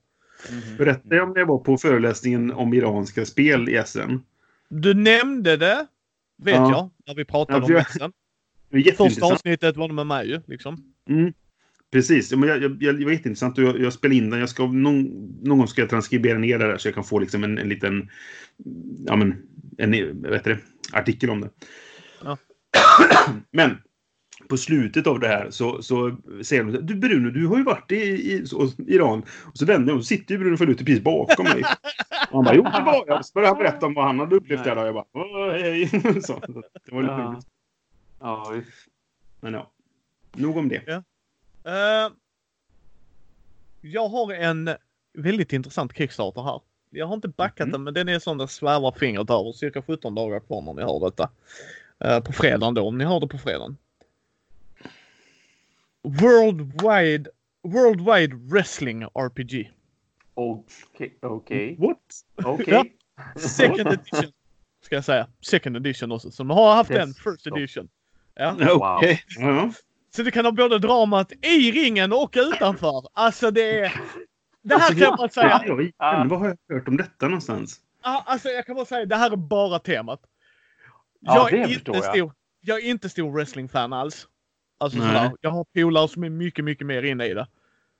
Mhm. 0.51 0.77
Berättade 0.77 1.15
jag 1.15 1.27
om 1.27 1.33
när 1.33 1.39
jag 1.39 1.47
var 1.47 1.57
på 1.57 1.77
föreläsningen 1.77 2.51
om 2.51 2.73
iranska 2.73 3.25
spel 3.25 3.69
i 3.69 3.83
SM? 3.85 4.17
Du 4.69 4.93
nämnde 4.93 5.57
det, 5.57 5.87
vet 6.37 6.55
Ja. 6.55 6.71
jag, 6.71 6.89
när 7.07 7.15
vi 7.15 7.25
pratade 7.25 7.59
Ja, 7.59 7.65
om 7.65 7.71
jag-. 7.99 8.11
Det 8.69 8.99
var 8.99 9.09
Första 9.09 9.25
avsnittet 9.25 9.77
var 9.77 9.87
det 9.87 9.93
med 9.93 10.07
mig 10.07 10.27
ju, 10.29 10.41
liksom. 10.45 10.93
Mm. 11.09 11.33
Precis, 11.91 12.31
men 12.31 12.49
jag, 12.49 12.63
jag, 12.63 12.83
jag, 12.83 12.99
det 12.99 13.05
var 13.05 13.11
jätteintressant 13.11 13.57
jag, 13.57 13.79
jag 13.79 13.93
spelade 13.93 14.15
in 14.15 14.29
den. 14.29 14.39
Jag 14.39 14.49
ska, 14.49 14.65
någon, 14.65 15.03
någon 15.43 15.57
gång 15.57 15.67
ska 15.67 15.81
jag 15.81 15.89
transkribera 15.89 16.37
ner 16.37 16.59
det 16.59 16.67
där 16.67 16.77
så 16.77 16.87
jag 16.87 16.95
kan 16.95 17.03
få 17.03 17.19
liksom 17.19 17.43
en, 17.43 17.57
en 17.57 17.69
liten 17.69 18.09
ja, 19.05 19.15
men, 19.15 19.41
en, 19.77 20.21
vad 20.21 20.33
heter 20.33 20.49
det, 20.51 20.59
artikel 20.97 21.29
om 21.29 21.41
det. 21.41 21.49
Ja. 22.23 22.37
men 23.51 23.77
på 24.49 24.57
slutet 24.57 25.07
av 25.07 25.19
det 25.19 25.27
här 25.27 25.49
så, 25.49 25.81
så 25.81 26.15
säger 26.43 26.63
de 26.63 26.71
Du 26.71 26.95
Bruno, 26.95 27.29
du 27.29 27.47
har 27.47 27.57
ju 27.57 27.63
varit 27.63 27.91
i, 27.91 27.95
i 28.33 28.47
så, 28.47 28.69
Iran. 28.87 29.19
Och 29.43 29.57
så 29.57 29.65
vänder 29.65 29.91
jag 29.91 29.97
och 29.97 30.05
sitter 30.05 30.33
ju 30.35 30.39
Bruno 30.39 30.57
Faluti 30.57 30.85
precis 30.85 31.03
bakom 31.03 31.43
mig. 31.45 31.63
Och 32.31 32.35
han 32.37 32.43
bara, 32.45 32.55
jo 32.55 32.63
det 32.63 32.83
var 32.85 33.03
jag. 33.07 33.25
Så 33.25 33.31
började 33.33 33.55
han 33.55 33.63
berätta 33.63 33.85
om 33.85 33.93
vad 33.93 34.05
han 34.05 34.19
hade 34.19 34.35
upplevt 34.35 34.63
där. 34.63 34.77
Och 34.77 34.87
jag 34.87 34.93
bara, 34.93 35.05
"Åh, 35.13 35.51
hej. 35.51 35.87
så, 36.23 36.39
det 36.85 36.91
var 36.95 37.01
lite 37.01 37.13
Ja. 37.13 37.31
roligt. 37.31 37.45
Ja. 38.19 38.55
Men 39.39 39.53
ja, 39.53 39.71
nog 40.33 40.57
om 40.57 40.69
det. 40.69 40.87
Eh, 40.87 42.11
jag 43.81 44.07
har 44.07 44.33
en 44.33 44.69
väldigt 45.17 45.53
intressant 45.53 45.97
Kickstarter 45.97 46.41
här. 46.43 46.61
Jag 46.89 47.07
har 47.07 47.15
inte 47.15 47.27
backat 47.27 47.67
Mhm. 47.67 47.71
den 47.71 47.83
men 47.83 47.93
den 47.93 48.09
är 48.09 48.19
sån 48.19 48.37
där 48.37 48.47
svävar 48.47 48.91
fingret 48.91 49.29
över. 49.29 49.51
Cirka 49.51 49.81
17 49.81 50.15
dagar 50.15 50.39
kvar 50.39 50.61
när 50.61 50.73
ni 50.73 50.81
hör 50.81 50.99
detta. 50.99 51.29
Eh, 51.99 52.19
på 52.19 52.33
fredagen 52.33 52.73
då, 52.73 52.87
om 52.87 52.97
ni 52.97 53.03
hör 53.05 53.19
det 53.19 53.27
på 53.27 53.37
fredagen. 53.37 53.77
Worldwide, 56.05 57.29
Worldwide 57.63 58.33
Wrestling 58.51 59.03
RPG. 59.03 59.71
Okej. 60.33 61.17
Okej. 61.21 61.75
What? 61.79 61.97
Okej. 62.45 62.93
Second 63.35 63.87
edition. 63.87 64.31
Ska 64.85 64.95
jag 64.95 65.05
säga. 65.05 65.27
Second 65.41 65.75
edition 65.77 66.11
också. 66.11 66.31
Så 66.31 66.43
de 66.43 66.49
har 66.49 66.75
haft 66.75 66.91
en 66.91 67.07
Desktop. 67.09 67.33
first 67.33 67.47
edition. 67.47 67.87
Ja. 68.35 68.55
Ja, 68.59 68.97
Okej. 68.97 69.21
Ja. 69.39 69.71
Så 70.15 70.23
du 70.23 70.31
kan 70.31 70.45
ha 70.45 70.51
både 70.51 70.79
dramat 70.79 71.31
i 71.41 71.71
ringen 71.71 72.13
och 72.13 72.33
utanför. 72.37 73.07
Alltså 73.13 73.51
det 73.51 73.79
är... 73.79 73.93
Det 74.63 74.75
här 74.75 74.81
Alltså, 74.81 74.93
kan 74.93 74.99
jag 75.01 75.17
bara 75.17 75.29
säga. 75.29 75.61
Ja, 75.65 75.81
igen, 75.81 76.27
vad 76.29 76.39
har 76.39 76.47
jag 76.67 76.75
hört 76.75 76.87
om 76.87 76.97
detta 76.97 77.25
någonstans? 77.27 77.79
Ja, 78.03 78.23
Alltså 78.25 78.49
jag 78.49 78.65
kan 78.65 78.75
bara 78.75 78.85
säga, 78.85 79.05
det 79.05 79.15
här 79.15 79.31
är 79.31 79.35
bara 79.35 79.79
temat. 79.79 80.21
Ja, 81.19 81.35
Jag, 81.35 81.51
det 81.51 81.63
är, 81.63 81.67
förstår 81.73 81.95
inte 81.95 82.07
jag. 82.07 82.15
stor, 82.15 82.33
jag 82.61 82.79
är 82.79 82.89
inte 82.89 83.09
stor 83.09 83.31
wrestling-fan 83.31 83.93
alls. 83.93 84.27
Alltså 84.77 84.99
Nej. 84.99 85.07
sådär. 85.07 85.31
Jag 85.41 85.49
har 85.49 85.63
polare 85.63 86.07
som 86.07 86.23
är 86.23 86.29
mycket, 86.29 86.65
mycket 86.65 86.87
mer 86.87 87.03
inne 87.03 87.25
i 87.25 87.33
det. 87.33 87.47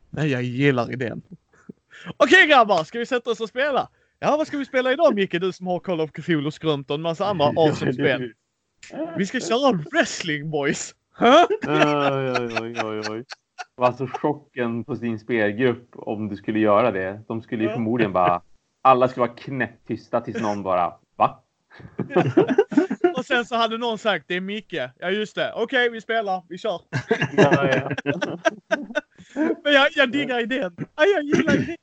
Men 0.09 0.29
jag 0.29 0.43
gillar 0.43 0.91
idén. 0.91 1.21
Okej 2.17 2.47
grabbar, 2.47 2.83
ska 2.83 2.99
vi 2.99 3.05
sätta 3.05 3.29
oss 3.29 3.39
och 3.39 3.49
spela? 3.49 3.89
Ja, 4.19 4.37
vad 4.37 4.47
ska 4.47 4.57
vi 4.57 4.65
spela 4.65 4.91
idag 4.91 5.15
Micke? 5.15 5.41
Du 5.41 5.51
som 5.51 5.67
har 5.67 5.79
Call 5.79 6.01
of 6.01 6.11
Cthulhu 6.11 6.51
Skrömt 6.51 6.89
och 6.89 6.95
en 6.95 7.01
massa 7.01 7.25
andra 7.25 7.45
awesome 7.55 7.93
spel. 7.93 8.33
Vi 9.17 9.25
ska 9.25 9.39
köra 9.39 9.71
wrestling 9.91 10.49
boys. 10.49 10.95
Huh? 11.17 11.45
Oj, 11.67 12.51
oj, 12.61 12.75
oj, 12.83 13.01
oj, 13.09 13.23
alltså 13.77 14.07
chocken 14.07 14.83
på 14.83 14.95
sin 14.95 15.19
spelgrupp 15.19 15.89
om 15.93 16.29
du 16.29 16.35
skulle 16.35 16.59
göra 16.59 16.91
det. 16.91 17.21
De 17.27 17.41
skulle 17.41 17.63
ju 17.63 17.69
förmodligen 17.69 18.13
bara... 18.13 18.41
Alla 18.81 19.07
skulle 19.07 19.27
vara 19.27 19.37
knäpptysta 19.37 20.21
tills 20.21 20.41
någon 20.41 20.63
bara... 20.63 20.93
Va? 21.15 21.43
Och 23.25 23.27
sen 23.37 23.45
så 23.45 23.55
hade 23.55 23.77
någon 23.77 23.97
sagt 23.97 24.25
det 24.27 24.35
är 24.35 24.41
Micke. 24.41 24.73
Ja 24.99 25.09
just 25.09 25.35
det. 25.35 25.51
Okej, 25.55 25.89
vi 25.89 26.01
spelar. 26.01 26.43
Vi 26.49 26.57
kör. 26.57 26.81
Ja, 27.37 27.67
ja. 27.67 27.91
Men 29.63 29.73
jag, 29.73 29.87
jag 29.95 30.11
diggar 30.11 30.39
idén. 30.39 30.75
Ja, 30.77 31.05
jag 31.15 31.23
gillar 31.23 31.55
idén. 31.55 31.77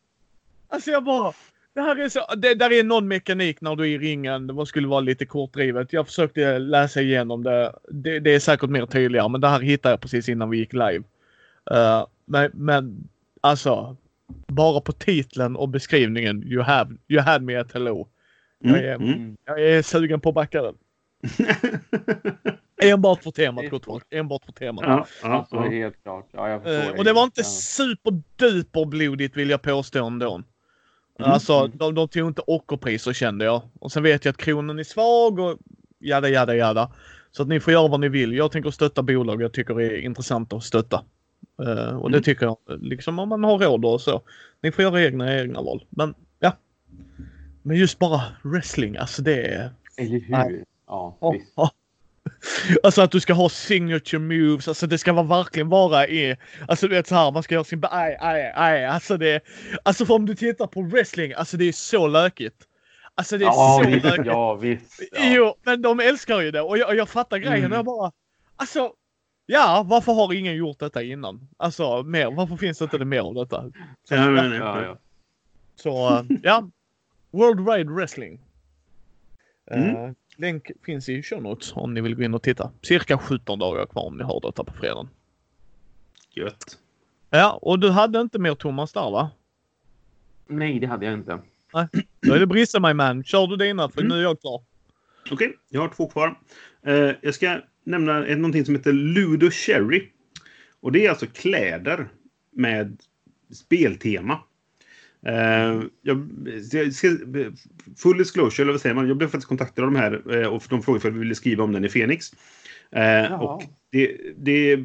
Alltså 0.68 0.90
jag 0.90 1.04
bara. 1.04 1.32
Det 1.74 1.80
här 1.80 1.96
är 1.96 2.08
så, 2.08 2.20
det, 2.36 2.54
där 2.54 2.72
är 2.72 2.84
någon 2.84 3.08
mekanik 3.08 3.60
när 3.60 3.76
du 3.76 3.82
är 3.82 3.88
i 3.88 3.98
ringen. 3.98 4.46
Det 4.46 4.66
skulle 4.66 4.88
vara 4.88 5.00
lite 5.00 5.26
kortdrivet. 5.26 5.92
Jag 5.92 6.06
försökte 6.06 6.58
läsa 6.58 7.00
igenom 7.00 7.42
det. 7.42 7.72
det. 7.90 8.20
Det 8.20 8.34
är 8.34 8.40
säkert 8.40 8.70
mer 8.70 8.86
tydligare 8.86 9.28
men 9.28 9.40
det 9.40 9.48
här 9.48 9.60
hittade 9.60 9.92
jag 9.92 10.00
precis 10.00 10.28
innan 10.28 10.50
vi 10.50 10.58
gick 10.58 10.72
live. 10.72 11.02
Eh, 11.70 12.06
men, 12.24 12.50
men 12.54 13.08
alltså. 13.40 13.96
Bara 14.46 14.80
på 14.80 14.92
titeln 14.92 15.56
och 15.56 15.68
beskrivningen. 15.68 16.42
You, 16.42 16.62
have, 16.62 16.96
you 17.08 17.22
had 17.22 17.42
me 17.42 17.56
at 17.56 17.72
hello. 17.72 18.08
Jag 18.58 18.78
är, 18.78 18.94
Mm, 18.94 19.08
mm. 19.08 19.36
jag 19.44 19.62
är 19.62 19.82
sugen 19.82 20.20
på 20.20 20.28
att 20.28 20.34
backa 20.34 20.62
den. 20.62 20.74
Enbart 22.82 23.22
för 23.22 23.30
temat 23.30 23.70
gott 23.70 23.84
folk. 23.84 24.04
Enbart 24.10 24.44
för 24.44 24.52
temat. 24.52 24.84
ja, 24.86 25.06
ja, 25.22 25.28
Alltså, 25.28 25.56
ja. 25.56 25.68
helt 25.70 26.02
klart. 26.02 26.28
Ja, 26.32 26.48
jag 26.48 26.62
förstår 26.62 26.92
Eh, 26.92 26.98
och 26.98 27.04
det 27.04 27.12
var 27.12 27.22
inte 27.24 27.40
Ja. 27.40 27.44
superduper 27.44 28.84
blodigt 28.84 29.36
vill 29.36 29.50
jag 29.50 29.62
påstå 29.62 30.06
ändå. 30.06 30.34
Mm. 30.34 31.30
Alltså 31.30 31.66
de, 31.66 31.94
de 31.94 32.08
tog 32.08 32.28
inte 32.28 32.42
ockerpriser 32.46 33.12
kände 33.12 33.44
jag. 33.44 33.62
Och 33.80 33.92
sen 33.92 34.02
vet 34.02 34.24
jag 34.24 34.32
att 34.32 34.38
kronan 34.38 34.78
är 34.78 34.84
svag 34.84 35.38
och 35.38 35.58
jada 35.98 36.28
jada 36.28 36.54
jada. 36.56 36.92
Så 37.30 37.42
att 37.42 37.48
ni 37.48 37.60
får 37.60 37.72
göra 37.72 37.88
vad 37.88 38.00
ni 38.00 38.08
vill. 38.08 38.32
Jag 38.32 38.52
tänker 38.52 38.70
stötta 38.70 39.02
bolag 39.02 39.42
jag 39.42 39.52
tycker 39.52 39.80
är 39.80 39.96
intressant 40.00 40.52
att 40.52 40.62
stötta. 40.64 41.04
Eh, 41.62 41.96
och 41.96 42.10
det 42.10 42.16
Mm. 42.16 42.22
tycker 42.22 42.46
jag 42.46 42.56
liksom 42.66 43.18
om 43.18 43.28
man 43.28 43.44
har 43.44 43.58
råd 43.58 43.84
och 43.84 44.00
så. 44.00 44.22
Ni 44.62 44.72
får 44.72 44.82
göra 44.82 45.02
egna 45.02 45.38
egna 45.40 45.62
val. 45.62 45.84
Men 45.90 46.14
ja. 46.38 46.52
Men 47.62 47.76
just 47.76 47.98
bara 47.98 48.22
wrestling, 48.42 48.96
alltså 48.96 49.22
det 49.22 49.42
är... 49.46 49.70
Eller 49.96 50.10
hur? 50.20 50.24
Nej. 50.28 50.64
Ja, 51.20 51.30
visst. 51.32 51.52
Alltså 52.82 53.02
att 53.02 53.10
du 53.10 53.20
ska 53.20 53.32
ha 53.32 53.48
signature 53.48 54.18
moves, 54.18 54.68
alltså 54.68 54.86
det 54.86 54.98
ska 54.98 55.12
vara 55.12 55.26
verkligen 55.26 55.68
vara 55.68 56.06
i... 56.08 56.36
Alltså 56.68 56.88
du 56.88 56.94
vet 56.94 57.06
så 57.06 57.14
här, 57.14 57.30
man 57.32 57.42
ska 57.42 57.54
göra 57.54 57.64
sin... 57.64 57.82
Aj, 57.90 58.16
aj, 58.20 58.52
aj. 58.54 58.84
Alltså 58.84 59.16
det... 59.16 59.40
Alltså 59.82 60.06
för 60.06 60.14
om 60.14 60.26
du 60.26 60.34
tittar 60.34 60.66
på 60.66 60.82
wrestling, 60.82 61.32
alltså 61.32 61.56
det 61.56 61.64
är 61.68 61.72
så 61.72 62.06
lökigt. 62.06 62.56
Alltså 63.14 63.38
det 63.38 63.44
är 63.44 63.46
Ja, 63.46 63.80
så 63.84 63.90
visst. 63.90 64.04
lökigt. 64.04 64.26
Ja, 64.26 64.54
visst. 64.54 65.00
Ja. 65.12 65.18
Jo, 65.24 65.54
men 65.62 65.82
de 65.82 66.00
älskar 66.00 66.40
ju 66.40 66.50
det 66.50 66.60
och 66.60 66.78
jag, 66.78 66.96
jag 66.96 67.08
fattar 67.08 67.38
grejen. 67.38 67.58
Mm. 67.58 67.72
Och 67.72 67.78
jag 67.78 67.84
bara... 67.84 68.12
Alltså... 68.56 68.92
Ja, 69.46 69.84
varför 69.86 70.12
har 70.12 70.32
ingen 70.32 70.54
gjort 70.54 70.78
detta 70.78 71.02
innan? 71.02 71.48
Alltså 71.56 72.02
mer, 72.02 72.30
varför 72.30 72.56
finns 72.56 72.78
det 72.78 72.84
inte 72.84 72.98
det 72.98 73.04
mer 73.04 73.20
av 73.20 73.34
detta? 73.34 73.70
Ja, 74.08 74.30
men, 74.30 74.52
Ja, 74.52 74.82
ja. 74.82 74.96
Så 75.76 76.24
ja. 76.42 76.68
World 77.30 77.60
Wide 77.60 77.90
Wrestling. 77.92 78.40
Mm. 79.70 79.96
Eh, 79.96 80.10
länk 80.36 80.70
finns 80.84 81.08
i 81.08 81.22
show 81.22 81.42
notes 81.42 81.72
om 81.76 81.94
ni 81.94 82.00
vill 82.00 82.14
gå 82.14 82.22
in 82.22 82.34
och 82.34 82.42
titta. 82.42 82.70
Cirka 82.82 83.18
17 83.18 83.58
dagar 83.58 83.86
kvar 83.86 84.02
om 84.06 84.16
ni 84.16 84.24
har 84.24 84.40
detta 84.40 84.64
på 84.64 84.72
fredagen. 84.72 85.08
Gött. 86.34 86.78
Ja, 87.30 87.58
och 87.62 87.78
du 87.78 87.90
hade 87.90 88.20
inte 88.20 88.38
mer 88.38 88.54
Thomas 88.54 88.92
där 88.92 89.10
va? 89.10 89.30
Nej, 90.46 90.78
det 90.78 90.86
hade 90.86 91.06
jag 91.06 91.14
inte. 91.14 91.38
Då 92.20 92.34
är 92.34 92.38
det 92.40 92.46
Brisse 92.46 92.80
my 92.80 92.92
man. 92.94 93.24
Kör 93.24 93.46
du 93.46 93.56
dina 93.56 93.88
för 93.88 94.00
Mm. 94.00 94.08
nu 94.12 94.18
är 94.18 94.22
jag 94.22 94.40
klar. 94.40 94.62
Okej, 95.30 95.56
jag 95.68 95.80
har 95.80 95.88
två 95.88 96.08
kvar. 96.08 96.38
Eh, 96.86 97.10
jag 97.22 97.34
ska 97.34 97.60
nämna 97.84 98.20
någonting 98.20 98.64
som 98.64 98.74
heter 98.74 98.92
Ludo 98.92 99.50
Cherry. 99.50 100.08
Och 100.80 100.92
det 100.92 101.06
är 101.06 101.10
alltså 101.10 101.26
kläder 101.26 102.08
med 102.50 103.00
speltema. 103.52 104.38
Eh, 105.26 105.82
jag, 106.02 106.28
full 107.96 108.18
disclosure, 108.18 108.64
eller 108.64 108.72
vad 108.72 108.80
säger 108.80 108.94
man? 108.94 109.08
Jag 109.08 109.16
blev 109.16 109.28
faktiskt 109.28 109.48
kontaktad 109.48 109.84
av 109.84 109.92
de 109.92 109.98
här 109.98 110.42
eh, 110.42 110.48
och 110.48 110.62
de 110.70 110.82
frågade 110.82 111.08
om 111.08 111.14
vi 111.14 111.20
ville 111.20 111.34
skriva 111.34 111.64
om 111.64 111.72
den 111.72 111.84
i 111.84 111.88
Phoenix. 111.88 112.26
Eh, 112.92 113.32
och 113.32 113.62
det, 113.90 114.16
det, 114.36 114.76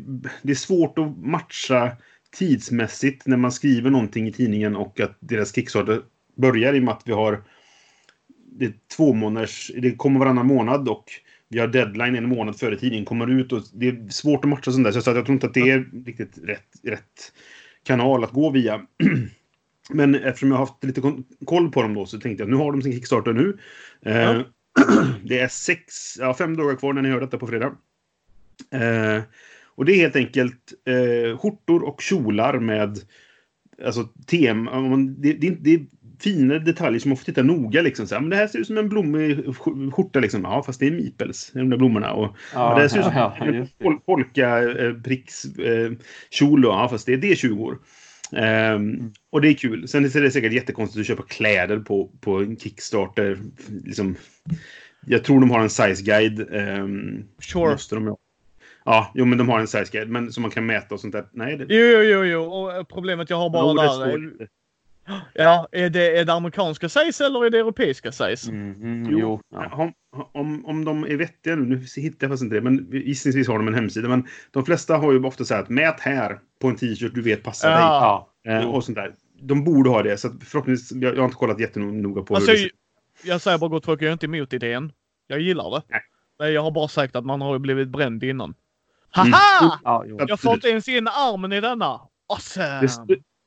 det 0.41 0.51
är 0.51 0.55
svårt 0.55 0.99
att 0.99 1.17
matcha 1.17 1.91
tidsmässigt 2.31 3.27
när 3.27 3.37
man 3.37 3.51
skriver 3.51 3.89
någonting 3.89 4.27
i 4.27 4.33
tidningen 4.33 4.75
och 4.75 4.99
att 4.99 5.17
deras 5.19 5.55
Kickstarter 5.55 6.01
börjar 6.35 6.73
i 6.73 6.79
och 6.79 6.83
med 6.83 6.93
att 6.93 7.03
vi 7.05 7.13
har 7.13 7.43
det 8.59 8.73
två 8.95 9.13
månaders, 9.13 9.71
det 9.77 9.91
kommer 9.91 10.19
varannan 10.19 10.47
månad 10.47 10.89
och 10.89 11.05
vi 11.49 11.59
har 11.59 11.67
deadline 11.67 12.15
en 12.15 12.29
månad 12.29 12.59
före 12.59 12.77
tidningen 12.77 13.05
kommer 13.05 13.27
ut 13.39 13.53
och 13.53 13.61
det 13.73 13.87
är 13.87 14.09
svårt 14.09 14.45
att 14.45 14.49
matcha 14.49 14.71
sånt 14.71 14.83
där. 14.83 14.91
Så 14.91 15.11
jag 15.11 15.25
tror 15.25 15.33
inte 15.33 15.47
att 15.47 15.53
det 15.53 15.69
är 15.69 16.05
riktigt 16.05 16.37
rätt, 16.43 16.67
rätt 16.83 17.33
kanal 17.83 18.23
att 18.23 18.31
gå 18.31 18.49
via. 18.49 18.81
Men 19.89 20.15
eftersom 20.15 20.49
jag 20.51 20.57
har 20.57 20.65
haft 20.65 20.83
lite 20.83 21.01
koll 21.45 21.71
på 21.71 21.81
dem 21.81 21.93
då 21.93 22.05
så 22.05 22.19
tänkte 22.19 22.43
jag 22.43 22.47
att 22.47 22.57
nu 22.57 22.63
har 22.63 22.71
de 22.71 22.81
sin 22.81 22.93
Kickstarter 22.93 23.33
nu. 23.33 23.57
Eh, 24.05 24.17
Ja. 24.21 24.43
det 25.23 25.39
är 25.39 25.47
sex, 25.47 25.83
ja, 26.19 26.33
fem 26.33 26.57
dagar 26.57 26.75
kvar 26.75 26.93
när 26.93 27.01
ni 27.01 27.09
hör 27.09 27.19
detta 27.21 27.37
på 27.37 27.47
fredag. 27.47 27.71
Eh, 28.71 29.21
och 29.75 29.85
det 29.85 29.91
är 29.93 29.95
helt 29.97 30.15
enkelt 30.15 30.73
eh, 30.85 31.37
skjortor 31.37 31.83
och 31.83 32.01
kjolar 32.01 32.59
med 32.59 32.97
alltså 33.85 34.03
tema. 34.03 34.97
Det, 35.17 35.33
det, 35.33 35.49
det 35.49 35.73
är 35.73 35.85
fina 36.19 36.59
detaljer 36.59 36.99
som 36.99 37.09
man 37.09 37.17
får 37.17 37.25
titta 37.25 37.43
noga. 37.43 37.81
Liksom. 37.81 38.07
Så 38.07 38.15
här, 38.15 38.21
men 38.21 38.29
det 38.29 38.35
här 38.35 38.47
ser 38.47 38.59
ut 38.59 38.67
som 38.67 38.77
en 38.77 38.89
blommig 38.89 39.37
sk- 39.45 39.91
skjorta. 39.91 40.19
Liksom. 40.19 40.41
Ja, 40.43 40.63
fast 40.63 40.79
det 40.79 40.87
är 40.87 40.91
meeples, 40.91 41.51
de 41.53 41.69
där 41.69 41.77
blommorna. 41.77 42.13
Och, 42.13 42.37
ja, 42.53 42.75
det 42.75 42.81
här 42.81 42.87
ser 42.87 42.99
ut 42.99 43.03
som 43.05 43.13
ja, 43.15 43.35
en 43.79 43.99
polka 44.05 44.63
eh, 44.71 44.93
pricks 44.93 45.45
eh, 45.45 45.91
kjol. 46.29 46.63
Ja, 46.63 46.87
fast 46.91 47.05
det 47.05 47.13
är 47.13 47.17
D20. 47.17 47.77
Ehm, 48.35 49.13
Och 49.29 49.41
det 49.41 49.49
är 49.49 49.53
kul. 49.53 49.87
Sen 49.87 50.05
är 50.05 50.21
det 50.21 50.31
säkert 50.31 50.53
jättekonstigt 50.53 50.99
att 50.99 51.07
köpa 51.07 51.23
kläder 51.23 51.79
på, 51.79 52.11
på 52.21 52.37
en 52.37 52.57
Kickstarter. 52.57 53.37
Liksom, 53.85 54.15
jag 55.05 55.23
tror 55.23 55.39
de 55.39 55.51
har 55.51 55.59
en 55.59 55.69
size 55.69 56.03
guide. 56.03 56.39
Um, 56.39 57.27
Sure. 57.39 57.71
Måste 57.71 57.95
de 57.95 58.07
ha. 58.07 58.17
Ja, 58.85 59.11
jo, 59.15 59.25
men 59.25 59.37
de 59.37 59.49
har 59.49 59.59
en 59.59 59.67
size 59.67 59.91
guide 59.91 60.09
men, 60.09 60.31
som 60.31 60.41
man 60.41 60.51
kan 60.51 60.65
mäta 60.65 60.95
och 60.95 61.01
sånt 61.01 61.13
där. 61.13 61.25
Nej, 61.31 61.57
det, 61.57 61.65
Jo, 61.69 61.85
jo, 61.85 62.01
jo, 62.01 62.23
jo. 62.25 62.43
Och 62.43 62.89
problemet 62.89 63.29
jag 63.29 63.37
har 63.37 63.49
bara 63.49 63.73
det 63.73 64.37
där. 64.37 64.47
Ja, 65.33 65.67
är 65.71 65.89
det, 65.89 66.17
är 66.19 66.25
det 66.25 66.33
amerikanska 66.33 66.89
size 66.89 67.25
eller 67.25 67.45
är 67.45 67.49
det 67.49 67.57
europeiska 67.57 68.11
size? 68.11 68.51
Mm, 68.51 68.71
mm, 68.81 69.11
Jo, 69.11 69.19
jo. 69.19 69.41
Ja. 69.49 69.69
om, 69.73 69.93
om, 70.33 70.65
om 70.65 70.85
de 70.85 71.03
är 71.03 71.17
vettiga 71.17 71.55
nu, 71.55 71.65
nu 71.65 71.85
hittar 71.95 72.27
jag 72.27 72.31
faktiskt 72.31 72.43
inte 72.43 72.55
det, 72.55 72.61
men 72.61 72.87
gissningsvis 72.91 73.47
har 73.47 73.57
de 73.57 73.67
en 73.67 73.73
hemsida. 73.73 74.09
Men 74.09 74.27
de 74.51 74.65
flesta 74.65 74.97
har 74.97 75.11
ju 75.11 75.23
ofta 75.23 75.45
så 75.45 75.53
här 75.53 75.61
att 75.61 75.69
mät 75.69 75.99
här 75.99 76.39
på 76.61 76.67
en 76.67 76.75
t-shirt 76.75 77.15
du 77.15 77.21
vet 77.21 77.43
passar 77.43 77.71
Ja. 77.71 77.77
Ja. 78.43 78.51
dig. 78.51 78.63
Eh, 78.63 78.69
och 78.69 78.83
sånt 78.83 78.95
där. 78.95 79.13
De 79.41 79.63
borde 79.63 79.89
ha 79.89 80.03
det, 80.03 80.17
så 80.17 80.29
förhoppningsvis, 80.45 81.01
jag, 81.01 81.15
jag 81.15 81.19
har 81.19 81.25
inte 81.25 81.37
kollat 81.37 81.59
jättenoga 81.59 82.21
på 82.21 82.35
Alltså, 82.35 82.51
hur 82.51 82.57
det 82.63 82.69
jag 83.23 83.41
säger 83.41 83.57
bara 83.57 83.69
gott 83.69 83.85
folk, 83.85 84.01
jag 84.01 84.07
är 84.07 84.13
inte 84.13 84.25
emot 84.25 84.53
idén. 84.53 84.91
Jag 85.27 85.39
gillar 85.39 85.71
det. 85.71 85.81
Nej. 85.89 86.01
Men 86.39 86.53
jag 86.53 86.61
har 86.61 86.71
bara 86.71 86.87
sagt 86.87 87.15
att 87.15 87.25
man 87.25 87.41
har 87.41 87.53
ju 87.53 87.59
blivit 87.59 87.87
bränd 87.87 88.23
innan. 88.23 88.53
Mm. 89.17 89.33
Haha! 89.33 89.79
Ja, 89.83 90.03
jo. 90.07 90.17
Jag 90.27 90.39
får 90.39 90.53
inte 90.53 90.69
ens 90.69 90.87
in 90.87 91.07
armen 91.07 91.53
i 91.53 91.61
denna. 91.61 92.01
Awesome! 92.33 92.87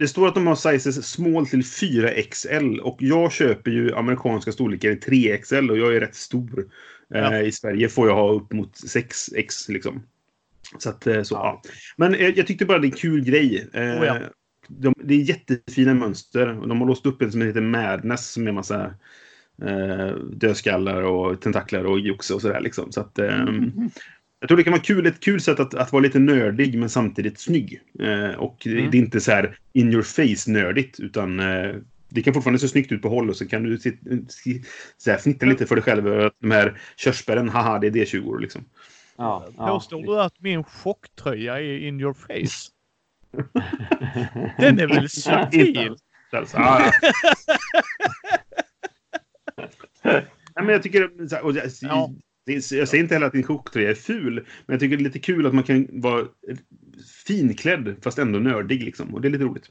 Det, 0.00 0.04
st- 0.04 0.04
det 0.04 0.08
står 0.08 0.28
att 0.28 0.34
de 0.34 0.46
har 0.46 0.54
sizes 0.54 1.06
small 1.06 1.46
till 1.46 1.62
4XL 1.62 2.78
och 2.78 2.96
jag 3.00 3.32
köper 3.32 3.70
ju 3.70 3.94
amerikanska 3.94 4.52
storlekar 4.52 4.90
i 4.90 4.94
3XL 4.96 5.70
och 5.70 5.78
jag 5.78 5.96
är 5.96 6.00
rätt 6.00 6.14
stor. 6.14 6.64
Ja. 7.08 7.34
Eh, 7.34 7.40
I 7.46 7.52
Sverige 7.52 7.88
får 7.88 8.08
jag 8.08 8.14
ha 8.14 8.32
upp 8.32 8.52
mot 8.52 8.76
6X 8.76 9.70
liksom. 9.72 10.02
Så 10.78 10.88
att, 10.90 11.06
eh, 11.06 11.22
så, 11.22 11.34
Ja. 11.34 11.62
Men 11.96 12.14
eh, 12.14 12.28
jag 12.28 12.46
tyckte 12.46 12.64
bara 12.66 12.78
det 12.78 12.86
är 12.86 12.90
en 12.92 12.96
kul 12.96 13.24
grej. 13.24 13.68
Eh, 13.72 13.80
Oh 13.82 14.06
ja. 14.06 14.18
de, 14.68 14.94
det 15.04 15.14
är 15.14 15.18
jättefina 15.18 15.94
mönster. 15.94 16.46
De 16.46 16.80
har 16.80 16.88
låst 16.88 17.06
upp 17.06 17.22
en 17.22 17.32
som 17.32 17.42
heter 17.42 17.60
Madness 17.60 18.30
som 18.32 18.46
är 18.48 18.52
massa 18.52 18.94
eh, 19.62 20.14
dödskallar 20.32 21.02
och 21.02 21.40
tentakler 21.40 21.86
och 21.86 22.00
jox 22.00 22.30
och 22.30 22.40
sådär. 22.40 22.60
Liksom. 22.60 22.92
Så 22.92 23.00
att, 23.00 23.18
eh, 23.18 23.46
jag 24.40 24.48
tror 24.48 24.56
det 24.58 24.64
kan 24.64 24.70
vara 24.72 24.82
kul, 24.82 25.06
ett 25.06 25.20
kul 25.20 25.40
sätt 25.40 25.60
att, 25.60 25.74
att 25.74 25.92
vara 25.92 26.02
lite 26.02 26.18
nördig 26.18 26.78
men 26.78 26.88
samtidigt 26.90 27.40
snygg. 27.40 27.80
Eh, 28.00 28.30
och 28.30 28.58
det- 28.64 28.70
Mm. 28.78 28.90
det 28.90 28.96
är 28.96 29.00
inte 29.00 29.20
så 29.20 29.30
här 29.32 29.56
in 29.72 29.92
your 29.92 30.02
face 30.02 30.50
nördigt 30.50 31.00
utan 31.00 31.40
eh, 31.40 31.74
det 32.08 32.22
kan 32.22 32.34
fortfarande 32.34 32.58
se 32.58 32.68
snyggt 32.68 32.92
ut 32.92 33.02
på 33.02 33.08
håll 33.08 33.28
och 33.30 33.36
så 33.36 33.48
kan 33.48 33.62
du 33.62 33.78
sit, 33.78 34.00
si- 34.28 34.64
så 34.96 35.10
här, 35.10 35.18
fnittra 35.18 35.48
lite 35.48 35.66
för 35.66 35.74
dig 35.74 35.84
själv 35.84 36.08
över 36.08 36.26
att 36.26 36.34
de 36.40 36.50
här 36.50 36.80
körsbären, 36.96 37.48
haha 37.48 37.78
det 37.78 37.86
är 37.86 37.90
D20 37.90 38.40
liksom. 38.40 38.64
Ja, 39.16 39.48
ja. 39.56 39.66
Påstår 39.66 40.02
du 40.02 40.20
att 40.20 40.40
min 40.40 40.64
chocktröja 40.64 41.60
är 41.60 41.78
in 41.78 42.00
your 42.00 42.14
face? 42.14 42.70
Den 44.58 44.78
är 44.78 44.86
väl 44.86 45.08
subtil? 45.10 45.96
Alltså, 46.32 46.56
ah. 46.56 46.82
Nej, 50.04 50.24
men 50.54 50.68
jag 50.68 50.82
tycker... 50.82 51.26
så 51.28 51.34
här, 51.36 51.44
Och 51.44 51.52
jag, 51.52 51.64
Ja. 51.82 52.10
Jag 52.52 52.88
säger 52.88 53.02
inte 53.02 53.14
heller 53.14 53.26
att 53.26 53.32
din 53.32 53.42
chocktröja 53.42 53.90
är 53.90 53.94
ful, 53.94 54.34
men 54.34 54.74
jag 54.74 54.80
tycker 54.80 54.96
det 54.96 55.02
är 55.02 55.04
lite 55.04 55.18
kul 55.18 55.46
att 55.46 55.54
man 55.54 55.64
kan 55.64 55.86
vara 55.90 56.26
finklädd 57.26 57.96
fast 58.02 58.18
ändå 58.18 58.38
nördig. 58.38 58.84
Liksom. 58.84 59.14
Och 59.14 59.20
det 59.20 59.28
är 59.28 59.30
lite 59.30 59.44
roligt. 59.44 59.64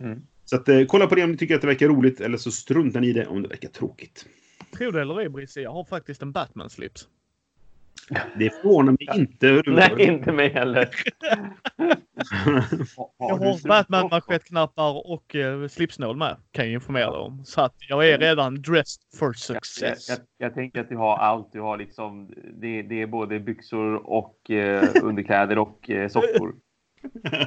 Mm. 0.00 0.22
Så 0.44 0.56
att, 0.56 0.68
eh, 0.68 0.84
kolla 0.84 1.06
på 1.06 1.14
det 1.14 1.24
om 1.24 1.30
ni 1.30 1.36
tycker 1.36 1.54
att 1.54 1.60
det 1.60 1.66
verkar 1.66 1.88
roligt 1.88 2.20
eller 2.20 2.38
så 2.38 2.50
struntar 2.50 3.00
ni 3.00 3.08
i 3.08 3.12
det 3.12 3.26
om 3.26 3.42
det 3.42 3.48
verkar 3.48 3.68
tråkigt. 3.68 4.26
Tro 4.76 4.90
det 4.90 5.00
eller 5.00 5.20
ej 5.20 5.28
Brisse, 5.28 5.60
jag 5.60 5.72
har 5.72 5.84
faktiskt 5.84 6.22
en 6.22 6.32
Batman-slips. 6.32 7.06
Det 8.38 8.50
förvånar 8.50 8.92
mig 8.92 9.20
inte 9.20 9.62
Nej, 9.66 10.06
inte 10.06 10.32
mig 10.32 10.48
heller. 10.48 10.88
Jag 13.18 13.36
har 13.36 13.68
Batman-manschettknappar 13.68 15.10
och 15.12 15.36
eh, 15.36 15.68
slipsnål 15.68 16.16
med, 16.16 16.36
kan 16.50 16.64
jag 16.64 16.74
informera 16.74 17.10
dig 17.10 17.20
om. 17.20 17.44
Så 17.44 17.60
att 17.60 17.74
jag 17.88 18.08
är 18.08 18.18
redan 18.18 18.62
dressed 18.62 19.02
for 19.18 19.26
Jag, 19.28 19.36
success. 19.36 20.08
jag, 20.08 20.18
jag 20.38 20.54
tänker 20.54 20.80
att 20.80 20.88
du 20.88 20.96
har 20.96 21.16
allt. 21.16 21.52
Du 21.52 21.60
har 21.60 21.78
liksom, 21.78 22.30
det, 22.60 22.82
det 22.82 23.02
är 23.02 23.06
både 23.06 23.40
byxor 23.40 23.94
och 24.10 24.50
eh, 24.50 24.88
underkläder 25.02 25.58
och 25.58 25.90
eh, 25.90 26.08
sockor. 26.08 26.54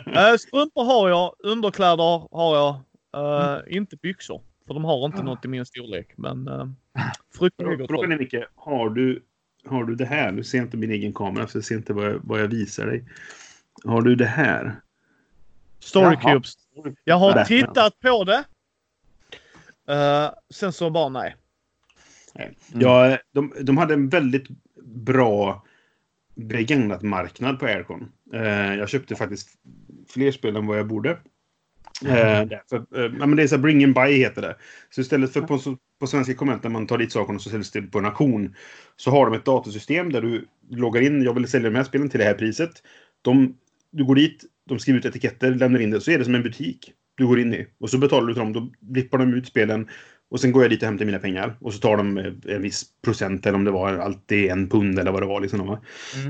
Eh, 0.07 0.34
strumpor 0.40 0.84
har 0.86 1.10
jag, 1.10 1.34
underkläder 1.40 2.27
har 2.32 2.56
jag. 2.56 2.76
eh, 3.57 3.77
Inte 3.77 3.98
byxor. 3.98 4.41
För 4.68 4.73
de 4.73 4.84
har 4.86 5.06
inte 5.06 5.23
något 5.23 5.45
i 5.45 5.48
min 5.48 5.65
storlek. 5.65 6.14
Men 6.18 6.48
uh, 6.49 6.65
frukten 7.38 7.68
är 7.68 7.76
gott 7.76 7.88
Frågan 7.90 8.11
är 8.11 8.18
Micke, 8.18 8.36
har 8.56 8.90
du, 8.90 9.23
har 9.65 9.83
du 9.83 9.95
det 9.95 10.05
här? 10.05 10.31
Nu 10.31 10.43
ser 10.43 10.57
jag 10.57 10.65
inte 10.65 10.77
min 10.77 10.91
egen 10.91 11.13
kamera 11.13 11.47
så 11.47 11.57
jag 11.57 11.65
ser 11.65 11.75
inte 11.75 11.93
vad 11.93 12.05
jag, 12.05 12.19
vad 12.23 12.41
jag 12.41 12.47
visar 12.47 12.85
dig. 12.85 13.03
Har 13.83 14.01
du 14.01 14.15
det 14.15 14.25
här? 14.25 14.75
Story 15.79 16.17
Jaha. 16.21 16.33
Cubes. 16.33 16.53
Jag 17.03 17.15
har 17.15 17.29
Batman. 17.29 17.45
tittat 17.45 17.99
på 17.99 18.23
det. 18.23 18.43
Eh, 19.87 20.31
sen 20.53 20.73
så 20.73 20.89
bara 20.89 21.09
nej. 21.09 21.35
Mm. 22.35 22.55
Ja, 22.73 23.17
de, 23.31 23.53
de 23.61 23.77
hade 23.77 23.93
en 23.93 24.09
väldigt 24.09 24.47
bra 24.83 25.65
begagnat 26.35 27.01
marknad 27.01 27.59
på 27.59 27.65
Aircon. 27.65 28.11
Eh, 28.33 28.75
jag 28.75 28.89
köpte 28.89 29.15
faktiskt 29.15 29.49
fler 30.09 30.31
spel 30.31 30.55
än 30.55 30.67
vad 30.67 30.79
jag 30.79 30.87
borde. 30.87 31.17
Eh, 32.01 32.47
därför, 32.47 32.77
eh, 32.77 33.11
ja, 33.19 33.26
men 33.26 33.35
det 33.35 33.43
är 33.43 33.47
så 33.47 33.55
här, 33.55 33.61
bring 33.61 33.84
and 33.84 33.93
buy 33.93 34.17
heter 34.17 34.41
det. 34.41 34.55
Så 34.89 35.01
istället 35.01 35.34
för 35.34 35.41
på, 35.41 35.59
på 35.99 36.07
svenska 36.07 36.34
konvent 36.34 36.63
när 36.63 36.69
man 36.69 36.88
tar 36.88 36.97
dit 36.97 37.11
sakerna 37.11 37.35
och 37.35 37.41
så 37.41 37.49
säljs 37.49 37.72
det 37.72 37.81
på 37.81 37.99
en 37.99 38.05
auktion. 38.05 38.55
Så 38.95 39.11
har 39.11 39.26
de 39.26 39.35
ett 39.35 39.45
datasystem 39.45 40.11
där 40.11 40.22
du 40.22 40.45
loggar 40.69 41.01
in, 41.01 41.23
jag 41.23 41.34
vill 41.34 41.47
sälja 41.47 41.69
de 41.69 41.76
här 41.76 41.84
spelen 41.84 42.09
till 42.09 42.19
det 42.19 42.26
här 42.26 42.34
priset. 42.34 42.72
De, 43.22 43.55
du 43.91 44.05
går 44.05 44.15
dit, 44.15 44.43
de 44.69 44.80
skriver 44.80 44.99
ut 44.99 45.05
etiketter, 45.05 45.53
lämnar 45.53 45.80
in 45.80 45.91
det, 45.91 46.01
så 46.01 46.11
är 46.11 46.17
det 46.17 46.26
som 46.26 46.35
en 46.35 46.43
butik 46.43 46.91
du 47.17 47.27
går 47.27 47.39
in 47.39 47.53
i. 47.53 47.67
Och 47.80 47.89
så 47.89 47.97
betalar 47.97 48.27
du 48.27 48.34
till 48.34 48.43
dem, 48.43 48.53
då 48.53 48.69
blippar 48.80 49.17
de 49.17 49.34
ut 49.34 49.47
spelen. 49.47 49.88
Och 50.30 50.39
sen 50.39 50.51
går 50.51 50.63
jag 50.63 50.72
dit 50.72 50.81
och 50.81 50.88
hämtar 50.88 51.05
mina 51.05 51.19
pengar. 51.19 51.57
Och 51.59 51.73
så 51.73 51.80
tar 51.80 51.97
de 51.97 52.17
eh, 52.17 52.55
en 52.55 52.61
viss 52.61 52.85
procent, 53.03 53.45
eller 53.45 53.57
om 53.57 53.63
det 53.63 53.72
var 53.72 53.97
alltid 53.97 54.49
en 54.49 54.69
pund 54.69 54.99
eller 54.99 55.11
vad 55.11 55.22
det 55.22 55.27
var. 55.27 55.41
Liksom? 55.41 55.77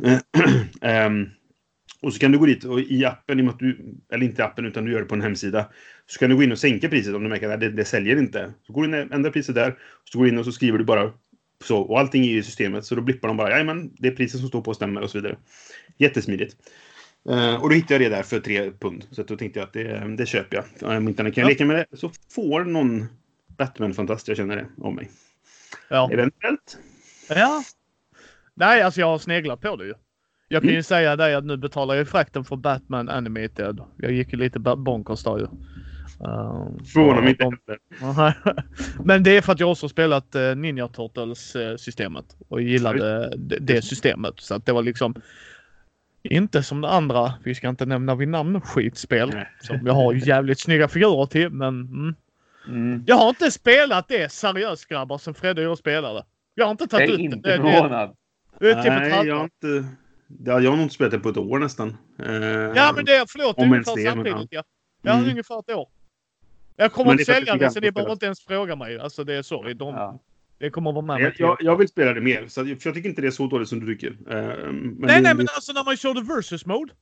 Mm. 0.04 0.20
Ehm, 0.82 1.30
och 2.06 2.14
så 2.14 2.20
kan 2.20 2.32
du 2.32 2.38
gå 2.38 2.46
dit 2.46 2.64
och 2.64 2.80
i 2.80 3.06
appen, 3.06 3.40
i 3.40 3.42
och 3.42 3.46
med 3.46 3.54
att 3.54 3.60
du, 3.60 3.96
eller 4.12 4.26
inte 4.26 4.42
i 4.42 4.46
appen 4.46 4.66
utan 4.66 4.86
du 4.86 4.92
gör 4.92 5.00
det 5.00 5.06
på 5.06 5.16
en 5.16 5.22
hemsida. 5.22 5.70
Så 6.08 6.20
kan 6.20 6.30
du 6.30 6.36
gå 6.36 6.44
in 6.44 6.52
och 6.52 6.60
sänka 6.60 6.90
priset 6.90 7.16
om 7.16 7.24
du 7.24 7.30
märker 7.30 7.50
att 7.50 7.60
det, 7.60 7.70
det 7.70 7.86
säljer 7.86 8.18
inte. 8.18 8.54
Så 8.68 8.74
går 8.74 8.82
du 8.82 8.88
in 8.88 8.94
och 9.10 9.16
ändrar 9.16 9.32
priset 9.32 9.56
där. 9.56 9.76
Så 10.12 10.18
går 10.18 10.26
du 10.26 10.32
in 10.32 10.38
och 10.38 10.46
så 10.46 10.52
skriver 10.52 10.78
du 10.78 10.84
bara 10.84 11.12
så. 11.64 11.78
Och 11.78 12.00
allting 12.00 12.24
är 12.26 12.30
i 12.30 12.44
systemet. 12.44 12.86
Så 12.86 12.96
då 12.96 13.02
blippar 13.02 13.28
de 13.28 13.38
bara, 13.38 13.50
jajamän, 13.50 13.92
det 13.98 14.08
är 14.08 14.12
priset 14.12 14.40
som 14.40 14.50
står 14.50 14.62
på 14.62 14.70
och 14.70 14.76
stämmer 14.76 15.02
och 15.02 15.10
så 15.10 15.18
vidare. 15.18 15.38
Jättesmidigt. 15.98 16.56
Eh, 17.30 17.56
och 17.56 17.70
då 17.70 17.76
hittade 17.76 18.04
jag 18.04 18.12
det 18.12 18.16
där 18.16 18.24
för 18.24 18.40
tre 18.40 18.72
pund. 18.72 19.06
Så 19.12 19.24
då 19.24 19.38
tänkte 19.38 19.60
jag 19.60 19.68
att 19.68 19.74
det, 19.74 20.16
det 20.18 20.26
köper 20.26 20.64
jag. 20.82 20.98
Om 20.98 21.08
inte 21.08 21.22
annat 21.22 21.34
kan 21.36 21.42
jag 21.42 21.48
Ja. 21.50 21.54
leka 21.54 21.66
med 21.66 21.76
det 21.92 21.98
så 21.98 22.12
får 22.36 22.64
någon 22.64 23.06
Batman-fantast, 23.58 24.28
jag 24.28 24.38
känner 24.38 24.56
det, 24.56 24.66
om 24.78 24.96
mig. 24.96 25.10
Ja. 25.90 26.10
Eventuellt. 26.14 26.78
ja. 27.30 27.64
Nej, 28.54 28.82
alltså 28.82 29.00
jag 29.00 29.08
har 29.08 29.18
sneglat 29.20 29.62
på 29.62 29.76
det 29.76 29.86
ju. 29.86 29.94
Jag 30.48 30.62
kan 30.62 30.70
Mm. 30.70 30.76
ju 30.76 30.84
säga 30.84 31.16
dig 31.16 31.36
att 31.36 31.46
nu 31.46 31.58
betalar 31.58 31.96
jag 31.96 32.08
frakten 32.08 32.44
för 32.44 32.56
Batman 32.56 33.10
Animated. 33.10 33.80
Jag 33.98 34.12
gick 34.12 34.34
ju 34.34 34.40
lite 34.40 34.60
bonkers 34.60 35.24
där 35.24 35.38
ju. 35.38 35.44
Uh, 35.44 35.50
Förvånar 36.94 37.22
mig 37.22 37.30
inte 37.30 37.44
heller. 37.44 38.36
Men 39.06 39.24
det 39.24 39.38
är 39.38 39.42
för 39.42 39.54
att 39.54 39.60
jag 39.60 39.72
också 39.72 39.90
spelat 39.90 40.36
eh, 40.36 40.56
Ninja 40.56 40.88
Turtles 40.88 41.56
systemet 41.78 42.26
och 42.48 42.62
gillade 42.62 43.34
det, 43.38 43.58
det 43.60 43.82
systemet. 43.82 44.34
Så 44.38 44.56
att 44.56 44.66
det 44.66 44.72
var 44.74 44.84
liksom 44.84 45.16
inte 46.24 46.64
som 46.64 46.82
det 46.82 46.90
andra, 46.90 47.34
vi 47.44 47.56
ska 47.56 47.70
inte 47.70 47.86
nämna 47.86 48.16
vid 48.16 48.28
namn, 48.28 48.62
skitspel. 48.62 49.30
Nej. 49.34 49.48
Som 49.62 49.88
jag 49.88 49.94
har 49.94 50.14
jävligt 50.14 50.60
snygga 50.60 50.88
figurer 50.88 51.26
till 51.26 51.50
men 51.50 51.82
mm. 51.82 52.16
Mm. 52.68 53.04
Jag 53.08 53.16
har 53.16 53.30
inte 53.30 53.52
spelat 53.52 54.08
det 54.08 54.32
seriöst 54.32 54.88
grabbar 54.88 55.18
sen 55.18 55.34
Fredde 55.34 55.62
och 55.62 55.72
jag 55.72 55.78
spelade. 55.78 56.24
Jag 56.56 56.66
har 56.66 56.72
inte 56.72 56.84
Jag 56.84 56.90
tagit 56.90 57.10
är 57.10 57.14
ut 57.14 57.20
inte 57.20 57.38
det. 57.38 57.58
Det, 57.58 57.72
förvånad. 57.72 58.16
det 58.60 58.70
är 58.72 58.76
typ 58.84 58.92
ett 58.92 59.00
Nej, 59.00 59.28
jag 59.28 59.36
har 59.36 59.44
inte... 59.44 59.88
Ja, 60.28 60.60
jag 60.60 60.70
har 60.70 60.78
nog 60.78 60.86
inte 60.86 60.96
spelat 60.96 61.12
det 61.12 61.20
på 61.20 61.30
ett 61.30 61.38
år 61.38 61.60
nästan. 61.60 61.98
Eh, 62.20 62.34
Ja 62.36 62.94
men 62.96 63.06
det 63.06 63.16
är, 63.16 63.26
förlåt, 63.30 63.58
Om 63.58 63.64
ungefär 63.64 63.96
det, 63.96 64.04
men 64.04 64.14
samtidigt 64.26 64.48
ja. 64.52 64.64
Ja, 65.02 65.14
Mm. 65.18 65.30
ungefär 65.30 65.60
ett 65.60 65.70
år. 65.70 65.90
Jag 66.76 66.92
kommer 66.92 67.12
Men 67.12 67.20
att 67.20 67.26
sälja 67.26 67.56
det 67.56 67.72
så 67.72 67.80
ni 67.80 67.92
behöver 67.92 68.12
inte 68.14 68.26
ens 68.26 68.42
fråga 68.42 68.76
mig. 68.76 69.00
Alltså 69.00 69.24
det 69.24 69.34
är 69.34 69.42
sorry. 69.42 69.74
De, 69.74 69.88
Ja. 69.96 70.20
Det 70.58 70.70
kommer 70.70 70.92
vara 70.92 71.06
med 71.06 71.22
Jag, 71.22 71.34
jag, 71.38 71.58
jag 71.60 71.78
vill 71.78 71.88
spela 71.88 72.14
det 72.14 72.22
mer, 72.22 72.48
så 72.48 72.62
att, 72.62 72.68
för 72.68 72.90
jag 72.90 72.96
tycker 72.96 73.10
inte 73.10 73.22
det 73.22 73.28
är 73.28 73.32
så 73.32 73.48
dåligt 73.48 73.70
som 73.70 73.80
du 73.80 73.86
tycker. 73.96 74.08
Eh, 74.12 74.16
men 74.72 74.96
nej, 75.00 75.16
det- 75.16 75.22
nej, 75.22 75.36
men 75.36 75.48
alltså 75.56 75.74
när 75.74 75.84
man 75.86 75.98
körde 75.98 76.22
versus 76.22 76.66
mode 76.66 76.94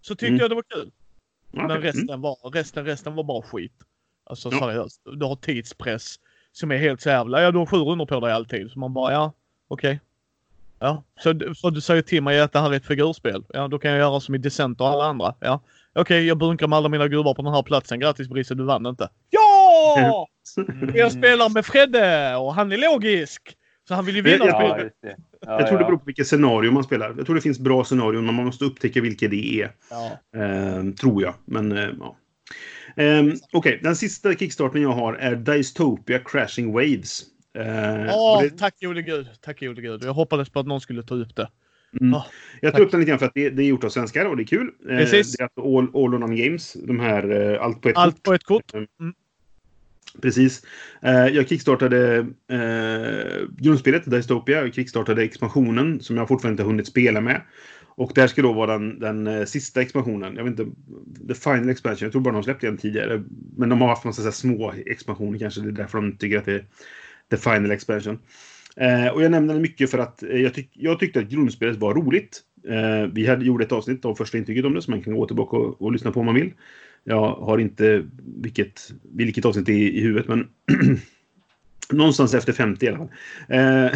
så 0.00 0.14
tyckte 0.14 0.26
Mm. 0.26 0.38
jag 0.40 0.50
det 0.50 0.54
var 0.54 0.62
kul. 0.62 0.90
Ja, 1.52 1.62
Men 1.66 1.70
okej. 1.70 1.82
resten, 1.82 2.08
Mm. 2.08 2.20
var, 2.20 2.50
resten, 2.54 2.84
resten 2.84 3.14
var 3.14 3.24
bara 3.24 3.42
skit. 3.42 3.72
Alltså 4.24 4.48
Ja. 4.52 4.58
seriöst. 4.58 5.00
Du 5.16 5.24
har 5.26 5.36
tidspress 5.36 6.14
som 6.52 6.70
är 6.70 6.76
helt 6.76 7.00
så 7.00 7.08
jävla... 7.08 7.42
Ja, 7.42 7.50
du 7.50 7.58
har 7.58 7.66
sju 7.66 7.76
runder 7.76 8.06
på 8.06 8.20
dig 8.20 8.32
alltid. 8.32 8.70
Så 8.70 8.78
man 8.78 8.94
bara, 8.94 9.12
ja, 9.12 9.32
okej. 9.68 10.00
Ja, 10.80 11.04
så 11.20 11.30
för 11.60 11.70
du 11.70 11.80
säger 11.80 12.02
till 12.02 12.22
mig 12.22 12.40
att 12.40 12.52
det 12.52 12.60
här 12.60 12.70
är 12.72 12.76
ett 12.76 12.86
figurspel. 12.86 13.44
Ja, 13.48 13.68
då 13.68 13.78
kan 13.78 13.90
jag 13.90 13.98
göra 14.00 14.20
som 14.20 14.34
i 14.34 14.38
Descent 14.38 14.80
och 14.80 14.88
alla 14.88 15.04
andra. 15.04 15.34
Ja, 15.40 15.60
okej, 15.94 16.26
jag 16.26 16.38
bunkrar 16.38 16.68
med 16.68 16.76
alla 16.76 16.88
mina 16.88 17.08
gubbar 17.08 17.34
på 17.34 17.42
den 17.42 17.52
här 17.52 17.62
platsen. 17.62 18.00
Grattis 18.00 18.28
Brisse, 18.28 18.54
du 18.54 18.64
vann 18.64 18.86
inte. 18.86 19.08
Ja! 19.30 20.26
Mm. 20.56 20.90
Jag 20.96 21.12
spelar 21.12 21.48
med 21.48 21.66
Fredde 21.66 22.36
och 22.36 22.54
han 22.54 22.72
är 22.72 22.76
logisk. 22.92 23.56
Så 23.88 23.94
han 23.94 24.04
vill 24.06 24.16
ju 24.16 24.22
vinna 24.22 24.44
Jag- 24.46 24.62
Ja, 24.62 24.74
spelet. 24.74 24.92
Ja, 25.46 25.58
Jag 25.60 25.68
tror 25.68 25.78
det 25.78 25.84
beror 25.84 25.96
på 25.98 26.04
vilket 26.04 26.26
scenario 26.26 26.70
man 26.70 26.84
spelar. 26.84 27.14
Jag 27.16 27.26
tror 27.26 27.34
det 27.36 27.40
finns 27.42 27.58
bra 27.58 27.84
scenarion, 27.84 28.26
men 28.26 28.34
man 28.34 28.44
måste 28.44 28.64
upptäcka 28.64 29.00
vilket 29.00 29.30
det 29.30 29.60
är. 29.62 29.70
Ja. 29.90 30.10
Eh, 30.40 30.84
tror 31.00 31.22
jag. 31.22 31.34
Men 31.44 31.72
eh, 31.78 31.88
ja. 32.00 32.16
Eh, 33.02 33.24
Okej, 33.52 33.80
den 33.82 33.96
sista 33.96 34.34
kickstarten 34.34 34.82
jag 34.82 34.92
har 34.92 35.14
är 35.14 35.36
Dystopia 35.36 36.18
Crashing 36.18 36.72
Waves. 36.72 37.22
Eh, 37.54 38.14
och 38.14 38.42
det, 38.42 38.50
tack 38.50 38.80
gode 38.80 39.02
gud. 39.02 39.28
Tack 39.40 39.60
gode 39.60 39.82
gud. 39.82 40.04
Jag 40.04 40.12
hoppades 40.14 40.48
på 40.48 40.60
att 40.60 40.66
någon 40.66 40.80
skulle 40.80 41.02
ta 41.02 41.14
upp 41.14 41.36
det. 41.36 41.48
Mm. 42.00 42.14
Ah, 42.14 42.26
jag 42.60 42.72
tar 42.72 42.80
upp 42.80 42.90
den 42.90 43.00
lite 43.00 43.08
grann 43.10 43.18
för 43.18 43.26
att 43.26 43.34
det, 43.34 43.50
det 43.50 43.62
är 43.62 43.66
gjort 43.66 43.84
av 43.84 43.88
svenskar 43.88 44.26
och 44.26 44.36
det 44.36 44.42
är 44.42 44.46
kul. 44.46 44.70
Eh, 44.90 44.96
Precis. 44.96 45.36
Det 45.36 45.42
är 45.42 45.44
alltså 45.44 45.78
All, 45.78 46.04
All 46.04 46.22
on 46.22 46.36
Games. 46.36 46.72
De 46.72 47.00
här 47.00 47.52
eh, 47.52 47.62
Allt 47.62 47.80
på 47.80 47.88
ett 47.88 47.96
Allt 47.96 48.14
kort. 48.14 48.22
på 48.22 48.32
ett 48.34 48.44
kort. 48.44 48.72
Precis. 50.22 50.62
Eh, 51.02 51.26
jag 51.26 51.48
kickstartade 51.48 52.26
eh, 52.50 53.48
grundspelet 53.58 54.10
Dystopia. 54.10 54.60
Jag 54.60 54.74
kickstartade 54.74 55.22
expansionen 55.22 56.00
som 56.00 56.16
jag 56.16 56.28
fortfarande 56.28 56.52
inte 56.62 56.70
hunnit 56.70 56.86
spela 56.86 57.20
med. 57.20 57.42
Och 57.94 58.12
där 58.14 58.26
ska 58.26 58.42
då 58.42 58.52
vara 58.52 58.78
den, 58.78 58.98
den 58.98 59.46
sista 59.46 59.82
expansionen. 59.82 60.36
Jag 60.36 60.44
vet 60.44 60.60
inte. 60.60 60.72
The 61.28 61.34
Final 61.34 61.68
Expansion. 61.68 61.98
Jag 62.06 62.12
tror 62.12 62.22
bara 62.22 62.34
de 62.34 62.42
släppte 62.42 62.66
den 62.66 62.76
tidigare. 62.76 63.22
Men 63.56 63.68
de 63.68 63.80
har 63.80 63.88
haft 63.88 64.04
massa 64.04 64.22
så 64.22 64.26
här 64.26 64.32
små 64.32 64.74
expansioner 64.86 65.38
kanske. 65.38 65.60
Det 65.60 65.68
är 65.68 65.72
därför 65.72 65.98
de 65.98 66.16
tycker 66.16 66.38
att 66.38 66.44
det 66.44 66.52
är 66.52 66.64
The 67.30 67.36
Final 67.36 67.70
Expansion. 67.70 68.18
Eh, 68.76 69.08
och 69.08 69.22
jag 69.22 69.30
nämner 69.30 69.54
den 69.54 69.62
mycket 69.62 69.90
för 69.90 69.98
att 69.98 70.22
eh, 70.22 70.36
jag, 70.36 70.54
tyck, 70.54 70.70
jag 70.72 70.98
tyckte 70.98 71.20
att 71.20 71.28
grundspelet 71.28 71.76
var 71.76 71.94
roligt. 71.94 72.40
Eh, 72.68 73.12
vi 73.12 73.26
hade 73.26 73.44
gjort 73.44 73.62
ett 73.62 73.72
avsnitt 73.72 74.04
av 74.04 74.14
första 74.14 74.38
intrycket 74.38 74.64
om 74.64 74.74
det 74.74 74.82
som 74.82 74.90
man 74.90 75.02
kan 75.02 75.16
gå 75.16 75.26
tillbaka 75.26 75.56
och, 75.56 75.82
och 75.82 75.92
lyssna 75.92 76.12
på 76.12 76.20
om 76.20 76.26
man 76.26 76.34
vill. 76.34 76.52
Jag 77.04 77.34
har 77.34 77.58
inte 77.58 78.04
vilket, 78.42 78.92
vilket 79.02 79.44
avsnitt 79.44 79.66
det 79.66 79.72
är 79.72 79.90
i 79.90 80.00
huvudet, 80.00 80.28
men 80.28 80.48
någonstans 81.92 82.34
efter 82.34 82.52
50 82.52 82.86
i 82.86 82.88
alla 82.88 82.98
fall. 82.98 83.10
Eh, 83.48 83.86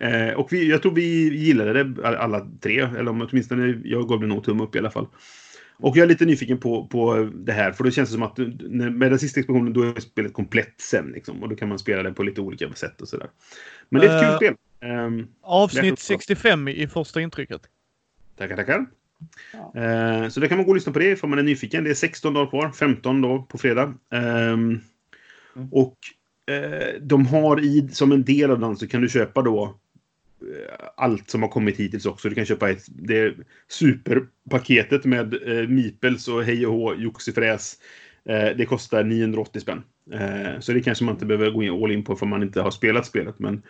eh, 0.28 0.34
och 0.34 0.52
vi, 0.52 0.70
jag 0.70 0.82
tror 0.82 0.94
vi 0.94 1.36
gillade 1.36 1.84
det 1.84 2.08
alla 2.18 2.48
tre, 2.60 2.80
eller 2.80 3.08
om 3.08 3.28
åtminstone 3.30 3.80
jag 3.84 4.08
gav 4.08 4.20
det 4.20 4.26
nog 4.26 4.44
tumme 4.44 4.62
upp 4.62 4.76
i 4.76 4.78
alla 4.78 4.90
fall. 4.90 5.06
Och 5.82 5.96
jag 5.96 6.04
är 6.04 6.08
lite 6.08 6.24
nyfiken 6.24 6.58
på, 6.58 6.86
på 6.86 7.30
det 7.34 7.52
här, 7.52 7.72
för 7.72 7.84
det 7.84 7.90
känns 7.90 8.12
som 8.12 8.22
att 8.22 8.38
med 8.70 9.10
den 9.12 9.18
sista 9.18 9.40
expansionen 9.40 9.72
då 9.72 9.82
är 9.82 10.00
spelet 10.00 10.32
komplett 10.32 10.74
sen. 10.80 11.06
Liksom, 11.14 11.42
och 11.42 11.48
då 11.48 11.56
kan 11.56 11.68
man 11.68 11.78
spela 11.78 12.02
det 12.02 12.12
på 12.12 12.22
lite 12.22 12.40
olika 12.40 12.72
sätt 12.74 13.00
och 13.00 13.08
sådär. 13.08 13.30
Men 13.88 14.00
det 14.00 14.08
är 14.08 14.16
ett 14.16 14.22
kul 14.22 14.30
Eh, 14.30 14.36
spel. 14.36 14.54
Ehm, 14.90 15.26
Avsnitt 15.42 15.82
Lätt 15.84 15.92
att- 15.92 15.98
65 15.98 16.68
i 16.68 16.86
första 16.86 17.20
intrycket. 17.20 17.60
Tackar, 18.36 18.56
tackar. 18.56 18.86
Ja. 19.52 19.80
Eh, 19.82 20.28
så 20.28 20.40
det 20.40 20.48
kan 20.48 20.56
man 20.56 20.64
gå 20.66 20.70
och 20.70 20.74
lyssna 20.74 20.92
på 20.92 20.98
det 20.98 21.10
ifall 21.10 21.30
man 21.30 21.38
är 21.38 21.42
nyfiken. 21.42 21.84
Det 21.84 21.90
är 21.90 21.94
16 21.94 22.34
dagar 22.34 22.50
kvar, 22.50 22.70
15 22.72 23.20
då 23.20 23.42
på 23.42 23.58
fredag. 23.58 23.94
Ehm, 24.12 24.80
Och 25.70 25.96
eh, 26.54 27.00
de 27.02 27.26
har 27.26 27.60
i, 27.60 27.88
som 27.92 28.12
en 28.12 28.24
del 28.24 28.50
av 28.50 28.60
den 28.60 28.76
så 28.76 28.88
kan 28.88 29.00
du 29.02 29.08
köpa 29.08 29.42
då 29.42 29.78
allt 30.96 31.30
som 31.30 31.42
har 31.42 31.48
kommit 31.48 31.76
hittills 31.76 32.06
också. 32.06 32.28
Du 32.28 32.34
kan 32.34 32.46
köpa 32.46 32.70
ett, 32.70 32.84
det 32.88 33.34
superpaketet 33.68 35.04
med 35.04 35.34
eh, 35.34 35.68
Mipels 35.68 36.28
och 36.28 36.44
hej 36.44 36.66
och 36.66 36.72
hå, 36.72 36.94
joxifräs. 36.94 37.76
Eh, 38.24 38.56
det 38.56 38.66
kostar 38.66 39.04
980 39.04 39.60
spänn. 39.60 39.82
Eh, 40.12 40.60
så 40.60 40.72
det 40.72 40.80
kanske 40.80 41.04
man 41.04 41.14
inte 41.14 41.26
behöver 41.26 41.50
gå 41.50 41.62
in 41.62 41.84
all 41.84 41.92
in 41.92 42.04
på 42.04 42.16
för 42.16 42.26
man 42.26 42.42
inte 42.42 42.60
har 42.60 42.70
spelat 42.70 43.06
spelet. 43.06 43.38
Men, 43.38 43.62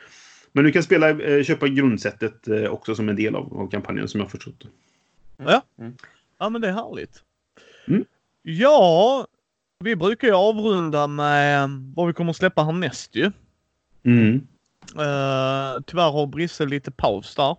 men 0.53 0.65
du 0.65 0.73
kan 0.73 0.83
spela, 0.83 1.11
eh, 1.11 1.45
köpa 1.45 1.69
grundsättet 1.69 2.49
eh, 2.49 2.65
också 2.65 2.95
som 2.95 3.09
en 3.09 3.17
del 3.17 3.35
av, 3.35 3.59
av 3.59 3.71
kampanjen 3.71 4.09
som 4.09 4.21
jag 4.21 4.31
förstått. 4.31 4.67
Ja. 5.37 5.63
Mm. 5.79 5.95
Ja, 6.39 6.49
men 6.49 6.61
det 6.61 6.69
är 6.69 6.73
härligt. 6.73 7.23
Mm. 7.87 8.05
Ja, 8.43 9.27
vi 9.85 9.97
brukar 9.97 10.29
ju 10.29 10.35
avrunda 10.35 11.07
med 11.07 11.71
vad 11.97 12.07
vi 12.07 12.13
kommer 12.13 12.31
att 12.31 12.37
släppa 12.37 12.65
härnäst 12.65 13.15
ju. 13.15 13.33
Mm. 14.03 14.47
Uh, 14.97 15.83
tyvärr 15.87 16.11
har 16.11 16.27
Brisse 16.27 16.67
lite 16.67 16.91
paus 16.91 17.35
där. 17.35 17.57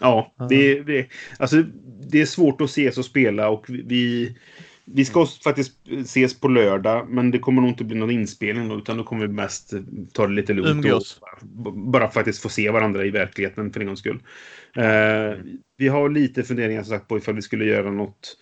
Ja, 0.00 0.34
det, 0.48 0.82
det, 0.82 1.06
alltså, 1.38 1.62
det 2.10 2.20
är 2.20 2.26
svårt 2.26 2.60
att 2.60 2.70
ses 2.70 2.98
och 2.98 3.04
spela 3.04 3.48
och 3.48 3.64
vi, 3.68 4.36
vi 4.84 5.04
ska 5.04 5.26
faktiskt 5.26 5.72
ses 5.88 6.40
på 6.40 6.48
lördag 6.48 7.08
men 7.08 7.30
det 7.30 7.38
kommer 7.38 7.62
nog 7.62 7.70
inte 7.70 7.84
bli 7.84 7.96
någon 7.96 8.10
inspelning 8.10 8.68
då, 8.68 8.78
utan 8.78 8.96
då 8.96 9.04
kommer 9.04 9.26
vi 9.26 9.32
mest 9.32 9.72
ta 10.12 10.26
det 10.26 10.32
lite 10.32 10.52
lugnt 10.52 10.84
Umgås. 10.84 11.20
och 11.64 11.72
bara, 11.72 12.10
faktiskt 12.10 12.42
få 12.42 12.48
se 12.48 12.70
varandra 12.70 13.04
i 13.04 13.10
verkligheten 13.10 13.72
för 13.72 13.80
en 13.80 13.86
gångs 13.86 13.98
skull. 13.98 14.22
Eh, 14.76 15.38
vi 15.76 15.88
har 15.88 16.08
lite 16.08 16.42
funderingar 16.42 16.82
som 16.82 16.90
sagt 16.90 17.08
på 17.08 17.18
ifall 17.18 17.34
vi 17.34 17.42
skulle 17.42 17.64
göra 17.64 17.90
något 17.90 18.36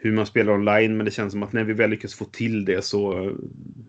hur 0.00 0.12
man 0.12 0.26
spelar 0.26 0.52
online 0.52 0.96
men 0.96 1.04
det 1.06 1.10
känns 1.12 1.32
som 1.32 1.42
att 1.42 1.52
när 1.52 1.64
vi 1.64 1.72
väl 1.72 1.90
lyckas 1.90 2.14
få 2.14 2.24
till 2.24 2.64
det 2.64 2.84
så 2.84 3.32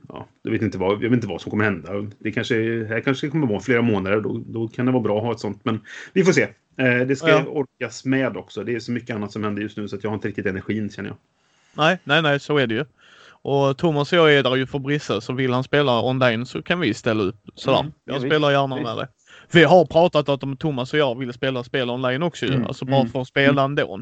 ja, 0.07 0.27
jag 0.44 0.52
vet 0.52 0.61
inte 0.61 0.77
vad, 0.77 0.91
jag 0.94 1.10
vet 1.10 1.11
inte 1.14 1.27
vad 1.27 1.41
som 1.41 1.49
kommer 1.49 1.64
hända. 1.64 1.90
Det 2.19 2.31
kanske, 2.31 2.86
här 2.86 3.02
kanske 3.02 3.30
kommer 3.30 3.48
vara 3.48 3.60
flera 3.60 3.81
månader 3.81 4.22
då, 4.22 4.41
då 4.48 4.68
kan 4.68 4.86
det 4.86 4.91
vara 4.91 5.03
bra 5.03 5.18
att 5.18 5.23
ha 5.23 5.31
ett 5.31 5.40
sånt 5.40 5.65
men 5.65 5.80
vi 6.14 6.23
får 6.23 6.31
se. 6.31 6.48
Eh, 6.77 6.99
det 7.07 7.15
ska 7.15 7.30
Ja. 7.30 7.45
orkas 7.48 8.06
med 8.06 8.38
också. 8.38 8.64
Det 8.64 8.76
är 8.76 8.80
så 8.80 8.91
mycket 8.91 9.15
annat 9.15 9.31
som 9.31 9.44
händer 9.44 9.61
just 9.61 9.77
nu 9.77 9.88
så 9.88 9.95
att 9.95 10.03
jag 10.03 10.10
har 10.11 10.15
inte 10.15 10.27
riktigt 10.27 10.45
energin 10.45 10.90
känner 10.90 11.10
jag. 11.10 11.18
Nej, 11.73 11.98
nej, 12.03 12.22
nej, 12.22 12.40
så 12.40 12.57
är 12.57 12.68
det 12.68 12.76
ju. 12.76 12.86
Och 13.41 13.77
Thomas 13.77 14.11
och 14.14 14.18
jag 14.19 14.34
är 14.34 14.44
där 14.44 14.56
ju 14.56 14.65
för 14.68 14.80
Brisse, 14.80 15.22
så 15.22 15.34
vill 15.34 15.53
han 15.53 15.64
spela 15.64 16.02
online 16.03 16.45
så 16.45 16.61
kan 16.61 16.80
vi 16.80 16.94
ställa 16.94 17.23
upp. 17.23 17.36
Sådär. 17.56 17.80
Mm, 17.80 17.91
jag 18.06 18.15
ja, 18.15 18.19
visst, 18.19 18.27
spelar 18.31 18.52
gärna 18.52 18.76
med 18.76 18.98
det. 18.98 19.07
Vi 19.52 19.64
har 19.64 19.86
pratat 19.86 20.30
att 20.30 20.44
om 20.44 20.57
Thomas 20.57 20.94
och 20.94 20.99
jag 20.99 21.19
vill 21.19 21.34
spela 21.34 21.64
spel 21.64 21.90
online 21.90 22.23
också 22.23 22.45
ju. 22.45 22.53
Mm, 22.53 22.68
Alltså 22.68 22.86
bara 22.86 22.99
mm, 22.99 23.11
för 23.11 23.22
att 23.22 23.27
spela 23.27 23.64
ändå. 23.64 23.99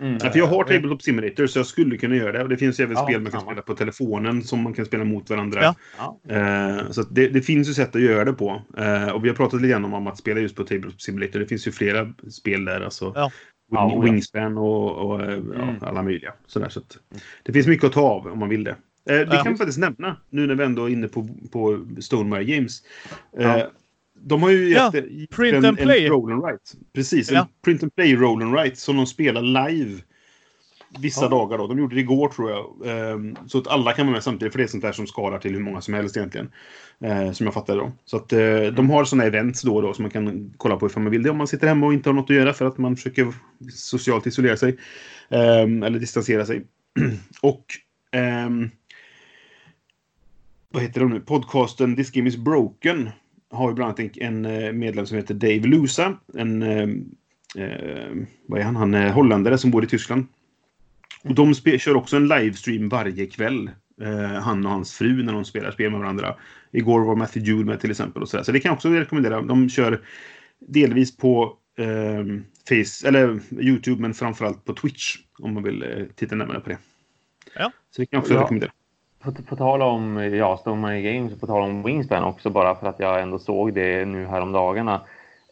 Mm. 0.00 0.18
Ja, 0.22 0.30
för 0.30 0.38
jag 0.38 0.46
har 0.46 0.64
Tabletop 0.64 1.02
Simulator 1.02 1.46
så 1.46 1.58
jag 1.58 1.66
skulle 1.66 1.96
kunna 1.96 2.16
göra 2.16 2.32
det. 2.32 2.42
Och 2.42 2.48
det 2.48 2.56
finns 2.56 2.80
ju 2.80 2.84
även 2.84 2.96
Ja, 2.96 3.02
spel 3.02 3.20
man 3.20 3.32
kan 3.32 3.40
samma. 3.40 3.50
spela 3.52 3.62
på 3.62 3.74
telefonen 3.74 4.42
som 4.42 4.62
man 4.62 4.72
kan 4.74 4.84
spela 4.86 5.04
mot 5.04 5.30
varandra. 5.30 5.60
Ja. 5.62 5.74
Ja. 6.28 6.34
Eh, 6.34 6.90
så 6.90 7.00
att 7.00 7.14
det, 7.14 7.28
det 7.28 7.42
finns 7.42 7.68
ju 7.68 7.74
sätt 7.74 7.96
att 7.96 8.02
göra 8.02 8.24
det 8.24 8.32
på. 8.32 8.62
Eh, 8.78 9.08
och 9.08 9.24
vi 9.24 9.28
har 9.28 9.36
pratat 9.36 9.60
lite 9.60 9.70
grann 9.70 9.84
om 9.84 10.06
att 10.06 10.18
spela 10.18 10.40
just 10.40 10.56
på 10.56 10.64
Tabletop 10.64 11.00
Simulator. 11.02 11.40
Det 11.40 11.46
finns 11.46 11.66
ju 11.66 11.72
flera 11.72 12.12
spel 12.30 12.64
där. 12.64 12.80
Alltså 12.80 13.12
Ja. 13.14 13.30
Wing. 13.90 14.04
Wingspan 14.04 14.58
och, 14.58 14.96
och 15.10 15.22
eh, 15.22 15.28
ja, 15.30 15.62
Mm. 15.62 15.74
alla 15.80 16.02
möjliga. 16.02 16.32
Sådär, 16.46 16.68
så 16.68 16.80
att 16.80 16.98
det 17.42 17.52
finns 17.52 17.66
mycket 17.66 17.84
att 17.86 17.92
ta 17.92 18.00
av 18.00 18.26
om 18.26 18.38
man 18.38 18.48
vill 18.48 18.64
det. 18.64 18.70
Eh, 18.70 18.76
det 19.06 19.28
Ja. 19.32 19.42
kan 19.42 19.52
vi 19.52 19.58
faktiskt 19.58 19.78
nämna 19.78 20.16
nu 20.30 20.46
när 20.46 20.54
vi 20.54 20.64
ändå 20.64 20.84
är 20.84 20.88
inne 20.92 21.08
på, 21.08 21.28
på 21.52 21.86
Stonemire 22.00 22.44
Games. 22.44 22.82
Eh, 23.38 23.46
Ja. 23.46 23.70
De 24.22 24.42
har 24.42 24.50
ju 24.50 24.68
Ja, 24.68 24.90
gett 24.94 25.10
gjort 25.10 25.30
print 25.30 25.54
en, 25.56 25.64
and 25.64 25.78
play. 25.78 26.04
en 26.04 26.10
roll 26.10 26.32
and 26.32 26.42
write. 26.42 26.62
Precis, 26.94 27.30
Ja. 27.30 27.40
en 27.40 27.46
print 27.64 27.82
and 27.82 27.94
play 27.94 28.16
roll 28.16 28.42
and 28.42 28.52
write 28.52 28.76
som 28.76 28.96
de 28.96 29.06
spelar 29.06 29.42
live 29.42 30.00
vissa 30.98 31.24
Ja. 31.24 31.28
dagar. 31.28 31.58
Då. 31.58 31.66
De 31.66 31.78
gjorde 31.78 31.94
det 31.94 32.00
igår 32.00 32.28
tror 32.28 32.50
jag. 32.50 32.66
Ehm, 32.86 33.36
så 33.46 33.58
att 33.58 33.66
alla 33.66 33.92
kan 33.92 34.06
vara 34.06 34.14
med 34.14 34.22
samtidigt 34.22 34.52
för 34.52 34.58
det 34.58 34.64
är 34.64 34.68
sånt 34.68 34.82
där 34.82 34.92
som 34.92 35.06
skalar 35.06 35.38
till 35.38 35.52
hur 35.52 35.60
många 35.60 35.80
som 35.80 35.94
helst 35.94 36.16
egentligen. 36.16 36.50
Eh, 37.00 37.32
som 37.32 37.46
jag 37.46 37.54
fattar 37.54 37.76
det 37.76 37.80
då. 37.80 37.92
Så 38.04 38.16
att 38.16 38.32
Mm. 38.32 38.74
de 38.74 38.90
har 38.90 39.04
såna 39.04 39.24
events 39.24 39.62
då 39.62 39.76
och 39.76 39.82
då 39.82 39.94
som 39.94 40.02
man 40.02 40.10
kan 40.10 40.54
kolla 40.56 40.76
på 40.76 40.86
ifall 40.86 41.02
man 41.02 41.12
vill 41.12 41.22
det. 41.22 41.30
Om 41.30 41.36
man 41.38 41.46
sitter 41.46 41.66
hemma 41.68 41.86
och 41.86 41.92
inte 41.92 42.08
har 42.08 42.14
något 42.14 42.30
att 42.30 42.36
göra 42.36 42.52
för 42.52 42.64
att 42.66 42.78
man 42.78 42.96
försöker 42.96 43.32
socialt 43.72 44.26
isolera 44.26 44.56
sig. 44.56 44.76
Ehm, 45.30 45.82
eller 45.82 45.98
distansera 45.98 46.46
sig. 46.46 46.64
och 47.42 47.64
ehm, 48.12 48.70
vad 50.70 50.82
heter 50.82 51.00
de 51.00 51.10
nu? 51.10 51.20
Podcasten 51.20 51.96
This 51.96 52.10
Game 52.10 52.28
Is 52.28 52.36
Broken 52.36 53.10
har 53.50 53.68
ju 53.68 53.74
bland 53.74 54.00
annat 54.00 54.16
en, 54.16 54.44
en 54.44 54.62
eh, 54.62 54.72
medlem 54.72 55.06
som 55.06 55.16
heter 55.16 55.34
Dave 55.34 55.60
Lusa. 55.66 56.18
En, 56.34 56.62
eh, 56.62 56.88
eh, 57.64 58.12
vad 58.46 58.60
är 58.60 58.64
han? 58.64 58.76
Han 58.76 58.94
är 58.94 59.10
holländare 59.10 59.58
som 59.58 59.70
bor 59.70 59.84
i 59.84 59.86
Tyskland. 59.86 60.26
Och 61.24 61.34
de 61.34 61.52
spe- 61.52 61.78
kör 61.78 61.96
också 61.96 62.16
en 62.16 62.28
livestream 62.28 62.88
varje 62.88 63.26
kväll. 63.26 63.70
Eh, 64.00 64.32
han 64.40 64.66
och 64.66 64.72
hans 64.72 64.94
fru 64.94 65.22
när 65.22 65.32
de 65.32 65.44
spelar 65.44 65.70
spel 65.70 65.90
med 65.90 66.00
varandra. 66.00 66.34
Igår 66.72 67.00
var 67.00 67.16
Matthew 67.16 67.50
Jude 67.50 67.64
med 67.64 67.80
till 67.80 67.90
exempel. 67.90 68.22
Och 68.22 68.28
så, 68.28 68.36
där. 68.36 68.44
så 68.44 68.52
det 68.52 68.60
kan 68.60 68.68
jag 68.68 68.76
också 68.76 68.88
rekommendera. 68.90 69.42
De 69.42 69.68
kör 69.68 70.00
delvis 70.60 71.16
på 71.16 71.56
eh, 71.78 72.24
Face, 72.68 73.08
eller 73.08 73.40
YouTube 73.60 74.02
men 74.02 74.14
framförallt 74.14 74.64
på 74.64 74.74
Twitch. 74.74 75.16
Om 75.38 75.54
man 75.54 75.62
vill 75.62 75.82
eh, 75.82 76.04
titta 76.14 76.34
närmare 76.34 76.60
på 76.60 76.68
det. 76.68 76.78
Ja. 77.54 77.72
Så 77.90 78.02
det 78.02 78.06
kan 78.06 78.16
jag 78.16 78.22
också 78.22 78.34
Ja. 78.34 78.40
rekommendera. 78.42 78.70
På, 79.22 79.32
på 79.32 79.56
tal 79.56 79.82
om 79.82 80.16
ja, 80.34 80.56
Stone 80.56 80.80
Money 80.80 81.02
Games 81.02 81.32
och 81.32 81.40
på 81.40 81.46
tal 81.46 81.62
om 81.62 81.82
Wingspan 81.82 82.24
också 82.24 82.50
bara 82.50 82.74
för 82.74 82.86
att 82.86 83.00
jag 83.00 83.22
ändå 83.22 83.38
såg 83.38 83.74
det 83.74 84.04
nu 84.04 84.26
här 84.26 84.40
om 84.40 84.52
dagarna. 84.52 85.00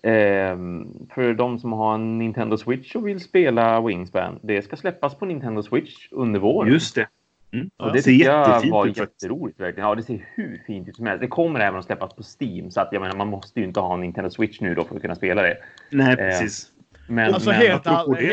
Ehm, 0.02 0.88
för 1.14 1.34
de 1.34 1.58
som 1.58 1.72
har 1.72 1.94
en 1.94 2.18
Nintendo 2.18 2.56
Switch 2.58 2.94
och 2.94 3.06
vill 3.06 3.20
spela 3.20 3.80
Wingspan. 3.80 4.38
Det 4.42 4.62
ska 4.62 4.76
släppas 4.76 5.14
på 5.14 5.24
Nintendo 5.26 5.62
Switch 5.62 6.08
under 6.10 6.40
våren. 6.40 6.72
Just 6.72 6.94
det. 6.94 7.08
Mm. 7.52 7.70
Och 7.76 7.92
det 7.92 8.02
ser 8.02 8.10
jättefint 8.12 8.72
var 8.72 8.86
ut 8.86 8.98
faktiskt. 8.98 9.22
jätteroligt 9.22 9.60
verkligen. 9.60 9.88
Ja, 9.88 9.94
det 9.94 10.02
ser 10.02 10.28
hur 10.34 10.62
fint 10.66 10.88
ut 10.88 10.96
som 10.96 11.06
helst. 11.06 11.20
Det 11.20 11.26
kommer 11.28 11.60
även 11.60 11.78
att 11.78 11.84
släppas 11.84 12.12
på 12.14 12.22
Steam 12.40 12.70
så 12.70 12.80
att 12.80 12.88
jag 12.92 13.00
menar 13.02 13.16
man 13.16 13.28
måste 13.28 13.60
ju 13.60 13.66
inte 13.66 13.80
ha 13.80 13.94
en 13.94 14.00
Nintendo 14.00 14.30
Switch 14.30 14.60
nu 14.60 14.74
då 14.74 14.84
för 14.84 14.96
att 14.96 15.02
kunna 15.02 15.14
spela 15.14 15.42
det. 15.42 15.56
Nej, 15.90 16.16
precis. 16.16 16.70
Men, 17.08 17.34
Alltså 17.34 17.50
men, 17.50 17.58
helt 17.60 17.86
apropå 17.86 18.16
ärligt. 18.16 18.30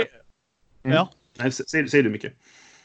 det- 0.83 0.89
Ja. 0.89 1.09
Nej, 1.39 1.49
sä- 1.49 1.63
säg, 1.67 1.87
säg 1.89 2.03
du 2.03 2.09
mycket. 2.09 2.33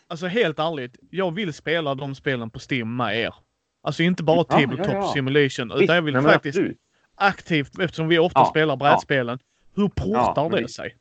Alltså 0.09 0.27
helt 0.27 0.59
ärligt. 0.59 0.97
Jag 1.11 1.35
vill 1.35 1.53
spela 1.53 1.95
de 1.95 2.15
spelen 2.15 2.51
på 2.51 2.59
Steam 2.71 2.97
med 2.97 3.21
er. 3.21 3.35
Alltså 3.83 4.03
inte 4.03 4.23
bara 4.23 4.37
Ja, 4.37 4.45
Tabletop 4.45 4.87
ja, 4.87 4.93
ja. 4.95 5.13
Simulation. 5.13 5.73
Utan 5.73 5.95
jag 5.97 6.03
vill 6.03 6.15
nej, 6.15 6.23
faktiskt 6.23 6.59
absolut. 6.59 6.79
aktivt, 7.15 7.79
eftersom 7.79 8.09
vi 8.09 8.19
ofta 8.19 8.41
Ja, 8.41 8.47
spelar 8.47 8.73
ja. 8.73 8.77
brädspelen. 8.77 9.39
Hur 9.75 9.89
portar 9.89 10.51
det 10.61 10.69
sig? 10.69 10.97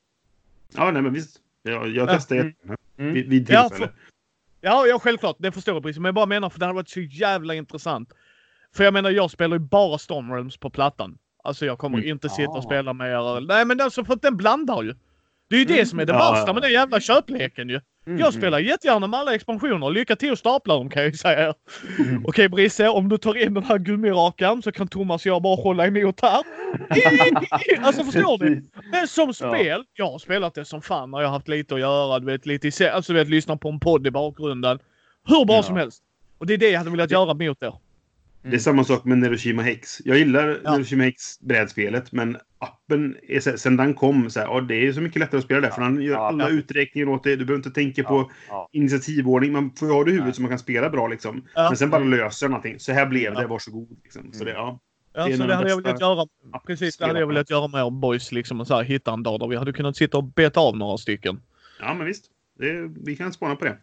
Ja, 0.76 0.92
nej, 0.92 1.02
men 1.02 1.14
visst. 1.14 1.38
Jag, 1.64 1.88
jag 1.88 2.10
Ja, 2.10 2.14
testar 2.14 2.36
mm. 2.36 2.54
Mm. 2.98 3.14
Vid, 3.14 3.30
vid 3.30 3.50
Ja, 3.50 3.70
tillfälle. 3.70 3.92
Ja, 4.62 4.86
ja 4.88 5.00
självklart. 5.00 5.36
Det 5.40 5.52
förstår 5.52 5.74
jag 5.76 5.84
precis. 5.84 6.00
Men 6.00 6.06
jag 6.06 6.16
bara 6.16 6.26
menar 6.26 6.50
för 6.50 6.60
det 6.60 6.66
hade 6.66 6.76
varit 6.76 6.90
så 6.90 7.00
jävla 7.02 7.54
intressant. 7.56 8.14
För 8.76 8.84
jag 8.84 8.94
menar, 8.94 9.10
jag 9.12 9.32
spelar 9.32 9.56
ju 9.56 9.60
bara 9.60 9.98
Storm 9.98 10.32
Realms 10.34 10.58
på 10.58 10.70
plattan. 10.70 11.18
Alltså 11.44 11.66
jag 11.66 11.78
kommer 11.80 11.98
Mm. 11.98 12.10
inte 12.10 12.30
sitta 12.30 12.50
och 12.52 12.58
Ah. 12.58 12.62
spela 12.62 12.94
med 12.94 13.12
er. 13.12 13.42
Nej 13.42 13.66
men 13.66 13.82
alltså 13.82 14.06
för 14.06 14.14
att 14.14 14.22
den 14.22 14.38
blandar 14.38 14.84
ju. 14.84 14.96
Det 15.50 15.56
är 15.56 15.60
ju 15.60 15.66
det 15.66 15.74
Mm. 15.74 15.86
som 15.86 16.00
är 16.00 16.06
det 16.06 16.14
Ja, 16.14 16.32
värsta 16.32 16.48
ja. 16.50 16.54
med 16.54 16.62
den 16.62 16.72
jävla 16.72 17.00
köpleken 17.00 17.70
ju. 17.70 17.80
Mm, 18.08 18.20
Jag 18.20 18.34
spelar 18.34 18.60
jättegärna 18.60 19.08
med 19.08 19.20
alla 19.20 19.36
expansioner. 19.36 19.90
Lycka 19.90 20.16
till 20.16 20.32
att 20.34 20.40
stapla 20.40 20.74
dem 20.74 20.90
kan 20.90 21.02
jag 21.04 21.12
ju 21.12 21.18
säga. 21.18 21.54
Mm. 22.00 22.26
Okej 22.26 22.50
Brisse, 22.50 22.90
om 22.90 23.10
du 23.10 23.18
tar 23.18 23.38
in 23.38 23.54
den 23.54 23.64
här 23.64 23.78
gummirakan 23.78 24.62
så 24.62 24.72
kan 24.72 24.88
Thomas 24.88 25.22
och 25.22 25.26
jag 25.26 25.42
bara 25.42 25.56
hålla 25.56 25.88
emot 25.88 26.22
här. 26.22 26.42
alltså 27.82 28.04
förstår 28.04 28.38
du? 28.38 28.70
Men 28.92 29.08
som 29.08 29.34
spel, 29.34 29.84
jag 29.94 30.12
har 30.12 30.20
spelat 30.20 30.54
det 30.56 30.66
som 30.66 30.82
fan 30.82 31.12
när 31.12 31.20
jag 31.22 31.28
har 31.28 31.34
haft 31.34 31.48
lite 31.48 31.74
att 31.76 31.80
göra. 31.82 32.20
Du 32.20 32.26
vet, 32.26 32.46
lite 32.46 32.68
i, 32.84 32.88
alltså, 32.90 33.14
du 33.14 33.20
vet, 33.20 33.30
lyssna 33.30 33.58
på 33.58 33.70
en 33.70 33.80
podd 33.80 34.08
i 34.08 34.12
bakgrunden. 34.12 34.80
Hur 35.28 35.46
bra 35.46 35.56
Ja. 35.56 35.64
som 35.64 35.76
helst. 35.78 36.04
Och 36.38 36.46
det 36.46 36.54
är 36.54 36.58
det 36.58 36.70
jag 36.70 36.78
hade 36.78 36.92
velat 36.92 37.12
göra 37.12 37.34
mot 37.34 37.64
er. 37.64 37.74
Det 38.42 38.56
är 38.56 38.60
samma 38.60 38.84
sak 38.84 39.06
med 39.06 39.18
Neroshima 39.18 39.62
Hex. 39.62 39.98
Jag 40.06 40.18
gillar 40.18 40.60
Ja. 40.64 40.72
Neroshima 40.72 41.04
Hex 41.04 41.40
brädspelet, 41.40 42.12
men 42.12 42.38
appen, 42.60 43.16
är, 43.28 43.40
så- 43.40 43.58
sen 43.58 43.78
den 43.78 43.94
kom, 43.94 44.30
så 44.30 44.40
här, 44.40 44.48
ja, 44.48 44.62
det 44.62 44.88
är 44.88 44.94
så 44.94 45.02
mycket 45.02 45.20
lättare 45.20 45.38
att 45.38 45.44
spela 45.46 45.62
där. 45.62 45.70
För 45.70 45.82
han 45.82 46.02
gör 46.02 46.14
Ja. 46.14 46.28
alla 46.28 46.44
Ja. 46.44 46.50
uträkningar 46.50 47.08
åt 47.10 47.24
dig. 47.24 47.38
Du 47.38 47.46
behöver 47.46 47.60
inte 47.60 47.72
tänka 47.82 48.02
Ja, 48.02 48.08
på 48.10 48.32
ja. 48.50 48.70
initiativordning. 48.72 49.52
Man 49.52 49.72
får 49.76 49.88
ju 49.88 49.94
ha 49.94 50.04
det 50.04 50.10
i 50.10 50.14
huvudet 50.14 50.26
Nej. 50.28 50.34
så 50.36 50.42
man 50.42 50.50
kan 50.50 50.60
spela 50.60 50.90
bra 50.90 51.08
liksom. 51.08 51.44
Ja. 51.56 51.70
Men 51.70 51.78
sen 51.78 51.90
bara 51.90 52.04
löser 52.04 52.50
allting. 52.50 52.80
Så 52.80 52.92
här 52.92 53.06
blev 53.06 53.34
det, 53.36 53.42
Ja. 53.42 53.48
varsågod. 53.48 53.88
Liksom. 54.04 54.22
Så 54.34 54.44
Mm. 54.44 54.46
det, 54.46 54.52
ja. 54.60 54.80
Ja, 55.14 55.26
Det 55.28 55.34
är 55.34 55.38
så 55.38 55.44
det 55.48 55.56
hade 55.56 55.68
de 55.68 55.70
jag 55.70 55.82
velat 55.84 56.02
göra. 56.02 56.26
Precis, 56.68 56.98
det 56.98 57.06
hade 57.06 57.20
jag 57.20 57.28
velat 57.28 57.50
göra 57.50 57.68
med 57.68 57.86
er 57.86 57.90
boys 57.90 58.32
liksom 58.32 58.60
och 58.62 58.68
så 58.68 58.76
här, 58.76 58.84
hitta 58.84 59.14
en 59.14 59.24
dag 59.24 59.40
där 59.40 59.48
vi 59.48 59.56
hade 59.56 59.74
kunnat 59.74 59.96
sitta 59.98 60.18
och 60.18 60.24
beta 60.24 60.60
av 60.60 60.78
några 60.78 60.98
stycken. 60.98 61.40
ja, 61.80 61.94
men 61.94 62.08
visst. 62.08 62.26
Det, 62.60 62.90
vi 63.06 63.16
kan 63.16 63.34
spana 63.34 63.56
på 63.56 63.66
det. 63.66 63.78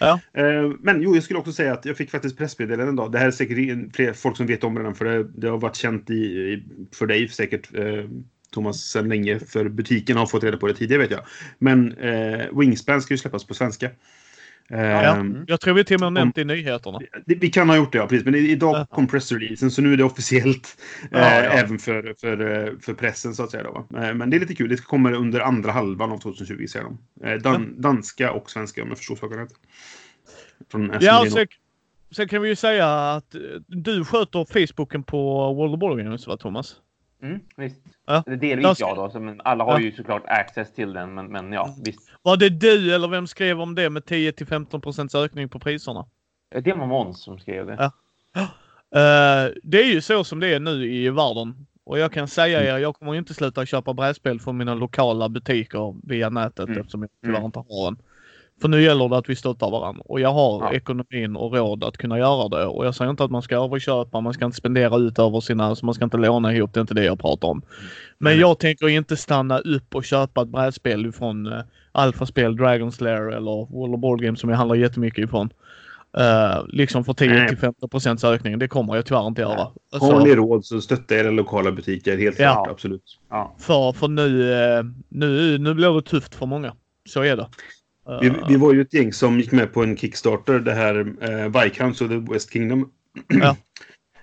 Ja. 0.00 0.20
Eh, 0.32 0.70
men 0.80 1.02
jo, 1.02 1.14
jag 1.14 1.24
skulle 1.24 1.38
också 1.38 1.52
säga 1.52 1.72
att 1.72 1.84
jag 1.84 1.96
fick 1.96 2.10
faktiskt 2.10 2.38
pressmeddelanden 2.38 2.94
idag. 2.94 3.12
Det 3.12 3.18
här 3.18 3.26
är 3.26 3.30
säkert 3.30 3.96
fler 3.96 4.12
folk 4.12 4.36
som 4.36 4.46
vet 4.46 4.64
om 4.64 4.78
redan, 4.78 4.94
för 4.94 5.04
det, 5.04 5.24
det 5.24 5.48
har 5.48 5.58
varit 5.58 5.76
känt 5.76 6.10
i, 6.10 6.14
i, 6.14 6.62
för 6.94 7.06
dig 7.06 7.28
säkert. 7.28 7.74
Eh, 7.74 8.04
Thomas 8.50 8.76
sedan 8.76 9.08
länge, 9.08 9.38
för 9.38 9.68
butiken 9.68 10.16
har 10.16 10.26
fått 10.26 10.44
reda 10.44 10.56
på 10.56 10.66
det 10.66 10.74
tidigare 10.74 11.02
vet 11.02 11.10
jag. 11.10 11.20
Men 11.58 11.92
eh, 11.92 12.46
Wingspan 12.58 13.02
ska 13.02 13.14
ju 13.14 13.18
släppas 13.18 13.44
på 13.44 13.54
svenska. 13.54 13.90
Eh, 14.70 14.80
Ja. 14.80 15.16
Mm. 15.16 15.44
Jag 15.48 15.60
tror 15.60 15.74
vi 15.74 15.84
till 15.84 15.94
och 15.94 16.00
med 16.00 16.12
nämnt 16.12 16.34
det 16.34 16.40
i 16.40 16.44
nyheterna. 16.44 16.98
det, 17.26 17.34
vi 17.34 17.50
kan 17.50 17.68
ha 17.68 17.76
gjort 17.76 17.92
det, 17.92 17.98
ja, 17.98 18.06
precis. 18.06 18.24
Men 18.24 18.34
idag 18.34 18.86
kom 18.90 19.06
pressreleasen, 19.06 19.70
så 19.70 19.82
nu 19.82 19.92
är 19.92 19.96
det 19.96 20.04
officiellt. 20.04 20.78
Ja, 21.10 21.18
eh, 21.18 21.44
ja. 21.44 21.50
Även 21.50 21.78
för, 21.78 22.14
för, 22.20 22.66
eh, 22.66 22.72
för 22.80 22.94
pressen, 22.94 23.34
så 23.34 23.42
att 23.42 23.50
säga. 23.50 23.62
Då? 23.62 23.98
Eh, 23.98 24.14
men 24.14 24.30
det 24.30 24.36
är 24.36 24.40
lite 24.40 24.54
kul. 24.54 24.68
Det 24.68 24.76
kommer 24.76 25.12
under 25.12 25.40
andra 25.40 25.72
halvan 25.72 26.12
av 26.12 26.18
2020, 26.18 26.66
säger 26.66 26.84
de. 26.84 26.98
Eh, 27.26 27.38
dan, 27.38 27.80
danska 27.80 28.32
och 28.32 28.50
svenska, 28.50 28.82
om 28.82 28.88
jag 28.88 28.98
förstår 28.98 29.16
saken 29.16 29.38
rätt. 29.38 29.52
Ja, 31.00 31.26
sen, 31.30 31.46
sen 32.10 32.28
kan 32.28 32.42
vi 32.42 32.48
ju 32.48 32.56
säga 32.56 32.88
att 32.88 33.34
eh, 33.34 33.40
du 33.66 34.04
sköter 34.04 34.66
Facebooken 34.66 35.02
på 35.02 35.52
World 35.54 35.74
of 35.74 35.80
Board 35.80 35.98
Games 35.98 36.26
va 36.26 36.36
Thomas? 36.36 36.76
Mm, 37.22 37.40
visst. 37.56 37.80
Ja. 38.06 38.22
Det 38.26 38.32
är 38.32 38.36
Delvis 38.36 38.80
jag 38.80 38.96
då, 38.96 39.10
så, 39.10 39.20
men 39.20 39.40
alla 39.44 39.64
har 39.64 39.72
Ja. 39.72 39.80
ju 39.80 39.92
såklart 39.92 40.22
access 40.26 40.72
till 40.74 40.92
den. 40.92 41.14
Men, 41.14 41.26
men 41.26 41.52
ja, 41.52 41.74
visst. 41.84 42.10
Var 42.22 42.36
det 42.36 42.48
du 42.48 42.94
eller 42.94 43.08
vem 43.08 43.26
skrev 43.26 43.60
om 43.60 43.74
det 43.74 43.90
med 43.90 44.04
10 44.04 44.32
till 44.32 44.46
15 44.46 44.80
procents 44.80 45.14
ökning 45.14 45.48
på 45.48 45.58
priserna? 45.60 46.06
Det 46.62 46.72
var 46.72 46.86
Måns 46.86 47.22
som 47.22 47.38
skrev 47.38 47.66
det. 47.66 47.90
Ja. 48.34 48.46
Eh, 48.94 49.50
det 49.62 49.80
är 49.82 49.86
ju 49.94 50.00
så 50.00 50.24
som 50.24 50.40
det 50.40 50.54
är 50.54 50.60
nu 50.60 50.92
i 50.94 51.10
världen. 51.10 51.66
Och 51.84 51.98
jag 51.98 52.12
kan 52.12 52.28
säga 52.28 52.74
er, 52.74 52.78
jag 52.78 52.94
kommer 52.94 53.14
inte 53.14 53.34
sluta 53.34 53.66
köpa 53.66 53.94
brädspel 53.94 54.40
från 54.40 54.56
mina 54.56 54.74
lokala 54.74 55.28
butiker 55.28 55.94
via 56.08 56.28
nätet 56.30 56.68
Mm. 56.68 56.80
eftersom 56.80 57.02
jag 57.02 57.10
tyvärr 57.22 57.36
Mm. 57.36 57.46
inte 57.46 57.58
har 57.58 57.88
en. 57.88 57.96
För 58.60 58.68
nu 58.68 58.82
gäller 58.82 59.08
det 59.08 59.16
att 59.16 59.28
vi 59.28 59.36
stöttar 59.36 59.70
varandra. 59.70 60.02
Och 60.06 60.20
jag 60.20 60.32
har 60.32 60.60
Ja. 60.62 60.72
ekonomin 60.72 61.36
och 61.36 61.52
råd 61.54 61.84
att 61.84 61.96
kunna 61.96 62.18
göra 62.18 62.48
det. 62.48 62.66
Och 62.66 62.86
jag 62.86 62.94
säger 62.94 63.10
inte 63.10 63.24
att 63.24 63.30
man 63.30 63.42
ska 63.42 63.64
överköpa, 63.64 64.20
man 64.20 64.32
ska 64.34 64.44
inte 64.44 64.56
spendera 64.56 64.96
ut 64.96 65.18
över 65.18 65.40
sina, 65.40 65.64
alltså 65.66 65.84
man 65.86 65.94
ska 65.94 66.04
inte 66.04 66.16
låna 66.16 66.54
ihop, 66.54 66.74
det 66.74 66.78
är 66.78 66.82
inte 66.82 66.94
det 66.94 67.04
jag 67.04 67.20
pratar 67.20 67.48
om. 67.48 67.62
Men 68.18 68.32
Nej. 68.32 68.40
jag 68.40 68.58
tänker 68.58 68.88
inte 68.88 69.16
stanna 69.16 69.58
upp 69.58 69.94
och 69.94 70.04
köpa 70.04 70.42
ett 70.42 70.48
brädspel 70.48 71.12
från 71.12 71.46
uh, 71.46 71.60
Alpha-spel, 71.92 72.56
Dragon's 72.58 73.02
Lair 73.02 73.28
eller 73.32 73.72
World 73.72 73.94
of 73.94 74.00
Board 74.00 74.22
Games 74.22 74.40
som 74.40 74.50
jag 74.50 74.56
handlar 74.56 74.76
jättemycket 74.76 75.24
ifrån. 75.24 75.50
Uh, 76.18 76.64
liksom 76.68 77.04
för 77.04 77.12
10 77.12 77.28
Nej. 77.28 77.48
till 77.48 77.58
15 77.58 77.88
procents 77.88 78.24
ökning. 78.24 78.58
Det 78.58 78.68
kommer 78.68 78.94
jag 78.96 79.06
tyvärr 79.06 79.26
inte 79.26 79.40
göra. 79.42 79.54
Har 79.54 79.72
Alltså, 79.92 80.18
ni 80.18 80.34
råd 80.34 80.64
så 80.64 80.80
stötta 80.80 81.14
era 81.14 81.30
lokala 81.30 81.72
butiker, 81.72 82.18
helt 82.18 82.38
Ja. 82.38 82.52
klart. 82.52 82.68
Absolut. 82.68 83.18
Ja. 83.30 83.54
för, 83.58 83.92
för 83.92 84.08
nu, 84.08 84.52
eh, 84.52 84.82
nu, 85.08 85.58
nu 85.58 85.74
blir 85.74 85.94
det 85.94 86.02
tufft 86.02 86.34
för 86.34 86.46
många. 86.46 86.72
Så 87.08 87.22
är 87.22 87.36
det. 87.36 87.46
Vi, 88.20 88.32
vi 88.48 88.56
var 88.56 88.72
ju 88.72 88.80
ett 88.80 88.94
gäng 88.94 89.12
som 89.12 89.40
gick 89.40 89.52
med 89.52 89.72
på 89.72 89.82
en 89.82 89.96
Kickstarter, 89.96 90.60
det 90.60 90.74
här 90.74 91.14
eh, 91.20 91.62
Viscounts 91.62 92.00
och 92.00 92.08
The 92.08 92.32
West 92.32 92.52
Kingdom. 92.52 92.90
Ja. 93.28 93.56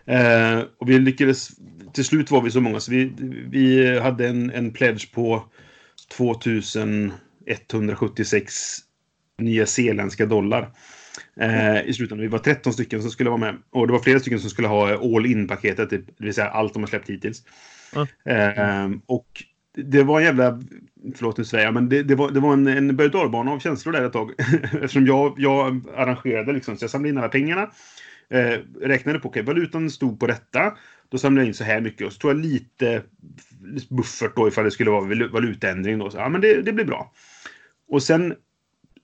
eh, 0.14 0.60
och 0.80 0.90
vi 0.90 0.99
lyckades, 0.99 1.49
till 1.94 2.06
slut 2.06 2.32
var 2.32 2.41
vi 2.41 2.52
så 2.52 2.62
många 2.62 2.80
så 2.80 2.91
vi, 2.91 3.14
vi 3.49 3.99
hade 3.99 4.28
en, 4.28 4.52
en 4.52 4.74
pledge 4.74 5.14
på 5.14 5.44
2176 6.18 8.53
nya 9.38 9.66
zeeländska 9.66 10.26
dollar. 10.26 10.72
Eh, 11.40 11.86
I 11.86 11.94
slutändan. 11.94 12.22
Vi 12.22 12.28
var 12.28 12.40
13 12.40 12.74
stycken 12.74 13.02
som 13.02 13.12
skulle 13.12 13.30
vara 13.30 13.40
med. 13.40 13.57
Och 13.70 13.88
det 13.88 13.94
var 13.94 13.99
flera 13.99 14.20
stycken 14.20 14.40
som 14.40 14.49
skulle 14.49 14.68
ha 14.68 15.16
all 15.16 15.26
in-paketet, 15.26 15.90
typ, 15.90 16.06
det 16.18 16.24
vill 16.24 16.34
säga 16.34 16.48
allt 16.48 16.74
de 16.74 16.84
har 16.84 16.88
släppt 16.88 17.10
hittills. 17.10 17.44
Mm. 17.95 18.07
Eh, 18.26 18.90
och 19.06 19.44
det 19.76 20.03
var 20.03 20.19
en 20.19 20.26
jävla, 20.26 20.61
förlåt 21.15 21.38
nu 21.38 21.43
säger 21.43 21.65
jag, 21.65 21.73
men 21.73 21.89
det, 21.89 22.03
det 22.03 22.15
var, 22.15 22.31
det 22.31 22.39
var 22.39 22.53
en, 22.53 22.68
en 22.68 22.95
berg 22.95 23.10
och 23.10 23.35
av 23.35 23.60
känslor 23.60 23.93
där 23.93 24.06
ett 24.06 24.14
tag. 24.14 24.31
Eftersom 24.64 25.06
jag, 25.06 25.34
jag 25.38 25.81
arrangerade 25.95 26.53
liksom, 26.53 26.77
så 26.77 26.84
jag 26.84 26.89
samlade 26.91 27.10
in 27.10 27.18
alla 27.18 27.30
pengarna. 27.30 27.69
Eh, 28.30 28.60
räknade 28.81 29.19
på, 29.19 29.30
okej, 29.30 29.43
valutan 29.43 29.89
stod 29.89 30.19
på 30.19 30.27
detta. 30.27 30.73
Då 31.10 31.18
samlade 31.18 31.41
jag 31.45 31.47
in 31.47 31.53
så 31.53 31.64
här 31.64 31.81
mycket 31.81 32.07
och 32.07 32.14
så 32.14 32.19
tog 32.19 32.31
jag 32.31 32.38
lite 32.38 33.02
buffert 33.89 34.35
då 34.35 34.47
ifall 34.47 34.64
det 34.64 34.72
skulle 34.72 34.91
vara 34.91 35.02
valu- 35.06 35.31
valutaändring 35.31 35.97
då. 35.99 36.10
Så, 36.10 36.18
ja, 36.18 36.30
men 36.30 36.41
det, 36.41 36.61
det 36.61 36.73
blir 36.73 36.85
bra. 36.85 37.11
Och 37.88 38.03
sen 38.03 38.31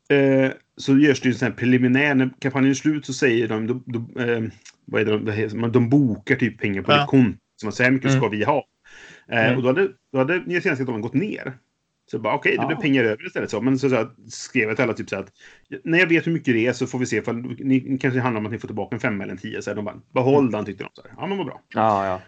eh, 0.10 0.52
så 0.77 0.98
görs 0.98 1.22
det 1.22 1.30
ju 1.30 1.34
en 1.34 1.38
sån 1.39 1.48
här 1.48 1.56
preliminär. 1.56 2.15
När 2.15 2.30
kampanjen 2.39 2.69
är 2.69 2.76
slut 2.76 3.06
så 3.06 3.14
säger 3.14 3.48
de, 3.48 3.68
de, 3.68 3.84
de 3.85 4.22
eh, 4.22 4.41
vad 4.85 5.02
är 5.02 5.18
det, 5.18 5.31
heter, 5.31 5.68
de 5.68 5.89
bokar 5.89 6.35
typ 6.35 6.60
pengar 6.61 6.81
på 6.81 6.91
Ja. 6.91 6.98
ditt 7.02 7.07
konto. 7.10 7.38
Så 7.56 7.65
man 7.65 7.73
säger, 7.73 7.89
hur 7.89 7.95
mycket 7.95 8.11
ska 8.11 8.19
Mm. 8.26 8.31
vi 8.31 8.43
ha? 8.43 8.64
Eh, 9.32 9.45
Mm. 9.45 9.58
Och 9.58 9.64
då 9.64 9.70
hade, 9.70 9.88
då 10.12 10.18
hade 10.18 10.40
Nya 10.45 10.62
Zeeland 10.62 11.02
gått 11.02 11.14
ner. 11.14 11.53
Så 12.12 12.16
jag 12.16 12.22
bara 12.22 12.34
okej, 12.36 12.52
det 12.58 12.62
Ja. 12.62 12.68
blir 12.68 12.78
pengar 12.78 13.03
över 13.03 13.26
istället. 13.28 13.49
Så. 13.49 13.62
Men 13.62 13.80
så, 13.80 13.90
så 13.90 13.95
här, 13.95 14.08
skrev 14.30 14.68
jag 14.68 14.78
till 14.78 14.84
alla 14.84 14.94
typ 14.94 15.10
så 15.10 15.16
här 15.16 15.24
att 15.24 15.32
när 15.84 15.99
jag 15.99 16.08
vet 16.08 16.28
hur 16.28 16.32
mycket 16.32 16.53
det 16.53 16.68
är 16.68 16.74
så 16.74 16.88
får 16.88 16.99
vi 16.99 17.06
se 17.06 17.18
ifall 17.18 17.36
ni 17.41 17.84
ni 17.86 17.98
kanske 17.98 18.20
handlar 18.20 18.40
om 18.40 18.45
att 18.45 18.52
ni 18.52 18.60
får 18.60 18.68
tillbaka 18.68 18.95
en 18.95 18.99
femma 18.99 19.24
eller 19.24 19.32
en 19.34 19.38
tio. 19.40 19.62
Så 19.62 19.70
här, 19.70 19.76
de 19.76 19.86
bara 19.86 20.02
behåll 20.14 20.52
den 20.52 20.66
tyckte 20.66 20.84
de. 20.84 20.90
Så 20.94 21.02
här. 21.02 21.12
Ja 21.18 21.28
men 21.28 21.38
vad 21.38 21.48
bra. 21.48 21.62
Ja, 21.76 22.06
ja. 22.06 22.22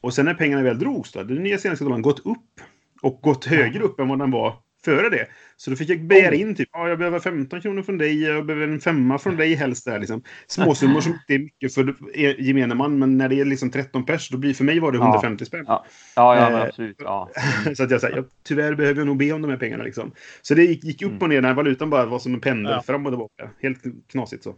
Och 0.00 0.14
sen 0.14 0.24
när 0.24 0.34
pengarna 0.34 0.62
väl 0.62 0.78
drogs 0.78 1.12
då, 1.12 1.18
hade 1.18 1.34
den 1.34 1.58
senaste 1.58 1.84
dollarn 1.84 2.02
gått 2.02 2.26
upp. 2.26 2.60
Och 3.02 3.20
gått 3.22 3.44
högre 3.44 3.82
upp 3.82 4.00
än 4.00 4.08
vad 4.08 4.18
den 4.18 4.30
var 4.30 4.56
före 4.84 5.08
det. 5.08 5.26
Så 5.56 5.70
då 5.70 5.76
fick 5.76 5.90
jag 5.90 6.06
begära 6.06 6.34
in 6.34 6.54
typ, 6.54 6.68
ja 6.72 6.88
jag 6.88 6.98
behöver 6.98 7.18
15 7.20 7.60
kronor 7.60 7.82
från 7.82 7.98
dig, 7.98 8.22
jag 8.22 8.46
behöver 8.46 8.68
en 8.68 8.80
femma 8.80 9.18
från 9.18 9.36
dig 9.36 9.54
helst. 9.54 9.84
Där, 9.84 9.98
liksom. 9.98 10.22
Småsummor 10.46 11.00
som 11.00 11.12
inte 11.12 11.34
är 11.34 11.38
mycket 11.38 11.74
för 11.74 11.94
gemene 12.42 12.74
man, 12.74 12.98
men 12.98 13.18
när 13.18 13.28
det 13.28 13.40
är 13.40 13.44
liksom 13.44 13.70
13 13.70 14.06
pers, 14.06 14.28
då 14.30 14.38
blir 14.38 14.54
för 14.54 14.64
mig 14.64 14.80
var 14.80 14.92
det 14.92 14.98
Ja. 14.98 15.04
150 15.04 15.44
spänn. 15.44 15.64
Ja, 15.68 15.84
ja, 16.16 16.36
ja 16.36 16.50
Eh, 16.50 16.62
absolut. 16.68 16.96
Ja. 16.98 17.30
Så 17.76 17.82
att 17.82 17.90
jag 17.90 18.00
säger, 18.00 18.16
jag, 18.16 18.24
tyvärr 18.42 18.74
behöver 18.74 19.00
jag 19.00 19.06
nog 19.06 19.16
be 19.16 19.32
om 19.32 19.42
de 19.42 19.50
här 19.50 19.58
pengarna. 19.58 19.84
Liksom. 19.84 20.12
Så 20.42 20.54
det 20.54 20.62
gick, 20.64 20.84
gick 20.84 21.02
upp 21.02 21.10
Mm. 21.10 21.22
och 21.22 21.28
ner 21.28 21.40
när 21.40 21.54
valutan 21.54 21.90
bara 21.90 22.06
var 22.06 22.18
som 22.18 22.34
en 22.34 22.40
pendel 22.40 22.72
Ja. 22.72 22.82
fram 22.82 23.06
och 23.06 23.12
tillbaka. 23.12 23.50
Helt 23.62 23.82
knasigt 24.08 24.44
så. 24.44 24.54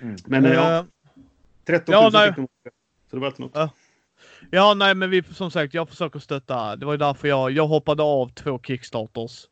Mm. 0.00 0.16
Men 0.26 0.44
eh, 0.44 0.52
ja, 0.52 0.78
Eh, 0.78 0.84
13 1.66 1.92
ja, 1.92 2.02
000 2.02 2.12
nej. 2.12 2.28
fick 2.28 2.36
de. 2.36 2.46
Så 3.10 3.16
det 3.16 3.20
var 3.20 3.26
alltid 3.26 3.40
något. 3.40 3.52
Ja. 3.54 3.70
Ja, 4.50 4.74
nej, 4.74 4.94
men 4.94 5.10
vi, 5.10 5.22
som 5.22 5.50
sagt, 5.50 5.74
jag 5.74 5.88
försöker 5.88 6.18
stötta. 6.18 6.76
Det 6.76 6.86
var 6.86 6.92
ju 6.92 6.98
därför 6.98 7.28
jag, 7.28 7.50
jag 7.50 7.66
hoppade 7.66 8.02
av 8.02 8.28
två 8.28 8.58
Kickstarters. 8.58 9.46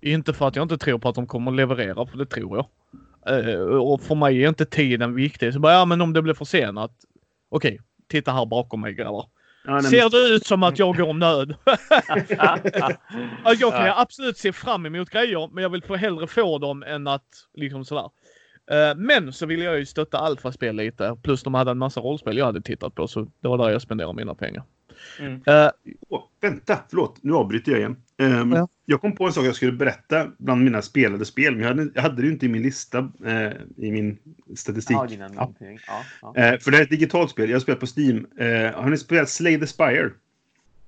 Inte 0.00 0.32
för 0.32 0.48
att 0.48 0.56
jag 0.56 0.62
inte 0.62 0.78
tror 0.78 0.98
på 0.98 1.08
att 1.08 1.14
de 1.14 1.26
kommer 1.26 1.50
leverera, 1.50 2.06
för 2.06 2.18
det 2.18 2.26
tror 2.26 2.56
jag. 2.56 2.66
Eh, 3.50 3.60
och 3.60 4.00
för 4.00 4.14
mig 4.14 4.44
är 4.44 4.48
inte 4.48 4.64
tiden 4.66 5.14
viktig. 5.14 5.52
Så 5.52 5.58
bara, 5.60 5.72
ja 5.72 5.84
men 5.84 6.00
om 6.00 6.12
det 6.12 6.22
blir 6.22 6.34
försenat. 6.34 6.92
Okej, 7.48 7.80
titta 8.08 8.32
här 8.32 8.46
bakom 8.46 8.80
mig 8.80 8.94
grabbar. 8.94 9.26
Ja, 9.64 9.82
Ser 9.82 10.10
det 10.10 10.34
ut 10.34 10.46
som 10.46 10.62
att 10.62 10.78
jag 10.78 10.96
går 10.96 11.12
nöd? 11.14 11.54
Alltså, 13.44 13.60
jag 13.60 13.72
kan 13.72 13.88
absolut 13.96 14.36
se 14.38 14.52
fram 14.52 14.86
emot 14.86 15.10
grejer, 15.10 15.48
men 15.52 15.62
jag 15.62 15.70
vill 15.70 15.82
få 15.82 15.96
hellre 15.96 16.26
få 16.26 16.58
dem 16.58 16.82
än 16.82 17.06
att 17.06 17.26
liksom 17.54 17.84
sådär. 17.84 18.10
Eh, 18.70 18.94
Men 18.96 19.32
så 19.32 19.46
vill 19.46 19.60
jag 19.62 19.78
ju 19.78 19.86
stötta 19.86 20.18
Alfa-spel 20.18 20.76
lite. 20.76 21.16
Plus 21.22 21.42
de 21.42 21.54
hade 21.54 21.70
en 21.70 21.78
massa 21.78 22.00
rollspel 22.00 22.36
jag 22.38 22.46
hade 22.46 22.60
tittat 22.62 22.94
på, 22.94 23.08
så 23.08 23.20
det 23.40 23.48
var 23.48 23.58
där 23.58 23.70
jag 23.70 23.82
spenderade 23.82 24.14
mina 24.14 24.34
pengar. 24.34 24.62
Mm. 25.20 25.40
Eh, 25.46 25.70
Åh, 26.08 26.24
vänta, 26.40 26.78
förlåt. 26.88 27.18
Nu 27.22 27.32
avbryter 27.32 27.72
jag 27.72 27.78
igen. 27.78 27.96
Ehm, 28.18 28.52
Ja. 28.52 28.68
Jag 28.84 29.00
kom 29.00 29.14
på 29.14 29.26
en 29.26 29.32
sak 29.32 29.44
jag 29.44 29.54
skulle 29.54 29.72
berätta 29.72 30.26
bland 30.38 30.64
mina 30.64 30.82
spelade 30.82 31.24
spel, 31.24 31.52
men 31.52 31.60
jag 31.62 31.68
hade, 31.68 31.90
jag 31.94 32.02
hade 32.02 32.16
det 32.22 32.26
ju 32.26 32.32
inte 32.32 32.46
i 32.46 32.48
min 32.48 32.62
lista, 32.62 32.98
eh, 33.26 33.52
i 33.76 33.90
min 33.92 34.18
statistik. 34.56 34.96
Ja, 34.96 35.06
dina. 35.06 35.30
Ja, 35.36 35.52
ja. 36.22 36.36
Eh, 36.36 36.58
för 36.58 36.70
det 36.70 36.78
är 36.78 36.82
ett 36.82 36.90
digitalt 36.90 37.30
spel. 37.30 37.50
Jag 37.50 37.56
har 37.56 37.60
spelat 37.60 37.80
på 37.80 37.86
Steam. 37.96 38.26
Eh, 38.38 38.80
har 38.80 38.90
ni 38.90 38.96
spelat 38.96 39.28
Slay 39.28 39.60
the 39.60 39.66
Spire? 39.66 40.10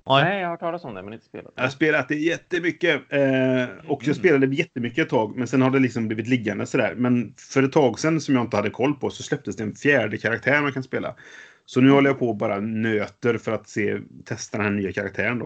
nej. 0.05 0.39
Jag 0.39 0.47
har 0.47 0.51
hört 0.51 0.59
talas 0.59 0.83
om 0.83 0.93
det, 0.93 1.03
men 1.03 1.13
inte 1.13 1.25
spelat. 1.25 1.53
Jag 1.55 1.63
har 1.63 1.69
spelat 1.69 2.07
det 2.07 2.15
jättemycket. 2.15 3.01
Eh, 3.09 3.63
och 3.87 4.07
jag 4.07 4.15
spelade 4.15 4.47
det 4.47 4.55
jättemycket 4.55 4.99
ett 5.03 5.09
tag, 5.09 5.37
men 5.37 5.47
sen 5.47 5.61
har 5.61 5.69
det 5.69 5.79
liksom 5.79 6.07
blivit 6.07 6.27
liggande 6.27 6.65
sådär. 6.65 6.93
Men 6.97 7.33
för 7.37 7.63
ett 7.63 7.71
tag 7.71 7.99
sedan 7.99 8.21
som 8.21 8.35
jag 8.35 8.43
inte 8.43 8.57
hade 8.57 8.69
koll 8.69 8.93
på 8.93 9.09
så 9.09 9.23
släpptes 9.23 9.55
det 9.55 9.63
en 9.63 9.75
fjärde 9.75 10.17
karaktär 10.17 10.61
man 10.61 10.73
kan 10.73 10.83
spela. 10.83 11.15
Så 11.65 11.81
nu 11.81 11.91
håller 11.91 12.09
jag 12.09 12.19
på 12.19 12.29
och 12.29 12.37
bara 12.37 12.59
nöter 12.59 13.37
för 13.37 13.51
att 13.51 13.69
se, 13.69 13.99
testa 14.25 14.57
den 14.57 14.65
här 14.65 14.73
nya 14.73 14.91
karaktären 14.91 15.39
då. 15.39 15.45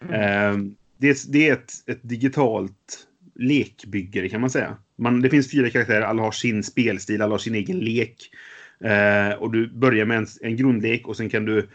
Eh, 0.00 0.56
det, 0.98 1.08
är, 1.08 1.32
det 1.32 1.48
är 1.48 1.52
ett, 1.52 1.72
ett 1.86 2.00
digitalt 2.02 3.06
lekbyggare 3.34 4.28
kan 4.28 4.40
man 4.40 4.50
säga. 4.50 4.76
Man, 4.96 5.20
det 5.20 5.30
finns 5.30 5.50
fyra 5.50 5.70
karaktärer, 5.70 6.02
alla 6.02 6.22
har 6.22 6.32
sin 6.32 6.62
spelstil, 6.62 7.22
alla 7.22 7.34
har 7.34 7.38
sin 7.38 7.54
egen 7.54 7.78
lek. 7.78 8.30
Eh, 8.84 9.38
och 9.38 9.52
du 9.52 9.70
börjar 9.70 10.04
med 10.04 10.18
en, 10.18 10.26
en 10.40 10.56
grundlek 10.56 11.08
och 11.08 11.16
sen 11.16 11.30
kan 11.30 11.44
du 11.44 11.68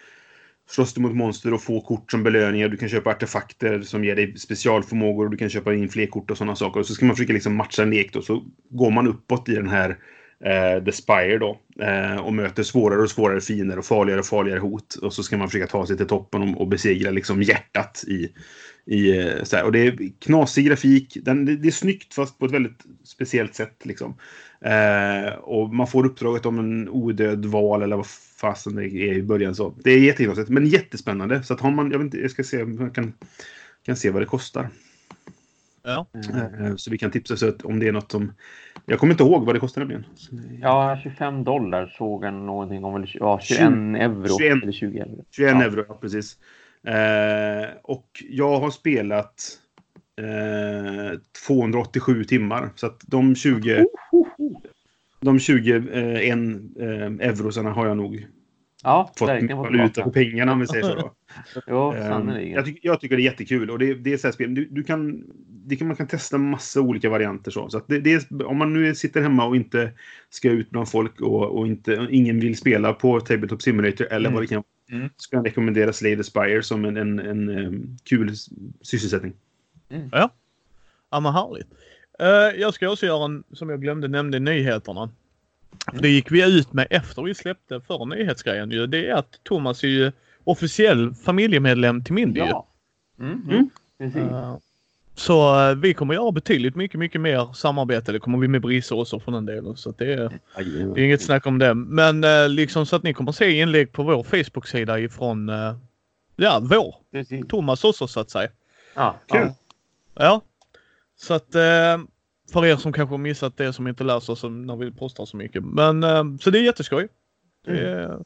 slåss 0.69 0.93
du 0.93 1.01
mot 1.01 1.15
monster 1.15 1.53
och 1.53 1.63
få 1.63 1.81
kort 1.81 2.11
som 2.11 2.23
belöningar. 2.23 2.69
Du 2.69 2.77
kan 2.77 2.89
köpa 2.89 3.09
artefakter 3.09 3.81
som 3.81 4.05
ger 4.05 4.15
dig 4.15 4.37
specialförmågor 4.37 5.25
och 5.25 5.31
du 5.31 5.37
kan 5.37 5.49
köpa 5.49 5.73
in 5.73 5.89
fler 5.89 6.07
kort 6.07 6.31
och 6.31 6.37
sådana 6.37 6.55
saker. 6.55 6.79
Och 6.79 6.85
så 6.85 6.93
ska 6.93 7.05
man 7.05 7.15
försöka 7.15 7.33
liksom 7.33 7.55
matcha 7.55 7.83
en 7.83 7.89
lek 7.89 8.13
då. 8.13 8.21
Så 8.21 8.45
går 8.69 8.91
man 8.91 9.07
uppåt 9.07 9.49
i 9.49 9.55
den 9.55 9.69
här 9.69 9.97
eh, 10.39 10.83
The 10.83 10.91
Spire 10.91 11.37
då. 11.37 11.59
Eh, 11.79 12.17
och 12.17 12.33
möter 12.33 12.63
svårare 12.63 13.01
och 13.01 13.09
svårare 13.09 13.41
fiender 13.41 13.79
och 13.79 13.85
farligare 13.85 14.19
och 14.19 14.25
farligare 14.25 14.59
hot. 14.59 14.95
Och 14.95 15.13
så 15.13 15.23
ska 15.23 15.37
man 15.37 15.49
försöka 15.49 15.67
ta 15.67 15.85
sig 15.85 15.97
till 15.97 16.07
toppen 16.07 16.41
och, 16.41 16.61
och 16.61 16.67
besegra 16.67 17.11
liksom 17.11 17.41
hjärtat 17.41 18.03
i, 18.07 18.31
i 18.85 19.19
eh, 19.19 19.43
så 19.43 19.55
här. 19.55 19.63
Och 19.63 19.71
det 19.71 19.87
är 19.87 20.11
knasig 20.19 20.65
grafik. 20.65 21.17
Den, 21.21 21.45
det, 21.45 21.55
det 21.55 21.67
är 21.67 21.71
snyggt 21.71 22.13
fast 22.13 22.39
på 22.39 22.45
ett 22.45 22.51
väldigt 22.51 22.83
speciellt 23.03 23.55
sätt 23.55 23.77
liksom. 23.83 24.17
Eh, 24.61 25.33
och 25.33 25.73
man 25.73 25.87
får 25.87 26.05
uppdraget 26.05 26.45
om 26.45 26.59
en 26.59 26.89
odöd 26.89 27.45
val 27.45 27.81
eller 27.81 27.95
vad 27.95 28.07
fasen 28.41 28.75
det 28.75 28.89
är 28.89 29.13
i 29.13 29.23
början. 29.23 29.55
Så 29.55 29.75
det 29.83 29.91
är 29.91 29.99
jätteknasigt 29.99 30.49
men 30.49 30.67
jättespännande. 30.67 31.43
Så 31.43 31.53
att 31.53 31.61
har 31.61 31.71
man, 31.71 31.91
jag, 31.91 31.97
vet 31.97 32.05
inte, 32.05 32.17
jag 32.17 32.31
ska 32.31 32.43
se 32.43 32.63
om 32.63 32.77
jag 32.79 32.95
kan, 32.95 33.13
kan 33.85 33.95
se 33.95 34.09
vad 34.09 34.21
det 34.21 34.25
kostar. 34.25 34.69
Ja. 35.85 36.05
Eh, 36.13 36.75
så 36.75 36.91
vi 36.91 36.97
kan 36.97 37.11
tipsa 37.11 37.37
så 37.37 37.49
att 37.49 37.61
om 37.61 37.79
det 37.79 37.87
är 37.87 37.91
något 37.91 38.11
som... 38.11 38.33
Jag 38.85 38.99
kommer 38.99 39.13
inte 39.13 39.23
ihåg 39.23 39.45
vad 39.45 39.55
det 39.55 39.59
kostar 39.59 39.81
nämligen. 39.81 40.05
Ja, 40.61 40.99
25 41.03 41.43
dollar 41.43 41.93
såg 41.97 42.25
jag 42.25 42.33
någonting 42.33 42.83
om. 42.83 42.95
Eller, 42.95 43.17
ja, 43.19 43.39
21 43.39 43.59
20 43.59 43.97
euro. 43.99 44.37
21. 44.37 44.63
Eller 44.63 44.71
20 44.71 44.99
euro. 44.99 45.25
21 45.31 45.51
Ja. 45.51 45.63
euro, 45.63 45.85
ja 45.87 45.97
precis. 46.01 46.37
Eh, 46.87 47.69
och 47.83 48.23
jag 48.29 48.59
har 48.59 48.69
spelat 48.71 49.59
eh, 50.21 51.19
287 51.47 52.23
timmar. 52.23 52.69
Så 52.75 52.85
att 52.87 53.01
de 53.07 53.35
20... 53.35 53.85
De 55.21 55.39
20 55.39 55.75
eh, 55.75 56.29
en, 56.29 56.73
eh, 56.79 57.27
eurosarna 57.29 57.71
har 57.71 57.87
jag 57.87 57.97
nog 57.97 58.27
Ja, 58.85 59.11
fått 59.17 59.29
valuta 59.51 60.03
på 60.03 60.11
pengarna 60.11 60.51
om 60.51 60.59
vi 60.59 60.67
säger 60.67 60.83
så. 60.83 60.95
Då. 60.95 61.13
Jo, 61.67 61.91
Ehm, 61.93 62.01
sannerligen. 62.07 62.51
jag, 62.53 62.65
tycker, 62.65 62.87
jag 62.87 63.01
tycker 63.01 63.15
det 63.15 63.21
är 63.21 63.25
jättekul 63.25 63.69
och 63.71 63.79
det, 63.79 63.93
det 63.93 64.13
är 64.13 64.17
så 64.17 64.27
här 64.27 64.31
spel. 64.31 64.55
Du, 64.55 64.65
du 64.65 64.83
kan, 64.83 65.23
det 65.47 65.75
kan, 65.75 65.87
man 65.87 65.95
kan 65.95 66.07
testa 66.07 66.37
massa 66.37 66.81
olika 66.81 67.09
varianter. 67.09 67.51
Så, 67.51 67.69
så 67.69 67.77
att 67.77 67.87
det, 67.87 67.99
det 67.99 68.13
är, 68.13 68.45
om 68.45 68.57
man 68.57 68.73
nu 68.73 68.95
sitter 68.95 69.21
hemma 69.21 69.45
och 69.45 69.55
inte 69.55 69.91
ska 70.29 70.49
ut 70.49 70.69
bland 70.69 70.89
folk 70.89 71.21
och, 71.21 71.57
och 71.59 71.67
inte, 71.67 72.07
ingen 72.11 72.39
vill 72.39 72.57
spela 72.57 72.93
på 72.93 73.19
Tabletop 73.19 73.61
Simulator 73.61 74.05
eller 74.05 74.29
Mm. 74.29 74.33
vad 74.33 74.43
det 74.43 74.47
kan 74.47 74.55
vara. 74.89 74.99
Mm. 74.99 75.09
Så 75.17 75.29
kan 75.29 75.37
jag 75.37 75.45
rekommendera 75.45 75.93
Slay 75.93 76.15
the 76.17 76.23
Spire 76.23 76.63
som 76.63 76.85
en, 76.85 76.97
en, 76.97 77.19
en, 77.19 77.49
em, 77.49 77.97
kul 78.03 78.29
s- 78.29 78.47
sysselsättning. 78.81 79.33
Ja, 80.11 81.19
men 81.19 81.33
härligt. 81.33 81.67
Eh, 82.19 82.61
jag 82.61 82.73
ska 82.73 82.89
också 82.89 83.05
göra 83.05 83.25
en, 83.25 83.43
som 83.51 83.69
jag 83.69 83.81
glömde 83.81 84.07
nämnde 84.07 84.37
i 84.37 84.39
nyheterna. 84.39 85.09
För 85.93 86.01
Det 86.01 86.09
gick 86.09 86.31
vi 86.31 86.57
ut 86.59 86.73
med 86.73 86.87
efter 86.89 87.21
vi 87.23 87.33
släppte 87.35 87.81
förra 87.81 88.05
nyhetsgrejen 88.05 88.71
ju. 88.71 88.87
Det 88.87 89.09
är 89.09 89.13
att 89.15 89.39
Thomas 89.43 89.83
är 89.83 89.87
ju 89.87 90.11
officiell 90.43 91.13
familjemedlem 91.13 92.03
till 92.03 92.13
Mindy. 92.13 92.39
Ja. 92.39 92.67
Mm, 93.19 93.31
Mm. 93.33 93.49
mm. 93.49 93.69
Precis. 93.97 94.31
Eh, 94.31 94.57
Så 95.15 95.69
eh, 95.69 95.75
vi 95.75 95.93
kommer 95.93 96.13
göra 96.13 96.31
betydligt 96.31 96.75
mycket, 96.75 96.99
mycket 96.99 97.21
mer 97.21 97.53
samarbete. 97.53 98.11
Det 98.11 98.19
kommer 98.19 98.37
vi 98.37 98.47
med 98.47 98.61
Brisse 98.61 98.93
också 98.95 99.19
för 99.19 99.31
den 99.31 99.45
delen. 99.45 99.75
Så 99.77 99.89
att 99.89 99.97
det, 99.97 100.13
är, 100.13 100.39
det 100.95 101.01
är 101.01 101.05
inget 101.05 101.21
snack 101.21 101.45
om 101.47 101.59
det. 101.59 101.73
Men 101.73 102.23
eh, 102.23 102.49
liksom 102.49 102.85
så 102.85 102.95
att 102.95 103.03
ni 103.03 103.13
kommer 103.13 103.31
se 103.31 103.51
inlägg 103.59 103.91
på 103.91 104.03
vår 104.03 104.23
Facebook-sida 104.23 104.99
ifrån 104.99 105.51
ja, 106.35 106.59
vår. 106.61 106.95
Precis. 107.11 107.47
Thomas 107.47 107.83
också 107.83 108.07
så 108.07 108.19
att 108.19 108.29
säga. 108.29 108.49
Ja, 108.95 109.15
Kul. 109.27 109.41
ja. 109.41 109.55
Ja. 110.13 110.41
Så 111.17 111.33
att 111.33 111.55
eh, 111.55 111.97
för 112.53 112.65
er 112.65 112.75
som 112.75 112.93
kanske 112.93 113.13
har 113.13 113.17
missat 113.17 113.57
det 113.57 113.73
som 113.73 113.87
inte 113.87 114.03
läser 114.03 114.35
så, 114.35 114.49
när 114.49 114.75
vi 114.75 114.91
postar 114.91 115.25
så 115.25 115.37
mycket. 115.37 115.63
Men 115.63 116.03
eh, 116.03 116.23
så 116.41 116.49
det 116.49 116.59
är 116.59 116.63
jätteskoj. 116.63 117.07
Det 117.65 117.79
är, 117.79 118.19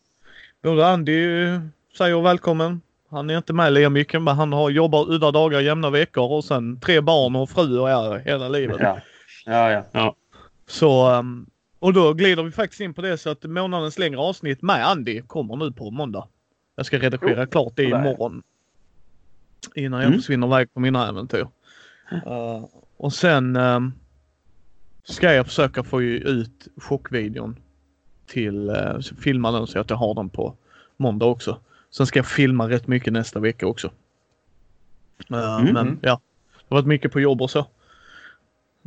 både 0.63 0.87
Andy 0.87 1.25
säger 1.97 2.21
välkommen. 2.21 2.81
Han 3.09 3.29
är 3.29 3.37
inte 3.37 3.53
med 3.53 3.73
lika 3.73 3.89
mycket 3.89 4.21
men 4.21 4.35
han 4.35 4.53
har 4.53 4.69
jobbar 4.69 5.11
udda 5.11 5.31
dagar, 5.31 5.59
jämna 5.59 5.89
veckor 5.89 6.31
och 6.31 6.43
sen 6.45 6.79
tre 6.79 7.01
barn 7.01 7.35
och 7.35 7.49
fru 7.49 7.79
och 7.79 7.89
är 7.89 8.19
hela 8.19 8.49
livet. 8.49 8.77
Ja. 8.79 8.99
Ja, 9.45 9.83
ja. 9.91 10.15
Så 10.67 11.07
ehm, 11.07 11.45
och 11.79 11.93
då 11.93 12.13
glider 12.13 12.43
vi 12.43 12.51
faktiskt 12.51 12.81
in 12.81 12.93
på 12.93 13.01
det 13.01 13.17
så 13.17 13.29
att 13.29 13.43
månadens 13.43 13.99
längre 13.99 14.19
avsnitt 14.19 14.61
med 14.61 14.87
Andy 14.87 15.21
kommer 15.21 15.55
nu 15.55 15.71
på 15.71 15.91
måndag. 15.91 16.27
Jag 16.75 16.85
ska 16.85 16.99
redigera 16.99 17.45
klart 17.47 17.73
det 17.75 17.83
imorgon. 17.83 18.43
Innan 19.75 19.99
jag 19.99 20.07
Mm. 20.07 20.19
försvinner 20.19 20.47
iväg 20.47 20.73
på 20.73 20.79
mina 20.79 21.09
äventyr. 21.09 21.47
Eh, 22.25 22.65
och 22.97 23.13
sen 23.13 23.55
ehm, 23.55 23.93
ska 25.09 25.33
jag 25.33 25.45
försöka 25.45 25.83
få 25.83 26.01
ut 26.01 26.67
chockvideon 26.77 27.55
till, 28.25 28.69
uh, 28.69 28.99
filma 29.21 29.51
den 29.51 29.67
så 29.67 29.79
att 29.79 29.89
jag 29.89 29.97
har 29.97 30.15
den 30.15 30.29
på 30.29 30.53
måndag 30.97 31.25
också. 31.25 31.59
Sen 31.91 32.05
ska 32.05 32.19
jag 32.19 32.25
filma 32.27 32.69
rätt 32.69 32.87
mycket 32.87 33.13
nästa 33.13 33.39
vecka 33.39 33.67
också. 33.67 33.91
Eh, 35.29 35.59
Mm. 35.59 35.73
Men 35.73 35.99
ja, 36.01 36.19
det 36.55 36.65
har 36.75 36.77
varit 36.77 36.87
mycket 36.87 37.11
på 37.11 37.19
jobb 37.19 37.41
och 37.41 37.49
så. 37.49 37.65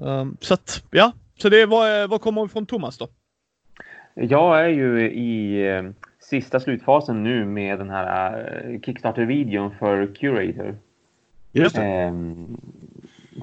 Ehm, 0.03 0.37
så 0.41 0.55
att 0.55 0.85
ja, 0.91 1.13
så 1.37 1.49
det 1.49 1.67
var, 1.67 2.07
vad 2.09 2.21
kommer 2.21 2.45
ifrån 2.45 2.67
Thomas 2.67 2.99
då? 2.99 3.09
Jag 4.15 4.61
är 4.65 4.69
ju 4.69 5.11
i 5.11 5.67
eh, 5.69 5.83
sista 6.21 6.61
slutfasen 6.61 7.23
nu 7.23 7.45
med 7.45 7.79
den 7.79 7.91
här 7.91 8.63
eh, 8.65 8.81
Kickstarter-videon 8.81 9.71
för 9.79 10.15
Curator. 10.15 10.77
Just 11.53 11.75
det. 11.75 11.83
Ehm, 11.83 12.61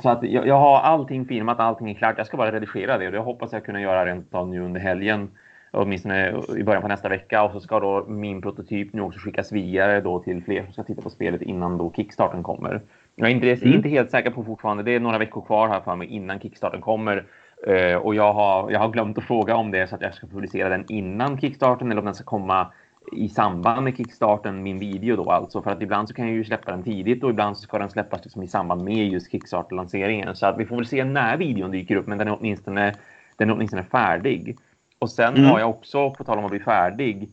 så 0.02 0.10
att 0.10 0.24
jag, 0.24 0.48
jag 0.48 0.60
har 0.60 0.80
allting 0.80 1.26
filmat, 1.26 1.60
allting 1.60 1.90
är 1.90 1.94
klart. 1.94 2.18
Jag 2.18 2.28
ska 2.28 2.38
bara 2.38 2.52
redigera 2.52 2.98
det 2.98 3.06
och 3.06 3.12
det 3.12 3.20
hoppas 3.20 3.54
jag 3.54 3.66
kunna 3.66 3.82
göra 3.82 4.06
rent 4.06 4.34
av 4.36 4.48
nu 4.48 4.62
under 4.62 4.82
helgen. 4.82 5.30
Åtminstone 5.72 6.42
i 6.58 6.64
början 6.64 6.82
på 6.82 6.88
nästa 6.88 7.10
vecka 7.10 7.44
och 7.44 7.52
så 7.52 7.60
ska 7.60 7.80
då 7.80 8.06
min 8.08 8.42
prototyp 8.42 8.94
nu 8.94 9.02
också 9.02 9.20
skickas 9.20 9.52
vidare 9.52 10.02
då 10.02 10.20
till 10.20 10.44
fler 10.44 10.64
som 10.64 10.74
ska 10.74 10.84
titta 10.84 11.02
på 11.02 11.10
spelet 11.10 11.42
innan 11.42 11.78
då 11.78 11.94
kickstarten 11.96 12.44
kommer. 12.44 12.82
Jag 13.16 13.30
är 13.30 13.34
inte, 13.34 13.54
mm. 13.54 13.74
inte 13.74 13.90
helt 13.90 14.12
säker 14.12 14.32
på 14.32 14.44
fortfarande. 14.44 14.84
Det 14.84 14.96
är 14.96 15.00
några 15.00 15.18
veckor 15.18 15.42
kvar 15.42 15.68
här 15.68 15.80
för 15.80 15.96
mig 15.96 16.08
innan 16.08 16.40
kickstarten 16.40 16.82
kommer. 16.82 17.26
Uh, 17.68 17.96
och 17.96 18.16
jag 18.16 18.34
har, 18.34 18.72
jag 18.72 18.80
har 18.80 18.90
glömt 18.90 19.18
att 19.18 19.24
fråga 19.24 19.56
om 19.56 19.72
det 19.72 19.88
så 19.88 19.96
att 19.96 20.02
jag 20.02 20.14
ska 20.14 20.28
publicera 20.28 20.70
den 20.70 20.86
innan 20.88 21.40
kickstarten 21.42 21.92
eller 21.92 22.02
om 22.02 22.06
den 22.06 22.16
ska 22.16 22.24
komma 22.24 22.72
i 23.12 23.30
samband 23.30 23.84
med 23.84 23.98
kickstarten, 23.98 24.64
min 24.64 24.80
video 24.80 25.16
då 25.16 25.32
alltså. 25.32 25.62
För 25.62 25.72
att 25.72 25.82
ibland 25.82 26.08
så 26.08 26.14
kan 26.14 26.28
jag 26.28 26.36
ju 26.36 26.44
släppa 26.44 26.72
den 26.72 26.84
tidigt 26.84 27.24
och 27.24 27.30
ibland 27.30 27.58
så 27.58 27.64
ska 27.64 27.80
den 27.80 27.90
släppas 27.90 28.24
liksom 28.24 28.44
i 28.44 28.48
samband 28.48 28.84
med 28.84 29.08
just 29.08 29.32
kickstarter-lanseringen. 29.32 30.36
Så 30.36 30.46
att 30.46 30.58
vi 30.58 30.66
får 30.66 30.76
väl 30.76 30.86
se 30.86 31.04
när 31.04 31.38
videon 31.38 31.72
dyker 31.72 31.96
upp, 31.96 32.08
men 32.08 32.18
den 32.18 32.28
är 32.28 32.38
åtminstone, 32.40 32.96
den 33.38 33.50
är 33.50 33.54
åtminstone 33.54 33.84
färdig. 33.84 34.58
Och 35.00 35.10
sen 35.10 35.36
mm. 35.36 35.50
har 35.50 35.60
jag 35.60 35.70
också, 35.70 36.12
på 36.12 36.24
tal 36.24 36.38
om 36.38 36.46
att 36.46 36.52
bli 36.52 36.60
färdig, 36.60 37.30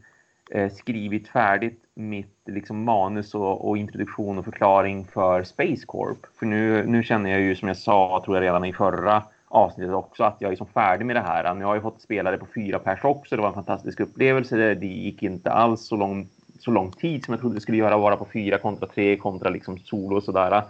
eh, 0.50 0.70
skrivit 0.72 1.28
färdigt 1.28 1.82
mitt 1.94 2.40
liksom, 2.46 2.84
manus 2.84 3.34
och, 3.34 3.68
och, 3.68 3.76
introduktion 3.76 4.38
och 4.38 4.44
förklaring 4.44 5.04
för 5.04 5.42
Space 5.42 5.86
Corp. 5.86 6.18
För 6.38 6.46
nu, 6.46 6.86
nu 6.86 7.02
känner 7.02 7.30
jag 7.30 7.40
ju 7.40 7.56
som 7.56 7.68
jag 7.68 7.76
sa, 7.76 8.22
tror 8.24 8.36
jag 8.36 8.42
redan 8.42 8.64
i 8.64 8.72
förra 8.72 9.22
avsnittet 9.48 9.94
också, 9.94 10.24
att 10.24 10.36
jag 10.38 10.52
är 10.52 10.56
som 10.56 10.66
färdig 10.66 11.06
med 11.06 11.16
det 11.16 11.20
här. 11.20 11.54
Nu 11.54 11.64
har 11.64 11.74
jag 11.74 11.82
fått 11.82 12.00
spela 12.00 12.30
det 12.30 12.38
på 12.38 12.46
fyra 12.54 12.78
pers 12.78 13.04
också. 13.04 13.36
Det 13.36 13.42
var 13.42 13.48
en 13.48 13.54
fantastisk 13.54 14.00
upplevelse. 14.00 14.74
Det 14.74 14.86
gick 14.86 15.22
inte 15.22 15.52
alls 15.52 15.86
så 15.86 15.96
lång, 15.96 16.28
så 16.58 16.70
lång 16.70 16.92
tid 16.92 17.24
som 17.24 17.32
jag 17.32 17.40
trodde 17.40 17.56
det 17.56 17.60
skulle 17.60 17.78
göra, 17.78 17.96
vara 17.96 18.16
på 18.16 18.26
fyra 18.32 18.58
kontra 18.58 18.86
tre 18.86 19.16
kontra 19.16 19.50
liksom 19.50 19.78
solo 19.78 20.16
och 20.16 20.22
sådär. 20.22 20.62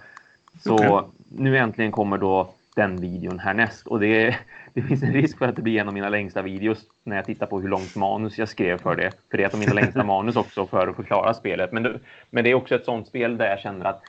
Så 0.64 0.74
okay. 0.74 1.02
nu 1.28 1.58
äntligen 1.58 1.92
kommer 1.92 2.18
då 2.18 2.48
den 2.76 3.00
videon 3.00 3.38
härnäst 3.38 3.86
och 3.86 4.00
det, 4.00 4.36
det 4.74 4.82
finns 4.82 5.02
en 5.02 5.12
risk 5.12 5.38
för 5.38 5.48
att 5.48 5.56
det 5.56 5.62
blir 5.62 5.80
en 5.80 5.88
av 5.88 5.94
mina 5.94 6.08
längsta 6.08 6.42
videos 6.42 6.84
när 7.04 7.16
jag 7.16 7.24
tittar 7.24 7.46
på 7.46 7.60
hur 7.60 7.68
långt 7.68 7.96
manus 7.96 8.38
jag 8.38 8.48
skrev 8.48 8.78
för 8.78 8.96
det. 8.96 9.10
För 9.30 9.36
det 9.36 9.42
är 9.42 9.46
ett 9.46 9.54
av 9.54 9.60
mina 9.60 9.72
längsta 9.72 10.04
manus 10.04 10.36
också 10.36 10.66
för 10.66 10.88
att 10.88 10.96
förklara 10.96 11.34
spelet. 11.34 11.72
Men 11.72 11.82
det, 11.82 11.98
men 12.30 12.44
det 12.44 12.50
är 12.50 12.54
också 12.54 12.74
ett 12.74 12.84
sånt 12.84 13.06
spel 13.06 13.36
där 13.36 13.46
jag 13.46 13.60
känner 13.60 13.84
att 13.84 14.02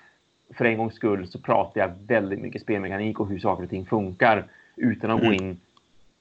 för 0.53 0.65
en 0.65 0.77
gångs 0.77 0.95
skull 0.95 1.27
så 1.27 1.39
pratar 1.39 1.81
jag 1.81 1.91
väldigt 2.07 2.39
mycket 2.39 2.61
spelmekanik 2.61 3.19
och 3.19 3.27
hur 3.27 3.39
saker 3.39 3.63
och 3.63 3.69
ting 3.69 3.85
funkar 3.85 4.45
utan 4.75 5.11
att 5.11 5.21
mm. 5.21 5.37
gå 5.37 5.43
in 5.43 5.59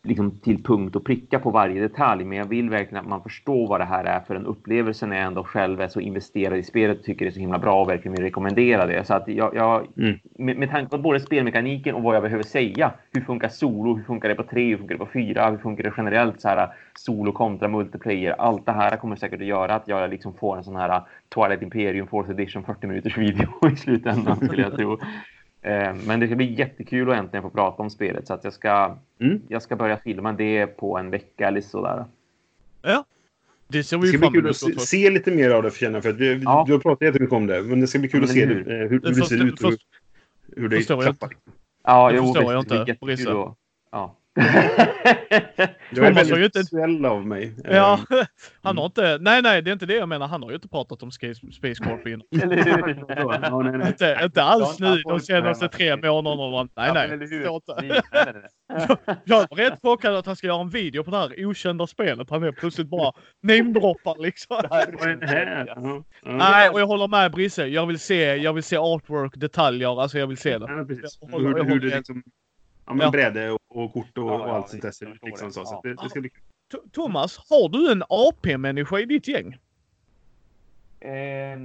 liksom, 0.07 0.31
till 0.31 0.63
punkt 0.63 0.97
och 0.97 1.05
pricka 1.05 1.39
på 1.39 1.51
varje 1.51 1.81
detalj. 1.81 2.25
Men 2.25 2.39
jag 2.39 2.49
vill 2.49 2.71
verkligen 2.71 3.05
att 3.05 3.11
man 3.11 3.23
förstår 3.23 3.69
vad 3.69 3.81
det 3.81 3.85
här 3.85 4.05
är 4.05 4.21
för 4.21 4.35
en 4.35 4.47
upplevelse 4.47 5.07
när 5.07 5.17
jag 5.17 5.27
ändå 5.27 5.45
själv 5.45 5.81
är 5.81 5.89
så 5.89 6.01
investerad 6.01 6.59
i 6.59 6.63
spelet 6.63 6.99
och 6.99 7.05
tycker 7.05 7.25
det 7.25 7.29
är 7.29 7.33
så 7.33 7.41
himla 7.41 7.59
bra 7.59 7.83
och 7.83 7.89
verkligen 7.89 8.15
vill 8.15 8.25
rekommendera 8.25 8.87
det. 8.87 9.07
Så 9.07 9.15
att 9.15 9.29
jag, 9.29 9.55
jag 9.55 9.87
mm. 9.99 10.19
med, 10.39 10.57
med 10.57 10.71
tanke 10.71 10.91
på 10.91 10.99
både 10.99 11.21
spelmekaniken 11.21 11.95
och 11.95 12.03
vad 12.03 12.17
jag 12.17 12.23
behöver 12.23 12.43
säga. 12.43 12.93
Hur 13.13 13.21
funkar 13.21 13.49
solo? 13.49 13.97
Hur 13.97 14.05
funkar 14.05 14.29
det 14.29 14.35
på 14.35 14.43
tre? 14.43 14.69
Hur 14.69 14.77
funkar 14.77 14.95
det 14.95 15.05
på 15.05 15.11
fyra? 15.13 15.51
Hur 15.51 15.59
funkar 15.59 15.85
det 15.85 15.93
generellt? 15.97 16.41
Så 16.41 16.49
här, 16.49 16.69
solo 16.95 17.33
kontra 17.33 17.69
multiplayer. 17.69 18.35
Allt 18.39 18.67
det 18.67 18.73
här 18.73 18.97
kommer 18.97 19.17
säkert 19.17 19.41
att 19.41 19.47
göra 19.47 19.75
att 19.75 19.89
jag 19.89 20.11
liksom 20.11 20.35
får 20.35 20.57
en 20.57 20.65
sån 20.65 20.77
här 20.77 21.03
Twilight 21.35 21.63
Imperium 21.63 22.07
4th 22.07 22.31
edition 22.31 22.65
40 22.65 22.87
minuters 22.87 23.19
video 23.19 23.49
i 23.73 23.77
slutändan 23.77 24.37
skulle 24.37 24.63
jag 24.63 24.77
tro. 24.77 24.99
Eh, 25.67 25.95
men 26.07 26.21
det 26.21 26.27
ska 26.27 26.37
bli 26.37 26.55
jättekul 26.55 27.11
att 27.11 27.17
äntligen 27.17 27.43
få 27.43 27.51
prata 27.51 27.83
om 27.83 27.91
spelet 27.91 28.27
så 28.27 28.35
att 28.35 28.45
jag 28.45 28.53
ska, 28.53 28.97
mm. 29.21 29.41
jag 29.49 29.63
ska 29.63 29.77
börja 29.77 29.97
filma 29.97 30.33
det 30.33 30.67
på 30.67 30.99
en 30.99 31.11
vecka 31.11 31.49
eller 31.49 31.61
sådär. 31.61 32.05
Ja, 32.83 33.05
det 33.69 33.85
ser 33.85 33.99
vi 33.99 34.13
Det 34.13 34.19
ska 34.19 34.31
bli 34.31 34.41
kul 34.41 34.51
att 34.51 34.57
se, 34.57 34.79
se, 34.79 35.11
lite 35.11 35.31
mer 35.31 35.51
av 35.51 35.63
det 35.63 35.71
för 35.71 35.79
känna 35.79 36.03
för 36.03 36.11
att 36.11 36.19
du, 36.19 36.43
ja. 36.45 36.65
du 36.67 36.73
har 36.73 36.81
pratat 36.81 37.03
jättemycket 37.03 37.37
om 37.37 37.47
det. 37.47 37.63
Men 37.63 37.81
det 37.81 37.87
ska 37.87 37.99
bli 37.99 38.09
kul 38.09 38.25
att 38.25 38.31
se 38.31 38.47
hur, 38.47 38.65
hur, 38.65 38.89
hur 38.89 39.01
det, 39.01 39.15
ser 39.15 39.45
ut 39.45 39.63
och 39.63 39.71
hur, 39.71 39.79
hur 40.57 40.69
det 40.69 40.83
klappar. 40.83 41.37
Ja, 41.85 42.13
det 42.13 42.19
förstår 42.19 42.53
jag 42.53 42.63
inte. 42.63 42.97
Ja. 43.93 44.17
Du 45.91 46.07
är 46.07 46.13
väldigt 46.13 46.45
inte... 46.45 46.59
visuell 46.59 47.07
av 47.07 47.27
mig. 47.27 47.57
Ja, 47.65 48.01
han 48.63 48.79
har 48.79 48.87
inte... 48.87 49.19
Nej, 49.21 49.43
nej, 49.43 49.63
det 49.63 49.71
är 49.71 49.73
inte 49.73 49.87
det 49.87 49.95
jag 49.95 50.09
menar. 50.09 50.27
Han 50.27 50.43
har 50.43 50.51
ju 50.51 50.55
inte 50.55 50.69
pratat 50.69 51.03
om 51.03 51.11
Space 51.11 51.85
Corp 51.85 52.07
innan. 52.07 52.27
inte, 53.87 54.21
inte 54.23 54.43
alls 54.43 54.81
nu 54.81 55.03
de 55.03 55.21
senaste 55.21 55.69
tre 55.69 55.97
månaderna. 55.97 56.69
Nej, 56.77 56.93
nej. 56.95 57.29
Jag 59.25 59.43
är 59.43 59.57
rätt 59.57 59.79
chockad 59.83 60.15
att 60.15 60.27
han 60.27 60.37
ska 60.37 60.47
göra 60.47 60.61
en 60.61 60.69
video 60.69 61.05
på 61.05 61.11
det 61.11 61.17
här 61.17 61.47
okända 61.47 61.87
spelet. 61.87 62.31
Han 62.31 62.43
är 62.43 62.53
plötsligt 62.53 62.89
bara 62.89 63.13
namedroppar 63.43 64.23
liksom. 64.23 64.57
Nej, 66.23 66.71
och 66.71 66.81
jag 66.81 66.87
håller 66.87 67.09
med 67.09 67.33
Brisse. 67.33 67.67
Jag 67.67 67.87
vill 67.87 67.99
se, 67.99 68.37
jag 68.37 68.53
vill 68.53 68.63
se 68.63 68.77
artwork, 68.77 69.37
detaljer. 69.37 70.03
Alltså 70.03 70.19
jag 70.19 70.27
vill 70.27 70.37
se 70.37 70.59
det. 70.59 70.67
Hur, 70.67 71.65
hur 71.65 71.81
det 71.81 71.97
liksom 71.97 72.23
Ja, 72.87 72.95
men 72.95 73.05
ja. 73.05 73.11
bräde 73.11 73.51
och, 73.51 73.61
och 73.69 73.93
kort 73.93 74.19
och, 74.19 74.31
ja, 74.31 74.35
och 74.35 74.55
allt 74.55 74.69
sånt 74.69 74.83
där. 74.83 75.19
Liksom 75.23 75.53
så. 75.53 75.65
så 75.65 75.81
det, 75.83 75.95
det, 75.95 76.09
ska 76.09 76.21
bli 76.21 76.31
Thomas, 76.93 77.39
har 77.51 77.69
du 77.69 77.93
en 77.93 78.03
AP-människa 78.09 78.99
i 78.99 79.05
ditt 79.05 79.29
gäng? 79.29 79.59
Eh, 81.01 81.59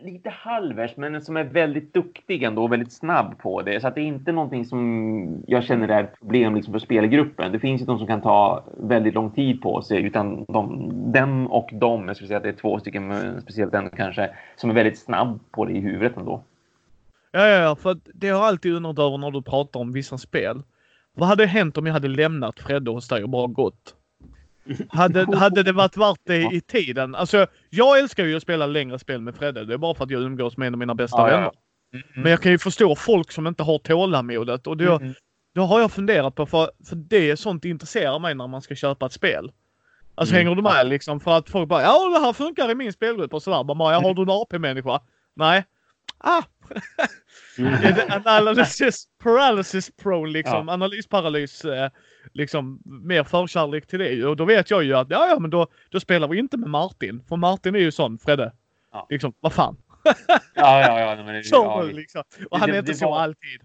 lite 0.00 0.30
halvers, 0.30 0.96
men 0.96 1.22
som 1.22 1.36
är 1.36 1.44
väldigt 1.44 1.94
duktig 1.94 2.42
ändå 2.42 2.62
och 2.62 2.72
väldigt 2.72 2.92
snabb 2.92 3.38
på 3.38 3.62
det. 3.62 3.80
Så 3.80 3.88
att 3.88 3.94
det 3.94 4.00
är 4.00 4.06
inte 4.06 4.32
någonting 4.32 4.64
som 4.64 5.42
jag 5.46 5.64
känner 5.64 5.88
är 5.88 6.04
ett 6.04 6.18
problem 6.18 6.54
liksom 6.54 6.72
för 6.72 6.78
spelgruppen. 6.78 7.52
Det 7.52 7.58
finns 7.58 7.82
ju 7.82 7.86
de 7.86 7.98
som 7.98 8.06
kan 8.06 8.22
ta 8.22 8.64
väldigt 8.76 9.14
lång 9.14 9.30
tid 9.30 9.62
på 9.62 9.82
sig, 9.82 10.02
utan 10.02 10.44
de, 10.44 10.92
den 11.12 11.46
och 11.46 11.70
de, 11.72 12.06
jag 12.06 12.16
skulle 12.16 12.28
säga 12.28 12.36
att 12.36 12.42
det 12.42 12.48
är 12.48 12.52
två 12.52 12.78
stycken, 12.78 13.12
speciellt 13.42 13.72
den 13.72 13.90
kanske, 13.90 14.30
som 14.56 14.70
är 14.70 14.74
väldigt 14.74 14.98
snabb 14.98 15.40
på 15.50 15.64
det 15.64 15.72
i 15.72 15.80
huvudet 15.80 16.16
ändå. 16.16 16.42
Ja, 17.36 17.48
ja, 17.48 17.58
ja, 17.58 17.76
för 17.76 17.98
det 18.14 18.28
har 18.28 18.44
alltid 18.44 18.72
undrat 18.72 18.98
över 18.98 19.18
när 19.18 19.30
du 19.30 19.42
pratar 19.42 19.80
om 19.80 19.92
vissa 19.92 20.18
spel. 20.18 20.62
Vad 21.14 21.28
hade 21.28 21.46
hänt 21.46 21.78
om 21.78 21.86
jag 21.86 21.92
hade 21.92 22.08
lämnat 22.08 22.60
Fredde 22.60 22.90
hos 22.90 23.08
dig 23.08 23.22
och 23.22 23.28
bara 23.28 23.46
gått? 23.46 23.94
Hade, 24.88 25.36
hade 25.36 25.62
det 25.62 25.72
varit 25.72 25.96
värt 25.96 26.20
det 26.26 26.42
i 26.42 26.60
tiden? 26.60 27.14
Alltså, 27.14 27.46
jag 27.70 27.98
älskar 27.98 28.24
ju 28.24 28.36
att 28.36 28.42
spela 28.42 28.66
längre 28.66 28.98
spel 28.98 29.20
med 29.20 29.34
Fredde. 29.34 29.64
Det 29.64 29.74
är 29.74 29.78
bara 29.78 29.94
för 29.94 30.04
att 30.04 30.10
jag 30.10 30.22
umgås 30.22 30.56
med 30.56 30.66
en 30.66 30.74
av 30.74 30.78
mina 30.78 30.94
bästa 30.94 31.18
ja, 31.18 31.24
vänner. 31.24 31.42
Ja. 31.42 31.52
Mm, 31.92 32.06
mm. 32.12 32.22
Men 32.22 32.30
jag 32.30 32.40
kan 32.40 32.52
ju 32.52 32.58
förstå 32.58 32.96
folk 32.96 33.32
som 33.32 33.46
inte 33.46 33.62
har 33.62 33.78
tålamodet 33.78 34.66
och 34.66 34.76
då, 34.76 34.96
mm. 34.96 35.14
då 35.54 35.62
har 35.62 35.80
jag 35.80 35.92
funderat 35.92 36.34
på, 36.34 36.46
för, 36.46 36.70
för 36.88 36.96
det 36.96 37.30
är 37.30 37.36
sånt 37.36 37.64
intresserar 37.64 38.18
mig 38.18 38.34
när 38.34 38.46
man 38.46 38.62
ska 38.62 38.74
köpa 38.74 39.06
ett 39.06 39.12
spel. 39.12 39.52
Alltså 40.14 40.34
mm. 40.34 40.44
hänger 40.44 40.56
du 40.56 40.62
med 40.62 40.86
liksom? 40.88 41.20
För 41.20 41.30
att 41.38 41.50
folk 41.50 41.68
bara, 41.68 41.82
ja 41.82 42.18
det 42.18 42.26
här 42.26 42.32
funkar 42.32 42.70
i 42.70 42.74
min 42.74 42.92
spelgrupp 42.92 43.34
och 43.34 43.42
sådär. 43.42 43.64
Bara, 43.64 43.92
ja, 43.92 44.00
har 44.00 44.14
du 44.14 44.22
en 44.22 44.30
AP-människa? 44.30 45.00
Nej. 45.34 45.64
Ah, 46.18 46.42
Mm. 46.42 46.44
Analysis 48.24 49.04
paralysis 49.22 49.90
pro 49.90 50.24
liksom. 50.24 50.68
Ja. 50.68 50.74
Analysparalys. 50.74 51.64
Eh, 51.64 51.90
liksom 52.32 52.80
mer 52.84 53.24
förkärlek 53.24 53.86
till 53.86 53.98
det. 53.98 54.24
Och 54.24 54.36
då 54.36 54.44
vet 54.44 54.70
jag 54.70 54.84
ju 54.84 54.94
att 54.94 55.10
ja, 55.10 55.28
ja, 55.28 55.38
men 55.38 55.50
då, 55.50 55.66
då 55.88 56.00
spelar 56.00 56.28
vi 56.28 56.38
inte 56.38 56.56
med 56.56 56.70
Martin. 56.70 57.22
För 57.28 57.36
Martin 57.36 57.74
är 57.74 57.78
ju 57.78 57.92
sån, 57.92 58.18
Fredde. 58.18 58.52
Ja. 58.92 59.06
Liksom, 59.10 59.32
vad 59.40 59.52
fan. 59.52 59.76
ja, 60.54 60.80
ja, 60.80 61.00
ja. 61.00 61.24
Men 61.24 61.34
det, 61.34 61.44
så, 61.44 61.56
ja, 61.56 61.82
liksom. 61.82 62.22
Och 62.50 62.58
han 62.58 62.68
det, 62.68 62.76
är 62.76 62.78
inte 62.78 62.94
så 62.94 63.10
var, 63.10 63.20
alltid. 63.20 63.60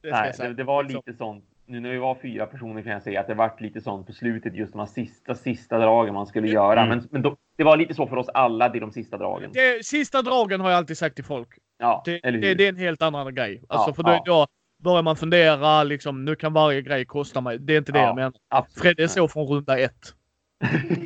Det, 0.00 0.10
nej, 0.10 0.32
det, 0.38 0.54
det, 0.54 0.64
var 0.64 0.82
liksom. 0.82 1.02
lite 1.06 1.18
sånt. 1.18 1.44
Nu 1.66 1.80
när 1.80 1.90
vi 1.90 1.98
var 1.98 2.14
fyra 2.22 2.46
personer 2.46 2.82
kan 2.82 2.92
jag 2.92 3.02
säga 3.02 3.20
att 3.20 3.26
det 3.26 3.34
vart 3.34 3.60
lite 3.60 3.80
sånt 3.80 4.06
på 4.06 4.12
slutet, 4.12 4.54
just 4.54 4.72
de 4.72 4.78
här 4.78 4.86
sista, 4.86 5.34
sista 5.34 5.78
dragen 5.78 6.14
man 6.14 6.26
skulle 6.26 6.48
göra. 6.48 6.80
Mm. 6.80 6.88
Men, 6.98 7.08
men 7.10 7.22
då, 7.22 7.36
det 7.56 7.64
var 7.64 7.76
lite 7.76 7.94
så 7.94 8.06
för 8.06 8.16
oss 8.16 8.28
alla, 8.28 8.68
det 8.68 8.78
är 8.78 8.80
de 8.80 8.92
sista 8.92 9.18
dragen. 9.18 9.50
Det, 9.52 9.86
sista 9.86 10.22
dragen 10.22 10.60
har 10.60 10.70
jag 10.70 10.78
alltid 10.78 10.98
sagt 10.98 11.14
till 11.14 11.24
folk. 11.24 11.48
Ja, 11.78 12.02
det, 12.04 12.20
det, 12.22 12.54
det, 12.54 12.64
är 12.64 12.68
en 12.68 12.76
helt 12.76 13.02
annan 13.02 13.34
grej. 13.34 13.62
Alltså, 13.68 13.90
ja, 13.90 13.94
för 13.94 14.02
då, 14.02 14.22
ja. 14.24 14.48
börjar 14.82 15.02
man 15.02 15.16
fundera, 15.16 15.82
liksom, 15.82 16.24
nu 16.24 16.36
kan 16.36 16.52
varje 16.52 16.82
grej 16.82 17.04
kosta 17.04 17.40
mig. 17.40 17.58
Det 17.58 17.74
är 17.74 17.78
inte 17.78 17.92
det 17.92 17.98
ja, 17.98 18.06
jag 18.06 18.16
menar. 18.16 18.32
Fred 18.80 19.00
är 19.00 19.06
så 19.06 19.28
från 19.28 19.46
runda 19.46 19.78
ett. 19.78 20.14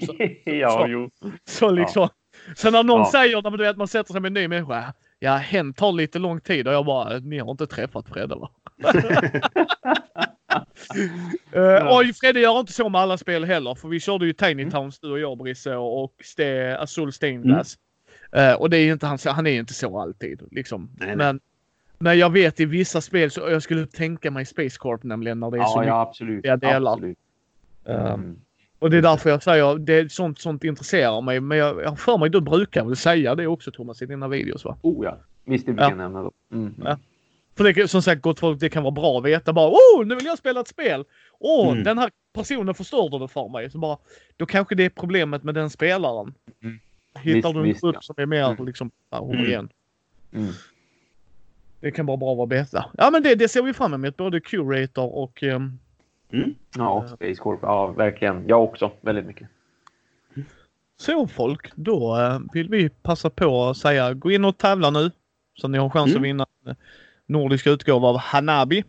Så, 0.07 0.15
ja, 0.45 0.71
så, 0.71 0.87
jo. 0.89 1.11
Så 1.45 1.71
liksom. 1.71 2.09
Så 2.57 2.71
när 2.71 2.83
någon 2.83 2.99
ja. 2.99 3.11
säger, 3.11 3.43
när 3.43 3.51
du 3.51 3.65
vet, 3.65 3.77
man 3.77 3.89
sätter 3.89 4.13
sig 4.13 4.21
med 4.21 4.29
en 4.29 4.35
ny 4.35 4.49
människa. 4.49 4.95
Ja, 5.19 5.37
hen 5.37 5.75
tar 5.75 5.93
lite 5.93 6.19
lång 6.19 6.41
tid 6.41 6.69
och 6.69 6.75
jag 6.75 6.87
bara, 6.87 7.19
ni 7.19 7.39
har 7.39 7.51
inte 7.51 7.67
träffat 7.67 8.09
Fredde 8.09 8.35
va? 8.35 8.51
uh, 11.57 11.63
ja. 11.63 11.99
Och 11.99 12.17
Fredde 12.21 12.41
gör 12.41 12.61
inte 12.61 12.73
så 12.73 12.89
med 12.89 13.01
alla 13.01 13.19
spel 13.19 13.45
heller, 13.45 13.75
för 13.75 13.89
vi 13.89 14.01
körde 14.01 14.27
ju 14.27 14.33
Tiny 14.33 14.63
mm. 14.63 14.71
Towns 14.71 15.01
du 15.01 15.11
och 15.11 15.19
jag 15.19 15.39
Brisse 15.39 15.77
och, 15.77 16.05
och 16.05 16.15
Azul 16.79 17.13
Stainglass. 17.13 17.77
Mm. 17.77 17.88
Uh, 18.37 18.53
och 18.53 18.71
det 18.71 18.79
är 18.79 18.93
inte 18.93 19.07
han, 19.07 19.19
han 19.25 19.47
är 19.47 19.59
inte 19.59 19.75
så 19.75 20.01
alltid 20.01 20.43
liksom. 20.51 20.91
Nej, 20.97 21.07
nej. 21.09 21.17
Men, 21.17 21.41
men 21.99 22.19
jag 22.19 22.31
vet 22.31 22.61
i 22.61 22.65
vissa 22.65 23.01
spel 23.01 23.31
så 23.31 23.41
jag 23.41 23.63
skulle 23.63 23.87
tänka 23.87 24.31
mig 24.31 24.45
Space 24.45 24.79
Corp 24.79 25.03
nämligen 25.03 25.41
när 25.41 25.51
det 25.51 25.57
är 25.57 25.61
ja, 25.61 25.67
så 25.67 25.85
ja, 25.85 26.01
absolut. 26.01 26.43
delar. 26.43 26.93
Absolut. 26.93 27.19
Um, 27.85 28.41
och 28.79 28.91
det 28.91 28.97
är 28.97 29.03
därför 29.03 29.31
jag 29.31 29.43
säger 29.43 29.79
det 29.79 29.95
är 29.95 30.09
sånt, 30.09 30.41
sånt 30.41 30.65
intresserar 30.65 31.21
mig. 31.21 31.41
Men 31.41 31.59
jag, 31.59 31.83
jag 31.83 31.99
för 31.99 32.19
mig 32.19 32.31
du 32.31 32.41
brukar 32.41 32.85
väl 32.85 32.97
säga 32.97 33.35
det 33.35 33.47
också 33.47 33.71
Thomas 33.71 34.03
i 34.03 34.07
dina 34.07 34.29
videos 34.29 34.65
va? 34.65 34.77
Oh 34.83 35.05
ja, 35.05 35.19
visst 35.45 35.67
det 35.67 35.73
brukar 35.73 35.89
jag 35.89 35.99
nämna 35.99 36.23
då. 36.23 36.33
Mm. 36.53 36.75
Ja. 36.85 36.99
För 37.57 37.73
det, 37.73 37.89
som 37.89 38.03
sagt 38.03 38.23
gott 38.23 38.41
folk, 38.41 38.61
det 38.61 38.69
kan 38.69 38.83
vara 38.83 38.91
bra 38.91 39.19
att 39.19 39.25
veta 39.25 39.53
bara 39.53 39.69
oh 39.69 40.07
nu 40.07 40.15
vill 40.15 40.25
jag 40.25 40.39
spela 40.39 40.61
ett 40.61 40.69
spel. 40.69 41.05
Åh, 41.39 41.69
oh, 41.69 41.73
mm. 41.73 41.85
den 41.85 41.99
här 41.99 42.11
personen 42.33 42.75
förstörde 42.75 43.19
det 43.19 43.29
för 43.29 43.49
mig. 43.49 43.71
Så 43.71 43.79
bara, 43.79 43.99
då 44.37 44.47
kanske 44.47 44.75
det 44.75 44.85
är 44.85 44.91
problemet 44.91 45.43
med 45.43 45.55
den 45.55 45.71
spelaren. 45.71 46.35
Mm. 46.63 46.79
Hittar 47.23 47.53
du 47.53 47.61
en 47.61 47.67
grupp 47.67 47.95
ja. 47.95 48.01
som 48.01 48.15
är 48.19 48.27
mer 48.27 48.45
mm. 48.45 48.67
liksom, 48.67 48.91
homogen. 49.11 49.69
Mm. 50.33 50.53
Det 51.81 51.91
kan 51.91 52.07
bara 52.07 52.17
bra 52.17 52.35
vara 52.35 52.47
beta. 52.47 52.85
Ja 52.99 53.11
men 53.11 53.23
det, 53.23 53.35
det 53.35 53.49
ser 53.49 53.63
vi 53.63 53.73
fram 53.73 53.95
emot. 53.95 54.17
Både 54.17 54.41
Curator 54.41 55.15
och... 55.15 55.43
ehm, 55.43 55.79
Ja, 56.77 56.91
och 56.91 57.09
Space 57.09 57.35
Corp. 57.35 57.59
Ja, 57.63 57.87
verkligen. 57.87 58.49
Jag 58.49 58.65
också. 58.65 58.93
Väldigt 59.01 59.27
mycket. 59.27 59.49
Så 60.97 61.27
folk, 61.27 61.73
då 61.75 62.21
eh, 62.21 62.41
vill 62.53 62.69
vi 62.69 62.89
passa 62.89 63.31
på 63.31 63.65
att 63.65 63.77
säga 63.77 64.15
gå 64.15 64.31
in 64.31 64.45
och 64.45 64.59
tävla 64.59 64.91
nu. 64.91 65.11
Så 65.55 65.69
ni 65.69 65.79
har 65.79 65.91
chans 65.91 66.11
Mm. 66.11 66.23
att 66.23 66.27
vinna 66.29 66.47
en 66.65 66.75
nordisk 67.27 67.67
utgåva 67.67 68.09
av 68.09 68.17
Hanabi. 68.17 68.85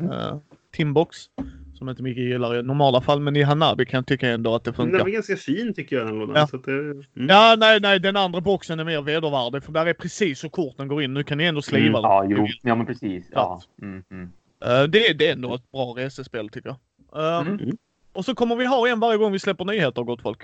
Uh, 0.00 0.36
Timbox. 0.72 1.30
Som 1.74 1.88
inte 1.88 2.02
mycket 2.02 2.24
gillar 2.24 2.56
i 2.58 2.62
normala 2.62 3.00
fall 3.00 3.20
men 3.20 3.36
i 3.36 3.42
Hanabi 3.42 3.86
kan 3.86 3.98
jag 3.98 4.06
tycka 4.06 4.28
ändå 4.28 4.54
att 4.54 4.64
det 4.64 4.70
Den 4.70 4.74
funkar. 4.76 4.98
var 4.98 5.08
ganska 5.08 5.36
fin 5.36 5.74
tycker 5.74 5.96
jag 5.96 6.06
den 6.06 6.18
lådan. 6.18 6.36
Ja. 6.36 6.46
Så 6.46 6.56
att, 6.56 6.64
det- 6.64 6.72
mm. 6.72 7.04
Ja, 7.28 7.56
nej, 7.58 7.80
nej, 7.80 8.00
den 8.00 8.16
andra 8.16 8.40
boxen 8.40 8.80
är 8.80 8.84
mer 8.84 9.02
vedervärdig 9.02 9.62
för 9.64 9.72
där 9.72 9.86
är 9.86 9.92
precis 9.94 10.38
så 10.40 10.48
korten 10.48 10.88
går 10.88 11.02
in. 11.02 11.14
Nu 11.14 11.22
kan 11.24 11.38
ni 11.38 11.44
ändå 11.44 11.62
sliva 11.62 11.86
Mm. 11.98 12.02
Ja, 12.02 12.26
jo. 12.28 12.46
Ja, 12.62 12.74
men 12.74 12.86
precis. 12.86 13.26
Ja. 13.32 13.62
Mm, 13.82 14.04
mm. 14.10 14.32
Eh, 14.64 14.82
det, 14.82 15.12
det 15.12 15.28
är 15.28 15.32
ändå 15.32 15.54
ett 15.54 15.70
bra 15.72 15.84
resespel 15.96 16.48
tycker 16.48 16.68
jag. 16.68 17.24
Eh, 17.24 17.40
Mm. 17.40 17.58
Mm. 17.60 17.76
Och 18.12 18.24
så 18.24 18.34
kommer 18.34 18.56
vi 18.56 18.66
ha 18.66 18.88
en 18.88 19.00
varje 19.00 19.18
gång 19.18 19.32
vi 19.32 19.38
släpper 19.38 19.64
nyheter 19.64 20.02
gott 20.02 20.22
folk. 20.22 20.42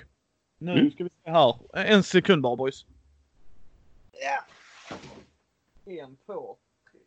Nu 0.59 0.73
Mm. 0.73 0.91
ska 0.91 1.05
vi 1.05 1.11
se 1.25 1.31
här. 1.31 1.55
En 1.75 2.03
sekund 2.03 2.43
bara 2.43 2.57
boys. 2.57 2.87
En, 5.87 6.17
två, 6.27 6.57
tre. 6.93 7.01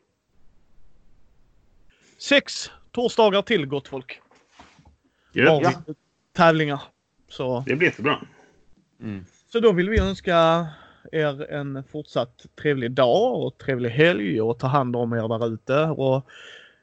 Sex 2.18 2.72
torsdagar 2.94 3.41
till 3.41 3.65
gott 3.65 3.88
folk. 3.88 4.22
Ja, 5.32 5.52
Har 5.52 5.60
vi 5.60 5.94
tävlingar. 6.34 6.82
Så, 7.30 7.64
Det 7.68 7.76
blir 7.76 7.88
jättebra. 7.88 8.20
Mm. 9.02 9.26
så 9.52 9.60
då 9.60 9.72
vill 9.72 9.90
vi 9.90 9.99
önska 9.99 10.68
er 11.11 11.52
en 11.52 11.84
fortsatt 11.84 12.45
trevlig 12.61 12.91
dag 12.91 13.41
och 13.41 13.57
trevlig 13.57 13.90
helg 13.90 14.41
och 14.41 14.60
ta 14.60 14.68
hand 14.68 14.95
om 14.95 15.14
er 15.14 15.40
där 15.40 15.53
ute. 15.53 15.84
Och 15.84 16.30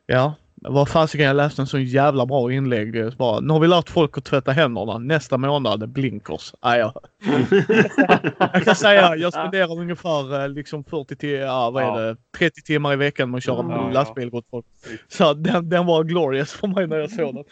ja, 0.06 0.34
vad 0.60 0.88
fasiken 0.88 1.26
jag 1.26 1.36
läste 1.36 1.62
en 1.62 1.66
sån 1.66 1.84
jävla 1.84 2.26
bra 2.26 2.52
inlägg. 2.52 3.16
Bara, 3.16 3.40
nu 3.40 3.52
har 3.52 3.60
vi 3.60 3.68
lärt 3.68 3.90
folk 3.90 4.18
att 4.18 4.24
tvätta 4.24 4.52
händerna. 4.52 4.98
Nästa 4.98 5.38
månad 5.38 5.88
blinkers. 5.88 6.54
Ah, 6.60 6.76
ja. 6.76 6.94
Jag 8.52 8.64
kan 8.64 8.74
säga 8.74 9.16
jag 9.16 9.32
spenderar 9.32 9.78
ungefär 9.78 10.42
eh, 10.42 10.48
liksom 10.48 10.84
40 10.84 11.16
till, 11.16 11.30
ja, 11.30 11.70
vad 11.70 11.82
är 11.82 11.86
Ja. 11.86 11.96
det, 12.00 12.16
30 12.38 12.62
timmar 12.62 12.92
i 12.92 12.96
veckan 12.96 13.30
med 13.30 13.38
att 13.38 13.44
köra 13.44 13.56
Ja, 13.68 13.72
ja. 13.86 13.90
lastbil 13.90 14.30
gott 14.30 14.46
folk. 14.50 14.66
Så 15.08 15.34
den, 15.34 15.68
den 15.68 15.86
var 15.86 16.04
glorious 16.04 16.52
för 16.52 16.66
mig 16.68 16.86
när 16.86 16.96
jag 16.96 17.10
såg 17.10 17.34
den. 17.34 17.44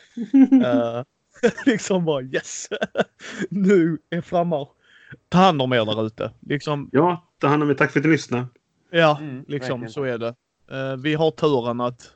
Eh, 0.64 1.02
liksom 1.66 2.04
bara 2.04 2.22
yes! 2.22 2.68
nu 3.50 3.98
är 4.10 4.20
frammarsch. 4.20 4.68
Ta 5.28 5.38
hand 5.38 5.62
om 5.62 5.72
er 5.72 5.84
där 5.84 6.06
ute. 6.06 6.30
Liksom, 6.40 6.88
Ja, 6.92 7.24
ta 7.40 7.46
hand 7.46 7.62
om 7.62 7.70
er. 7.70 7.74
Tack 7.74 7.90
för 7.92 8.00
att 8.00 8.04
ni 8.06 8.12
lyssnade. 8.12 8.46
ja, 8.90 9.18
Mm, 9.20 9.44
liksom 9.48 9.80
verkligen. 9.80 9.90
så 9.92 10.04
är 10.04 10.18
det. 10.18 10.34
Eh, 10.70 10.96
vi 10.96 11.14
har 11.14 11.30
turen 11.30 11.80
att 11.80 12.12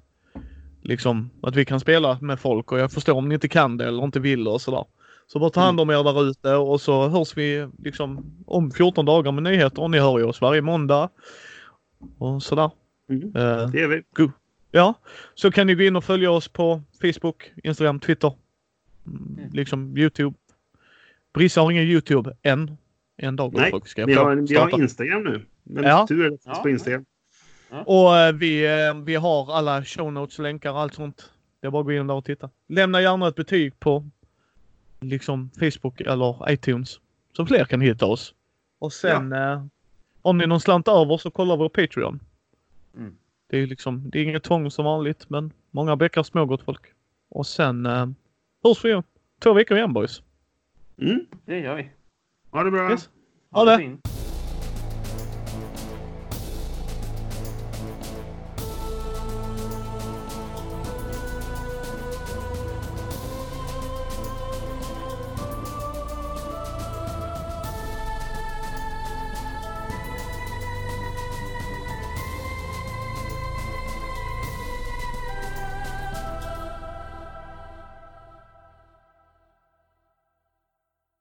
liksom 0.82 1.30
att 1.42 1.56
vi 1.56 1.64
kan 1.64 1.80
spela 1.80 2.18
med 2.20 2.40
folk 2.40 2.72
och 2.72 2.78
jag 2.78 2.92
förstår 2.92 3.14
om 3.14 3.28
ni 3.28 3.34
inte 3.34 3.48
kan 3.48 3.76
det 3.76 3.84
eller 3.86 4.04
inte 4.04 4.20
vill 4.20 4.48
och 4.48 4.60
sådär. 4.60 4.84
Så 5.26 5.38
bara 5.38 5.50
ta 5.50 5.60
hand 5.60 5.80
om 5.80 5.90
er 5.90 6.04
där 6.04 6.24
ute 6.30 6.54
och 6.54 6.80
så 6.80 7.08
hörs 7.08 7.36
vi 7.36 7.68
liksom 7.78 8.34
om 8.46 8.70
14 8.70 9.04
dagar 9.04 9.32
med 9.32 9.42
nyheter 9.42 9.82
och 9.82 9.90
ni 9.90 9.98
hör 9.98 10.18
ju 10.18 10.24
oss 10.24 10.40
varje 10.40 10.62
måndag. 10.62 11.08
Och 12.18 12.42
sådär. 12.42 12.70
Mm. 13.10 13.22
Eh, 13.36 13.68
Det 13.70 13.80
är 13.82 13.88
vi. 13.88 14.02
Ja, 14.70 14.94
så 15.34 15.50
kan 15.50 15.66
ni 15.66 15.74
gå 15.74 15.82
in 15.82 15.96
och 15.96 16.04
följa 16.04 16.30
oss 16.30 16.48
på 16.48 16.82
Facebook, 17.00 17.52
Instagram, 17.64 18.00
Twitter. 18.00 18.32
Mm, 19.06 19.36
Mm. 19.38 19.50
Liksom 19.52 19.98
Youtube. 19.98 20.36
Brissa 21.34 21.60
har 21.60 21.70
ingen 21.70 21.84
Youtube 21.84 22.36
än. 22.42 22.76
En 23.16 23.36
dag 23.36 23.54
Nej, 23.54 23.72
Vi 24.06 24.14
har, 24.14 24.34
vi 24.48 24.56
har 24.56 24.80
Instagram 24.80 25.22
nu. 25.24 25.46
Men 25.62 25.84
Ja. 25.84 26.06
tur 26.08 26.26
är 26.26 26.30
det 26.30 26.38
Ja. 26.44 26.54
på 26.62 26.68
Instagram. 26.70 27.04
Och 27.86 28.16
eh, 28.16 28.32
vi, 28.32 28.64
eh, 28.86 28.94
vi 28.94 29.14
har 29.14 29.52
alla 29.52 29.84
show 29.84 30.12
notes, 30.12 30.38
länkar 30.38 30.72
och 30.72 30.80
allt 30.80 30.94
sånt. 30.94 31.30
Det 31.60 31.66
är 31.66 31.70
bara 31.70 31.80
att 31.80 31.86
gå 31.86 31.92
in 31.92 32.06
där 32.06 32.14
och 32.14 32.24
titta. 32.24 32.50
Lämna 32.68 33.00
gärna 33.00 33.28
ett 33.28 33.34
betyg 33.34 33.80
på 33.80 34.08
liksom 35.00 35.50
Facebook 35.58 36.00
eller 36.00 36.52
iTunes. 36.52 37.00
Så 37.36 37.46
fler 37.46 37.64
kan 37.64 37.80
hitta 37.80 38.06
oss. 38.06 38.34
Och 38.78 38.92
sen 38.92 39.32
eh, 39.32 39.64
om 40.22 40.38
ni 40.38 40.46
någon 40.46 40.60
slant 40.60 40.88
över 40.88 41.16
så 41.16 41.30
kolla 41.30 41.56
vår 41.56 41.68
Patreon. 41.68 42.20
Mm. 42.96 43.16
Det 43.46 43.58
är 43.58 43.66
liksom, 43.66 44.10
det 44.10 44.18
är 44.18 44.22
inget 44.22 44.42
tvång 44.42 44.70
som 44.70 44.84
vanligt 44.84 45.30
men 45.30 45.52
många 45.70 45.96
bäckar 45.96 46.22
små 46.22 46.44
gott 46.46 46.62
folk. 46.62 46.82
Och 47.30 47.46
sen 47.46 47.86
eh, 47.86 48.06
hörs 48.64 48.84
vi 48.84 48.94
om 48.94 49.02
två 49.42 49.52
veckor 49.52 49.76
igen 49.76 49.92
boys. 49.92 50.22
Mm. 50.98 51.26
Det 51.44 51.58
gör 51.58 51.76
vi. 51.76 51.90
Ha 52.50 52.64
det 52.64 52.70
bra. 52.70 52.90
Yes. 52.90 53.10
Ha 53.50 53.64
det. 53.64 53.78
fint. 53.78 54.11